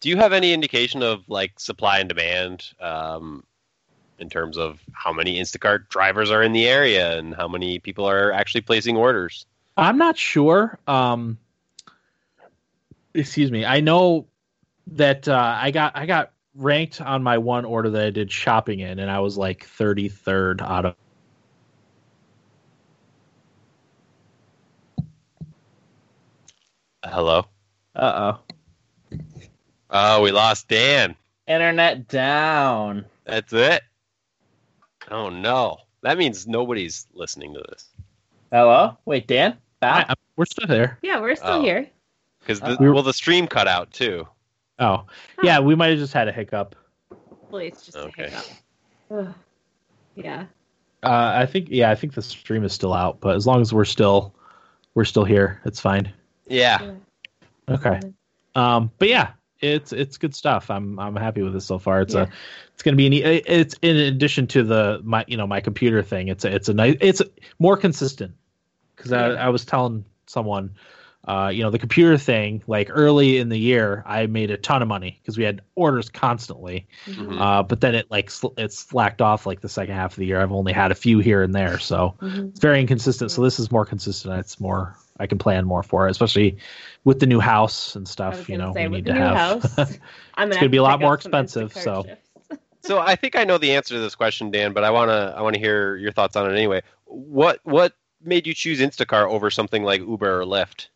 Do 0.00 0.08
you 0.08 0.16
have 0.16 0.32
any 0.32 0.52
indication 0.52 1.04
of 1.04 1.28
like 1.28 1.60
supply 1.60 2.00
and 2.00 2.08
demand 2.08 2.64
um, 2.80 3.44
in 4.20 4.28
terms 4.28 4.56
of 4.56 4.80
how 4.92 5.12
many 5.12 5.40
Instacart 5.40 5.88
drivers 5.88 6.30
are 6.30 6.42
in 6.42 6.52
the 6.52 6.68
area 6.68 7.18
and 7.18 7.34
how 7.34 7.48
many 7.48 7.78
people 7.78 8.04
are 8.04 8.32
actually 8.32 8.60
placing 8.60 8.96
orders? 8.96 9.46
I'm 9.76 9.98
not 9.98 10.16
sure. 10.16 10.78
Um, 10.86 11.38
excuse 13.14 13.50
me. 13.50 13.64
I 13.64 13.80
know 13.80 14.26
that 14.88 15.26
uh, 15.26 15.56
I 15.58 15.70
got 15.70 15.96
I 15.96 16.06
got 16.06 16.32
ranked 16.54 17.00
on 17.00 17.22
my 17.22 17.38
one 17.38 17.64
order 17.64 17.90
that 17.90 18.02
I 18.06 18.10
did 18.10 18.30
shopping 18.30 18.80
in, 18.80 18.98
and 18.98 19.10
I 19.10 19.20
was 19.20 19.38
like 19.38 19.66
33rd 19.66 20.60
out 20.60 20.84
of. 20.84 20.94
Hello. 27.04 27.46
Uh 27.96 28.34
oh. 29.12 29.18
Oh, 29.88 30.22
we 30.22 30.30
lost 30.30 30.68
Dan. 30.68 31.16
Internet 31.48 32.06
down. 32.06 33.06
That's 33.24 33.52
it. 33.52 33.82
Oh 35.10 35.28
no, 35.28 35.78
that 36.02 36.18
means 36.18 36.46
nobody's 36.46 37.06
listening 37.14 37.54
to 37.54 37.62
this 37.68 37.88
Hello? 38.52 38.96
Wait, 39.04 39.26
Dan? 39.26 39.56
Back? 39.80 40.06
I- 40.10 40.14
we're 40.36 40.44
still 40.46 40.66
there. 40.66 40.98
Yeah, 41.02 41.20
we're 41.20 41.36
still 41.36 41.54
Oh. 41.54 41.62
here. 41.62 41.86
because 42.40 42.60
the 42.60 42.76
well 42.80 43.02
the 43.02 43.12
stream 43.12 43.46
cut 43.46 43.68
out 43.68 43.90
too. 43.92 44.26
Oh, 44.78 45.04
yeah, 45.42 45.60
we 45.60 45.74
might 45.74 45.88
have 45.90 45.98
just 45.98 46.14
had 46.14 46.26
a 46.28 46.32
hiccup. 46.32 46.74
Hopefully, 47.28 47.66
it's 47.66 47.84
just 47.84 47.96
Okay. 47.98 48.24
a 48.24 48.30
hiccup. 48.30 48.46
Ugh. 49.10 49.34
Yeah. 50.14 50.46
Uh, 51.02 51.32
I 51.34 51.46
think 51.46 51.68
yeah, 51.70 51.90
I 51.90 51.94
think 51.94 52.14
the 52.14 52.22
stream 52.22 52.64
is 52.64 52.72
still 52.72 52.92
out, 52.94 53.20
but 53.20 53.36
as 53.36 53.46
long 53.46 53.60
as 53.60 53.72
we're 53.74 53.84
still 53.84 54.34
we're 54.94 55.04
still 55.04 55.24
here, 55.24 55.60
it's 55.64 55.80
fine. 55.80 56.12
Yeah. 56.46 56.92
Okay. 57.68 58.00
Um, 58.54 58.90
but 58.98 59.08
yeah, 59.08 59.32
it's 59.60 59.92
it's 59.92 60.16
good 60.18 60.34
stuff. 60.34 60.70
I'm 60.70 60.98
I'm 60.98 61.16
happy 61.16 61.42
with 61.42 61.54
it 61.56 61.60
so 61.60 61.78
far. 61.78 62.00
It's 62.02 62.14
Yeah. 62.14 62.22
a 62.22 62.28
it's 62.74 62.82
going 62.82 62.94
to 62.94 62.96
be 62.96 63.06
an, 63.06 63.42
it's 63.46 63.74
in 63.82 63.96
addition 63.96 64.46
to 64.48 64.62
the 64.62 65.00
my 65.04 65.24
you 65.28 65.36
know 65.36 65.46
my 65.46 65.60
computer 65.60 66.02
thing. 66.02 66.28
It's 66.28 66.44
a, 66.44 66.54
it's 66.54 66.68
a 66.68 66.74
nice 66.74 66.96
it's 67.00 67.22
more 67.58 67.76
consistent 67.76 68.34
because 68.96 69.12
I. 69.12 69.28
I 69.32 69.48
was 69.50 69.64
telling 69.64 70.04
someone. 70.26 70.74
Uh, 71.22 71.50
you 71.52 71.62
know 71.62 71.68
the 71.68 71.78
computer 71.78 72.16
thing. 72.16 72.62
Like 72.66 72.88
early 72.90 73.36
in 73.36 73.50
the 73.50 73.58
year, 73.58 74.02
I 74.06 74.24
made 74.26 74.50
a 74.50 74.56
ton 74.56 74.80
of 74.80 74.88
money 74.88 75.20
because 75.20 75.36
we 75.36 75.44
had 75.44 75.60
orders 75.74 76.08
constantly. 76.08 76.88
Mhm. 77.04 77.38
Uh, 77.38 77.62
but 77.62 77.82
then 77.82 77.94
it 77.94 78.10
like 78.10 78.30
sl- 78.30 78.54
it 78.56 78.72
slacked 78.72 79.20
off 79.20 79.44
like 79.44 79.60
the 79.60 79.68
second 79.68 79.94
half 79.96 80.12
of 80.12 80.16
the 80.16 80.24
year. 80.24 80.40
I've 80.40 80.50
only 80.50 80.72
had 80.72 80.90
a 80.90 80.94
few 80.94 81.18
here 81.18 81.42
and 81.42 81.54
there, 81.54 81.78
so 81.78 82.14
Mhm. 82.22 82.48
it's 82.48 82.58
very 82.60 82.80
inconsistent. 82.80 83.30
So 83.30 83.42
this 83.42 83.60
is 83.60 83.70
more 83.70 83.84
consistent. 83.84 84.38
It's 84.38 84.58
more 84.58 84.96
I 85.20 85.26
can 85.26 85.38
plan 85.38 85.64
more 85.66 85.82
for 85.82 86.08
it, 86.08 86.10
especially 86.10 86.56
with 87.04 87.20
the 87.20 87.26
new 87.26 87.38
house 87.40 87.94
and 87.94 88.08
stuff. 88.08 88.48
You 88.48 88.58
know, 88.58 88.72
say, 88.72 88.88
we 88.88 88.96
need 88.96 89.06
to 89.06 89.12
new 89.12 89.20
have. 89.20 89.36
house, 89.36 89.78
I'm 89.78 89.86
It's 89.88 89.98
gonna, 90.36 90.54
gonna 90.54 90.68
be 90.70 90.78
a 90.78 90.82
lot 90.82 91.00
more 91.00 91.14
expensive, 91.14 91.72
so- 91.72 92.06
So 92.82 92.98
I 92.98 93.14
think 93.14 93.36
I 93.36 93.44
know 93.44 93.58
the 93.58 93.72
answer 93.76 93.94
to 93.94 94.00
this 94.00 94.14
question, 94.14 94.50
Dan, 94.50 94.72
but 94.72 94.84
I 94.84 94.90
wanna 94.90 95.34
I 95.36 95.42
wanna 95.42 95.58
hear 95.58 95.96
your 95.96 96.12
thoughts 96.12 96.34
on 96.34 96.50
it 96.50 96.54
anyway. 96.56 96.82
What 97.04 97.60
what 97.64 97.92
made 98.22 98.46
you 98.46 98.54
choose 98.54 98.80
Instacart 98.80 99.28
over 99.30 99.50
something 99.50 99.82
like 99.84 100.00
Uber 100.00 100.40
or 100.40 100.44
Lyft? 100.46 100.88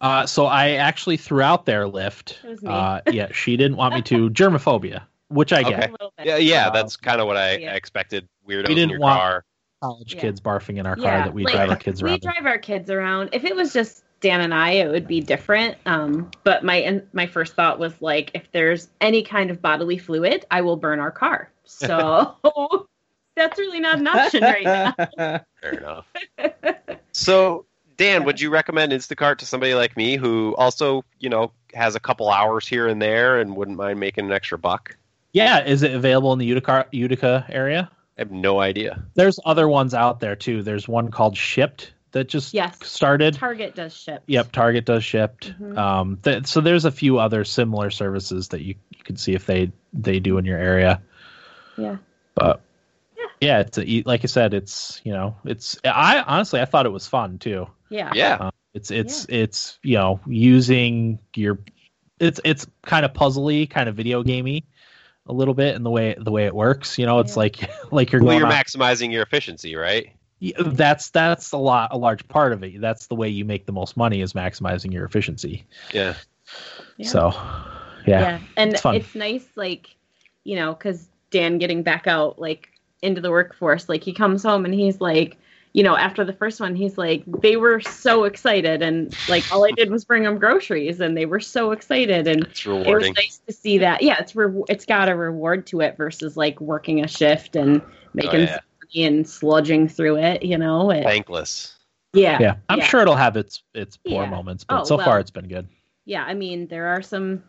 uh, 0.00 0.24
so 0.26 0.46
I 0.46 0.70
actually 0.72 1.18
threw 1.18 1.42
out 1.42 1.66
their 1.66 1.84
Lyft. 1.86 2.42
It 2.44 2.48
was 2.48 2.62
me. 2.62 2.70
Uh, 2.70 3.00
yeah, 3.12 3.28
she 3.32 3.56
didn't 3.58 3.76
want 3.76 3.94
me 3.94 4.00
to 4.02 4.30
germophobia, 4.30 5.02
which 5.28 5.52
I 5.52 5.62
get. 5.64 5.72
Okay. 5.74 5.88
A 5.88 5.90
little 5.92 6.12
bit. 6.16 6.26
Yeah, 6.26 6.36
yeah, 6.38 6.68
Uh, 6.68 6.70
that's 6.70 6.96
kind 6.96 7.20
of 7.20 7.26
what 7.26 7.36
I 7.36 7.56
yeah. 7.58 7.74
expected. 7.74 8.26
Weirdos 8.48 8.68
We 8.68 8.72
in 8.72 8.76
didn't 8.76 8.90
your 8.92 9.00
want- 9.00 9.20
car. 9.20 9.44
College 9.82 10.14
Yeah. 10.14 10.20
kids 10.20 10.40
barfing 10.40 10.78
in 10.78 10.86
our 10.86 10.96
car 10.96 11.04
Yeah, 11.04 11.24
that 11.24 11.34
we 11.34 11.44
like, 11.44 11.54
drive 11.54 11.70
our 11.70 11.76
kids 11.76 12.02
around. 12.02 12.14
in. 12.14 12.20
drive 12.20 12.46
our 12.46 12.58
kids 12.58 12.90
around. 12.90 13.30
If 13.32 13.44
it 13.44 13.54
was 13.54 13.72
just 13.72 14.04
Dan 14.20 14.40
and 14.40 14.52
I, 14.52 14.70
it 14.72 14.88
would 14.90 15.06
be 15.06 15.20
different. 15.20 15.76
Um, 15.86 16.30
but 16.42 16.64
my 16.64 16.76
and 16.76 17.06
my 17.12 17.26
first 17.26 17.54
thought 17.54 17.78
was 17.78 17.92
like, 18.02 18.32
if 18.34 18.50
there's 18.50 18.88
any 19.00 19.22
kind 19.22 19.50
of 19.50 19.62
bodily 19.62 19.96
fluid, 19.98 20.44
I 20.50 20.62
will 20.62 20.76
burn 20.76 20.98
our 21.00 21.10
car. 21.12 21.50
So 21.70 22.34
that's 23.36 23.58
really 23.58 23.78
not 23.78 23.98
an 23.98 24.06
option 24.08 24.42
right 24.42 24.64
now. 24.64 24.94
Fair 25.60 25.72
enough. 25.74 26.06
so, 27.12 27.66
Dan, 27.98 28.24
would 28.24 28.40
you 28.40 28.48
recommend 28.48 28.90
Instacart 28.90 29.36
to 29.38 29.46
somebody 29.46 29.74
like 29.74 29.94
me 29.94 30.16
who 30.16 30.54
also, 30.56 31.04
you 31.20 31.28
know, 31.28 31.52
has 31.74 31.94
a 31.94 32.00
couple 32.00 32.30
hours 32.30 32.66
here 32.66 32.88
and 32.88 33.02
there 33.02 33.38
and 33.38 33.54
wouldn't 33.54 33.76
mind 33.76 34.00
making 34.00 34.24
an 34.24 34.32
extra 34.32 34.56
buck? 34.56 34.96
Yeah, 35.34 35.62
is 35.62 35.82
it 35.82 35.92
available 35.92 36.32
in 36.32 36.38
the 36.38 36.46
Utica 36.46 36.86
Utica 36.90 37.44
area? 37.50 37.90
I 38.18 38.22
have 38.22 38.32
no 38.32 38.60
idea. 38.60 39.04
There's 39.14 39.38
other 39.44 39.68
ones 39.68 39.94
out 39.94 40.18
there 40.20 40.34
too. 40.34 40.62
There's 40.62 40.88
one 40.88 41.10
called 41.10 41.36
Shipt 41.36 41.92
that 42.12 42.28
just 42.28 42.52
Yes. 42.52 42.76
started. 42.84 43.34
Target 43.34 43.76
does 43.76 43.92
Shipt. 43.94 44.24
Yep, 44.26 44.50
Target 44.50 44.84
does 44.86 45.04
Shipt. 45.04 45.54
Mhm. 45.60 45.78
Um, 45.78 46.18
th- 46.24 46.46
so 46.46 46.60
there's 46.60 46.84
a 46.84 46.90
few 46.90 47.18
other 47.18 47.44
similar 47.44 47.90
services 47.90 48.48
that 48.48 48.62
you 48.62 48.74
you 48.90 49.04
can 49.04 49.16
see 49.16 49.34
if 49.34 49.46
they 49.46 49.70
they 49.92 50.18
do 50.18 50.36
in 50.38 50.44
your 50.44 50.58
area. 50.58 51.00
Yeah. 51.76 51.98
But 52.34 52.60
Yeah. 53.16 53.24
yeah, 53.40 53.60
it's 53.60 53.78
a, 53.78 54.02
like 54.04 54.24
I 54.24 54.26
said, 54.26 54.52
it's 54.52 55.00
you 55.04 55.12
know, 55.12 55.36
it's 55.44 55.78
I 55.84 56.24
honestly 56.26 56.60
I 56.60 56.64
thought 56.64 56.86
it 56.86 56.90
was 56.92 57.06
fun 57.06 57.38
too. 57.38 57.68
Yeah. 57.88 58.10
Yeah. 58.14 58.36
Uh, 58.40 58.50
it's 58.74 58.90
it's 58.90 59.26
it's 59.28 59.78
you 59.84 59.96
know 59.96 60.18
using 60.26 61.20
your 61.36 61.60
it's 62.18 62.40
it's 62.44 62.66
kind 62.84 63.04
of 63.04 63.12
puzzly, 63.12 63.70
kind 63.70 63.88
of 63.88 63.94
video 63.94 64.24
gamey 64.24 64.64
a 65.28 65.32
little 65.32 65.54
bit 65.54 65.76
in 65.76 65.82
the 65.82 65.90
way 65.90 66.14
the 66.18 66.30
way 66.32 66.46
it 66.46 66.54
works. 66.54 66.98
You 66.98 67.06
know, 67.06 67.18
it's 67.20 67.32
Yeah. 67.32 67.40
like 67.40 67.70
like 67.92 68.12
you're 68.12 68.20
Well, 68.20 68.30
going 68.30 68.38
you're 68.40 68.46
on- 68.46 68.52
maximizing 68.52 69.12
your 69.12 69.22
efficiency, 69.22 69.76
right? 69.76 70.10
Yeah, 70.40 70.54
that's 70.66 71.10
that's 71.10 71.50
a 71.52 71.56
lot 71.58 71.88
a 71.92 71.98
large 71.98 72.26
part 72.28 72.52
of 72.52 72.62
it. 72.62 72.80
That's 72.80 73.08
the 73.08 73.14
way 73.16 73.28
you 73.28 73.44
make 73.44 73.66
the 73.66 73.72
most 73.72 73.96
money 73.96 74.20
is 74.20 74.32
maximizing 74.34 74.92
your 74.92 75.04
efficiency. 75.04 75.64
Yeah. 75.92 76.14
Yeah. 76.96 77.08
So, 77.08 77.32
yeah. 78.06 78.38
and 78.56 78.72
it's 78.72 78.80
fun. 78.80 78.94
it's 78.94 79.14
nice 79.14 79.46
like 79.56 79.96
you 80.44 80.56
know 80.56 80.74
because 80.74 81.08
dan 81.30 81.58
getting 81.58 81.82
back 81.82 82.06
out 82.06 82.38
like 82.38 82.68
into 83.02 83.20
the 83.20 83.30
workforce 83.30 83.88
like 83.88 84.02
he 84.02 84.12
comes 84.12 84.42
home 84.42 84.64
and 84.64 84.72
he's 84.74 85.00
like 85.00 85.36
you 85.78 85.84
know 85.84 85.96
after 85.96 86.24
the 86.24 86.32
first 86.32 86.58
one 86.60 86.74
he's 86.74 86.98
like 86.98 87.22
they 87.40 87.56
were 87.56 87.78
so 87.80 88.24
excited 88.24 88.82
and 88.82 89.14
like 89.28 89.44
all 89.52 89.64
i 89.64 89.70
did 89.70 89.90
was 89.92 90.04
bring 90.04 90.24
them 90.24 90.36
groceries 90.36 90.98
and 91.00 91.16
they 91.16 91.24
were 91.24 91.38
so 91.38 91.70
excited 91.70 92.26
and 92.26 92.42
It's 92.46 92.66
it 92.66 92.68
was 92.92 93.10
nice 93.14 93.40
to 93.46 93.52
see 93.52 93.78
that 93.78 94.02
yeah 94.02 94.16
it's 94.18 94.34
re- 94.34 94.64
it's 94.68 94.84
got 94.84 95.08
a 95.08 95.14
reward 95.14 95.68
to 95.68 95.80
it 95.80 95.96
versus 95.96 96.36
like 96.36 96.60
working 96.60 97.04
a 97.04 97.06
shift 97.06 97.54
and 97.54 97.80
oh, 97.80 97.90
making 98.12 98.40
Oh, 98.40 98.42
yeah. 98.42 98.58
money 98.82 99.06
and 99.06 99.24
sludging 99.24 99.88
through 99.88 100.16
it 100.16 100.42
you 100.42 100.58
know 100.58 100.90
it, 100.90 101.04
Thankless. 101.04 101.76
yeah 102.12 102.38
Yeah, 102.40 102.54
I'm 102.68 102.78
Yeah. 102.80 102.84
sure 102.86 103.02
it'll 103.02 103.14
have 103.14 103.36
its 103.36 103.62
its 103.72 103.96
poor 103.98 104.24
Yeah. 104.24 104.30
moments, 104.30 104.64
but 104.64 104.80
Oh, 104.80 104.84
so 104.84 104.96
well. 104.96 105.06
far 105.06 105.20
it's 105.20 105.30
been 105.30 105.46
good. 105.46 105.68
yeah 106.06 106.24
i 106.24 106.34
mean 106.34 106.66
there 106.66 106.88
are 106.88 107.02
some 107.02 107.40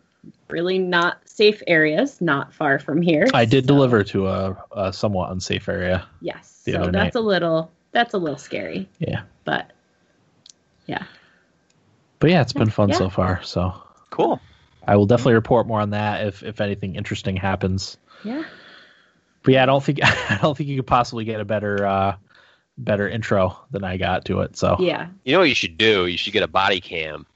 really 0.50 0.78
not 0.78 1.18
safe 1.24 1.62
areas 1.66 2.20
not 2.20 2.54
far 2.54 2.78
from 2.78 3.02
here 3.02 3.26
I 3.34 3.44
did 3.44 3.64
so- 3.64 3.74
deliver 3.74 4.04
to 4.04 4.28
a, 4.28 4.64
a 4.70 4.92
somewhat 4.92 5.32
unsafe 5.32 5.68
area. 5.68 6.06
Yes. 6.20 6.62
so 6.64 6.74
other 6.78 6.92
that's 6.92 7.16
a 7.16 7.20
little 7.20 7.72
that's 7.92 8.14
a 8.14 8.18
little 8.18 8.38
scary. 8.38 8.88
Yeah. 8.98 9.22
But 9.44 9.72
yeah. 10.86 11.04
But 12.18 12.30
yeah, 12.30 12.42
it's 12.42 12.52
been 12.52 12.70
fun 12.70 12.90
Yeah. 12.90 12.96
so 12.96 13.10
far. 13.10 13.42
So 13.42 13.74
Cool. 14.10 14.40
I 14.86 14.96
will 14.96 15.06
definitely 15.06 15.34
report 15.34 15.66
more 15.66 15.80
on 15.80 15.90
that 15.90 16.26
if 16.26 16.42
if 16.42 16.60
anything 16.60 16.96
interesting 16.96 17.36
happens. 17.36 17.96
yeah. 18.24 18.42
But 19.42 19.54
yeah, 19.54 19.62
I 19.62 19.66
don't 19.66 19.82
think 19.82 20.00
I 20.02 20.38
don't 20.42 20.56
think 20.56 20.68
you 20.68 20.76
could 20.76 20.86
possibly 20.86 21.24
get 21.24 21.40
a 21.40 21.44
better 21.44 21.86
uh 21.86 22.16
better 22.78 23.08
intro 23.08 23.58
than 23.70 23.84
I 23.84 23.96
got 23.98 24.24
to 24.26 24.40
it. 24.40 24.56
So 24.56 24.76
Yeah. 24.80 25.08
You 25.24 25.32
know 25.32 25.40
what 25.40 25.48
you 25.48 25.54
should 25.54 25.76
do? 25.78 26.06
You 26.06 26.16
should 26.16 26.32
get 26.32 26.42
a 26.42 26.48
body 26.48 26.80
cam 26.80 27.26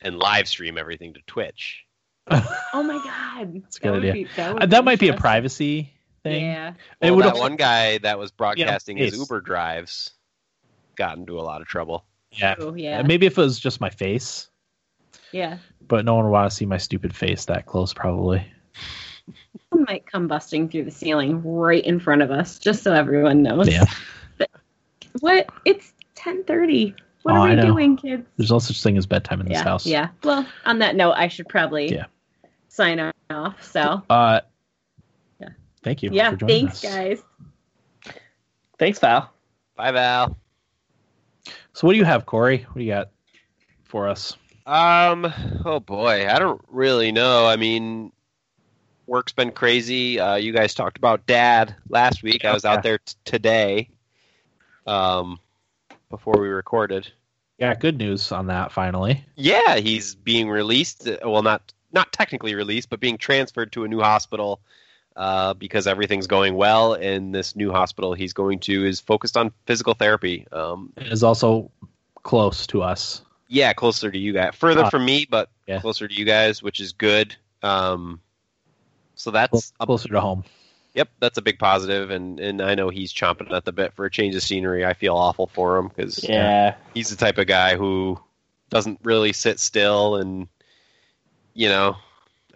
and 0.00 0.18
live 0.18 0.48
stream 0.48 0.78
everything 0.78 1.14
to 1.14 1.20
Twitch. 1.26 1.84
Oh 2.28 2.82
my 2.82 3.00
god. 3.04 3.54
That's 3.62 3.76
a 3.76 3.80
good 3.80 3.88
That 3.88 3.92
would 3.92 3.98
idea. 4.04 4.12
be- 4.12 4.28
that, 4.36 4.62
Uh, 4.62 4.66
that 4.66 4.84
might 4.84 4.98
be 5.00 5.08
a 5.08 5.16
privacy 5.16 5.92
thing. 6.22 6.44
Yeah. 6.44 6.68
It 7.00 7.06
Well, 7.06 7.16
would 7.16 7.24
that 7.24 7.30
also- 7.30 7.40
one 7.42 7.56
guy 7.56 7.98
that 7.98 8.18
was 8.18 8.30
broadcasting 8.30 8.96
his. 8.96 9.16
Uber 9.16 9.40
drives 9.40 10.12
got 10.96 11.16
into 11.16 11.38
a 11.38 11.42
lot 11.42 11.60
of 11.60 11.66
trouble. 11.66 12.04
Yeah. 12.32 12.54
True, 12.54 12.74
yeah. 12.76 13.02
Maybe 13.02 13.26
if 13.26 13.36
it 13.36 13.40
was 13.40 13.58
just 13.58 13.80
my 13.80 13.90
face, 13.90 14.48
Yeah. 15.32 15.58
but 15.88 16.04
no 16.04 16.14
one 16.14 16.24
would 16.24 16.30
want 16.30 16.50
to 16.50 16.56
see 16.56 16.66
my 16.66 16.78
stupid 16.78 17.14
face 17.14 17.44
that 17.46 17.66
close, 17.66 17.92
probably. 17.92 18.46
Someone 19.70 19.86
might 19.86 20.06
come 20.06 20.28
busting 20.28 20.68
through 20.68 20.84
the 20.84 20.90
ceiling 20.90 21.42
right 21.44 21.84
in 21.84 22.00
front 22.00 22.22
of 22.22 22.30
us, 22.30 22.58
just 22.58 22.82
so 22.82 22.92
everyone 22.92 23.42
knows. 23.42 23.68
Yeah. 23.68 23.84
What? 25.20 25.50
It's 25.64 25.92
ten 26.14 26.42
thirty. 26.44 26.94
What 27.22 27.32
Oh, 27.34 27.38
are 27.42 27.48
I 27.48 27.54
we 27.54 27.60
doing, 27.60 27.96
kids? 27.96 28.26
There's 28.36 28.50
no 28.50 28.58
such 28.58 28.82
thing 28.82 28.96
as 28.96 29.06
bedtime 29.06 29.40
in 29.40 29.48
this 29.48 29.60
house. 29.60 29.86
Yeah. 29.86 30.08
Well, 30.24 30.44
on 30.64 30.78
that 30.80 30.96
note, 30.96 31.12
I 31.12 31.28
should 31.28 31.48
probably 31.48 31.92
Yeah. 31.94 32.06
sign 32.68 33.12
off. 33.30 33.62
So 33.62 34.02
Uh, 34.10 34.40
Yeah. 34.42 34.48
Thank 35.82 36.02
you. 36.02 36.10
yeah. 36.12 36.30
for 36.36 36.46
Thanks, 36.46 36.84
us. 36.84 36.94
guys. 36.94 37.22
Thanks, 38.78 38.98
Val. 38.98 39.30
Bye, 39.76 39.92
Val. 39.92 40.36
So, 41.72 41.86
what 41.86 41.92
do 41.92 41.98
you 41.98 42.04
have, 42.04 42.26
Corey? 42.26 42.58
What 42.68 42.78
do 42.78 42.82
you 42.84 42.92
got 42.92 43.10
for 43.84 44.08
us? 44.08 44.36
Um. 44.66 45.32
Oh 45.64 45.80
boy, 45.80 46.28
I 46.28 46.38
don't 46.38 46.60
really 46.68 47.10
know. 47.10 47.46
I 47.46 47.56
mean, 47.56 48.12
work's 49.06 49.32
been 49.32 49.50
crazy. 49.50 50.20
Uh, 50.20 50.36
you 50.36 50.52
guys 50.52 50.74
talked 50.74 50.98
about 50.98 51.26
Dad 51.26 51.74
last 51.88 52.22
week. 52.22 52.44
I 52.44 52.52
was 52.52 52.62
Yeah. 52.64 52.72
out 52.74 52.82
there 52.84 52.98
t- 52.98 53.14
today. 53.24 53.88
Um, 54.86 55.38
before 56.10 56.34
we 56.40 56.48
recorded. 56.48 57.10
Yeah, 57.58 57.74
good 57.74 57.96
news 57.98 58.32
on 58.32 58.46
that. 58.48 58.72
Finally, 58.72 59.24
Yeah, 59.36 59.76
he's 59.76 60.14
being 60.16 60.48
released. 60.50 61.08
uh, 61.08 61.18
Well, 61.24 61.42
not 61.42 61.72
not 61.92 62.12
technically 62.12 62.54
released, 62.54 62.88
but 62.90 63.00
being 63.00 63.18
transferred 63.18 63.72
to 63.72 63.84
a 63.84 63.88
new 63.88 64.00
hospital 64.00 64.60
uh, 65.16 65.54
because 65.54 65.86
everything's 65.86 66.26
going 66.26 66.54
well. 66.54 66.94
in 66.94 67.32
this 67.32 67.54
new 67.56 67.70
hospital 67.70 68.14
he's 68.14 68.32
going 68.32 68.58
to 68.60 68.86
is 68.86 69.00
focused 69.00 69.36
on 69.36 69.52
physical 69.66 69.94
therapy. 69.94 70.46
Um, 70.52 70.92
it 70.96 71.08
is 71.12 71.22
also 71.22 71.70
close 72.22 72.66
to 72.68 72.82
us. 72.82 73.22
yeah, 73.48 73.72
closer 73.72 74.10
to 74.10 74.18
you 74.18 74.32
guys, 74.32 74.54
further 74.54 74.84
Ah, 74.84 74.90
from 74.90 75.04
me, 75.04 75.26
but 75.28 75.48
yeah. 75.66 75.80
closer 75.80 76.06
to 76.08 76.14
you 76.14 76.24
guys, 76.24 76.62
which 76.62 76.80
is 76.80 76.92
good. 76.92 77.36
Um, 77.62 78.20
so 79.14 79.30
that's 79.30 79.72
a, 79.80 79.84
closer 79.86 80.08
to 80.08 80.20
home. 80.20 80.44
yep, 80.94 81.08
that's 81.20 81.36
a 81.38 81.42
big 81.42 81.58
positive, 81.58 82.10
and 82.10 82.40
and 82.40 82.60
I 82.62 82.74
know 82.74 82.88
he's 82.88 83.12
chomping 83.12 83.52
at 83.52 83.64
the 83.64 83.72
bit 83.72 83.92
for 83.94 84.04
a 84.06 84.10
change 84.10 84.34
of 84.34 84.42
scenery. 84.42 84.84
I 84.86 84.94
feel 84.94 85.14
awful 85.16 85.46
for 85.48 85.76
him 85.78 85.88
because 85.88 86.22
Yeah. 86.26 86.74
he's 86.94 87.10
the 87.10 87.16
type 87.16 87.38
of 87.38 87.46
guy 87.46 87.76
who 87.76 88.18
doesn't 88.70 88.98
really 89.04 89.32
sit 89.32 89.60
still, 89.60 90.16
and 90.16 90.48
you 91.54 91.68
know, 91.68 91.96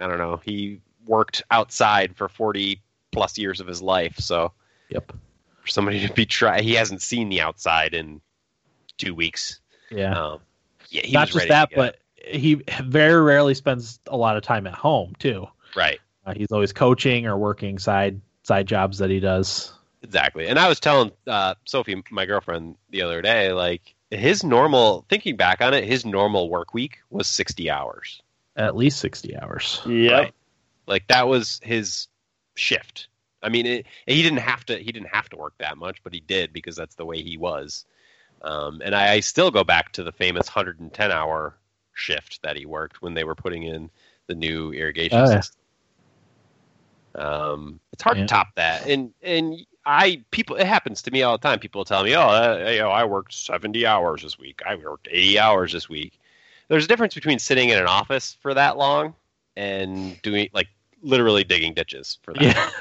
I 0.01 0.07
don't 0.09 0.19
know. 0.19 0.41
He 0.45 0.81
worked 1.07 1.43
outside 1.51 2.17
for 2.17 2.29
forty 2.29 2.81
plus 3.13 3.39
years 3.39 3.61
of 3.61 3.67
his 3.67 3.81
life, 3.81 4.19
so 4.19 4.53
Yep. 4.91 5.13
for 5.63 5.67
somebody 5.69 6.07
to 6.07 6.13
be 6.13 6.27
try, 6.27 6.61
he 6.61 6.75
hasn't 6.75 7.03
seen 7.03 7.29
the 7.29 7.41
outside 7.41 7.95
in 7.95 8.21
two 8.99 9.15
weeks. 9.15 9.61
Yeah. 9.91 10.13
Um, 10.19 10.41
yeah, 10.91 11.03
he 11.05 11.13
Not 11.13 11.21
was 11.23 11.29
just 11.29 11.37
ready 11.39 11.49
that, 11.49 11.71
to 11.71 11.77
get 11.77 11.77
but 11.77 11.99
he 12.29 12.55
very 12.83 13.21
rarely 13.23 13.55
spends 13.55 13.99
a 14.07 14.17
lot 14.17 14.37
of 14.37 14.43
time 14.43 14.67
at 14.67 14.75
home 14.75 15.15
too. 15.19 15.47
right. 15.77 15.99
Uh, 16.27 16.35
he's 16.35 16.51
always 16.51 16.73
coaching 16.73 17.25
or 17.27 17.39
working 17.39 17.79
side 17.79 18.21
side 18.43 18.67
jobs 18.67 18.99
that 18.99 19.11
he 19.11 19.21
does. 19.21 19.73
Exactly. 20.03 20.47
And 20.49 20.59
I 20.59 20.69
was 20.69 20.79
telling 20.81 21.13
uh, 21.27 21.55
Sophie, 21.65 22.03
my 22.11 22.27
girlfriend, 22.27 22.77
the 22.91 23.03
other 23.03 23.23
day, 23.23 23.53
like 23.53 23.95
his 24.11 24.43
normal, 24.45 25.05
thinking 25.09 25.37
back 25.37 25.61
on 25.61 25.73
it, 25.75 25.85
his 25.85 26.05
normal 26.05 26.49
work 26.51 26.75
week 26.75 26.99
was 27.11 27.27
60 27.29 27.71
hours. 27.71 28.23
At 28.57 28.75
least 28.77 28.99
sixty 29.01 29.37
hours. 29.37 29.81
Yep. 29.87 30.13
Right. 30.13 30.35
Like 30.87 31.07
that 31.09 31.29
was 31.29 31.61
his 31.63 32.09
shift. 32.55 33.09
I 33.43 33.49
mean, 33.49 33.67
it, 33.67 33.87
he 34.07 34.23
didn't 34.23 34.39
have 34.39 34.65
to. 34.67 34.79
He 34.79 34.93
didn't 34.93 35.15
have 35.15 35.29
to 35.31 35.37
work 35.37 35.55
that 35.59 35.77
much, 35.77 36.03
but 36.03 36.13
he 36.15 36.21
did 36.21 36.53
because 36.53 36.77
that's 36.77 36.95
the 36.95 37.05
way 37.05 37.23
he 37.23 37.37
was. 37.37 37.85
Um, 38.43 38.81
and 38.85 38.95
I, 38.95 39.15
I 39.15 39.21
still 39.21 39.51
go 39.51 39.65
back 39.65 39.93
to 39.93 40.03
the 40.03 40.13
famous 40.13 40.47
110 40.47 41.11
hour 41.11 41.57
shift 41.95 42.43
that 42.43 42.57
he 42.57 42.67
worked 42.67 43.03
when 43.03 43.15
they 43.15 43.25
were 43.25 43.35
putting 43.35 43.63
in 43.63 43.91
the 44.27 44.35
new 44.35 44.73
irrigation 44.73 45.19
Oh, 45.19 45.31
yeah. 45.31 45.41
system. 45.41 45.61
Um, 47.15 47.81
it's 47.93 48.03
hard 48.03 48.19
Yeah. 48.19 48.25
to 48.25 48.29
top 48.29 48.49
that, 48.57 48.87
and 48.87 49.13
and 49.23 49.55
I 49.87 50.23
people 50.31 50.57
it 50.57 50.67
happens 50.67 51.03
to 51.03 51.11
me 51.11 51.23
all 51.23 51.39
the 51.39 51.49
time. 51.49 51.59
People 51.59 51.85
tell 51.85 52.05
me, 52.05 52.15
"Oh, 52.15 52.29
uh, 52.29 52.69
you 52.71 52.81
know, 52.81 52.91
I 52.91 53.05
worked 53.05 53.33
70 53.33 53.87
hours 53.87 54.23
this 54.23 54.39
week. 54.39 54.61
I 54.67 54.75
worked 54.75 55.09
80 55.11 55.39
hours 55.39 55.73
this 55.73 55.89
week." 55.89 56.19
There's 56.69 56.85
a 56.85 56.89
difference 56.89 57.15
between 57.15 57.39
sitting 57.39 57.71
in 57.71 57.79
an 57.79 57.87
office 57.87 58.37
for 58.41 58.53
that 58.55 58.77
long 58.77 59.15
and 59.57 60.21
doing 60.23 60.49
like 60.53 60.69
literally 61.03 61.45
digging 61.45 61.75
ditches 61.75 62.19
for 62.23 62.35
that. 62.35 62.43
Yeah. 62.43 62.71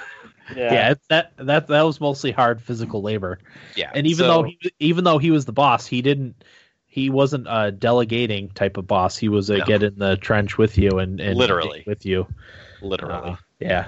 Yeah. 0.55 0.73
Yeah, 0.73 0.93
that 1.09 1.31
that 1.37 1.67
that 1.67 1.81
was 1.81 1.99
mostly 1.99 2.31
hard 2.31 2.61
physical 2.61 3.01
labor. 3.01 3.39
Yeah. 3.75 3.89
And 3.95 4.05
even 4.05 4.25
so- 4.25 4.27
though 4.27 4.43
he, 4.43 4.59
even 4.79 5.03
though 5.03 5.17
he 5.17 5.31
was 5.31 5.45
the 5.45 5.51
boss, 5.51 5.87
he 5.87 6.03
didn't 6.03 6.43
he 6.85 7.09
wasn't 7.09 7.47
a 7.49 7.71
delegating 7.71 8.49
type 8.49 8.77
of 8.77 8.85
boss. 8.85 9.17
He 9.17 9.27
was 9.27 9.49
a 9.49 9.57
No. 9.57 9.65
get 9.65 9.81
in 9.81 9.97
the 9.97 10.17
trench 10.17 10.59
with 10.59 10.77
you 10.77 10.99
and, 10.99 11.19
and 11.19 11.35
Literally. 11.35 11.83
with 11.87 12.05
you. 12.05 12.27
literally. 12.83 13.31
Uh, 13.31 13.35
yeah. 13.59 13.87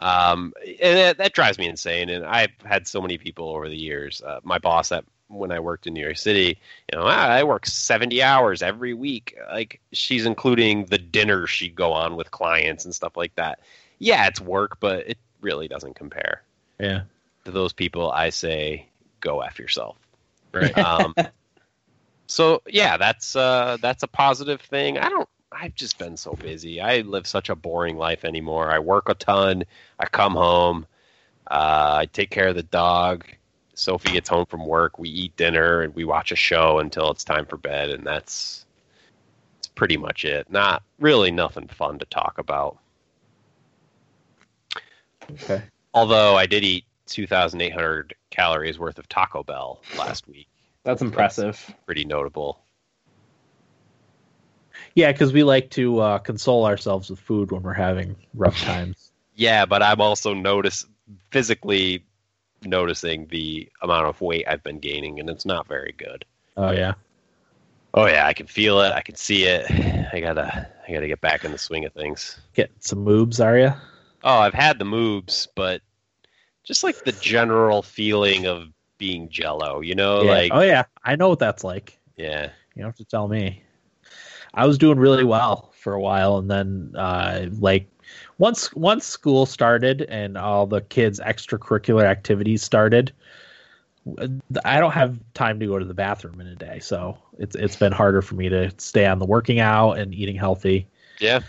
Um, 0.00 0.52
and 0.82 0.98
that, 0.98 1.18
that 1.18 1.32
drives 1.32 1.58
me 1.58 1.68
insane. 1.68 2.08
And 2.10 2.26
I've 2.26 2.50
had 2.64 2.88
so 2.88 3.00
many 3.00 3.16
people 3.16 3.48
over 3.50 3.68
the 3.68 3.76
years. 3.76 4.20
Uh, 4.20 4.40
my 4.42 4.58
boss 4.58 4.90
at 4.90 5.04
when 5.34 5.52
I 5.52 5.60
worked 5.60 5.86
in 5.86 5.94
New 5.94 6.02
York 6.02 6.16
City, 6.16 6.58
you 6.92 6.98
know, 6.98 7.04
"Ah, 7.06 7.28
I 7.28 7.44
work 7.44 7.66
seventy 7.66 8.22
hours 8.22 8.62
every 8.62 8.94
week. 8.94 9.36
Like 9.52 9.80
she's 9.92 10.26
including 10.26 10.86
the 10.86 10.98
dinner 10.98 11.46
she'd 11.46 11.74
go 11.74 11.92
on 11.92 12.16
with 12.16 12.30
clients 12.30 12.84
and 12.84 12.94
stuff 12.94 13.16
like 13.16 13.34
that. 13.36 13.60
Yeah, 13.98 14.26
it's 14.26 14.40
work, 14.40 14.78
but 14.80 15.08
it 15.08 15.18
really 15.40 15.68
doesn't 15.68 15.94
compare 15.94 16.42
Yeah. 16.78 17.02
to 17.44 17.50
those 17.50 17.72
people. 17.72 18.10
I 18.10 18.30
say, 18.30 18.88
go 19.20 19.40
f 19.40 19.58
yourself. 19.58 19.96
Right. 20.52 20.76
Um, 20.78 21.14
so 22.26 22.62
yeah, 22.66 22.96
that's 22.96 23.36
uh, 23.36 23.76
that's 23.80 24.02
a 24.02 24.08
positive 24.08 24.60
thing. 24.60 24.98
I 24.98 25.08
don't. 25.08 25.28
I've 25.52 25.74
just 25.74 25.98
been 25.98 26.16
so 26.16 26.32
busy. 26.32 26.80
I 26.80 27.00
live 27.02 27.26
such 27.26 27.48
a 27.48 27.54
boring 27.54 27.96
life 27.96 28.24
anymore. 28.24 28.70
I 28.72 28.80
work 28.80 29.08
a 29.08 29.14
ton. 29.14 29.64
I 30.00 30.06
come 30.06 30.34
home. 30.34 30.86
Uh, 31.46 31.98
I 32.00 32.06
take 32.06 32.30
care 32.30 32.48
of 32.48 32.56
the 32.56 32.62
dog. 32.64 33.24
Sophie 33.74 34.12
gets 34.12 34.28
home 34.28 34.46
from 34.46 34.66
work. 34.66 34.98
We 34.98 35.08
eat 35.08 35.36
dinner 35.36 35.82
and 35.82 35.94
we 35.94 36.04
watch 36.04 36.32
a 36.32 36.36
show 36.36 36.78
until 36.78 37.10
it's 37.10 37.24
time 37.24 37.46
for 37.46 37.56
bed, 37.56 37.90
and 37.90 38.04
that's 38.04 38.64
that's 39.56 39.68
pretty 39.68 39.96
much 39.96 40.24
it. 40.24 40.50
Not 40.50 40.82
really 40.98 41.30
nothing 41.30 41.68
fun 41.68 41.98
to 41.98 42.06
talk 42.06 42.38
about. 42.38 42.78
Okay. 45.30 45.62
Although 45.92 46.36
I 46.36 46.46
did 46.46 46.64
eat 46.64 46.84
2,800 47.06 48.14
calories 48.30 48.78
worth 48.78 48.98
of 48.98 49.08
Taco 49.08 49.42
Bell 49.42 49.80
last 49.96 50.26
week. 50.28 50.48
That's 50.82 51.02
impressive. 51.02 51.74
Pretty 51.86 52.04
notable. 52.04 52.60
Yeah, 54.94 55.12
because 55.12 55.32
we 55.32 55.42
like 55.42 55.70
to 55.70 55.98
uh, 56.00 56.18
console 56.18 56.66
ourselves 56.66 57.10
with 57.10 57.18
food 57.18 57.52
when 57.52 57.62
we're 57.62 57.72
having 57.72 58.16
rough 58.34 58.60
times. 58.62 59.10
Yeah, 59.36 59.66
but 59.66 59.82
I'm 59.82 60.00
also 60.00 60.32
notice 60.32 60.86
physically 61.32 62.04
noticing 62.66 63.26
the 63.28 63.68
amount 63.82 64.06
of 64.06 64.20
weight 64.20 64.44
I've 64.48 64.62
been 64.62 64.78
gaining, 64.78 65.20
and 65.20 65.28
it's 65.28 65.46
not 65.46 65.66
very 65.66 65.94
good. 65.96 66.24
Oh 66.56 66.70
yeah. 66.70 66.94
Oh 67.94 68.06
yeah, 68.06 68.26
I 68.26 68.32
can 68.32 68.46
feel 68.46 68.80
it. 68.80 68.92
I 68.92 69.00
can 69.02 69.14
see 69.14 69.44
it. 69.44 69.70
I 70.12 70.20
gotta, 70.20 70.68
I 70.86 70.92
gotta 70.92 71.06
get 71.06 71.20
back 71.20 71.44
in 71.44 71.52
the 71.52 71.58
swing 71.58 71.84
of 71.84 71.92
things. 71.92 72.38
Get 72.54 72.70
some 72.80 73.04
moobs, 73.04 73.44
are 73.44 73.58
you? 73.58 73.72
Oh, 74.24 74.38
I've 74.38 74.54
had 74.54 74.78
the 74.78 74.84
moves, 74.84 75.46
but 75.54 75.80
just 76.64 76.82
like 76.82 77.04
the 77.04 77.12
general 77.12 77.82
feeling 77.82 78.46
of 78.46 78.68
being 78.98 79.28
Jello, 79.28 79.80
you 79.80 79.94
know, 79.94 80.22
yeah. 80.22 80.30
like 80.30 80.52
oh 80.54 80.60
yeah, 80.62 80.84
I 81.04 81.16
know 81.16 81.28
what 81.28 81.38
that's 81.38 81.62
like. 81.62 81.98
yeah, 82.16 82.50
You 82.74 82.82
don't 82.82 82.86
have 82.86 82.96
to 82.96 83.04
tell 83.04 83.28
me. 83.28 83.62
I 84.54 84.66
was 84.66 84.78
doing 84.78 84.98
really 84.98 85.24
well 85.24 85.72
for 85.78 85.92
a 85.94 86.00
while, 86.00 86.38
and 86.38 86.50
then 86.50 86.92
uh, 86.96 87.46
like 87.58 87.88
once 88.38 88.72
once 88.74 89.06
school 89.06 89.46
started 89.46 90.02
and 90.02 90.36
all 90.36 90.66
the 90.66 90.80
kids' 90.80 91.20
extracurricular 91.20 92.04
activities 92.04 92.62
started, 92.62 93.12
I 94.64 94.80
don't 94.80 94.92
have 94.92 95.18
time 95.34 95.58
to 95.60 95.66
go 95.66 95.78
to 95.78 95.84
the 95.84 95.94
bathroom 95.94 96.40
in 96.40 96.46
a 96.46 96.54
day, 96.54 96.78
so 96.80 97.18
it's 97.38 97.56
it's 97.56 97.76
been 97.76 97.92
harder 97.92 98.22
for 98.22 98.34
me 98.34 98.48
to 98.48 98.72
stay 98.78 99.06
on 99.06 99.18
the 99.18 99.26
working 99.26 99.60
out 99.60 99.92
and 99.92 100.14
eating 100.14 100.36
healthy. 100.36 100.86
yeah, 101.20 101.40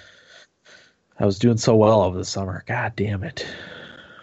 I 1.20 1.26
was 1.26 1.40
doing 1.40 1.58
so 1.58 1.76
well 1.76 2.02
over 2.02 2.18
the 2.18 2.26
summer. 2.26 2.64
God 2.68 2.94
damn 2.96 3.24
it! 3.24 3.46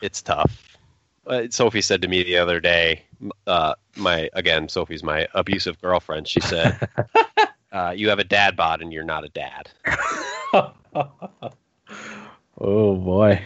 it's 0.00 0.22
tough. 0.22 0.78
Uh, 1.26 1.44
Sophie 1.50 1.82
said 1.82 2.02
to 2.02 2.08
me 2.08 2.22
the 2.24 2.36
other 2.36 2.58
day, 2.58 3.04
uh, 3.46 3.74
my 3.96 4.28
again, 4.32 4.68
Sophie's 4.68 5.02
my 5.02 5.28
abusive 5.34 5.80
girlfriend. 5.80 6.26
She 6.26 6.40
said, 6.40 6.88
uh, 7.72 7.92
"You 7.96 8.08
have 8.08 8.18
a 8.18 8.24
dad 8.24 8.56
bod, 8.56 8.82
and 8.82 8.92
you're 8.92 9.04
not 9.04 9.24
a 9.24 9.28
dad." 9.28 9.70
oh 12.58 12.96
boy. 12.96 13.42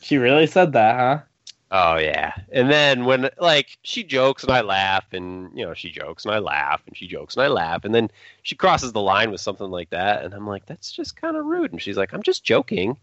She 0.00 0.18
really 0.18 0.46
said 0.46 0.72
that, 0.74 0.96
huh? 0.96 1.22
Oh 1.70 1.96
yeah. 1.96 2.34
And 2.52 2.70
then 2.70 3.04
when 3.04 3.30
like 3.40 3.78
she 3.82 4.04
jokes 4.04 4.44
and 4.44 4.52
I 4.52 4.60
laugh 4.60 5.12
and 5.12 5.50
you 5.58 5.64
know 5.66 5.74
she 5.74 5.90
jokes 5.90 6.24
and 6.24 6.32
I 6.34 6.38
laugh 6.38 6.82
and 6.86 6.96
she 6.96 7.06
jokes 7.08 7.36
and 7.36 7.42
I 7.44 7.48
laugh 7.48 7.84
and 7.84 7.94
then 7.94 8.10
she 8.42 8.54
crosses 8.54 8.92
the 8.92 9.00
line 9.00 9.30
with 9.30 9.40
something 9.40 9.70
like 9.70 9.90
that 9.90 10.24
and 10.24 10.34
I'm 10.34 10.46
like 10.46 10.66
that's 10.66 10.92
just 10.92 11.16
kind 11.16 11.36
of 11.36 11.46
rude 11.46 11.72
and 11.72 11.82
she's 11.82 11.96
like 11.96 12.12
I'm 12.12 12.22
just 12.22 12.44
joking. 12.44 12.96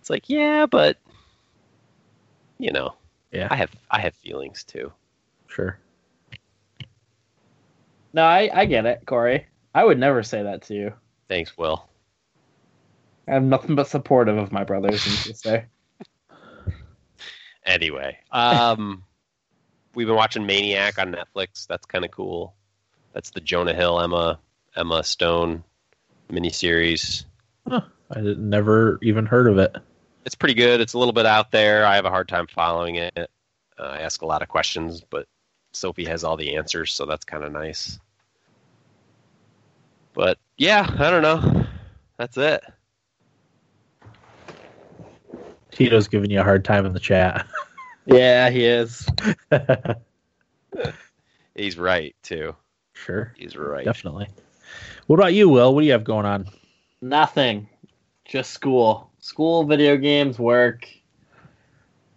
It's 0.00 0.10
like 0.10 0.28
yeah, 0.28 0.66
but 0.66 0.98
you 2.58 2.72
know, 2.72 2.94
Yeah, 3.32 3.48
I 3.50 3.56
have 3.56 3.70
I 3.90 4.00
have 4.00 4.14
feelings 4.14 4.64
too. 4.64 4.92
sure. 5.48 5.78
No, 8.12 8.24
I, 8.24 8.48
I 8.52 8.64
get 8.66 8.86
it, 8.86 9.02
Corey. 9.06 9.46
I 9.74 9.84
would 9.84 9.98
never 9.98 10.22
say 10.22 10.42
that 10.42 10.62
to 10.62 10.74
you. 10.74 10.92
Thanks, 11.28 11.56
Will. 11.58 11.88
I'm 13.26 13.48
nothing 13.48 13.74
but 13.74 13.88
supportive 13.88 14.36
of 14.36 14.52
my 14.52 14.64
brothers 14.64 15.04
and 15.06 15.14
sister. 15.16 15.68
Anyway, 17.66 18.18
um 18.30 19.04
we've 19.94 20.06
been 20.06 20.16
watching 20.16 20.44
Maniac 20.44 20.98
on 20.98 21.12
Netflix. 21.14 21.66
That's 21.66 21.86
kind 21.86 22.04
of 22.04 22.10
cool. 22.10 22.54
That's 23.14 23.30
the 23.30 23.40
Jonah 23.40 23.72
Hill 23.72 24.00
Emma 24.00 24.38
Emma 24.76 25.02
Stone 25.02 25.64
miniseries. 26.30 27.24
I 27.66 28.20
never 28.20 28.98
even 29.02 29.24
heard 29.24 29.46
of 29.48 29.56
it. 29.56 29.74
it's 30.26 30.34
pretty 30.34 30.52
good. 30.54 30.80
It's 30.82 30.92
a 30.92 30.98
little 30.98 31.14
bit 31.14 31.24
out 31.24 31.50
there. 31.52 31.86
I 31.86 31.94
have 31.94 32.04
a 32.04 32.10
hard 32.10 32.28
time 32.28 32.46
following 32.48 32.96
it. 32.96 33.16
Uh, 33.78 33.82
I 33.82 34.00
ask 34.00 34.20
a 34.20 34.26
lot 34.26 34.42
of 34.42 34.48
questions, 34.48 35.00
but 35.00 35.26
Sophie 35.72 36.04
has 36.04 36.22
all 36.22 36.36
the 36.36 36.56
answers, 36.56 36.92
so 36.92 37.06
that's 37.06 37.24
kind 37.24 37.44
of 37.44 37.50
nice. 37.52 37.98
But 40.12 40.38
yeah, 40.58 40.86
I 40.98 41.10
don't 41.10 41.22
know. 41.22 41.64
That's 42.18 42.36
it. 42.36 42.62
Tito's 45.74 46.08
giving 46.08 46.30
you 46.30 46.40
a 46.40 46.44
hard 46.44 46.64
time 46.64 46.86
in 46.86 46.92
the 46.92 47.00
chat. 47.00 47.46
Yeah, 48.06 48.50
he 48.50 48.66
is. 48.66 49.08
He's 51.54 51.78
right 51.78 52.14
too. 52.22 52.54
sure, 52.92 53.32
He's 53.34 53.56
right. 53.56 53.82
definitely. 53.82 54.28
What 55.06 55.18
about 55.18 55.32
you, 55.32 55.48
Will? 55.48 55.74
What 55.74 55.80
do 55.80 55.86
you 55.86 55.92
have 55.92 56.04
going 56.04 56.26
on? 56.26 56.46
Nothing. 57.00 57.66
Just 58.26 58.50
school. 58.50 59.10
School, 59.20 59.64
video 59.64 59.96
games, 59.96 60.38
work. 60.38 60.86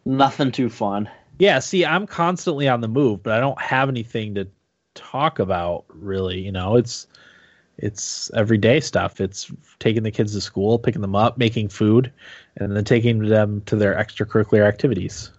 Nothing 0.04 0.52
too 0.52 0.70
fun. 0.70 1.10
Yeah, 1.40 1.60
see, 1.60 1.86
I'm 1.86 2.06
constantly 2.06 2.68
on 2.68 2.82
the 2.82 2.90
move, 2.90 3.24
but 3.24 3.32
I 3.32 3.40
don't 3.40 3.62
have 3.62 3.88
anything 3.88 4.36
to 4.36 4.46
talk 4.94 5.40
about 5.40 5.86
really. 5.88 6.42
You 6.42 6.52
know, 6.52 6.76
it's 6.76 7.08
It's 7.78 8.32
everyday 8.34 8.80
stuff. 8.80 9.22
It's 9.22 9.52
taking 9.80 10.04
the 10.04 10.12
kids 10.12 10.34
to 10.34 10.42
school, 10.42 10.80
picking 10.80 11.02
them 11.02 11.16
up, 11.16 11.38
making 11.38 11.70
food, 11.70 12.12
and 12.56 12.76
then 12.76 12.84
taking 12.84 13.28
them 13.28 13.62
to 13.68 13.76
their 13.76 13.94
extracurricular 13.96 14.68
activities, 14.68 15.32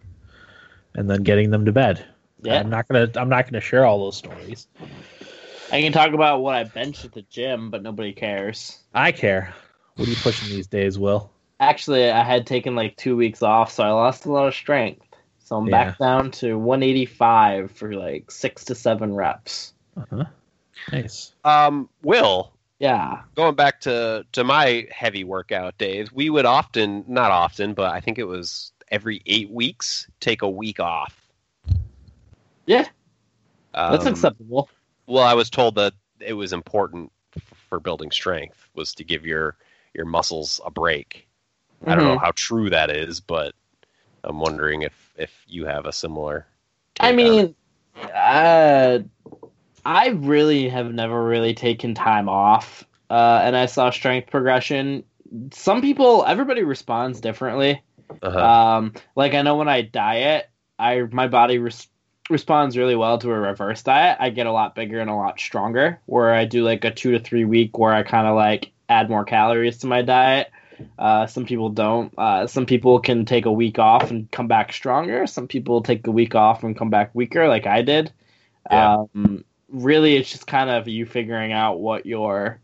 and 0.95 1.11
then 1.11 1.23
getting 1.25 1.51
them 1.51 1.65
to 1.65 1.73
bed. 1.73 2.05
Yeah. 2.43 2.61
I'm 2.61 2.71
not 2.71 2.87
gonna. 2.87 3.11
I'm 3.17 3.29
not 3.29 3.47
gonna 3.47 3.61
share 3.61 3.85
all 3.85 3.99
those 3.99 4.17
stories. 4.17 4.69
I 5.71 5.83
can 5.83 5.93
talk 5.93 6.13
about 6.13 6.41
what 6.41 6.55
I 6.55 6.65
bench 6.65 7.05
at 7.05 7.13
the 7.13 7.23
gym, 7.23 7.71
but 7.71 7.83
nobody 7.83 8.13
cares. 8.13 8.79
I 8.95 9.13
care. 9.13 9.53
What 9.97 10.07
are 10.07 10.11
you 10.11 10.17
pushing 10.17 10.49
these 10.49 10.69
days, 10.69 10.99
Will? 10.99 11.31
Actually, 11.61 12.09
I 12.09 12.23
had 12.23 12.47
taken 12.47 12.77
like 12.77 12.97
two 12.97 13.17
weeks 13.17 13.43
off, 13.43 13.73
so 13.73 13.83
I 13.83 13.91
lost 13.91 14.27
a 14.27 14.33
lot 14.33 14.47
of 14.47 14.55
strength. 14.55 15.05
So 15.41 15.57
I'm 15.57 15.67
Yeah. 15.67 15.85
back 15.85 15.99
down 15.99 16.31
to 16.33 16.57
185 16.57 17.73
for 17.73 17.95
like 17.95 18.31
six 18.31 18.65
to 18.67 18.75
seven 18.75 19.15
reps. 19.15 19.75
Uh-huh. 19.97 20.25
Nice. 20.87 21.35
Um, 21.45 21.89
Will, 22.03 22.53
Yeah. 22.79 23.23
going 23.35 23.55
back 23.55 23.81
to 23.83 24.25
to 24.33 24.45
my 24.45 24.87
heavy 24.91 25.25
workout 25.25 25.77
days, 25.79 26.13
we 26.13 26.31
would 26.31 26.45
often, 26.47 27.05
not 27.07 27.31
often, 27.31 27.75
but 27.75 27.93
I 27.93 28.01
think 28.01 28.19
it 28.19 28.25
was 28.25 28.73
every 28.91 29.23
eight 29.27 29.51
weeks, 29.51 30.09
take 30.21 30.43
a 30.43 30.49
week 30.51 30.81
off. 30.81 31.31
Yeah. 32.67 32.89
That's 33.89 34.05
Um, 34.05 34.07
acceptable. 34.07 34.69
Well, 35.07 35.25
I 35.25 35.35
was 35.35 35.51
told 35.51 35.75
that 35.77 35.95
it 36.21 36.33
was 36.35 36.53
important 36.53 37.13
for 37.69 37.81
building 37.81 38.11
strength 38.11 38.69
was 38.75 38.95
to 38.95 39.05
give 39.05 39.27
your 39.27 39.57
your 39.95 40.07
muscles 40.07 40.61
a 40.65 40.71
break. 40.71 41.29
I 41.87 41.95
don't 41.95 42.05
know 42.05 42.17
Mhm. 42.17 42.23
how 42.23 42.33
true 42.35 42.71
that 42.71 42.91
is, 42.91 43.21
but 43.21 43.55
I'm 44.25 44.41
wondering 44.41 44.83
if 44.83 45.13
if 45.17 45.45
you 45.49 45.67
have 45.67 45.87
a 45.87 45.93
similar. 45.93 46.47
I 47.01 47.13
take 47.13 47.23
on 47.23 47.39
mean, 47.39 47.55
uh, 48.15 49.01
I 49.85 50.09
really 50.09 50.69
have 50.69 50.93
never 50.93 51.25
really 51.25 51.55
taken 51.55 51.95
time 51.95 52.29
off, 52.29 52.85
uh, 53.11 53.41
and 53.43 53.57
I 53.57 53.67
saw 53.67 53.91
strength 53.91 54.31
progression. 54.31 55.05
Some 55.53 55.81
people, 55.81 56.25
everybody 56.27 56.63
responds 56.63 57.21
differently. 57.21 57.83
Uh-huh. 58.23 58.39
Um, 58.39 58.95
like 59.17 59.35
I 59.35 59.43
know 59.43 59.57
when 59.57 59.69
I 59.69 59.83
diet, 59.83 60.49
I 60.79 61.03
my 61.13 61.29
body 61.29 61.59
res- 61.59 61.89
responds 62.31 62.77
really 62.77 62.97
well 62.97 63.19
to 63.19 63.31
a 63.31 63.39
reverse 63.39 63.83
diet. 63.83 64.17
I 64.21 64.31
get 64.31 64.47
a 64.47 64.53
lot 64.53 64.75
bigger 64.75 65.01
and 65.01 65.11
a 65.11 65.15
lot 65.15 65.39
stronger. 65.39 66.01
Where 66.07 66.33
I 66.33 66.45
do 66.45 66.65
like 66.65 66.85
a 66.85 66.91
two 66.91 67.13
to 67.13 67.21
three 67.21 67.45
week 67.45 67.79
where 67.79 67.93
I 67.93 68.03
kind 68.03 68.27
of 68.27 68.35
like 68.35 68.73
add 68.89 69.11
more 69.11 69.25
calories 69.25 69.79
to 69.79 69.87
my 69.87 70.03
diet. 70.03 70.51
Uh, 70.99 71.27
some 71.27 71.45
people 71.45 71.71
don't. 71.71 72.13
Uh, 72.17 72.47
some 72.47 72.67
people 72.67 73.01
can 73.01 73.25
take 73.25 73.47
a 73.47 73.53
week 73.53 73.79
off 73.79 74.11
and 74.11 74.31
come 74.31 74.47
back 74.49 74.73
stronger. 74.73 75.27
Some 75.27 75.49
people 75.49 75.83
take 75.83 76.07
a 76.07 76.11
week 76.11 76.35
off 76.35 76.63
and 76.63 76.77
come 76.77 76.91
back 76.91 77.15
weaker, 77.15 77.49
like 77.49 77.67
I 77.67 77.83
did. 77.83 78.13
Yeah. 78.71 79.05
Um, 79.15 79.45
really, 79.69 80.17
it's 80.17 80.31
just 80.31 80.47
kind 80.47 80.71
of 80.71 80.89
you 80.89 81.07
figuring 81.07 81.53
out 81.53 81.81
what 81.81 82.07
your 82.07 82.61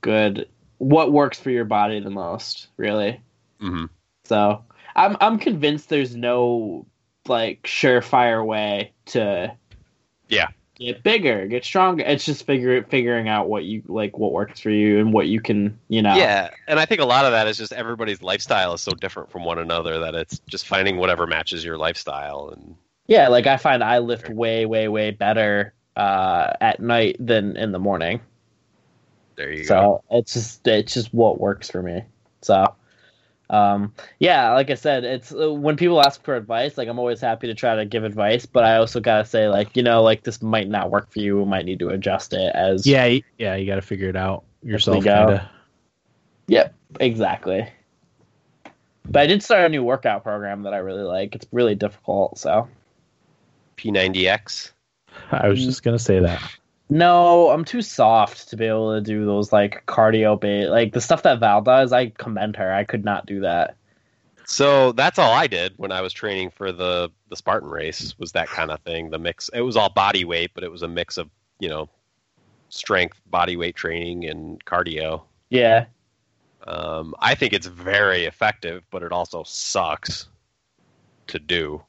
good, 0.00 0.48
what 0.78 1.12
works 1.12 1.38
for 1.38 1.50
your 1.50 1.64
body 1.64 2.00
the 2.00 2.10
most. 2.10 2.68
Really. 2.76 3.20
Mhm. 3.60 3.88
So 4.24 4.64
I'm 4.96 5.16
I'm 5.20 5.38
convinced 5.38 5.88
there's 5.88 6.16
no 6.16 6.86
like 7.28 7.62
surefire 7.62 8.44
way 8.44 8.92
to 9.06 9.54
Yeah. 10.28 10.48
get 10.74 11.02
bigger, 11.02 11.46
get 11.46 11.64
stronger. 11.64 12.02
It's 12.04 12.24
just 12.24 12.44
figure 12.46 12.82
figuring 12.84 13.28
out 13.28 13.48
what 13.48 13.64
you 13.64 13.82
like, 13.86 14.18
what 14.18 14.32
works 14.32 14.58
for 14.60 14.70
you, 14.70 14.98
and 14.98 15.12
what 15.12 15.28
you 15.28 15.40
can, 15.40 15.78
you 15.88 16.02
know. 16.02 16.16
Yeah, 16.16 16.50
and 16.66 16.80
I 16.80 16.86
think 16.86 17.00
a 17.00 17.04
lot 17.04 17.24
of 17.24 17.32
that 17.32 17.46
is 17.46 17.56
just 17.56 17.72
everybody's 17.72 18.22
lifestyle 18.22 18.74
is 18.74 18.80
so 18.80 18.92
different 18.92 19.30
from 19.30 19.44
one 19.44 19.58
another 19.58 20.00
that 20.00 20.14
it's 20.14 20.40
just 20.48 20.66
finding 20.66 20.96
whatever 20.96 21.26
matches 21.26 21.64
your 21.64 21.78
lifestyle. 21.78 22.50
And 22.52 22.74
Yeah, 23.06 23.28
like 23.28 23.46
I 23.46 23.56
find 23.56 23.84
I 23.84 23.98
lift 23.98 24.28
way, 24.28 24.66
way, 24.66 24.88
way 24.88 25.10
better 25.12 25.74
uh, 25.96 26.52
at 26.60 26.80
night 26.80 27.16
than 27.18 27.56
in 27.56 27.72
the 27.72 27.78
morning. 27.78 28.20
there 29.36 29.52
you 29.52 29.64
go. 29.64 29.68
So 29.68 30.04
it's 30.10 30.34
just 30.34 30.66
it's 30.66 30.94
just 30.94 31.12
what 31.12 31.40
works 31.40 31.70
for 31.70 31.82
me. 31.82 32.04
So 32.42 32.74
um 33.50 33.92
yeah, 34.18 34.52
like 34.54 34.70
I 34.70 34.74
said, 34.74 35.04
it's 35.04 35.32
uh, 35.32 35.52
when 35.52 35.76
people 35.76 36.00
ask 36.00 36.22
for 36.24 36.34
advice, 36.36 36.78
like 36.78 36.88
I'm 36.88 36.98
always 36.98 37.20
happy 37.20 37.48
to 37.48 37.54
try 37.54 37.76
to 37.76 37.84
give 37.84 38.04
advice, 38.04 38.46
but 38.46 38.64
I 38.64 38.76
also 38.76 39.00
got 39.00 39.18
to 39.18 39.24
say 39.26 39.48
like, 39.48 39.76
you 39.76 39.82
know, 39.82 40.02
like 40.02 40.22
this 40.22 40.40
might 40.40 40.68
not 40.68 40.90
work 40.90 41.10
for 41.10 41.20
you, 41.20 41.38
we 41.38 41.44
might 41.44 41.66
need 41.66 41.78
to 41.80 41.90
adjust 41.90 42.32
it 42.32 42.54
as 42.54 42.86
Yeah, 42.86 43.18
yeah. 43.38 43.54
You 43.56 43.66
got 43.66 43.76
to 43.76 43.82
figure 43.82 44.08
it 44.08 44.16
out 44.16 44.44
yourself. 44.62 45.04
go. 45.04 45.26
Kinda. 45.26 45.50
Yep, 46.48 46.74
exactly. 47.00 47.68
But 49.04 49.22
I 49.22 49.26
did 49.26 49.42
start 49.42 49.66
a 49.66 49.68
new 49.68 49.82
workout 49.82 50.22
program 50.22 50.62
that 50.62 50.74
I 50.74 50.78
really 50.78 51.02
like. 51.02 51.34
It's 51.34 51.46
really 51.52 51.74
difficult, 51.74 52.38
so 52.38 52.68
P90X. 53.76 54.70
I 55.32 55.48
was 55.48 55.64
just 55.64 55.82
gonna 55.82 55.98
say 55.98 56.20
that. 56.20 56.42
No, 56.90 57.48
I'm 57.50 57.64
too 57.64 57.80
soft 57.80 58.50
to 58.50 58.56
be 58.56 58.66
able 58.66 58.94
to 58.94 59.00
do 59.00 59.24
those 59.24 59.52
like 59.52 59.84
cardio 59.86 60.38
bait. 60.38 60.68
Like 60.68 60.92
the 60.92 61.00
stuff 61.00 61.22
that 61.22 61.40
Val 61.40 61.62
does, 61.62 61.92
I 61.92 62.10
commend 62.10 62.56
her. 62.56 62.72
I 62.72 62.84
could 62.84 63.04
not 63.04 63.24
do 63.24 63.40
that. 63.40 63.76
So 64.44 64.92
that's 64.92 65.18
all 65.18 65.32
I 65.32 65.46
did 65.46 65.72
when 65.76 65.92
I 65.92 66.02
was 66.02 66.12
training 66.12 66.50
for 66.50 66.72
the 66.72 67.10
the 67.30 67.36
Spartan 67.36 67.70
race 67.70 68.18
was 68.18 68.32
that 68.32 68.48
kind 68.48 68.70
of 68.70 68.80
thing. 68.80 69.10
The 69.10 69.18
mix. 69.18 69.48
It 69.50 69.62
was 69.62 69.76
all 69.76 69.88
body 69.88 70.24
weight, 70.24 70.50
but 70.54 70.64
it 70.64 70.70
was 70.70 70.82
a 70.82 70.88
mix 70.88 71.16
of 71.16 71.30
you 71.60 71.68
know 71.68 71.88
strength, 72.68 73.20
body 73.26 73.56
weight 73.56 73.76
training, 73.76 74.26
and 74.26 74.62
cardio. 74.64 75.22
Yeah. 75.48 75.86
Um, 76.66 77.14
I 77.18 77.34
think 77.34 77.52
it's 77.52 77.66
very 77.66 78.24
effective, 78.24 78.84
but 78.90 79.02
it 79.02 79.12
also 79.12 79.42
sucks 79.44 80.28
to 81.28 81.38
do. 81.38 81.82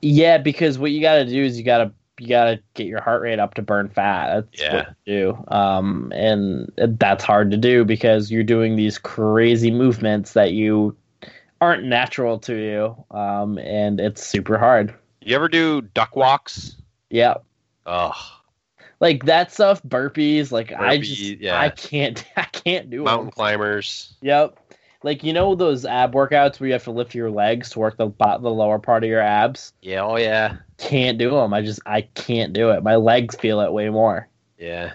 Yeah, 0.00 0.38
because 0.38 0.78
what 0.78 0.90
you 0.90 1.00
got 1.00 1.16
to 1.16 1.24
do 1.24 1.42
is 1.42 1.58
you 1.58 1.64
got 1.64 1.78
to 1.78 1.92
you 2.20 2.28
got 2.28 2.44
to 2.46 2.60
get 2.74 2.86
your 2.86 3.00
heart 3.00 3.22
rate 3.22 3.38
up 3.38 3.54
to 3.54 3.62
burn 3.62 3.88
fat. 3.88 4.34
That's 4.50 4.62
Yeah. 4.62 4.74
what 4.76 4.88
you 5.04 5.14
do. 5.14 5.44
Um, 5.48 6.12
and 6.14 6.72
that's 6.76 7.24
hard 7.24 7.50
to 7.52 7.56
do 7.56 7.84
because 7.84 8.30
you're 8.30 8.42
doing 8.44 8.76
these 8.76 8.98
crazy 8.98 9.70
movements 9.70 10.32
that 10.34 10.52
you 10.52 10.96
aren't 11.60 11.84
natural 11.84 12.38
to 12.40 12.54
you. 12.54 13.04
Um, 13.10 13.58
and 13.58 14.00
it's 14.00 14.24
super 14.24 14.58
hard. 14.58 14.94
You 15.22 15.34
ever 15.36 15.48
do 15.48 15.80
duck 15.82 16.16
walks? 16.16 16.76
Yeah. 17.10 17.34
Ugh. 17.86 18.14
Like 19.00 19.24
that 19.26 19.52
stuff, 19.52 19.82
burpees. 19.82 20.50
Like 20.50 20.72
I 20.72 20.98
just, 20.98 21.20
yeah. 21.20 21.60
I 21.60 21.70
can't, 21.70 22.24
I 22.36 22.44
can't 22.44 22.90
do 22.90 23.02
it. 23.02 23.04
Mountain 23.04 23.30
climbers. 23.30 24.14
Yep. 24.22 24.58
Like 25.04 25.22
you 25.22 25.32
know 25.32 25.54
those 25.54 25.84
ab 25.84 26.12
workouts 26.12 26.58
where 26.58 26.66
you 26.66 26.72
have 26.72 26.84
to 26.84 26.90
lift 26.90 27.14
your 27.14 27.30
legs 27.30 27.70
to 27.70 27.78
work 27.78 27.96
the 27.96 28.08
the 28.40 28.50
lower 28.50 28.78
part 28.80 29.04
of 29.04 29.10
your 29.10 29.20
abs. 29.20 29.72
Yeah. 29.80 30.02
Oh 30.02 30.16
yeah. 30.16 30.56
Can't 30.76 31.18
do 31.18 31.30
them. 31.30 31.52
I 31.54 31.62
just, 31.62 31.80
I 31.86 32.02
can't 32.02 32.52
do 32.52 32.70
it. 32.70 32.82
My 32.82 32.96
legs 32.96 33.34
feel 33.36 33.60
it 33.60 33.72
way 33.72 33.88
more. 33.90 34.28
Yeah. 34.58 34.92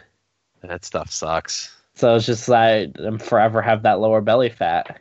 That 0.61 0.83
stuff 0.85 1.11
sucks. 1.11 1.73
So 1.95 2.15
it's 2.15 2.25
just 2.25 2.49
I 2.49 2.89
am 2.99 3.17
forever 3.19 3.61
have 3.61 3.83
that 3.83 3.99
lower 3.99 4.19
belly 4.21 4.49
fat. 4.49 4.99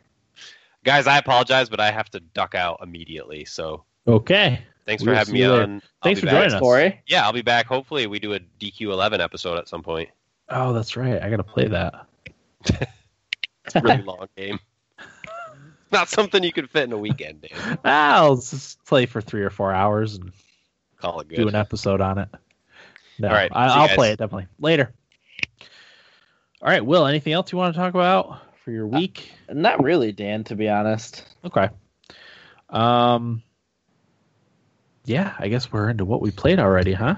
Guys, 0.85 1.07
I 1.07 1.17
apologize, 1.17 1.69
but 1.69 1.79
I 1.79 1.91
have 1.91 2.09
to 2.11 2.19
duck 2.19 2.55
out 2.55 2.79
immediately. 2.83 3.45
So 3.45 3.83
Okay. 4.07 4.61
thanks 4.85 5.03
We'll 5.03 5.13
for 5.15 5.17
having 5.17 5.33
me 5.33 5.41
you 5.41 5.51
later. 5.51 5.63
on. 5.63 5.73
I'll 5.75 5.81
Thanks 6.03 6.19
be 6.21 6.27
for 6.27 6.31
back. 6.33 6.41
joining 6.43 6.53
us. 6.55 6.59
Corey. 6.59 7.01
Yeah, 7.07 7.23
I'll 7.25 7.31
be 7.33 7.41
back. 7.41 7.65
Hopefully, 7.65 8.07
we 8.07 8.19
do 8.19 8.33
a 8.33 8.39
DQ11 8.59 9.19
episode 9.19 9.57
at 9.57 9.67
some 9.69 9.81
point. 9.83 10.09
Oh, 10.49 10.73
that's 10.73 10.95
right. 10.97 11.21
I 11.21 11.29
gotta 11.29 11.43
play 11.43 11.67
that. 11.67 12.05
It's 13.65 13.75
a 13.77 13.81
really 13.81 14.01
long 14.01 14.27
game. 14.35 14.59
Not 15.93 16.09
something 16.09 16.43
you 16.43 16.51
could 16.51 16.69
fit 16.69 16.83
in 16.83 16.91
a 16.91 16.97
weekend, 16.97 17.41
Dan. 17.41 17.77
I'll 17.85 18.35
just 18.35 18.83
play 18.85 19.05
for 19.05 19.21
three 19.21 19.43
or 19.43 19.49
four 19.49 19.71
hours 19.73 20.15
and 20.15 20.31
Call 20.99 21.19
it 21.21 21.27
good. 21.29 21.35
do 21.37 21.47
an 21.47 21.55
episode 21.55 22.01
on 22.01 22.17
it. 22.17 22.29
No, 23.19 23.27
All 23.27 23.33
right, 23.33 23.51
I, 23.53 23.67
I'll 23.67 23.87
guys. 23.87 23.95
play 23.95 24.11
it 24.11 24.17
definitely 24.19 24.47
later. 24.59 24.91
All 26.61 26.69
right, 26.69 26.83
Will. 26.85 27.05
Anything 27.05 27.33
else 27.33 27.51
you 27.51 27.57
want 27.57 27.73
to 27.75 27.79
talk 27.79 27.93
about 27.93 28.39
for 28.63 28.71
your 28.71 28.87
week? 28.87 29.31
Not 29.49 29.83
really, 29.83 30.11
Dan. 30.11 30.43
To 30.45 30.55
be 30.55 30.67
honest. 30.69 31.25
Okay. 31.45 31.69
Um. 32.69 33.43
Yeah, 35.05 35.33
I 35.37 35.49
guess 35.49 35.71
we're 35.71 35.89
into 35.89 36.05
what 36.05 36.21
we 36.21 36.31
played 36.31 36.59
already, 36.59 36.93
huh? 36.93 37.15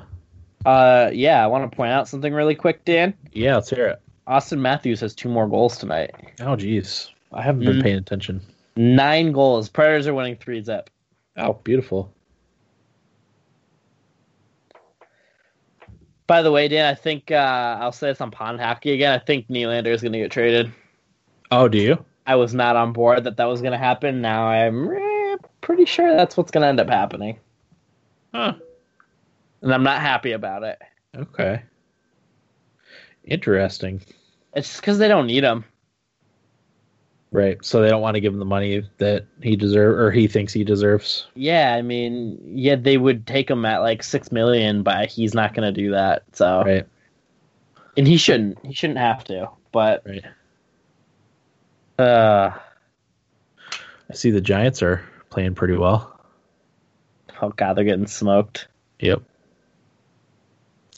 Uh, 0.66 1.12
yeah. 1.14 1.44
I 1.44 1.48
want 1.48 1.70
to 1.70 1.76
point 1.76 1.92
out 1.92 2.08
something 2.08 2.34
really 2.34 2.56
quick, 2.56 2.84
Dan. 2.84 3.14
Yeah, 3.32 3.56
let's 3.56 3.70
hear 3.70 3.86
it. 3.88 4.02
Austin 4.28 4.60
Matthews 4.60 5.00
has 5.02 5.14
two 5.14 5.30
more 5.30 5.48
goals 5.48 5.78
tonight. 5.78 6.12
Oh, 6.42 6.56
jeez. 6.56 7.10
I 7.32 7.44
haven't 7.44 7.64
been 7.64 7.78
Mm. 7.78 7.84
paying 7.84 7.98
attention. 7.98 8.42
Nine 8.76 9.32
goals. 9.32 9.70
Predators 9.70 10.08
are 10.08 10.14
winning 10.14 10.36
three 10.36 10.62
zip. 10.62 10.90
Oh, 11.38 11.54
beautiful. 11.54 12.14
By 16.28 16.42
the 16.42 16.52
way, 16.52 16.68
Dan, 16.68 16.86
I 16.92 16.96
think 16.96 17.32
uh, 17.32 17.78
I'll 17.80 17.92
say 17.92 18.08
this 18.08 18.20
on 18.22 18.32
Pond 18.32 18.60
Hockey 18.60 18.92
again. 18.94 19.14
I 19.14 19.20
think 19.24 19.48
Nylander 19.48 19.88
is 19.94 20.02
going 20.02 20.14
to 20.14 20.20
get 20.20 20.32
traded. 20.32 20.72
Oh, 21.52 21.68
do 21.68 21.78
you? 21.78 22.04
I 22.26 22.36
was 22.36 22.54
not 22.56 22.76
on 22.76 22.94
board 22.94 23.24
that 23.26 23.38
that 23.38 23.46
was 23.46 23.62
going 23.62 23.74
to 23.74 23.78
happen. 23.78 24.22
Now 24.22 24.48
I'm 24.48 24.90
eh, 24.92 25.36
pretty 25.62 25.86
sure 25.86 26.16
that's 26.16 26.36
what's 26.36 26.50
going 26.52 26.64
to 26.64 26.68
end 26.68 26.80
up 26.80 26.90
happening, 26.90 27.38
Huh. 28.34 28.54
and 29.62 29.72
I'm 29.74 29.84
not 29.84 30.02
happy 30.02 30.32
about 30.32 30.64
it. 30.64 30.82
Okay. 31.16 31.62
Interesting. 33.24 34.02
It's 34.56 34.70
just 34.70 34.82
because 34.82 34.98
they 34.98 35.08
don't 35.08 35.28
need 35.28 35.44
him. 35.44 35.64
Right. 37.36 37.64
So 37.66 37.82
they 37.82 37.90
don't 37.90 38.02
want 38.02 38.16
to 38.16 38.22
give 38.22 38.34
him 38.34 38.40
the 38.40 38.46
money 38.46 38.84
that 38.98 39.26
he 39.42 39.56
deserves 39.56 40.00
or 40.00 40.12
he 40.12 40.28
thinks 40.28 40.54
he 40.54 40.64
deserves. 40.64 41.28
Yeah, 41.36 41.74
I 41.76 41.82
mean, 41.82 42.40
yeah, 42.46 42.76
they 42.76 42.98
would 42.98 43.28
take 43.28 43.50
him 43.50 43.66
at 43.66 43.80
like 43.80 44.04
six 44.04 44.32
million, 44.32 44.84
but 44.84 45.10
he's 45.10 45.34
not 45.34 45.54
going 45.54 45.66
to 45.74 45.82
do 45.82 45.92
that. 45.92 46.24
So 46.34 46.64
Right. 46.64 46.86
and 47.98 48.08
he 48.08 48.18
shouldn't. 48.18 48.66
He 48.66 48.74
shouldn't 48.74 49.00
have 49.00 49.24
to. 49.26 49.50
But 49.72 50.04
Right. 50.06 50.24
uh, 52.00 52.52
I 54.10 54.14
see 54.14 54.32
the 54.32 54.42
Giants 54.42 54.82
are 54.82 55.02
playing 55.30 55.56
pretty 55.56 55.76
well. 55.76 56.12
oh 57.42 57.50
god, 57.50 57.74
they're 57.74 57.84
getting 57.84 58.08
smoked. 58.08 58.68
Yep. 59.00 59.22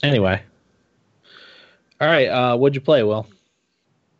Anyway. 0.04 0.40
All 2.00 2.06
right. 2.06 2.28
Uh, 2.28 2.56
what'd 2.56 2.76
you 2.76 2.80
play, 2.80 3.02
Will? 3.02 3.26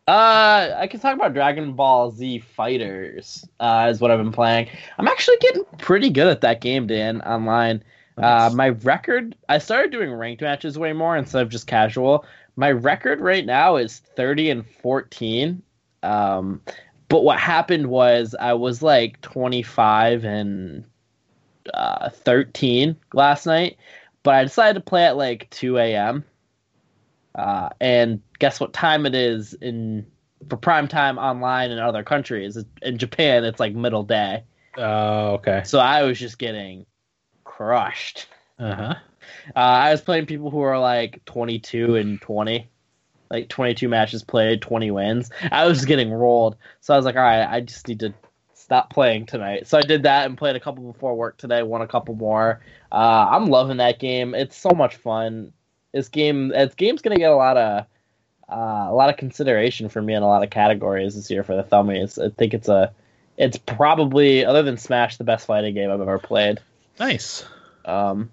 Uh, 0.09 0.73
I 0.75 0.87
can 0.87 0.99
talk 0.99 1.13
about 1.13 1.35
Dragon 1.35 1.73
Ball 1.73 2.09
Z 2.09 2.39
Fighters. 2.39 3.47
Uh, 3.59 3.89
is 3.91 4.01
what 4.01 4.09
I've 4.09 4.17
been 4.17 4.31
playing. 4.31 4.67
I'm 4.97 5.07
actually 5.07 5.37
getting 5.37 5.63
pretty 5.77 6.09
good 6.09 6.25
at 6.25 6.41
that 6.41 6.61
game, 6.61 6.87
Dan, 6.87 7.21
online. 7.21 7.83
Uh, 8.17 8.49
my 8.55 8.69
record. 8.69 9.35
I 9.49 9.59
started 9.59 9.91
doing 9.91 10.11
ranked 10.11 10.41
matches 10.41 10.79
way 10.79 10.93
more 10.93 11.15
instead 11.15 11.43
of 11.43 11.49
just 11.49 11.67
casual. 11.67 12.25
My 12.55 12.71
record 12.71 13.21
right 13.21 13.45
now 13.45 13.75
is 13.75 13.99
30 13.99 14.49
and 14.49 14.67
14. 14.81 15.61
Um, 16.01 16.59
but 17.07 17.23
what 17.23 17.37
happened 17.37 17.85
was 17.85 18.33
I 18.39 18.53
was 18.53 18.81
like 18.81 19.21
25 19.21 20.25
and 20.25 20.85
uh, 21.71 22.09
13 22.09 22.95
last 23.13 23.45
night, 23.45 23.77
but 24.23 24.33
I 24.33 24.43
decided 24.43 24.73
to 24.73 24.89
play 24.89 25.05
at 25.05 25.17
like 25.17 25.47
2 25.51 25.77
a.m. 25.77 26.25
Uh, 27.39 27.69
and 27.79 28.21
guess 28.39 28.59
what 28.59 28.73
time 28.73 29.05
it 29.05 29.15
is 29.15 29.53
in 29.53 30.05
for 30.49 30.57
prime 30.57 30.89
time 30.89 31.17
online 31.17 31.71
in 31.71 31.79
other 31.79 32.03
countries? 32.03 32.57
In 32.81 32.97
Japan, 32.97 33.45
it's 33.45 33.59
like 33.59 33.73
middle 33.73 34.03
day. 34.03 34.43
Oh, 34.77 35.35
okay. 35.35 35.61
So 35.63 35.79
I 35.79 36.03
was 36.03 36.19
just 36.19 36.37
getting 36.37 36.85
crushed. 37.45 38.27
Uh 38.59 38.75
huh. 38.75 38.95
Uh, 39.55 39.59
I 39.59 39.91
was 39.91 40.01
playing 40.01 40.25
people 40.25 40.51
who 40.51 40.59
are 40.59 40.79
like 40.79 41.23
22 41.25 41.95
and 41.95 42.21
20, 42.21 42.67
like 43.31 43.47
22 43.47 43.87
matches 43.87 44.23
played, 44.23 44.61
20 44.61 44.91
wins. 44.91 45.29
I 45.51 45.65
was 45.65 45.85
getting 45.85 46.11
rolled. 46.11 46.57
So 46.81 46.93
I 46.93 46.97
was 46.97 47.05
like, 47.05 47.15
all 47.15 47.21
right, 47.21 47.47
I 47.47 47.61
just 47.61 47.87
need 47.87 48.01
to 48.01 48.13
stop 48.53 48.91
playing 48.91 49.27
tonight. 49.27 49.67
So 49.67 49.77
I 49.77 49.81
did 49.81 50.03
that 50.03 50.25
and 50.25 50.37
played 50.37 50.57
a 50.57 50.59
couple 50.59 50.91
before 50.91 51.15
work 51.15 51.37
today, 51.37 51.63
won 51.63 51.81
a 51.81 51.87
couple 51.87 52.15
more. 52.15 52.59
Uh, 52.91 53.29
I'm 53.31 53.47
loving 53.47 53.77
that 53.77 53.99
game. 53.99 54.35
It's 54.35 54.57
so 54.57 54.71
much 54.71 54.97
fun. 54.97 55.53
This 55.91 56.09
game, 56.09 56.49
this 56.49 56.75
game's 56.75 57.01
gonna 57.01 57.17
get 57.17 57.31
a 57.31 57.35
lot 57.35 57.57
of 57.57 57.85
uh, 58.51 58.87
a 58.89 58.93
lot 58.93 59.09
of 59.09 59.17
consideration 59.17 59.89
for 59.89 60.01
me 60.01 60.13
in 60.15 60.23
a 60.23 60.27
lot 60.27 60.43
of 60.43 60.49
categories 60.49 61.15
this 61.15 61.29
year 61.29 61.43
for 61.43 61.55
the 61.55 61.63
Thummies. 61.63 62.23
I 62.23 62.29
think 62.35 62.53
it's 62.53 62.67
a, 62.67 62.91
it's 63.37 63.57
probably 63.57 64.43
other 64.43 64.63
than 64.63 64.77
Smash 64.77 65.17
the 65.17 65.23
best 65.23 65.45
fighting 65.45 65.75
game 65.75 65.91
I've 65.91 66.01
ever 66.01 66.17
played. 66.17 66.59
Nice. 66.99 67.45
Um, 67.85 68.31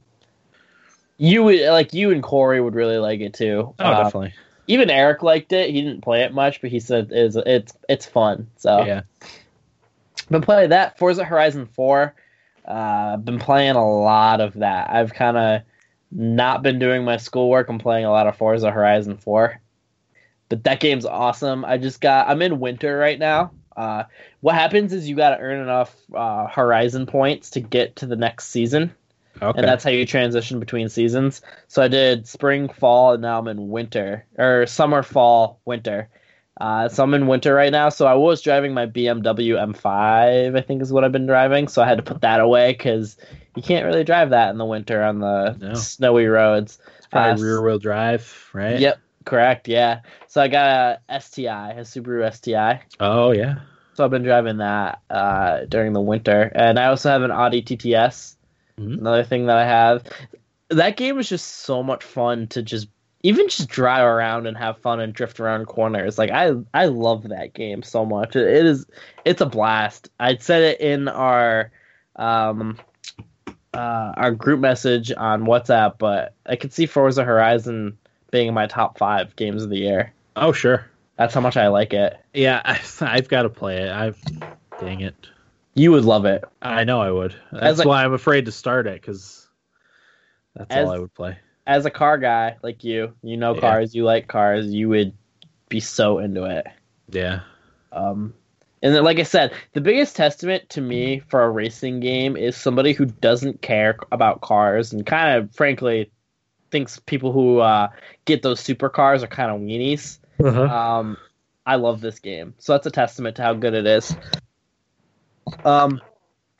you 1.18 1.42
would 1.44 1.60
like 1.68 1.92
you 1.94 2.10
and 2.12 2.22
Corey 2.22 2.60
would 2.60 2.74
really 2.74 2.98
like 2.98 3.20
it 3.20 3.34
too. 3.34 3.74
Oh, 3.78 3.84
Uh, 3.84 4.04
definitely. 4.04 4.34
Even 4.68 4.90
Eric 4.90 5.22
liked 5.22 5.52
it. 5.52 5.70
He 5.70 5.80
didn't 5.82 6.00
play 6.00 6.22
it 6.22 6.32
much, 6.34 6.60
but 6.60 6.70
he 6.70 6.80
said 6.80 7.08
it's 7.12 7.36
it's 7.36 7.72
it's 7.88 8.06
fun. 8.06 8.48
So 8.56 8.84
Yeah. 8.84 9.02
been 10.30 10.42
playing 10.42 10.70
that. 10.70 10.98
Forza 10.98 11.24
Horizon 11.24 11.66
Four. 11.66 12.14
Uh, 12.64 13.16
been 13.18 13.38
playing 13.38 13.76
a 13.76 13.88
lot 13.88 14.40
of 14.40 14.54
that. 14.54 14.90
I've 14.90 15.14
kind 15.14 15.36
of 15.36 15.62
not 16.10 16.62
been 16.62 16.78
doing 16.78 17.04
my 17.04 17.16
schoolwork. 17.16 17.68
I'm 17.68 17.78
playing 17.78 18.04
a 18.04 18.10
lot 18.10 18.26
of 18.26 18.36
Forza 18.36 18.70
Horizon 18.70 19.16
Four. 19.16 19.60
But 20.48 20.64
that 20.64 20.80
game's 20.80 21.04
awesome. 21.04 21.64
I 21.64 21.78
just 21.78 22.00
got. 22.00 22.28
I'm 22.28 22.42
in 22.42 22.60
winter 22.60 22.96
right 22.96 23.18
now. 23.18 23.52
Uh, 23.76 24.04
what 24.40 24.54
happens 24.54 24.92
is 24.92 25.08
you 25.08 25.16
got 25.16 25.30
to 25.30 25.38
earn 25.38 25.60
enough 25.60 25.94
uh, 26.14 26.46
Horizon 26.46 27.06
points 27.06 27.50
to 27.50 27.60
get 27.60 27.96
to 27.96 28.06
the 28.06 28.16
next 28.16 28.48
season 28.48 28.94
Okay. 29.42 29.58
and 29.58 29.68
that's 29.68 29.84
how 29.84 29.90
you 29.90 30.06
transition 30.06 30.60
between 30.60 30.88
seasons. 30.88 31.42
So 31.68 31.82
I 31.82 31.88
did 31.88 32.26
spring, 32.26 32.68
fall, 32.68 33.12
and 33.12 33.22
now 33.22 33.38
I'm 33.38 33.48
in 33.48 33.68
winter 33.68 34.24
or 34.38 34.66
summer, 34.66 35.02
fall, 35.02 35.60
winter. 35.64 36.08
Uh, 36.58 36.88
so 36.88 37.02
I'm 37.04 37.12
in 37.14 37.26
winter 37.26 37.52
right 37.54 37.70
now. 37.72 37.90
So 37.90 38.06
I 38.06 38.14
was 38.14 38.40
driving 38.40 38.72
my 38.72 38.86
BMW 38.86 39.56
M5, 39.74 40.56
I 40.56 40.60
think 40.62 40.80
is 40.82 40.92
what 40.92 41.04
I've 41.04 41.12
been 41.12 41.26
driving. 41.26 41.68
So 41.68 41.82
I 41.82 41.86
had 41.88 41.98
to 41.98 42.02
put 42.02 42.22
that 42.22 42.40
away 42.40 42.72
because 42.72 43.16
you 43.54 43.62
can't 43.62 43.84
really 43.84 44.04
drive 44.04 44.30
that 44.30 44.50
in 44.50 44.58
the 44.58 44.64
winter 44.64 45.02
on 45.02 45.18
the 45.20 45.56
No. 45.60 45.74
snowy 45.74 46.26
roads. 46.26 46.78
Probably 47.10 47.42
Uh, 47.42 47.46
rear 47.46 47.62
wheel 47.62 47.78
drive, 47.78 48.48
right? 48.54 48.78
Yep, 48.80 48.98
correct. 49.24 49.68
Yeah. 49.68 50.00
So 50.28 50.40
I 50.40 50.48
got 50.48 51.00
a 51.08 51.20
STI, 51.20 51.72
a 51.72 51.80
Subaru 51.82 52.24
STI. 52.32 52.80
Oh, 53.00 53.32
yeah. 53.32 53.56
So 53.94 54.04
I've 54.04 54.10
been 54.10 54.22
driving 54.24 54.58
that 54.58 55.00
uh, 55.10 55.60
during 55.68 55.92
the 55.92 56.00
winter, 56.00 56.50
and 56.54 56.78
I 56.78 56.86
also 56.86 57.10
have 57.10 57.22
an 57.22 57.30
Audi 57.30 57.62
TTS. 57.62 58.36
Mhm. 58.78 58.98
Another 58.98 59.24
thing 59.24 59.46
that 59.46 59.56
I 59.56 59.64
have. 59.64 60.04
That 60.68 60.96
game 60.96 61.18
is 61.18 61.28
just 61.28 61.46
so 61.46 61.82
much 61.82 62.02
fun 62.04 62.48
to 62.48 62.62
just 62.62 62.88
even 63.26 63.48
just 63.48 63.68
drive 63.68 64.04
around 64.04 64.46
and 64.46 64.56
have 64.56 64.78
fun 64.78 65.00
and 65.00 65.12
drift 65.12 65.40
around 65.40 65.66
corners. 65.66 66.16
Like 66.16 66.30
I 66.30 66.52
I 66.72 66.86
love 66.86 67.28
that 67.28 67.54
game 67.54 67.82
so 67.82 68.04
much. 68.06 68.36
It, 68.36 68.46
it 68.46 68.66
is 68.66 68.86
it's 69.24 69.40
a 69.40 69.46
blast. 69.46 70.10
I 70.20 70.36
said 70.36 70.62
it 70.62 70.80
in 70.80 71.08
our 71.08 71.72
um 72.14 72.78
uh, 73.74 74.12
our 74.16 74.30
group 74.30 74.60
message 74.60 75.12
on 75.12 75.42
WhatsApp, 75.42 75.98
but 75.98 76.34
I 76.46 76.56
could 76.56 76.72
see 76.72 76.86
Forza 76.86 77.24
Horizon 77.24 77.98
being 78.30 78.48
in 78.48 78.54
my 78.54 78.66
top 78.66 78.96
five 78.96 79.34
games 79.36 79.64
of 79.64 79.70
the 79.70 79.78
year. 79.78 80.12
Oh, 80.36 80.52
sure. 80.52 80.86
That's 81.18 81.34
how 81.34 81.40
much 81.40 81.56
I 81.56 81.68
like 81.68 81.92
it. 81.92 82.16
Yeah, 82.32 82.62
I, 82.64 82.80
I've 83.00 83.28
got 83.28 83.42
to 83.42 83.48
play 83.50 83.82
it. 83.82 83.90
I've. 83.90 84.18
Dang 84.80 85.00
it. 85.00 85.14
You 85.74 85.90
would 85.92 86.04
love 86.04 86.24
it. 86.26 86.44
I 86.62 86.84
know 86.84 87.00
I 87.00 87.10
would. 87.10 87.34
That's 87.52 87.78
like- 87.78 87.88
why 87.88 88.04
I'm 88.04 88.12
afraid 88.12 88.46
to 88.46 88.52
start 88.52 88.86
it 88.86 89.00
because 89.00 89.46
that's 90.54 90.74
As- 90.74 90.86
all 90.86 90.92
I 90.92 90.98
would 90.98 91.12
play. 91.12 91.38
As 91.66 91.84
a 91.84 91.90
car 91.90 92.18
guy 92.18 92.56
like 92.62 92.84
you, 92.84 93.12
you 93.22 93.36
know 93.36 93.54
Yeah. 93.54 93.60
cars, 93.60 93.94
you 93.94 94.04
like 94.04 94.28
cars, 94.28 94.66
you 94.72 94.88
would 94.88 95.12
be 95.68 95.80
so 95.80 96.18
into 96.18 96.44
it. 96.44 96.66
Yeah. 97.08 97.40
Um, 97.92 98.34
and 98.82 98.94
then, 98.94 99.04
like 99.04 99.18
I 99.18 99.24
said, 99.24 99.52
the 99.72 99.80
biggest 99.80 100.16
testament 100.16 100.68
to 100.70 100.80
me 100.80 101.18
for 101.18 101.42
a 101.42 101.50
racing 101.50 102.00
game 102.00 102.36
is 102.36 102.56
somebody 102.56 102.92
who 102.92 103.06
doesn't 103.06 103.62
care 103.62 103.98
about 104.12 104.42
cars 104.42 104.92
and 104.92 105.04
kind 105.04 105.38
of, 105.38 105.54
frankly, 105.54 106.10
thinks 106.70 107.00
people 107.00 107.32
who 107.32 107.58
uh, 107.58 107.88
get 108.26 108.42
those 108.42 108.60
supercars 108.60 109.22
are 109.22 109.28
kind 109.28 109.50
of 109.50 109.60
weenies. 109.60 110.18
Um, 110.44 111.16
I 111.64 111.76
love 111.76 112.00
this 112.00 112.18
game, 112.20 112.54
so 112.58 112.74
that's 112.74 112.86
a 112.86 112.90
testament 112.90 113.36
to 113.36 113.42
how 113.42 113.54
good 113.54 113.74
it 113.74 113.86
is. 113.86 114.14
Um, 115.64 116.00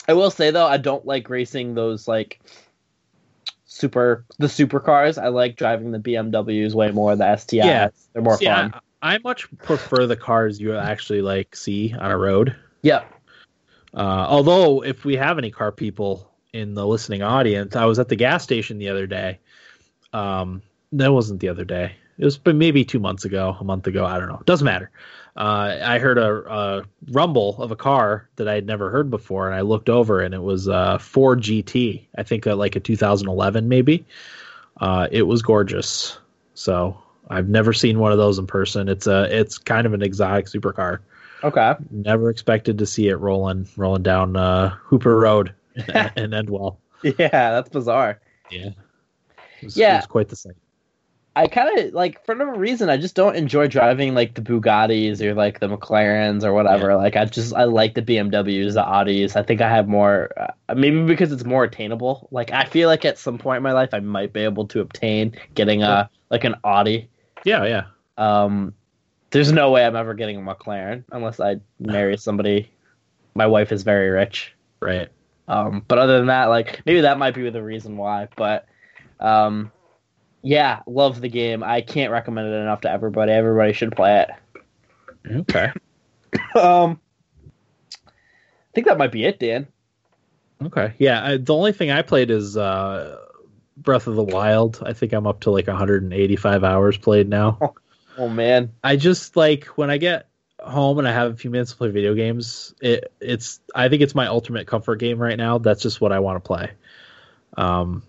I 0.09 0.15
will 0.15 0.31
say 0.31 0.51
though, 0.51 0.67
I 0.67 0.79
don't 0.79 1.05
like 1.05 1.29
racing 1.29 1.75
those 1.75 2.09
like 2.09 2.41
super 3.67 4.25
the 4.39 4.47
supercars. 4.47 5.23
I 5.23 5.29
like 5.29 5.57
driving 5.57 5.91
the 5.91 5.99
BMWs 5.99 6.73
way 6.75 6.91
more. 6.91 7.15
The 7.17 7.25
STIs, 7.25 7.65
Yeah. 7.65 7.89
they're 8.13 8.23
more 8.23 8.39
See, 8.39 8.47
fun. 8.47 8.73
I, 9.03 9.15
I 9.15 9.19
much 9.19 9.47
prefer 9.59 10.07
the 10.07 10.17
cars 10.17 10.59
you 10.61 10.75
actually 10.75 11.21
like 11.23 11.55
see 11.55 11.95
on 11.99 12.11
a 12.11 12.17
road. 12.17 12.57
Yep. 12.83 13.13
Uh, 13.95 14.27
although, 14.29 14.83
if 14.83 15.05
we 15.05 15.17
have 15.17 15.39
any 15.39 15.51
car 15.51 15.73
people 15.73 16.31
in 16.53 16.75
the 16.75 16.87
listening 16.87 17.23
audience, 17.23 17.77
I 17.77 17.85
was 17.87 17.99
at 17.99 18.09
the 18.09 18.17
gas 18.17 18.43
station 18.43 18.79
the 18.79 18.89
other 18.89 19.07
day. 19.07 19.39
Um, 20.13 20.63
that 20.93 21.13
wasn't 21.13 21.41
the 21.41 21.49
other 21.49 21.65
day. 21.65 21.97
It 22.19 22.25
was 22.25 22.41
maybe 22.47 22.85
two 22.85 22.99
months 22.99 23.25
ago, 23.25 23.57
a 23.61 23.65
month 23.65 23.87
ago. 23.87 24.05
I 24.07 24.19
don't 24.19 24.29
know. 24.29 24.43
Doesn't 24.47 24.65
matter. 24.65 24.91
Uh, 25.37 25.79
I 25.85 25.99
heard 25.99 26.17
a, 26.17 26.33
a 26.51 26.85
rumble 27.11 27.61
of 27.63 27.71
a 27.71 27.77
car 27.77 28.27
that 28.37 28.49
I 28.49 28.55
had 28.55 28.67
never 28.67 28.89
heard 28.91 29.11
before, 29.11 29.47
and 29.47 29.55
I 29.55 29.61
looked 29.61 29.91
over, 29.91 30.23
and 30.23 30.33
it 30.35 30.43
was 30.43 30.67
a 30.67 30.99
Ford 30.99 31.43
GT. 31.43 32.07
I 32.17 32.23
think 32.23 32.47
uh, 32.47 32.57
like 32.57 32.75
a 32.75 32.81
2011, 32.81 33.69
maybe. 33.69 34.07
Uh, 34.81 35.09
it 35.11 35.23
was 35.25 35.43
gorgeous. 35.43 36.19
So 36.55 36.97
I've 37.29 37.49
never 37.49 37.75
seen 37.75 37.99
one 37.99 38.13
of 38.13 38.19
those 38.19 38.39
in 38.39 38.47
person. 38.47 38.89
It's 38.89 39.07
a 39.07 39.25
it's 39.31 39.59
kind 39.59 39.87
of 39.87 39.93
an 39.93 40.03
exotic 40.03 40.47
supercar 40.47 41.01
Okay. 41.45 41.75
never 41.91 42.31
expected 42.31 42.79
to 42.79 42.87
see 42.87 43.09
it 43.09 43.17
rolling 43.17 43.69
rolling 43.77 44.03
down 44.03 44.37
uh, 44.37 44.71
Hooper 44.85 45.19
Road 45.19 45.53
in 45.77 46.31
Endwell. 46.31 46.79
Yeah, 47.03 47.29
that's 47.29 47.69
bizarre. 47.69 48.21
Yeah, 48.51 48.69
it 49.61 49.65
was, 49.65 49.77
Yeah. 49.77 49.95
it 49.95 49.99
was 49.99 50.07
quite 50.07 50.29
the 50.29 50.37
sight. 50.37 50.57
I 51.37 51.49
kind 51.49 51.79
of 51.79 51.93
like 51.93 52.25
for 52.25 52.35
no 52.35 52.47
reason 52.47 52.89
I 52.89 52.97
just 52.97 53.15
don't 53.15 53.37
enjoy 53.37 53.69
driving 53.69 54.15
like 54.15 54.35
the 54.35 54.41
Bugattis 54.41 55.21
or 55.21 55.35
like 55.35 55.61
the 55.61 55.69
McLarens 55.69 56.45
or 56.45 56.55
whatever. 56.55 56.97
Like 56.97 57.15
I 57.15 57.27
just 57.27 57.55
I 57.55 57.65
like 57.65 57.95
the 57.95 58.01
BMWs, 58.01 58.73
the 58.73 58.83
Audis. 58.83 59.37
I 59.37 59.43
think 59.43 59.61
I 59.61 59.69
have 59.69 59.87
more 59.87 60.31
uh, 60.39 60.75
maybe 60.75 61.03
because 61.05 61.33
it's 61.33 61.45
more 61.45 61.65
attainable. 61.65 62.27
Like 62.31 62.53
I 62.53 62.65
feel 62.65 62.89
like 62.89 63.05
at 63.05 63.19
some 63.19 63.37
point 63.37 63.59
in 63.59 63.63
my 63.63 63.73
life 63.73 63.91
I 63.93 64.01
might 64.01 64.33
be 64.33 64.41
able 64.41 64.67
to 64.69 64.81
obtain 64.81 65.37
getting 65.55 65.83
a 65.83 66.09
like 66.31 66.45
an 66.45 66.55
Audi. 66.65 67.11
Yeah, 67.45 67.65
yeah, 67.65 67.85
Um 68.17 68.73
there's 69.31 69.53
no 69.53 69.71
way 69.71 69.85
I'm 69.85 69.97
ever 69.97 70.15
getting 70.15 70.39
a 70.39 70.41
McLaren 70.41 71.05
unless 71.13 71.39
I 71.39 71.61
marry 71.79 72.17
somebody 72.17 72.71
my 73.35 73.47
wife 73.47 73.73
is 73.73 73.83
very 73.83 74.09
rich. 74.09 74.55
right. 74.81 75.11
Um, 75.49 75.85
but 75.87 75.99
other 75.99 76.17
than 76.17 76.29
that, 76.29 76.47
like 76.47 76.81
maybe 76.87 77.03
that 77.03 77.19
might 77.19 77.35
be 77.35 77.49
the 77.51 77.63
reason 77.63 77.99
why. 77.99 78.29
But 78.37 78.67
um, 79.21 79.71
yeah, 80.43 80.81
love 80.87 81.21
the 81.21 81.29
game. 81.29 81.63
I 81.63 81.81
can't 81.81 82.13
recommend 82.13 82.49
it 82.49 82.57
enough 82.57 82.83
to 82.83 82.91
everybody. 82.91 83.33
Everybody 83.33 83.73
should 83.73 83.95
play 83.95 84.21
it. 84.23 84.31
Okay, 85.29 85.73
Um, 86.55 87.01
I 88.07 88.73
think 88.75 88.87
that 88.87 88.99
might 88.99 89.13
be 89.13 89.25
it, 89.25 89.39
Dan. 89.41 89.67
okay, 90.65 90.95
yeah. 90.99 91.25
I, 91.25 91.37
the 91.39 91.55
only 91.55 91.73
thing 91.73 91.91
I 91.91 92.03
played 92.03 92.31
is 92.31 92.57
uh, 92.57 93.19
Breath 93.77 94.07
of 94.07 94.15
the 94.17 94.23
Wild. 94.23 94.83
I 94.85 94.93
think 94.93 95.13
I'm 95.13 95.27
up 95.27 95.41
to 95.41 95.51
like 95.51 95.67
185 95.67 96.65
hours 96.65 96.97
played 96.99 97.29
now. 97.29 97.75
Oh 98.19 98.29
man. 98.29 98.73
I 98.85 98.97
just 98.97 99.37
like 99.37 99.65
when 99.77 99.91
I 99.91 99.99
get 99.99 100.29
home 100.61 100.99
and 100.99 101.07
I 101.07 101.13
have 101.13 101.33
a 101.33 101.37
few 101.37 101.51
minutes 101.51 101.73
to 101.73 101.77
play 101.77 101.91
video 101.91 102.15
games. 102.15 102.75
It 102.81 103.13
it's 103.21 103.61
I 103.75 103.89
think 103.89 104.03
it's 104.03 104.15
my 104.15 104.27
ultimate 104.29 104.67
comfort 104.67 104.97
game 104.97 105.19
right 105.19 105.37
now. 105.37 105.59
That's 105.59 105.83
just 105.83 106.01
what 106.01 106.13
I 106.13 106.21
want 106.21 106.37
to 106.43 106.47
play. 106.47 106.71
Um, 107.57 108.03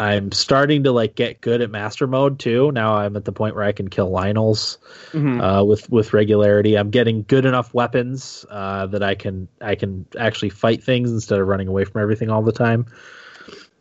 I'm 0.00 0.32
starting 0.32 0.82
to 0.84 0.92
like 0.92 1.14
get 1.14 1.40
good 1.40 1.60
at 1.60 1.70
master 1.70 2.06
mode 2.06 2.38
too. 2.40 2.72
Now 2.72 2.96
I'm 2.96 3.16
at 3.16 3.24
the 3.24 3.32
point 3.32 3.54
where 3.54 3.64
I 3.64 3.72
can 3.72 3.88
kill 3.88 4.10
Lynels 4.10 4.78
Mhm. 5.12 5.40
uh, 5.40 5.64
with 5.64 5.88
with 5.90 6.12
regularity. 6.12 6.76
I'm 6.76 6.90
getting 6.90 7.24
good 7.28 7.44
enough 7.44 7.72
weapons 7.74 8.44
uh, 8.50 8.86
that 8.86 9.02
I 9.02 9.14
can 9.14 9.46
I 9.60 9.76
can 9.76 10.04
actually 10.18 10.50
fight 10.50 10.82
things 10.82 11.10
instead 11.12 11.38
of 11.40 11.46
running 11.46 11.68
away 11.68 11.84
from 11.84 12.02
everything 12.02 12.28
all 12.28 12.42
the 12.42 12.52
time. 12.52 12.86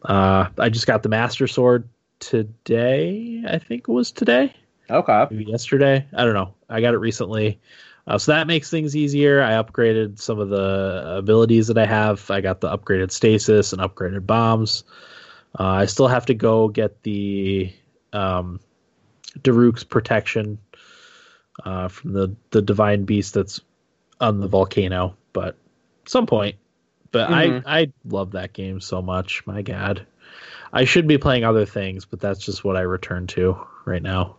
Uh, 0.04 0.48
I 0.60 0.70
just 0.70 0.86
got 0.86 1.02
the 1.04 1.10
master 1.10 1.48
sword 1.48 1.88
today. 2.20 3.44
I 3.48 3.58
think 3.58 3.84
it 3.88 3.92
was 3.92 4.12
today 4.12 4.54
Okay. 4.90 5.26
maybe 5.32 5.46
yesterday. 5.50 6.06
I 6.14 6.24
don't 6.26 6.34
know. 6.34 6.54
I 6.70 6.82
got 6.82 6.94
it 6.94 6.98
recently. 6.98 7.60
Uh, 8.06 8.18
so 8.18 8.34
that 8.34 8.48
makes 8.48 8.70
things 8.70 8.96
easier. 8.96 9.42
I 9.42 9.52
upgraded 9.52 10.20
some 10.20 10.40
of 10.40 10.50
the 10.50 11.16
abilities 11.18 11.68
that 11.68 11.78
I 11.78 11.86
have. 11.86 12.30
I 12.30 12.42
got 12.42 12.60
the 12.60 12.70
upgraded 12.70 13.12
stasis 13.12 13.72
and 13.72 13.82
upgraded 13.82 14.28
bombs. 14.28 14.84
Uh, 15.58 15.64
I 15.64 15.86
still 15.86 16.08
have 16.08 16.26
to 16.28 16.34
go 16.34 16.68
get 16.68 17.04
the 17.04 17.72
um, 18.12 18.60
Daruk's 19.40 19.84
protection 19.84 20.58
uh, 21.64 21.88
from 21.88 22.14
the, 22.14 22.36
the 22.52 22.62
divine 22.62 23.06
beast 23.06 23.36
that's 23.36 23.62
on 24.20 24.40
the 24.40 24.48
volcano, 24.48 25.16
but 25.32 25.58
some 26.06 26.26
point. 26.26 26.56
But 27.12 27.30
Mhm. 27.30 27.64
I, 27.66 27.82
I 27.82 27.92
love 28.06 28.32
that 28.32 28.54
game 28.54 28.80
so 28.80 29.02
much. 29.02 29.46
My 29.46 29.62
God. 29.62 30.06
I 30.72 30.86
should 30.86 31.08
be 31.08 31.20
playing 31.20 31.44
other 31.44 31.66
things, 31.66 32.06
but 32.06 32.20
that's 32.20 32.40
just 32.40 32.64
what 32.64 32.76
I 32.76 32.82
return 32.82 33.28
to 33.28 33.60
right 33.86 34.02
now. 34.02 34.38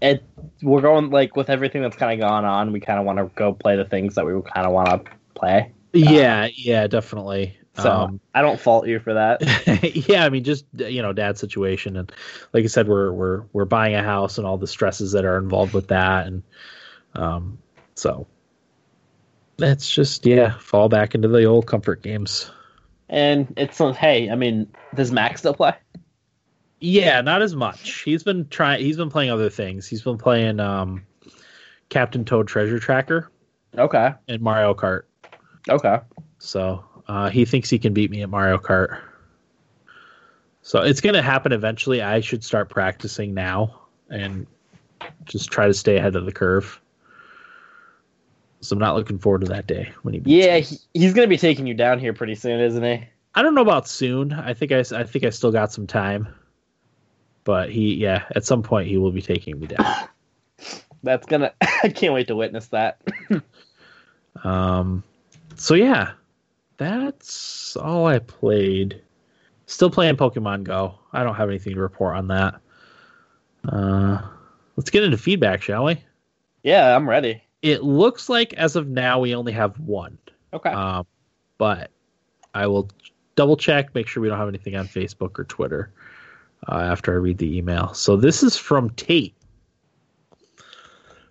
It 0.00 0.24
we're 0.62 0.80
going 0.80 1.10
like 1.10 1.36
with 1.36 1.50
everything 1.50 1.82
that's 1.82 1.96
kind 1.96 2.12
of 2.12 2.28
gone 2.28 2.44
on. 2.44 2.72
We 2.72 2.80
kind 2.80 2.98
of 2.98 3.04
want 3.04 3.18
to 3.18 3.30
go 3.34 3.52
play 3.52 3.76
the 3.76 3.84
things 3.84 4.16
that 4.16 4.26
we 4.26 4.32
kind 4.42 4.66
of 4.66 4.72
want 4.72 4.88
to 4.88 5.12
play. 5.34 5.72
Yeah, 5.92 6.48
yeah, 6.54 6.86
definitely. 6.86 7.56
So 7.78 7.90
Um, 7.90 8.20
I 8.34 8.42
don't 8.42 8.58
fault 8.58 8.86
you 8.86 8.98
for 8.98 9.14
that. 9.14 9.40
yeah, 10.08 10.24
I 10.24 10.28
mean, 10.30 10.44
just 10.44 10.64
you 10.74 11.02
know, 11.02 11.12
dad's 11.12 11.40
situation, 11.40 11.96
and 11.96 12.10
like 12.52 12.64
I 12.64 12.66
said, 12.66 12.88
we're 12.88 13.12
we're 13.12 13.42
we're 13.52 13.64
buying 13.64 13.94
a 13.94 14.02
house 14.02 14.38
and 14.38 14.46
all 14.46 14.58
the 14.58 14.66
stresses 14.66 15.12
that 15.12 15.24
are 15.24 15.38
involved 15.38 15.74
with 15.74 15.88
that, 15.88 16.26
and 16.26 16.42
um, 17.14 17.58
so 17.94 18.26
that's 19.58 19.90
just 19.90 20.26
yeah, 20.26 20.58
fall 20.58 20.88
back 20.88 21.14
into 21.14 21.28
the 21.28 21.44
old 21.44 21.66
comfort 21.66 22.02
games. 22.02 22.50
And 23.08 23.52
it's 23.56 23.78
hey, 23.78 24.30
I 24.30 24.34
mean, 24.34 24.70
does 24.94 25.12
Max 25.12 25.40
still 25.40 25.54
play? 25.54 25.74
Yeah, 26.80 27.20
not 27.22 27.42
as 27.42 27.56
much. 27.56 28.02
He's 28.02 28.22
been 28.22 28.48
trying. 28.48 28.80
He's 28.84 28.96
been 28.96 29.10
playing 29.10 29.30
other 29.30 29.50
things. 29.50 29.86
He's 29.86 30.02
been 30.02 30.18
playing 30.18 30.60
um, 30.60 31.06
Captain 31.88 32.24
Toad 32.24 32.48
Treasure 32.48 32.78
Tracker 32.78 33.30
Okay. 33.76 34.12
and 34.28 34.42
Mario 34.42 34.74
Kart. 34.74 35.02
Okay. 35.68 35.98
So 36.38 36.84
uh, 37.08 37.30
he 37.30 37.44
thinks 37.44 37.70
he 37.70 37.78
can 37.78 37.94
beat 37.94 38.10
me 38.10 38.22
at 38.22 38.28
Mario 38.28 38.58
Kart. 38.58 39.00
So 40.62 40.82
it's 40.82 41.00
going 41.00 41.14
to 41.14 41.22
happen 41.22 41.52
eventually. 41.52 42.02
I 42.02 42.20
should 42.20 42.44
start 42.44 42.68
practicing 42.68 43.32
now 43.32 43.80
and 44.10 44.46
just 45.24 45.50
try 45.50 45.66
to 45.66 45.74
stay 45.74 45.96
ahead 45.96 46.16
of 46.16 46.26
the 46.26 46.32
curve. 46.32 46.80
So 48.60 48.74
I'm 48.74 48.80
not 48.80 48.96
looking 48.96 49.18
forward 49.18 49.42
to 49.42 49.46
that 49.48 49.66
day 49.66 49.92
when 50.02 50.14
he 50.14 50.20
beats 50.20 50.46
Yeah, 50.46 50.58
he, 50.58 50.76
he's 50.92 51.14
gonna 51.14 51.28
be 51.28 51.36
taking 51.36 51.66
you 51.66 51.74
down 51.74 51.98
here 51.98 52.12
pretty 52.12 52.34
soon, 52.34 52.60
isn't 52.60 52.82
he? 52.82 53.04
I 53.34 53.42
don't 53.42 53.54
know 53.54 53.62
about 53.62 53.86
soon. 53.86 54.32
I 54.32 54.52
think 54.52 54.72
I, 54.72 54.80
I 54.80 55.04
think 55.04 55.24
I 55.24 55.30
still 55.30 55.52
got 55.52 55.72
some 55.72 55.86
time. 55.86 56.28
But 57.44 57.70
he, 57.70 57.94
yeah, 57.94 58.24
at 58.34 58.44
some 58.44 58.62
point 58.62 58.88
he 58.88 58.98
will 58.98 59.12
be 59.12 59.22
taking 59.22 59.58
me 59.60 59.68
down. 59.68 60.08
That's 61.02 61.26
gonna. 61.26 61.52
I 61.60 61.88
can't 61.88 62.12
wait 62.12 62.26
to 62.28 62.36
witness 62.36 62.66
that. 62.68 63.00
Um, 64.44 65.02
so 65.56 65.74
yeah, 65.74 66.12
that's 66.78 67.76
all 67.76 68.06
I 68.06 68.20
played. 68.20 69.02
Still 69.66 69.90
playing 69.90 70.16
Pokemon 70.16 70.64
Go. 70.64 70.98
I 71.12 71.22
don't 71.22 71.34
have 71.34 71.50
anything 71.50 71.74
to 71.74 71.80
report 71.80 72.16
on 72.16 72.28
that. 72.28 72.60
Uh, 73.68 74.22
let's 74.76 74.88
get 74.88 75.04
into 75.04 75.18
feedback, 75.18 75.60
shall 75.60 75.84
we? 75.84 76.02
yeah, 76.62 76.94
I'm 76.96 77.08
ready. 77.08 77.42
It 77.62 77.82
looks 77.82 78.28
like 78.28 78.54
as 78.54 78.76
of 78.76 78.88
now 78.88 79.18
we 79.20 79.34
only 79.34 79.52
have 79.52 79.78
one. 79.80 80.16
Okay. 80.52 80.70
Um, 80.70 81.06
but 81.58 81.90
I 82.54 82.66
will 82.66 82.88
double 83.34 83.56
check, 83.56 83.94
make 83.94 84.06
sure 84.06 84.22
we 84.22 84.28
don't 84.28 84.38
have 84.38 84.48
anything 84.48 84.76
on 84.76 84.86
Facebook 84.86 85.38
or 85.38 85.44
Twitter 85.44 85.92
uh, 86.68 86.76
after 86.76 87.12
I 87.12 87.16
read 87.16 87.38
the 87.38 87.56
email. 87.56 87.92
So 87.94 88.16
this 88.16 88.42
is 88.42 88.56
from 88.56 88.90
Tate, 88.90 89.34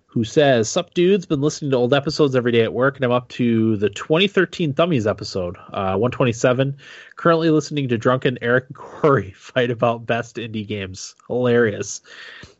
who 0.08 0.24
says, 0.24 0.70
Sup, 0.70 0.92
dudes, 0.94 1.26
been 1.26 1.42
listening 1.42 1.70
to 1.70 1.76
old 1.76 1.92
episodes 1.92 2.34
every 2.34 2.50
day 2.50 2.62
at 2.62 2.72
work, 2.72 2.96
and 2.96 3.04
I'm 3.04 3.12
up 3.12 3.28
to 3.28 3.76
the 3.76 3.90
2013 3.90 4.72
Thummies 4.72 5.06
episode, 5.06 5.56
uh, 5.68 5.96
127. 5.96 6.76
Currently 7.16 7.50
listening 7.50 7.88
to 7.88 7.98
Drunken 7.98 8.38
Eric 8.40 8.64
and 8.68 8.74
Corey 8.74 9.32
fight 9.36 9.70
about 9.70 10.06
best 10.06 10.36
indie 10.36 10.66
games. 10.66 11.14
Hilarious. 11.28 12.00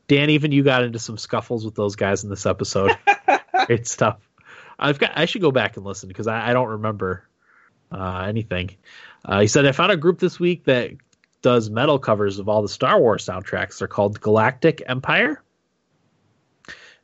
Dan, 0.09 0.29
even 0.29 0.53
you 0.53 0.62
got 0.62 0.85
into 0.85 0.99
some 0.99 1.16
scuffles 1.16 1.65
with 1.65 1.75
those 1.75 1.97
guys 1.97 2.23
in 2.23 2.29
this 2.31 2.45
episode. 2.45 2.97
Great 3.66 3.89
stuff. 3.89 4.19
I've 4.79 4.99
got. 4.99 5.12
I 5.16 5.25
should 5.25 5.43
go 5.43 5.51
back 5.51 5.77
and 5.77 5.85
listen 5.85 6.09
because 6.09 6.27
I, 6.27 6.51
I 6.51 6.53
don't 6.53 6.69
remember 6.69 7.29
uh, 7.91 8.25
anything. 8.29 8.70
Uh, 9.25 9.41
he 9.41 9.47
said 9.47 9.66
I 9.66 9.73
found 9.73 9.91
a 9.91 9.97
group 9.97 10.19
this 10.19 10.39
week 10.39 10.65
that 10.65 10.93
does 11.43 11.70
metal 11.70 11.99
covers 11.99 12.39
of 12.39 12.49
all 12.49 12.62
the 12.62 12.69
Star 12.69 13.01
Wars 13.01 13.25
soundtracks. 13.25 13.79
They're 13.79 13.89
called 13.89 14.20
Galactic 14.20 14.83
Empire, 14.87 15.43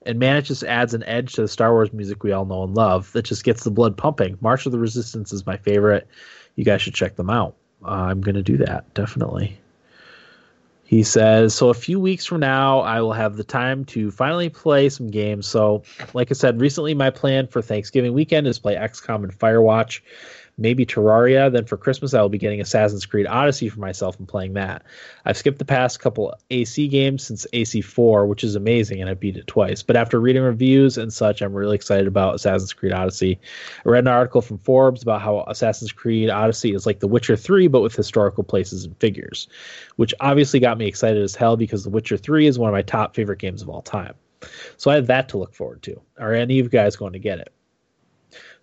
and 0.06 0.18
man, 0.18 0.36
it 0.36 0.42
just 0.42 0.64
adds 0.64 0.94
an 0.94 1.02
edge 1.04 1.32
to 1.34 1.42
the 1.42 1.48
Star 1.48 1.72
Wars 1.72 1.92
music 1.92 2.22
we 2.22 2.32
all 2.32 2.44
know 2.44 2.62
and 2.62 2.74
love. 2.74 3.12
That 3.12 3.24
just 3.24 3.44
gets 3.44 3.64
the 3.64 3.70
blood 3.70 3.96
pumping. 3.96 4.38
March 4.40 4.66
of 4.66 4.72
the 4.72 4.78
Resistance 4.78 5.32
is 5.32 5.46
my 5.46 5.56
favorite. 5.56 6.06
You 6.56 6.64
guys 6.64 6.82
should 6.82 6.94
check 6.94 7.16
them 7.16 7.30
out. 7.30 7.56
Uh, 7.84 7.90
I'm 7.90 8.20
gonna 8.20 8.42
do 8.42 8.56
that 8.58 8.92
definitely. 8.94 9.58
He 10.86 11.02
says, 11.02 11.54
so 11.54 11.70
a 11.70 11.74
few 11.74 11.98
weeks 11.98 12.26
from 12.26 12.40
now, 12.40 12.80
I 12.80 13.00
will 13.00 13.14
have 13.14 13.36
the 13.36 13.44
time 13.44 13.86
to 13.86 14.10
finally 14.10 14.50
play 14.50 14.90
some 14.90 15.08
games. 15.08 15.46
So, 15.46 15.82
like 16.12 16.30
I 16.30 16.34
said, 16.34 16.60
recently 16.60 16.94
my 16.94 17.08
plan 17.08 17.46
for 17.46 17.62
Thanksgiving 17.62 18.12
weekend 18.12 18.46
is 18.46 18.58
play 18.58 18.76
XCOM 18.76 19.24
and 19.24 19.36
Firewatch, 19.36 20.02
maybe 20.56 20.86
Terraria. 20.86 21.52
Then 21.52 21.64
for 21.64 21.76
Christmas, 21.76 22.14
I 22.14 22.22
will 22.22 22.28
be 22.28 22.38
getting 22.38 22.60
Assassin's 22.60 23.06
Creed 23.06 23.26
Odyssey 23.26 23.68
for 23.68 23.80
myself 23.80 24.18
and 24.18 24.28
playing 24.28 24.54
that. 24.54 24.82
I've 25.24 25.36
skipped 25.36 25.58
the 25.58 25.64
past 25.64 26.00
couple 26.00 26.34
AC 26.50 26.88
games 26.88 27.24
since 27.24 27.46
AC4, 27.52 28.26
which 28.26 28.44
is 28.44 28.54
amazing, 28.54 29.00
and 29.00 29.10
I 29.10 29.14
beat 29.14 29.36
it 29.36 29.46
twice. 29.46 29.82
But 29.82 29.96
after 29.96 30.20
reading 30.20 30.42
reviews 30.42 30.98
and 30.98 31.12
such, 31.12 31.42
I'm 31.42 31.54
really 31.54 31.76
excited 31.76 32.06
about 32.06 32.36
Assassin's 32.36 32.72
Creed 32.72 32.92
Odyssey. 32.92 33.40
I 33.84 33.88
read 33.88 34.04
an 34.04 34.08
article 34.08 34.42
from 34.42 34.58
Forbes 34.58 35.02
about 35.02 35.22
how 35.22 35.44
Assassin's 35.46 35.92
Creed 35.92 36.30
Odyssey 36.30 36.74
is 36.74 36.86
like 36.86 37.00
The 37.00 37.08
Witcher 37.08 37.36
3, 37.36 37.68
but 37.68 37.80
with 37.80 37.96
historical 37.96 38.44
places 38.44 38.84
and 38.84 38.96
figures, 38.98 39.48
which 39.96 40.14
obviously 40.20 40.60
got 40.60 40.78
me 40.78 40.86
excited 40.86 41.22
as 41.22 41.34
hell 41.34 41.56
because 41.56 41.84
The 41.84 41.90
Witcher 41.90 42.16
3 42.16 42.46
is 42.46 42.58
one 42.58 42.68
of 42.68 42.74
my 42.74 42.82
top 42.82 43.14
favorite 43.14 43.38
games 43.38 43.62
of 43.62 43.68
all 43.68 43.82
time. 43.82 44.14
So 44.76 44.90
I 44.90 44.96
have 44.96 45.06
that 45.06 45.30
to 45.30 45.38
look 45.38 45.54
forward 45.54 45.82
to. 45.84 46.00
Are 46.18 46.32
any 46.32 46.58
of 46.58 46.66
you 46.66 46.70
guys 46.70 46.96
going 46.96 47.14
to 47.14 47.18
get 47.18 47.38
it? 47.38 47.52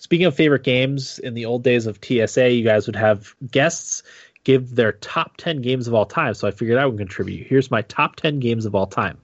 Speaking 0.01 0.25
of 0.25 0.35
favorite 0.35 0.63
games, 0.63 1.19
in 1.19 1.35
the 1.35 1.45
old 1.45 1.61
days 1.61 1.85
of 1.85 1.99
TSA, 2.03 2.49
you 2.49 2.63
guys 2.63 2.87
would 2.87 2.95
have 2.95 3.35
guests 3.51 4.01
give 4.43 4.73
their 4.73 4.93
top 4.93 5.37
10 5.37 5.61
games 5.61 5.87
of 5.87 5.93
all 5.93 6.07
time. 6.07 6.33
So 6.33 6.47
I 6.47 6.51
figured 6.51 6.79
I 6.79 6.87
would 6.87 6.97
contribute. 6.97 7.45
Here's 7.45 7.69
my 7.69 7.83
top 7.83 8.15
10 8.15 8.39
games 8.39 8.65
of 8.65 8.73
all 8.73 8.87
time. 8.87 9.19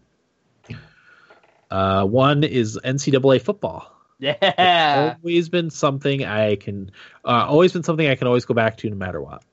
Uh, 1.72 2.06
one 2.06 2.44
is 2.44 2.80
NCAA 2.86 3.42
football. 3.42 3.92
yeah. 4.20 5.16
Always 5.24 5.50
been 5.50 5.72
something 5.72 6.24
I 6.24 6.58
can, 6.58 6.92
uh, 7.26 7.48
always 7.50 7.74
been 7.74 7.82
something 7.82 8.08
I 8.08 8.14
can 8.14 8.28
always 8.28 8.46
go 8.46 8.54
back 8.54 8.78
to 8.78 8.90
no 8.92 8.96
matter 8.96 9.20
what. 9.20 9.44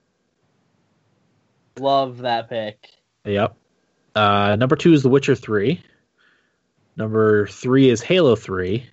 Love 1.78 2.18
that 2.18 2.50
pick. 2.50 2.86
Yep. 3.24 3.56
Uh, 4.14 4.56
number 4.56 4.76
two 4.76 4.92
is 4.92 5.02
The 5.02 5.08
Witcher 5.08 5.36
3. 5.36 5.82
Number 6.98 7.46
three 7.46 7.88
is 7.88 8.02
Halo 8.02 8.36
3. 8.36 8.90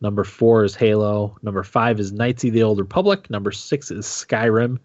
Number 0.00 0.24
four 0.24 0.64
is 0.64 0.74
Halo. 0.74 1.36
Number 1.42 1.62
five 1.62 1.98
is 1.98 2.12
Knights 2.12 2.44
of 2.44 2.52
the 2.52 2.62
Old 2.62 2.78
Republic. 2.78 3.30
Number 3.30 3.50
six 3.50 3.90
is 3.90 4.04
Skyrim. 4.06 4.78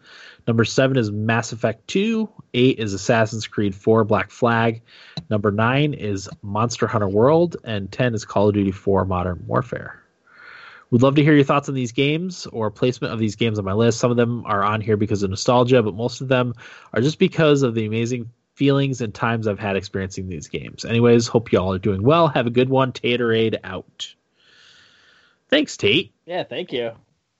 Number 0.47 0.63
seven 0.63 0.97
is 0.97 1.11
Mass 1.11 1.51
Effect 1.51 1.85
2. 1.87 2.29
Eight 2.53 2.79
is 2.79 2.93
Assassin's 2.93 3.45
Creed 3.45 3.75
4 3.75 4.05
Black 4.05 4.31
Flag. 4.31 4.81
Number 5.29 5.51
nine 5.51 5.93
is 5.93 6.29
Monster 6.41 6.87
Hunter 6.87 7.09
World. 7.09 7.57
And 7.63 7.91
10 7.91 8.15
is 8.15 8.25
Call 8.25 8.47
of 8.47 8.53
Duty 8.53 8.71
4 8.71 9.05
Modern 9.05 9.43
Warfare. 9.45 10.01
We'd 10.91 11.01
love 11.01 11.15
to 11.15 11.23
hear 11.23 11.33
your 11.33 11.45
thoughts 11.45 11.69
on 11.69 11.75
these 11.75 11.93
games 11.93 12.47
or 12.47 12.69
placement 12.69 13.13
of 13.13 13.19
these 13.19 13.35
games 13.35 13.59
on 13.59 13.65
my 13.65 13.73
list. 13.73 13.99
Some 13.99 14.11
of 14.11 14.17
them 14.17 14.45
are 14.45 14.63
on 14.63 14.81
here 14.81 14.97
because 14.97 15.23
of 15.23 15.29
nostalgia, 15.29 15.81
but 15.83 15.95
most 15.95 16.19
of 16.21 16.27
them 16.27 16.53
are 16.93 17.01
just 17.01 17.17
because 17.17 17.63
of 17.63 17.75
the 17.75 17.85
amazing 17.85 18.29
feelings 18.55 18.99
and 18.99 19.13
times 19.13 19.47
I've 19.47 19.59
had 19.59 19.77
experiencing 19.77 20.27
these 20.27 20.47
games. 20.47 20.83
Anyways, 20.83 21.27
hope 21.27 21.51
y'all 21.51 21.73
are 21.73 21.79
doing 21.79 22.03
well. 22.03 22.27
Have 22.27 22.47
a 22.47 22.51
good 22.51 22.69
one. 22.69 22.91
Taterade 22.91 23.57
out. 23.63 24.13
Thanks, 25.51 25.77
Tate. 25.77 26.13
Yeah, 26.25 26.43
thank 26.43 26.71
you. 26.71 26.91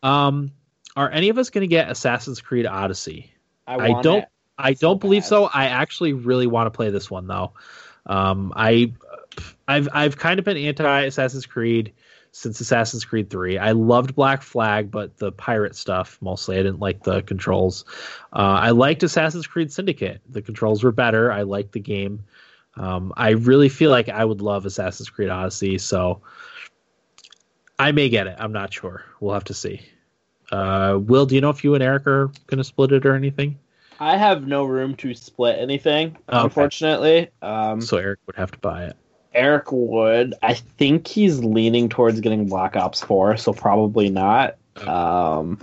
Um, 0.04 0.52
are 0.96 1.10
any 1.10 1.30
of 1.30 1.38
us 1.38 1.50
going 1.50 1.62
to 1.62 1.68
get 1.68 1.90
Assassin's 1.90 2.42
Creed 2.42 2.66
Odyssey? 2.66 3.34
I, 3.66 3.76
I 3.76 4.02
don't-. 4.02 4.26
I 4.58 4.74
don't 4.74 5.02
believe 5.02 5.26
so. 5.26 5.46
I 5.46 5.66
actually 5.66 6.14
really 6.14 6.48
want 6.48 6.68
to 6.68 6.72
play 6.72 6.90
this 6.92 7.10
one 7.10 7.28
though. 7.28 7.54
Um, 8.06 8.54
I, 8.56 8.94
I've 9.68 9.90
I've 9.92 10.18
kind 10.18 10.40
of 10.40 10.46
been 10.46 10.58
anti 10.58 11.02
Assassin's 11.02 11.46
Creed 11.46 11.94
since 12.32 12.60
Assassin's 12.60 13.04
Creed 13.04 13.30
Three. 13.30 13.58
I 13.58 13.72
loved 13.72 14.16
Black 14.16 14.42
Flag, 14.42 14.92
but 14.92 15.18
the 15.18 15.32
pirate 15.32 15.76
stuff 15.76 16.18
mostly. 16.22 16.58
I 16.58 16.64
didn't 16.64 16.80
like 16.80 17.04
the 17.04 17.22
controls. 17.24 17.86
Uh, 18.34 18.60
I 18.62 18.70
liked 18.72 19.04
Assassin's 19.04 19.48
Creed 19.48 19.72
Syndicate. 19.72 20.22
The 20.30 20.42
controls 20.42 20.84
were 20.84 20.92
better. 20.92 21.32
I 21.32 21.42
liked 21.42 21.72
the 21.72 21.80
game. 21.80 22.24
Um, 22.76 23.14
I 23.18 23.32
really 23.32 23.70
feel 23.70 23.90
like 23.90 24.10
I 24.10 24.24
would 24.24 24.42
love 24.42 24.66
Assassin's 24.66 25.10
Creed 25.10 25.30
Odyssey, 25.30 25.78
so 25.78 26.22
I 27.82 27.92
may 27.94 28.10
get 28.10 28.28
it. 28.28 28.36
I'm 28.38 28.52
not 28.52 28.72
sure. 28.72 29.04
We'll 29.20 29.34
have 29.34 29.46
to 29.46 29.54
see. 29.56 29.82
Uh, 30.52 31.00
Will, 31.02 31.26
do 31.26 31.34
you 31.36 31.42
know 31.42 31.50
if 31.50 31.64
you 31.64 31.74
and 31.74 31.84
Eric 31.84 32.06
are 32.06 32.28
going 32.48 32.60
to 32.60 32.64
split 32.64 32.92
it 32.92 33.06
or 33.06 33.16
anything? 33.16 33.58
I 34.00 34.18
have 34.18 34.46
no 34.48 34.66
room 34.66 34.96
to 34.98 35.14
split 35.16 35.58
anything, 35.60 36.18
Okay. 36.30 36.44
unfortunately. 36.44 37.30
Um, 37.42 37.82
So 37.82 37.98
Eric 37.98 38.20
would 38.28 38.36
have 38.36 38.52
to 38.52 38.60
buy 38.60 38.86
it. 38.86 38.96
Eric 39.34 39.72
would. 39.72 40.36
I 40.44 40.54
think 40.54 41.08
he's 41.08 41.40
leaning 41.44 41.90
towards 41.90 42.20
getting 42.20 42.48
Black 42.48 42.76
Ops 42.76 43.02
4, 43.02 43.38
so 43.38 43.54
probably 43.54 44.10
not. 44.10 44.58
Okay. 44.78 44.88
Um, 44.88 45.58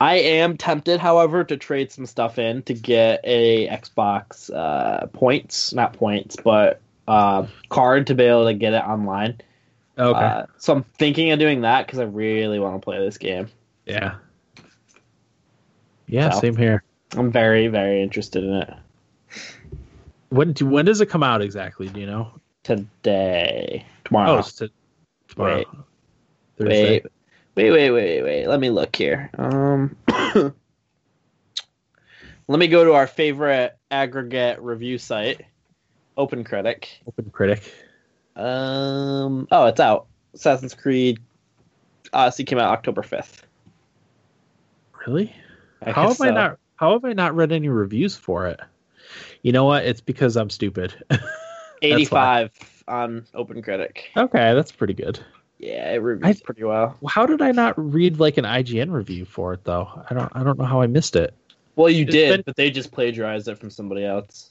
I 0.00 0.16
am 0.16 0.56
tempted, 0.56 1.00
however, 1.00 1.42
to 1.44 1.56
trade 1.56 1.90
some 1.92 2.06
stuff 2.06 2.38
in 2.38 2.62
to 2.62 2.74
get 2.74 3.20
a 3.24 3.68
Xbox 3.68 4.48
uh, 4.54 5.06
points, 5.08 5.74
not 5.74 5.94
points, 5.94 6.36
but 6.36 6.80
uh, 7.08 7.46
card 7.68 8.06
to 8.06 8.14
be 8.14 8.24
able 8.24 8.46
to 8.46 8.54
get 8.54 8.72
it 8.74 8.84
online. 8.84 9.40
Okay. 9.98 10.18
Uh, 10.18 10.46
so 10.58 10.74
I'm 10.74 10.82
thinking 10.98 11.32
of 11.32 11.38
doing 11.40 11.62
that 11.62 11.86
because 11.86 11.98
I 11.98 12.04
really 12.04 12.58
want 12.60 12.80
to 12.80 12.84
play 12.84 12.98
this 13.04 13.18
game. 13.18 13.48
yeah. 13.86 14.16
Yeah, 16.06 16.30
So. 16.30 16.40
same 16.40 16.56
here. 16.56 16.82
I'm 17.16 17.30
very, 17.30 17.66
very 17.68 18.02
interested 18.02 18.42
in 18.44 18.54
it 18.54 18.74
When 20.30 20.52
do, 20.52 20.66
when 20.66 20.84
does 20.86 21.00
it 21.02 21.06
come 21.06 21.22
out 21.22 21.42
exactly? 21.42 21.88
Do 21.88 22.00
you 22.00 22.06
know? 22.06 22.30
today, 22.62 23.84
Oh, 23.86 23.92
tomorrow. 24.04 24.38
it's 24.38 24.52
to, 24.54 24.70
tomorrow. 25.28 25.56
Wait. 25.56 25.66
Thursday. 26.58 27.02
Wait, 27.54 27.70
wait, 27.70 27.70
wait, 27.70 27.90
wait, 27.90 28.22
wait. 28.22 28.46
Let 28.46 28.60
me 28.60 28.70
look 28.70 28.94
here. 28.94 29.30
Um, 29.38 29.96
let 32.46 32.58
me 32.58 32.68
go 32.68 32.84
to 32.84 32.92
our 32.94 33.06
favorite 33.06 33.76
aggregate 33.90 34.60
review 34.60 34.96
site, 34.98 35.42
OpenCritic. 36.16 36.86
Um, 38.38 39.48
oh, 39.50 39.66
it's 39.66 39.80
out. 39.80 40.06
Assassin's 40.34 40.74
Creed 40.74 41.18
Odyssey 42.12 42.44
came 42.44 42.58
out 42.58 42.70
October 42.70 43.02
fifth. 43.02 43.46
Really? 45.06 45.34
How 45.84 46.08
have 46.08 46.20
I 46.20 46.30
not? 46.30 46.58
How 46.76 46.92
have 46.92 47.04
I 47.04 47.12
not 47.12 47.34
read 47.34 47.52
any 47.52 47.68
reviews 47.68 48.16
for 48.16 48.46
it? 48.46 48.60
You 49.42 49.52
know 49.52 49.64
what? 49.64 49.84
It's 49.84 50.00
because 50.00 50.36
I'm 50.36 50.50
stupid. 50.50 50.94
Eighty-five 51.82 52.50
on 52.88 53.26
OpenCritic. 53.34 53.98
okay, 54.16 54.54
that's 54.54 54.72
pretty 54.72 54.94
good. 54.94 55.18
Yeah, 55.58 55.92
it 55.92 55.96
reviews 55.96 56.40
I- 56.40 56.44
pretty 56.44 56.64
well. 56.64 56.96
How 57.08 57.26
did 57.26 57.42
I 57.42 57.52
not 57.52 57.74
read 57.76 58.20
like 58.20 58.36
an 58.36 58.44
IGN 58.44 58.92
review 58.92 59.24
for 59.24 59.52
it 59.54 59.64
though? 59.64 59.88
I 60.08 60.14
don't. 60.14 60.30
I 60.34 60.42
don't 60.42 60.58
know 60.58 60.64
how 60.64 60.80
I 60.80 60.86
missed 60.86 61.16
it. 61.16 61.34
Well, 61.76 61.90
you 61.90 62.02
It's 62.04 62.12
did, 62.12 62.30
been- 62.30 62.42
but 62.46 62.56
they 62.56 62.70
just 62.70 62.92
plagiarized 62.92 63.48
it 63.48 63.58
from 63.58 63.70
somebody 63.70 64.04
else. 64.04 64.50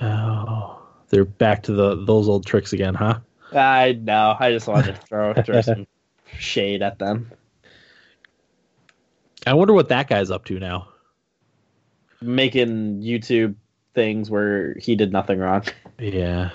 Oh, 0.00 0.82
they're 1.10 1.24
back 1.24 1.62
to 1.64 1.72
the 1.72 2.04
those 2.04 2.28
old 2.28 2.46
tricks 2.46 2.72
again, 2.72 2.94
huh? 2.94 3.18
I 3.52 3.92
know. 3.92 4.36
I 4.38 4.50
just 4.52 4.66
wanted 4.66 4.94
to 4.94 5.00
throw 5.02 5.34
throw 5.44 5.60
some 5.60 5.86
shade 6.38 6.82
at 6.82 6.98
them. 6.98 7.30
I 9.46 9.54
wonder 9.54 9.72
what 9.74 9.88
that 9.88 10.08
guy's 10.08 10.30
up 10.30 10.44
to 10.46 10.58
now. 10.58 10.88
making 12.20 13.00
YouTube 13.02 13.54
things 13.94 14.30
where 14.30 14.74
he 14.74 14.94
did 14.94 15.12
nothing 15.12 15.38
wrong. 15.38 15.64
Yeah. 15.98 16.50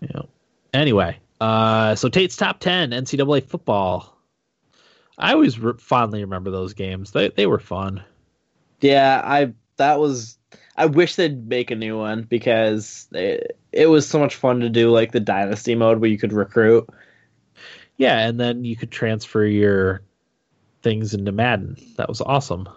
Yeah. 0.00 0.22
Anyway, 0.72 1.18
uh, 1.40 1.94
so 1.94 2.08
Tate's 2.08 2.36
top 2.36 2.60
ten 2.60 2.90
NCAA 2.90 3.44
football. 3.44 4.16
I 5.18 5.32
always 5.32 5.58
re- 5.58 5.72
fondly 5.78 6.20
remember 6.22 6.50
those 6.50 6.72
games. 6.74 7.10
They 7.10 7.28
they 7.30 7.46
were 7.46 7.58
fun. 7.58 8.02
Yeah, 8.80 9.20
I 9.24 9.52
that 9.76 9.98
was. 9.98 10.37
I 10.78 10.86
wish 10.86 11.16
they'd 11.16 11.48
make 11.48 11.70
a 11.70 11.76
new 11.76 11.98
one 11.98 12.22
because 12.22 13.08
it, 13.12 13.58
it 13.72 13.86
was 13.86 14.08
so 14.08 14.18
much 14.18 14.36
fun 14.36 14.60
to 14.60 14.68
do 14.68 14.90
like 14.90 15.12
the 15.12 15.20
dynasty 15.20 15.74
mode 15.74 15.98
where 15.98 16.08
you 16.08 16.18
could 16.18 16.32
recruit. 16.32 16.88
Yeah, 17.96 18.26
and 18.28 18.38
then 18.38 18.64
you 18.64 18.76
could 18.76 18.92
transfer 18.92 19.44
your 19.44 20.02
things 20.82 21.14
into 21.14 21.32
Madden. 21.32 21.76
That 21.96 22.08
was 22.08 22.20
awesome. 22.20 22.68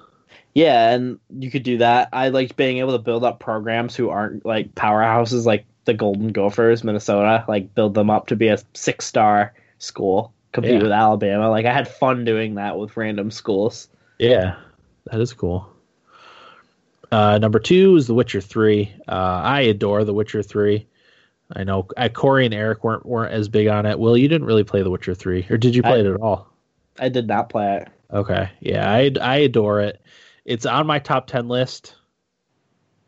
Yeah, 0.56 0.90
and 0.90 1.20
you 1.30 1.52
could 1.52 1.64
do 1.64 1.78
that. 1.78 2.10
I 2.12 2.30
liked 2.30 2.58
being 2.58 2.80
able 2.80 2.94
to 2.94 2.98
build 3.00 3.24
up 3.24 3.40
programs 3.40 3.96
who 3.96 4.10
aren't 4.10 4.46
like 4.46 4.74
powerhouses 4.76 5.46
like 5.46 5.66
the 5.86 5.94
Golden 5.94 6.30
Gophers, 6.30 6.84
Minnesota, 6.84 7.46
like 7.48 7.74
build 7.76 7.94
them 7.94 8.10
up 8.10 8.28
to 8.28 8.36
be 8.36 8.48
a 8.48 8.58
six 8.74 9.06
star 9.06 9.54
school, 9.78 10.34
compete 10.52 10.74
Yeah. 10.74 10.82
with 10.84 10.92
Alabama. 10.92 11.50
Like 11.50 11.66
I 11.68 11.74
had 11.74 11.88
fun 11.88 12.26
doing 12.26 12.56
that 12.56 12.78
with 12.78 12.98
random 12.98 13.32
schools. 13.32 13.88
Yeah, 14.20 14.56
that 15.06 15.22
is 15.22 15.34
cool. 15.34 15.71
Uh, 17.12 17.38
number 17.40 17.60
two 17.60 17.96
is 17.98 18.08
The 18.08 18.14
Witcher 18.14 18.42
Three. 18.42 18.94
Uh, 19.08 19.12
I 19.12 19.62
adore 19.62 20.04
The 20.04 20.14
Witcher 20.14 20.44
Three. 20.44 20.88
I 21.54 21.66
know 21.66 21.88
I, 21.98 22.08
Corey 22.10 22.46
and 22.46 22.54
Eric 22.54 22.84
weren't 22.84 23.06
weren't 23.06 23.34
as 23.34 23.50
big 23.50 23.68
on 23.68 23.86
it. 23.86 24.00
Will, 24.00 24.18
you 24.18 24.30
didn't 24.30 24.48
really 24.48 24.64
play 24.64 24.84
The 24.84 24.90
Witcher 24.90 25.14
Three, 25.14 25.46
or 25.50 25.58
did 25.58 25.76
you 25.76 25.82
play 25.82 25.98
I- 25.98 26.00
it 26.00 26.06
at 26.06 26.22
all? 26.22 26.48
I 27.00 27.10
did 27.10 27.28
not 27.28 27.50
play 27.50 27.78
it. 27.78 27.88
Okay, 28.14 28.50
yeah, 28.60 28.90
I 28.90 29.12
I 29.22 29.38
adore 29.38 29.82
it. 29.82 30.02
It's 30.46 30.66
on 30.66 30.88
my 30.88 31.00
top 31.00 31.28
ten 31.28 31.48
list. 31.48 31.96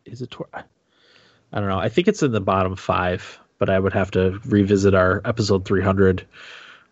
Is 0.06 0.22
it? 0.22 0.32
Tw- 0.32 0.54
I 0.54 1.60
don't 1.60 1.70
know. 1.70 1.80
I 1.80 1.90
think 1.90 2.08
it's 2.08 2.24
in 2.24 2.32
the 2.32 2.42
bottom 2.42 2.76
five, 2.76 3.40
but 3.60 3.70
I 3.70 3.78
would 3.78 3.94
have 3.94 4.12
to 4.12 4.40
revisit 4.46 4.94
our 4.94 5.22
episode 5.24 5.66
three 5.66 5.82
hundred 5.84 6.26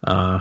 uh, 0.04 0.40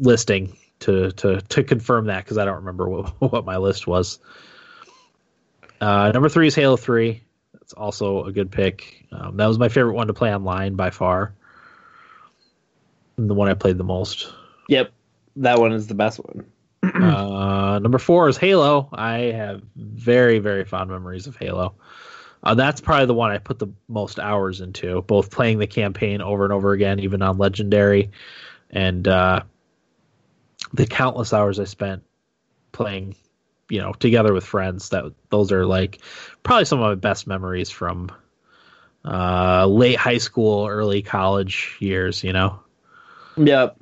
listing 0.00 0.56
to 0.80 1.12
to 1.12 1.40
to 1.40 1.64
confirm 1.64 2.06
that 2.06 2.24
because 2.24 2.38
I 2.38 2.44
don't 2.44 2.56
remember 2.56 2.88
what 2.88 3.08
what 3.32 3.44
my 3.44 3.56
list 3.58 3.86
was. 3.86 4.18
Uh, 5.84 6.10
number 6.12 6.30
three 6.30 6.46
is 6.46 6.54
Halo 6.54 6.78
Three. 6.78 7.22
That's 7.52 7.74
also 7.74 8.24
a 8.24 8.32
good 8.32 8.50
pick. 8.50 9.06
Um, 9.12 9.36
that 9.36 9.46
was 9.46 9.58
my 9.58 9.68
favorite 9.68 9.92
one 9.92 10.06
to 10.06 10.14
play 10.14 10.34
online 10.34 10.76
by 10.76 10.88
far. 10.88 11.34
And 13.18 13.28
the 13.28 13.34
one 13.34 13.50
I 13.50 13.54
played 13.54 13.76
the 13.76 13.84
most. 13.84 14.32
Yep, 14.70 14.92
that 15.36 15.58
one 15.58 15.72
is 15.72 15.86
the 15.86 15.94
best 15.94 16.20
one. 16.20 16.46
uh, 16.82 17.78
number 17.82 17.98
four 17.98 18.30
is 18.30 18.38
Halo. 18.38 18.88
I 18.94 19.18
have 19.32 19.62
very, 19.76 20.38
very 20.38 20.64
fond 20.64 20.88
memories 20.88 21.26
of 21.26 21.36
Halo. 21.36 21.74
Uh, 22.42 22.54
that's 22.54 22.80
probably 22.80 23.04
the 23.04 23.12
one 23.12 23.30
I 23.30 23.36
put 23.36 23.58
the 23.58 23.68
most 23.86 24.18
hours 24.18 24.62
into, 24.62 25.02
both 25.02 25.30
playing 25.30 25.58
the 25.58 25.66
campaign 25.66 26.22
over 26.22 26.44
and 26.44 26.52
over 26.52 26.72
again, 26.72 26.98
even 26.98 27.20
on 27.20 27.36
Legendary, 27.36 28.10
and 28.70 29.06
uh, 29.06 29.42
the 30.72 30.86
countless 30.86 31.34
hours 31.34 31.60
I 31.60 31.64
spent 31.64 32.02
playing, 32.72 33.16
you 33.68 33.80
know, 33.80 33.92
together 33.92 34.32
with 34.32 34.44
friends. 34.44 34.90
That 34.90 35.12
those 35.30 35.52
are 35.52 35.66
like 35.66 36.00
probably 36.42 36.64
some 36.64 36.80
of 36.80 36.88
my 36.88 36.94
best 36.94 37.26
memories 37.26 37.70
from 37.70 38.10
uh, 39.04 39.66
late 39.66 39.96
high 39.96 40.18
school, 40.18 40.66
early 40.66 41.02
college 41.02 41.76
years. 41.80 42.24
You 42.24 42.32
know. 42.32 42.60
Yep. 43.36 43.76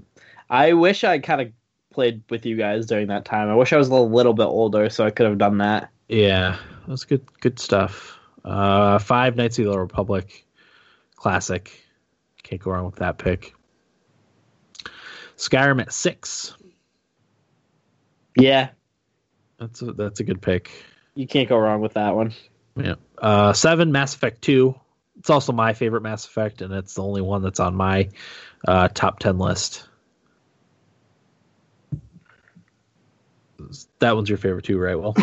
I 0.49 0.75
wish 0.75 1.05
I 1.05 1.19
kind 1.19 1.41
of 1.41 1.53
played 1.93 2.23
with 2.31 2.47
you 2.47 2.57
guys 2.57 2.87
during 2.87 3.09
that 3.09 3.25
time. 3.25 3.49
I 3.49 3.55
wish 3.55 3.73
I 3.73 3.77
was 3.77 3.89
a 3.89 3.95
little 3.95 4.35
bit 4.35 4.45
older 4.45 4.91
so 4.91 5.07
I 5.07 5.11
could 5.11 5.27
have 5.27 5.39
done 5.39 5.59
that. 5.59 5.91
Yeah, 6.09 6.59
that's 6.87 7.05
good. 7.05 7.25
Good 7.41 7.59
stuff. 7.59 8.19
Uh, 8.45 8.99
five 8.99 9.37
Knights 9.37 9.59
of 9.59 9.67
the 9.67 9.79
Republic, 9.79 10.45
classic. 11.17 11.81
Can't 12.43 12.61
go 12.61 12.73
wrong 12.73 12.87
with 12.87 12.97
that 12.97 13.19
pick. 13.19 13.55
Skyrim 15.37 15.81
at 15.81 15.93
six. 15.93 16.55
Yeah, 18.37 18.71
That's 19.63 19.81
a, 19.83 19.93
that's 19.93 20.21
a 20.21 20.25
good 20.25 20.43
pick. 20.43 20.71
you 21.15 21.27
can't 21.27 21.49
go 21.49 21.57
wrong 21.57 21.81
with 21.81 21.95
that 21.95 22.17
one. 22.17 22.33
Yeah. 22.77 22.95
Uh, 23.17 23.53
seven 23.53 23.93
Mass 23.93 24.15
Effect 24.15 24.43
two. 24.43 24.75
It's 25.19 25.31
also 25.31 25.53
my 25.53 25.73
favorite 25.73 26.01
Mass 26.03 26.25
Effect, 26.27 26.63
and 26.63 26.73
it's 26.75 26.95
the 26.95 27.03
only 27.05 27.21
one 27.21 27.43
that's 27.43 27.61
on 27.61 27.77
my 27.77 28.09
uh, 28.67 28.89
top 28.89 29.21
ten 29.21 29.39
list. 29.39 29.87
That 34.01 34.17
one's 34.17 34.29
your 34.29 34.39
favorite 34.39 34.65
too, 34.65 34.79
right? 34.79 34.97
Well, 34.99 35.15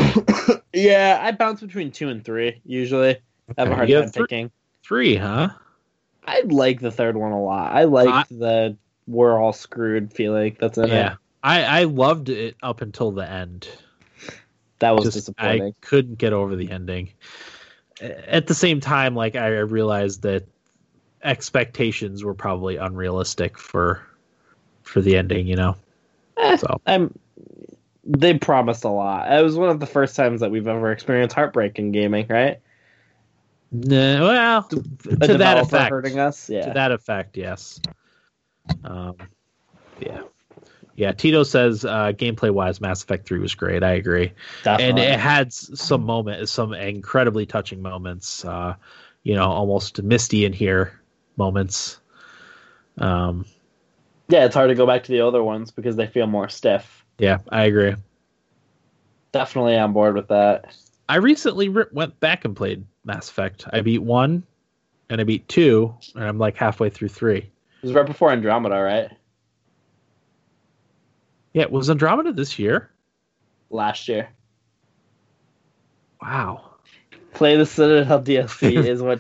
Yeah, 0.74 1.20
I 1.22 1.32
bounce 1.32 1.60
between 1.62 1.92
two 1.92 2.10
and 2.10 2.24
three 2.24 2.62
usually. 2.66 3.18
I 3.58 3.62
have 3.62 3.72
a 3.72 3.76
hard 3.76 3.90
you 3.90 4.00
time 4.00 4.10
three- 4.10 4.24
picking. 4.24 4.52
three, 4.84 5.16
huh? 5.16 5.50
I 6.26 6.42
like 6.46 6.80
the 6.80 6.92
third 6.92 7.18
one 7.18 7.32
a 7.32 7.44
lot. 7.44 7.74
I 7.74 7.86
liked 7.86 8.32
I- 8.32 8.36
the 8.36 8.78
we're 9.08 9.38
all 9.42 9.54
screwed 9.54 10.14
feeling 10.14 10.56
that's 10.60 10.78
in 10.78 10.88
yeah, 10.88 11.14
it. 11.14 11.18
I 11.44 11.64
I 11.64 11.84
loved 11.86 12.30
it 12.30 12.56
up 12.62 12.82
until 12.82 13.12
the 13.12 13.30
end. 13.30 13.68
That 14.80 14.96
was 14.96 15.06
Just- 15.06 15.18
disappointing. 15.18 15.64
I 15.64 15.74
couldn't 15.82 16.18
get 16.18 16.34
over 16.34 16.56
the 16.56 16.72
ending. 16.72 17.10
At 18.02 18.48
the 18.48 18.54
same 18.54 18.80
time, 18.80 19.14
like 19.16 19.36
I 19.36 19.48
realized 19.60 20.22
that 20.22 20.46
expectations 21.24 22.24
were 22.24 22.34
probably 22.34 22.78
unrealistic 22.78 23.58
for 23.58 24.02
for 24.84 25.02
the 25.02 25.18
ending. 25.18 25.48
You 25.48 25.58
know, 25.58 25.76
Eh, 26.38 26.56
so 26.58 26.80
I'm 26.86 27.14
they 28.06 28.38
promised 28.38 28.86
a 28.86 28.90
lot. 28.90 29.32
It 29.32 29.44
was 29.44 29.56
one 29.58 29.70
of 29.70 29.80
the 29.80 29.86
first 29.86 30.16
times 30.16 30.40
that 30.42 30.50
we've 30.50 30.68
ever 30.68 30.92
experienced 30.92 31.36
heartbreak 31.36 31.78
in 31.78 31.92
gaming, 31.92 32.26
right? 32.30 32.60
No, 33.72 34.22
well, 34.24 34.64
to, 34.64 34.82
to 34.82 35.38
that 35.38 35.60
effect. 35.60 35.92
hurting 35.92 36.18
us. 36.18 36.50
Yeah. 36.50 36.66
To 36.68 36.74
that 36.74 36.92
effect, 36.92 37.38
yes. 37.38 37.80
Um, 38.84 39.16
yeah, 40.00 40.22
yeah. 41.00 41.14
Tito 41.14 41.44
says 41.44 41.86
uh, 41.86 42.12
gameplay 42.12 42.52
wise, 42.52 42.82
Mass 42.82 43.02
Effect 43.02 43.26
Three 43.26 43.40
was 43.40 43.56
great. 43.56 43.84
I 43.84 43.94
agree, 43.94 44.34
Definitely. 44.64 45.04
and 45.04 45.14
it 45.14 45.18
had 45.18 45.54
some 45.54 46.04
moment, 46.04 46.50
some 46.50 46.74
incredibly 46.74 47.46
touching 47.46 47.82
moments. 47.82 48.44
Uh, 48.44 48.76
you 49.24 49.34
know, 49.34 49.50
almost 49.50 50.04
misty 50.04 50.44
in 50.44 50.52
here 50.52 51.00
moments. 51.38 52.02
Um, 52.98 53.46
yeah, 54.28 54.44
it's 54.44 54.56
hard 54.56 54.70
to 54.70 54.76
go 54.76 54.86
back 54.86 55.04
to 55.06 55.12
the 55.14 55.22
other 55.22 55.42
ones 55.42 55.72
because 55.72 55.96
they 55.96 56.06
feel 56.06 56.28
more 56.28 56.50
stiff. 56.50 57.06
yeah, 57.18 57.38
I 57.48 57.64
agree. 57.64 57.96
Definitely 59.32 59.78
on 59.78 59.94
board 59.94 60.16
with 60.16 60.28
that. 60.28 60.76
I 61.08 61.16
recently 61.16 61.70
re- 61.70 61.86
went 61.94 62.20
back 62.20 62.44
and 62.44 62.56
played 62.56 62.86
Mass 63.06 63.30
Effect. 63.30 63.66
I 63.72 63.80
beat 63.82 64.02
one, 64.02 64.44
and 65.10 65.22
I 65.22 65.24
beat 65.24 65.48
two, 65.48 65.96
and 66.14 66.26
I'm 66.26 66.38
like 66.38 66.58
halfway 66.58 66.90
through 66.90 67.08
three. 67.08 67.38
It 67.38 67.52
was 67.84 67.94
right 67.94 68.06
before 68.06 68.32
Andromeda, 68.32 68.76
right? 68.82 69.12
Yeah, 71.54 71.66
was 71.66 71.90
Andromeda 71.90 72.34
this 72.34 72.60
year? 72.60 72.90
Last 73.70 74.08
year. 74.08 74.30
Wow. 76.22 76.66
Play 77.34 77.56
the 77.56 77.66
Citadel 77.66 78.22
DLC 78.22 78.84
is 78.86 79.02
what 79.02 79.20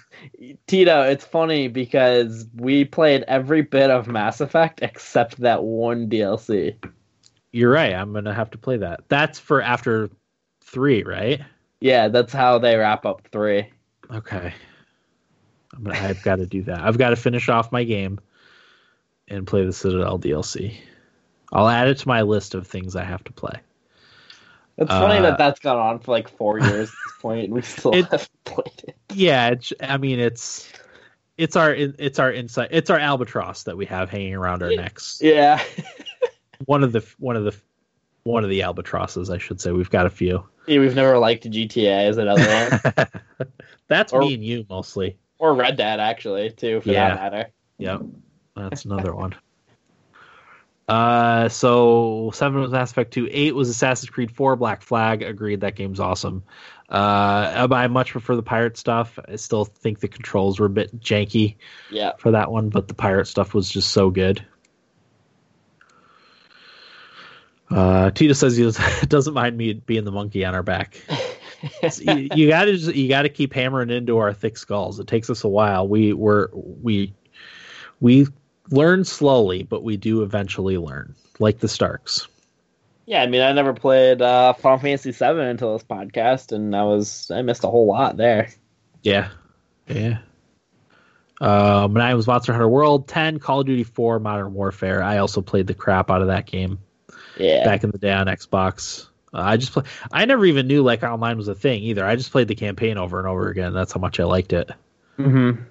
Tito. 0.67 1.03
It's 1.03 1.25
funny 1.25 1.67
because 1.67 2.47
we 2.55 2.85
played 2.85 3.23
every 3.27 3.61
bit 3.61 3.89
of 3.89 4.07
Mass 4.07 4.41
Effect 4.41 4.79
except 4.81 5.37
that 5.41 5.63
one 5.63 6.09
DLC. 6.09 6.75
You're 7.51 7.71
right. 7.71 7.93
I'm 7.93 8.13
gonna 8.13 8.33
have 8.33 8.51
to 8.51 8.57
play 8.57 8.77
that. 8.77 9.01
That's 9.07 9.39
for 9.39 9.61
after 9.61 10.09
three, 10.61 11.03
right? 11.03 11.41
Yeah, 11.79 12.09
that's 12.09 12.33
how 12.33 12.59
they 12.59 12.75
wrap 12.75 13.05
up 13.05 13.27
three. 13.31 13.71
Okay. 14.11 14.53
I'm 15.73 15.83
gonna, 15.83 15.99
I've 15.99 16.21
got 16.23 16.37
to 16.37 16.45
do 16.45 16.63
that. 16.63 16.81
I've 16.81 16.97
got 16.97 17.11
to 17.11 17.15
finish 17.15 17.47
off 17.47 17.71
my 17.71 17.83
game 17.83 18.19
and 19.27 19.47
play 19.47 19.65
the 19.65 19.73
Citadel 19.73 20.19
DLC. 20.19 20.75
I'll 21.51 21.67
add 21.67 21.87
it 21.87 21.97
to 21.99 22.07
my 22.07 22.21
list 22.21 22.53
of 22.55 22.67
things 22.67 22.95
I 22.95 23.03
have 23.03 23.23
to 23.25 23.33
play. 23.33 23.59
It's 24.77 24.89
funny 24.89 25.17
Uh, 25.19 25.23
that 25.23 25.37
that's 25.37 25.59
gone 25.59 25.77
on 25.77 25.99
for 25.99 26.11
like 26.11 26.29
four 26.29 26.59
years 26.59 26.89
at 26.89 26.95
this 27.05 27.13
point, 27.21 27.45
and 27.45 27.53
we 27.53 27.61
still 27.61 27.93
It- 27.93 28.05
haven't 28.05 28.29
played 28.45 28.83
it. 28.87 28.95
Yeah, 29.13 29.49
it's, 29.49 29.73
I 29.81 29.97
mean 29.97 30.19
it's 30.19 30.71
it's 31.37 31.55
our 31.55 31.73
it's 31.73 32.19
our 32.19 32.31
insight 32.31 32.69
it's 32.71 32.89
our 32.89 32.99
albatross 32.99 33.63
that 33.63 33.75
we 33.77 33.85
have 33.87 34.09
hanging 34.09 34.35
around 34.35 34.63
our 34.63 34.69
necks. 34.69 35.19
Yeah, 35.21 35.61
One 36.65 36.83
of 36.83 36.91
the 36.91 37.05
one 37.17 37.35
of 37.35 37.43
the 37.43 37.55
one 38.23 38.43
of 38.43 38.49
the 38.49 38.61
albatrosses, 38.63 39.29
I 39.29 39.37
should 39.37 39.59
say. 39.59 39.71
We've 39.71 39.89
got 39.89 40.05
a 40.05 40.09
few. 40.09 40.43
yeah 40.67 40.79
we've 40.79 40.95
never 40.95 41.17
liked 41.17 41.49
GTA 41.49 42.07
as 42.07 42.17
another 42.17 42.79
one, 42.97 43.47
That's 43.87 44.13
Or- 44.13 44.21
me 44.21 44.33
and 44.35 44.43
you 44.45 44.65
mostly. 44.69 45.17
or 45.39 45.53
Red 45.55 45.75
Dead 45.77 45.99
actually 45.99 46.51
too, 46.51 46.79
for 46.81 46.89
Yeah. 46.89 47.15
that 47.15 47.31
matter. 47.33 47.49
Yep, 47.79 48.01
that's 48.55 48.85
another 48.85 49.15
one. 49.15 49.33
Uh, 50.89 51.47
so 51.49 52.31
seven 52.33 52.59
was 52.61 52.71
Mass 52.71 52.89
Effect 52.89 53.13
two, 53.13 53.27
eight 53.31 53.53
was 53.53 53.69
Assassin's 53.69 54.09
Creed 54.09 54.31
four, 54.31 54.55
Black 54.55 54.81
Flag. 54.81 55.21
Agreed, 55.21 55.61
that 55.61 55.75
game's 55.75 55.99
awesome. 55.99 56.43
Uh, 56.89 57.67
I 57.71 57.87
much 57.87 58.11
prefer 58.11 58.35
the 58.35 58.41
pirate 58.41 58.75
stuff. 58.75 59.19
I 59.27 59.35
still 59.35 59.65
think 59.65 59.99
the 59.99 60.07
controls 60.07 60.59
were 60.59 60.65
a 60.65 60.69
bit 60.71 60.99
janky 60.99 61.57
Yeah, 61.91 62.13
for 62.17 62.31
that 62.31 62.51
one, 62.51 62.69
but 62.69 62.87
the 62.87 62.95
pirate 62.95 63.27
stuff 63.27 63.53
was 63.53 63.69
just 63.69 63.91
so 63.91 64.09
good. 64.09 64.43
Uh, 67.69 68.09
Tito 68.09 68.33
says 68.33 68.57
he 68.57 68.63
does- 68.63 68.79
doesn't 69.07 69.35
mind 69.35 69.55
me 69.55 69.73
being 69.73 70.05
the 70.05 70.11
monkey 70.11 70.43
on 70.43 70.55
our 70.55 70.63
back. 70.63 70.99
you, 71.99 72.29
you 72.33 72.49
gotta 72.49 72.75
just, 72.75 72.95
you 72.95 73.07
gotta 73.07 73.29
keep 73.29 73.53
hammering 73.53 73.91
into 73.91 74.17
our 74.17 74.33
thick 74.33 74.57
skulls. 74.57 74.99
It 74.99 75.05
takes 75.05 75.29
us 75.29 75.43
a 75.43 75.47
while. 75.47 75.87
We 75.87 76.13
were 76.13 76.49
we 76.53 77.13
we 77.99 78.25
learn 78.71 79.03
slowly, 79.03 79.63
but 79.63 79.83
we 79.83 79.97
do 79.97 80.21
eventually 80.23 80.77
learn, 80.77 81.15
like 81.39 81.59
the 81.59 81.67
Starks. 81.67 82.27
yeah. 83.05 83.21
I 83.21 83.27
mean, 83.27 83.41
I 83.41 83.51
never 83.53 83.73
played 83.73 84.21
uh, 84.21 84.53
Final 84.53 84.79
Fantasy 84.79 85.11
VII 85.11 85.39
until 85.41 85.73
this 85.73 85.83
podcast, 85.87 86.51
and 86.51 86.75
I 86.75 86.83
was 86.83 87.29
I 87.31 87.41
missed 87.41 87.63
a 87.63 87.67
whole 87.69 87.87
lot 87.87 88.17
there. 88.17 88.49
Yeah, 89.03 89.29
yeah. 89.87 90.19
Um, 91.41 91.95
and 91.95 92.01
I 92.03 92.13
was 92.15 92.27
Monster 92.27 92.51
Hunter 92.51 92.67
World 92.67 93.07
10, 93.07 93.39
Call 93.39 93.61
of 93.61 93.65
Duty 93.65 93.83
4, 93.85 94.19
Modern 94.19 94.53
Warfare. 94.53 95.01
I 95.01 95.19
also 95.19 95.41
played 95.41 95.67
the 95.67 95.73
crap 95.73 96.11
out 96.11 96.19
of 96.21 96.27
that 96.27 96.45
game 96.45 96.79
Yeah, 97.37 97.63
back 97.63 97.85
in 97.85 97.91
the 97.91 97.97
day 97.97 98.11
on 98.11 98.27
Xbox. 98.27 99.07
Uh, 99.33 99.37
I 99.41 99.55
just 99.57 99.71
play. 99.71 99.83
I 100.11 100.25
never 100.25 100.45
even 100.45 100.67
knew 100.67 100.83
like 100.83 101.01
online 101.03 101.37
was 101.37 101.47
a 101.47 101.55
thing 101.55 101.81
either. 101.83 102.05
I 102.05 102.17
just 102.17 102.31
played 102.31 102.49
the 102.49 102.55
campaign 102.55 102.97
over 102.97 103.19
and 103.19 103.27
over 103.27 103.47
again. 103.47 103.73
That's 103.73 103.93
how 103.93 104.01
much 104.01 104.19
I 104.19 104.25
liked 104.25 104.51
it. 104.51 104.69
mm-hmm. 105.17 105.61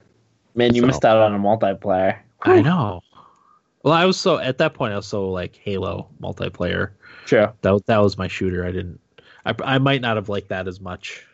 man, 0.54 0.74
you 0.74 0.80
So- 0.82 0.86
missed 0.86 1.04
out 1.04 1.18
on 1.18 1.34
a 1.34 1.38
multiplayer. 1.38 2.18
I 2.42 2.60
know. 2.62 3.02
Well, 3.82 3.94
I 3.94 4.04
was 4.04 4.18
so 4.18 4.38
at 4.38 4.58
that 4.58 4.74
point 4.74 4.92
I 4.92 4.96
was 4.96 5.06
so 5.06 5.30
like 5.30 5.56
Halo 5.56 6.08
multiplayer. 6.20 6.90
True. 7.26 7.48
That 7.62 7.70
was, 7.72 7.82
that 7.86 7.98
was 7.98 8.18
my 8.18 8.28
shooter. 8.28 8.64
I 8.64 8.72
didn't. 8.72 9.00
I 9.44 9.54
I 9.64 9.78
might 9.78 10.00
not 10.00 10.16
have 10.16 10.28
liked 10.28 10.48
that 10.48 10.68
as 10.68 10.80
much. 10.80 11.24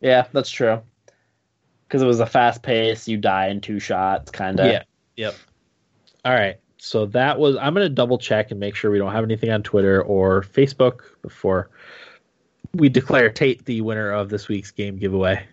Yeah, 0.00 0.26
that's 0.32 0.50
true. 0.50 0.82
Because 1.86 2.02
it 2.02 2.06
was 2.06 2.20
a 2.20 2.26
fast 2.26 2.62
pace, 2.62 3.06
you 3.06 3.18
die 3.18 3.48
in 3.48 3.60
two 3.60 3.78
shots, 3.78 4.30
kind 4.30 4.58
of. 4.60 4.66
Yeah. 4.66 4.82
Yep. 5.16 5.34
All 6.24 6.32
right. 6.32 6.58
So 6.78 7.06
that 7.06 7.38
was. 7.38 7.56
I'm 7.56 7.74
gonna 7.74 7.88
double 7.88 8.18
check 8.18 8.50
and 8.50 8.58
make 8.58 8.74
sure 8.74 8.90
we 8.90 8.98
don't 8.98 9.12
have 9.12 9.24
anything 9.24 9.50
on 9.50 9.62
Twitter 9.62 10.02
or 10.02 10.42
Facebook 10.42 11.02
before 11.22 11.70
we 12.74 12.88
declare 12.88 13.30
Tate 13.30 13.64
the 13.64 13.80
winner 13.82 14.10
of 14.10 14.28
this 14.28 14.48
week's 14.48 14.70
game 14.70 14.96
giveaway. 14.96 15.46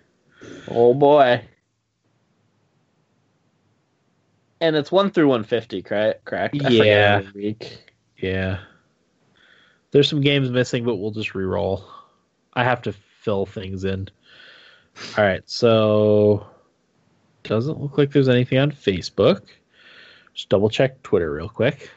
Oh 0.69 0.93
boy. 0.93 1.43
And 4.61 4.75
it's 4.75 4.91
one 4.91 5.11
through 5.11 5.27
one 5.27 5.43
fifty, 5.43 5.81
correct? 5.81 6.25
Correct. 6.25 6.55
Yeah. 6.55 7.21
Yeah. 8.17 8.59
There's 9.91 10.09
some 10.09 10.21
games 10.21 10.51
missing, 10.51 10.83
but 10.83 10.97
we'll 10.97 11.11
just 11.11 11.33
re-roll. 11.33 11.83
I 12.53 12.63
have 12.63 12.81
to 12.83 12.93
fill 13.21 13.45
things 13.45 13.85
in. 13.85 14.09
All 15.17 15.23
right, 15.23 15.47
so 15.49 16.45
doesn't 17.43 17.79
look 17.79 17.97
like 17.97 18.11
there's 18.11 18.29
anything 18.29 18.59
on 18.59 18.71
Facebook. 18.71 19.41
Just 20.33 20.49
double 20.49 20.69
check 20.69 21.01
Twitter 21.03 21.31
real 21.31 21.49
quick. 21.49 21.89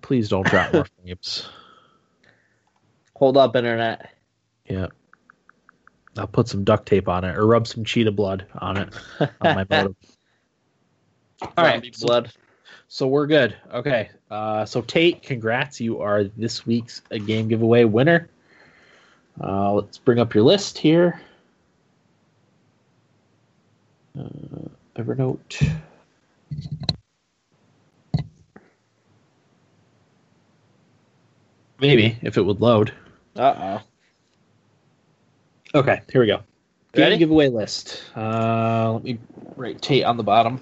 Please 0.00 0.28
don't 0.28 0.46
drop 0.46 0.72
more 0.72 0.86
frames. 1.02 1.48
Hold 3.16 3.36
up, 3.36 3.56
internet. 3.56 4.12
Yeah. 4.68 4.86
I'll 6.18 6.26
put 6.26 6.48
some 6.48 6.64
duct 6.64 6.86
tape 6.86 7.08
on 7.08 7.24
it 7.24 7.36
or 7.36 7.46
rub 7.46 7.66
some 7.66 7.84
cheetah 7.84 8.12
blood 8.12 8.46
on 8.58 8.76
it 8.76 8.94
on 9.20 9.30
my 9.42 9.66
modem. 9.70 9.96
All 11.42 11.50
right, 11.58 11.74
Zombie 11.74 11.92
so- 11.92 12.06
blood. 12.06 12.32
So 12.88 13.08
we're 13.08 13.26
good. 13.26 13.56
Okay. 13.72 14.10
Uh, 14.30 14.64
so 14.64 14.80
Tate, 14.80 15.22
congrats! 15.22 15.80
You 15.80 16.00
are 16.00 16.24
this 16.24 16.66
week's 16.66 17.02
uh, 17.10 17.18
game 17.18 17.48
giveaway 17.48 17.84
winner. 17.84 18.28
Uh, 19.42 19.72
let's 19.72 19.98
bring 19.98 20.20
up 20.20 20.34
your 20.34 20.44
list 20.44 20.78
here. 20.78 21.20
Uh, 24.18 24.68
Evernote. 24.94 25.78
Maybe 31.80 32.16
if 32.22 32.38
it 32.38 32.42
would 32.42 32.60
load. 32.60 32.92
Uh 33.34 33.80
Okay, 35.74 36.00
here 36.10 36.20
we 36.20 36.26
go. 36.26 36.38
Game 36.92 37.04
Ready? 37.04 37.18
giveaway 37.18 37.48
list. 37.48 38.02
Uh, 38.16 38.92
let 38.94 39.04
me 39.04 39.18
write 39.56 39.82
Tate 39.82 40.04
on 40.04 40.16
the 40.16 40.22
bottom. 40.22 40.60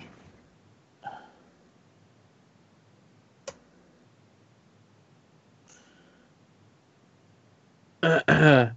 okay, 8.05 8.75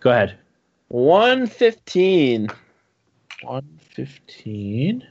go 0.00 0.10
ahead. 0.10 0.36
oh. 0.38 0.42
One 0.88 1.46
fifteen. 1.46 2.48
115 3.42 5.04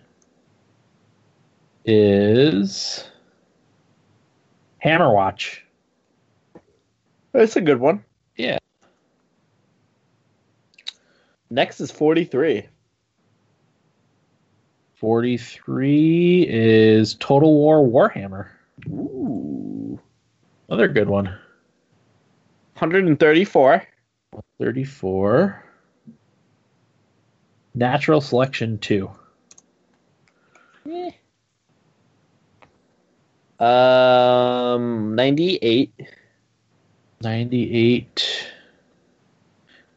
is 1.86 3.04
Hammerwatch. 4.84 5.60
That's 7.34 7.56
a 7.58 7.62
good 7.62 7.80
one. 7.80 8.04
Yeah. 8.36 8.58
Next 11.50 11.80
is 11.82 11.92
forty 11.92 12.24
three. 12.26 12.68
43 15.02 16.46
is 16.48 17.16
Total 17.16 17.52
War 17.52 17.82
Warhammer. 17.82 18.50
Ooh. 18.88 20.00
Another 20.70 20.88
good 20.88 21.10
one. 21.10 21.36
Hundred 22.76 23.06
and 23.06 23.20
thirty 23.20 23.44
four. 23.44 23.84
34. 24.60 25.66
Natural 27.74 28.22
Selection 28.22 28.78
2. 28.78 29.10
Um, 33.60 35.16
ninety-eight. 35.16 35.94
98. 37.22 38.52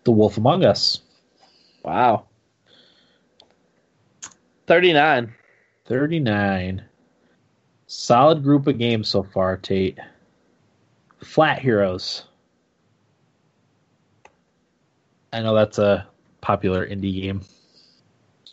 The 0.04 0.10
Wolf 0.10 0.36
Among 0.36 0.64
Us. 0.64 1.00
Wow. 1.82 2.26
Thirty-nine. 4.66 5.34
39. 5.86 6.82
Solid 7.86 8.42
group 8.42 8.66
of 8.66 8.78
games 8.78 9.08
so 9.08 9.22
far, 9.22 9.56
Tate. 9.56 9.98
Flat 11.22 11.58
Heroes. 11.58 12.24
I 15.32 15.42
know 15.42 15.54
that's 15.54 15.78
a 15.78 16.06
popular 16.40 16.86
indie 16.86 17.22
game. 17.22 17.42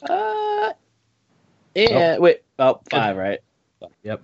Uh, 0.09 0.73
yeah. 1.75 2.17
Wait. 2.17 2.41
Oh, 2.59 2.81
five. 2.89 3.15
Right. 3.15 3.39
Yep. 4.03 4.23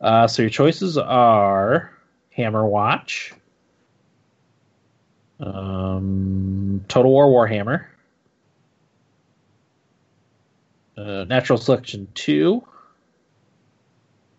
Uh, 0.00 0.26
so 0.26 0.42
your 0.42 0.50
choices 0.50 0.96
are 0.96 1.92
Hammerwatch, 2.36 3.32
um, 5.40 6.84
Total 6.88 7.10
War 7.10 7.26
Warhammer, 7.26 7.86
uh, 10.96 11.24
Natural 11.24 11.58
Selection 11.58 12.06
2, 12.14 12.62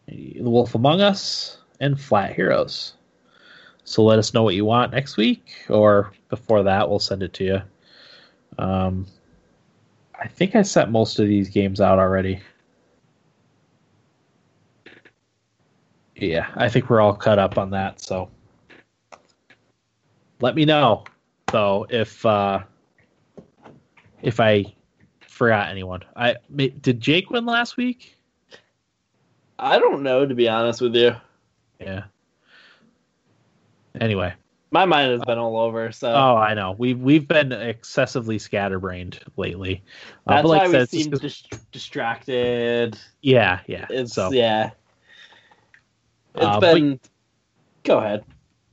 The 0.08 0.42
Wolf 0.42 0.76
Among 0.76 1.02
Us, 1.02 1.58
and 1.80 2.00
Flat 2.00 2.36
Heroes. 2.36 2.94
So 3.84 4.04
let 4.04 4.20
us 4.20 4.34
know 4.34 4.44
what 4.44 4.56
you 4.56 4.64
want 4.64 4.92
next 4.92 5.18
week, 5.18 5.66
or 5.68 6.14
before 6.30 6.64
that, 6.64 6.90
we'll 6.90 7.00
send 7.00 7.24
it 7.24 7.34
to 7.34 7.44
you. 7.44 7.62
Um, 8.60 9.08
I 10.20 10.28
think 10.28 10.56
I 10.56 10.62
set 10.62 10.92
most 10.92 11.20
of 11.20 11.28
these 11.28 11.50
games 11.50 11.82
out 11.82 11.98
already. 11.98 12.42
Yeah, 16.16 16.48
I 16.56 16.70
think 16.70 16.90
we're 16.90 17.02
all 17.02 17.16
cut 17.16 17.40
up 17.40 17.58
on 17.58 17.72
that. 17.72 18.00
So 18.00 18.30
let 20.42 20.56
me 20.56 20.66
know 20.66 21.04
though 21.52 21.86
if 21.90 22.26
uh, 22.26 22.60
if 24.22 24.40
I 24.40 24.66
forgot 25.28 25.70
anyone. 25.70 26.04
I 26.16 26.36
did 26.56 27.00
Jake 27.00 27.30
win 27.30 27.46
last 27.46 27.78
week? 27.78 28.18
I 29.58 29.80
don't 29.80 30.02
know, 30.04 30.26
to 30.26 30.34
be 30.36 30.50
honest 30.50 30.82
with 30.82 30.96
you. 30.96 31.16
Yeah. 31.80 32.04
Anyway, 34.00 34.34
My 34.72 34.86
mind 34.86 35.12
has 35.12 35.22
been 35.26 35.38
all 35.38 35.58
over, 35.58 35.92
so 35.92 36.12
oh, 36.14 36.36
I 36.38 36.54
know 36.54 36.76
we've 36.78 37.00
we've 37.00 37.28
been 37.28 37.52
excessively 37.52 38.40
scatterbrained 38.40 39.20
lately. 39.38 39.84
Uh, 40.26 40.36
that's 40.36 40.44
but 40.44 40.50
like 40.50 40.60
why 40.60 40.66
I 40.66 40.68
we 40.68 40.74
said, 40.74 40.90
seem 40.90 41.10
dis- 41.12 41.44
distracted. 41.72 42.98
yeah, 43.22 43.60
yeah. 43.68 43.86
It's 43.90 44.14
so 44.14 44.32
yeah. 44.32 44.72
It's 46.36 46.46
Uh, 46.46 46.60
but- 46.60 46.74
been. 46.76 47.00
Go 47.84 47.98
ahead. 47.98 48.24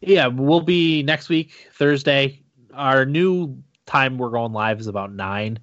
Yeah, 0.01 0.29
we'll 0.29 0.61
be 0.61 1.03
next 1.03 1.29
week, 1.29 1.69
Thursday. 1.73 2.41
Our 2.75 3.05
new 3.05 3.63
time 3.87 4.19
we're 4.19 4.31
going 4.31 4.53
live 4.53 4.81
is 4.81 4.87
about 4.87 5.13
nine. 5.13 5.59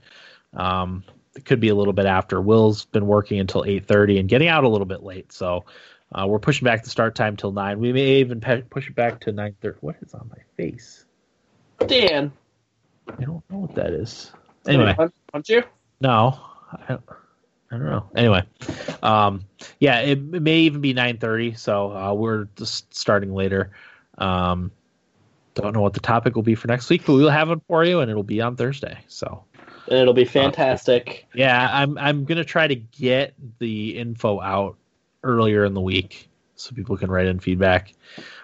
Um, 0.54 1.04
it 1.36 1.46
could 1.46 1.60
be 1.60 1.70
a 1.70 1.76
little 1.76 1.94
bit 1.94 2.06
after. 2.06 2.42
Will's 2.42 2.86
been 2.86 3.08
working 3.08 3.40
until 3.40 3.64
eight 3.66 3.86
thirty 3.86 4.18
and 4.20 4.28
getting 4.28 4.48
out 4.48 4.64
a 4.64 4.70
little 4.70 4.86
bit 4.86 5.04
late, 5.04 5.32
so 5.32 5.66
uh, 6.14 6.26
we're 6.28 6.40
pushing 6.40 6.66
back 6.66 6.84
the 6.84 6.90
start 6.90 7.16
time 7.16 7.36
till 7.36 7.52
nine. 7.52 7.80
We 7.80 7.94
may 7.94 8.20
even 8.20 8.42
pe- 8.42 8.64
push 8.64 8.90
it 8.90 8.96
back 8.96 9.20
to 9.22 9.32
nine 9.32 9.56
thirty. 9.62 9.78
What 9.82 9.96
is 10.02 10.14
on 10.14 10.30
my 10.30 10.42
face? 10.58 11.06
Dan. 11.88 12.32
I 13.08 13.24
don't 13.24 13.44
know 13.50 13.60
what 13.60 13.76
that 13.76 13.92
is. 13.92 14.32
Anyway, 14.68 14.96
punch, 15.32 15.50
you? 15.50 15.64
no, 16.02 16.40
I 16.72 16.86
don't, 16.88 17.04
I 17.72 17.78
don't 17.78 17.86
know. 17.86 18.10
Anyway, 18.16 18.44
um, 19.04 19.42
yeah, 19.80 20.00
it, 20.00 20.18
it 20.18 20.42
may 20.42 20.60
even 20.60 20.82
be 20.82 20.94
nine 20.94 21.18
thirty. 21.18 21.54
So 21.54 21.96
uh, 21.96 22.14
we're 22.14 22.46
just 22.56 22.94
starting 22.94 23.34
later. 23.34 23.72
Um, 24.18 24.72
don't 25.54 25.74
know 25.74 25.82
what 25.82 25.94
the 25.94 26.00
topic 26.00 26.36
will 26.36 26.44
be 26.44 26.56
for 26.56 26.68
next 26.68 26.90
week, 26.90 27.04
but 27.06 27.14
we'll 27.14 27.30
have 27.30 27.50
it 27.50 27.60
for 27.68 27.84
you, 27.84 28.00
and 28.02 28.12
it'll 28.12 28.24
be 28.24 28.42
on 28.42 28.56
Thursday. 28.56 28.98
So 29.08 29.44
And 29.88 29.98
it'll 30.00 30.14
be 30.14 30.26
fantastic. 30.26 31.28
yeah, 31.34 31.70
I'm 31.72 31.98
I'm 31.98 32.26
gonna 32.26 32.44
try 32.44 32.68
to 32.68 32.76
get 32.76 33.34
the 33.60 33.98
info 33.98 34.42
out 34.42 34.78
earlier 35.24 35.66
in 35.66 35.74
the 35.74 35.82
week 35.82 36.30
so 36.56 36.74
people 36.74 36.98
can 36.98 37.10
write 37.12 37.28
in 37.28 37.40
feedback. 37.40 37.94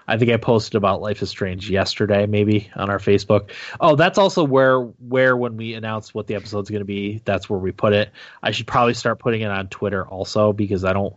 I 0.07 0.17
think 0.17 0.31
I 0.31 0.37
posted 0.37 0.75
about 0.75 1.01
Life 1.01 1.21
is 1.21 1.29
Strange 1.29 1.69
yesterday, 1.69 2.25
maybe 2.25 2.69
on 2.75 2.89
our 2.89 2.97
Facebook. 2.99 3.51
Oh, 3.79 3.95
that's 3.95 4.17
also 4.17 4.43
where 4.43 4.81
where 4.81 5.37
when 5.37 5.57
we 5.57 5.73
announce 5.73 6.13
what 6.13 6.27
the 6.27 6.35
episode's 6.35 6.69
going 6.69 6.81
to 6.81 6.85
be, 6.85 7.21
that's 7.23 7.49
where 7.49 7.59
we 7.59 7.71
put 7.71 7.93
it. 7.93 8.11
I 8.43 8.51
should 8.51 8.67
probably 8.67 8.93
start 8.93 9.19
putting 9.19 9.41
it 9.41 9.51
on 9.51 9.67
Twitter 9.67 10.05
also 10.05 10.53
because 10.53 10.83
I 10.83 10.93
don't. 10.93 11.13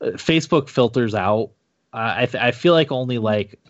Uh, 0.00 0.06
Facebook 0.16 0.68
filters 0.68 1.14
out. 1.14 1.50
Uh, 1.94 2.14
I 2.16 2.26
th- 2.26 2.42
I 2.42 2.50
feel 2.50 2.72
like 2.72 2.90
only 2.90 3.18
like 3.18 3.60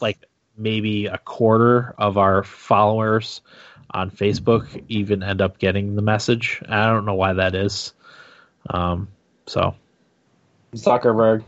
like 0.00 0.24
maybe 0.56 1.06
a 1.06 1.18
quarter 1.18 1.94
of 1.98 2.16
our 2.16 2.42
followers 2.42 3.42
on 3.90 4.10
Facebook 4.10 4.82
even 4.88 5.22
end 5.22 5.42
up 5.42 5.58
getting 5.58 5.94
the 5.94 6.00
message. 6.00 6.62
I 6.66 6.86
don't 6.86 7.04
know 7.04 7.14
why 7.14 7.34
that 7.34 7.54
is. 7.54 7.92
Um, 8.70 9.08
so 9.46 9.74
Zuckerberg. 10.72 11.44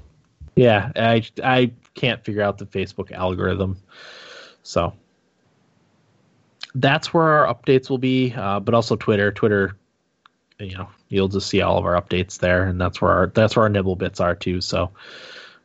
yeah, 0.54 0.92
I 0.96 1.24
I 1.42 1.72
can't 1.94 2.22
figure 2.22 2.42
out 2.42 2.58
the 2.58 2.66
Facebook 2.66 3.10
algorithm. 3.10 3.78
So 4.62 4.92
that's 6.74 7.14
where 7.14 7.46
our 7.46 7.54
updates 7.54 7.88
will 7.88 7.96
be, 7.96 8.34
uh, 8.34 8.60
but 8.60 8.74
also 8.74 8.96
Twitter. 8.96 9.32
Twitter, 9.32 9.78
you 10.58 10.76
know, 10.76 10.88
you'll 11.12 11.28
just 11.28 11.48
see 11.48 11.60
all 11.60 11.78
of 11.78 11.84
our 11.84 12.00
updates 12.00 12.38
there, 12.38 12.64
and 12.64 12.80
that's 12.80 13.00
where 13.00 13.10
our 13.10 13.26
that's 13.28 13.56
where 13.56 13.64
our 13.64 13.68
nibble 13.68 13.96
bits 13.96 14.20
are 14.20 14.34
too. 14.34 14.60
So 14.60 14.90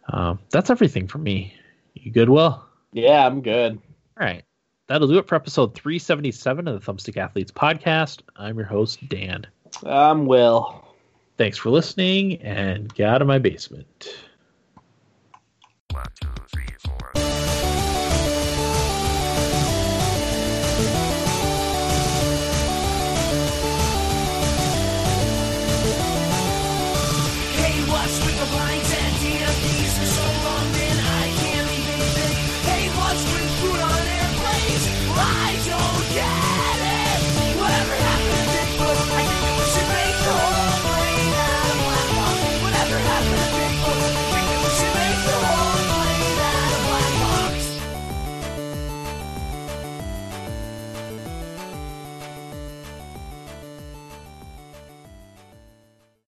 um, 0.09 0.39
that's 0.49 0.69
everything 0.69 1.07
for 1.07 1.17
me. 1.17 1.53
You 1.93 2.11
good, 2.11 2.29
Will? 2.29 2.63
Yeah, 2.91 3.25
I'm 3.25 3.41
good. 3.41 3.79
All 4.19 4.25
right. 4.25 4.43
That'll 4.87 5.07
do 5.07 5.17
it 5.17 5.27
for 5.27 5.35
episode 5.35 5.75
377 5.75 6.67
of 6.67 6.79
the 6.85 6.91
Thumbstick 6.91 7.17
Athletes 7.17 7.51
podcast. 7.51 8.21
I'm 8.37 8.57
your 8.57 8.65
host, 8.65 9.07
Dan. 9.09 9.45
I'm 9.85 10.25
Will. 10.25 10.85
Thanks 11.37 11.57
for 11.57 11.69
listening 11.69 12.41
and 12.41 12.93
get 12.93 13.09
out 13.09 13.21
of 13.21 13.27
my 13.27 13.37
basement. 13.37 14.07
One, 15.91 16.05
two, 16.21 16.29
three, 16.47 16.65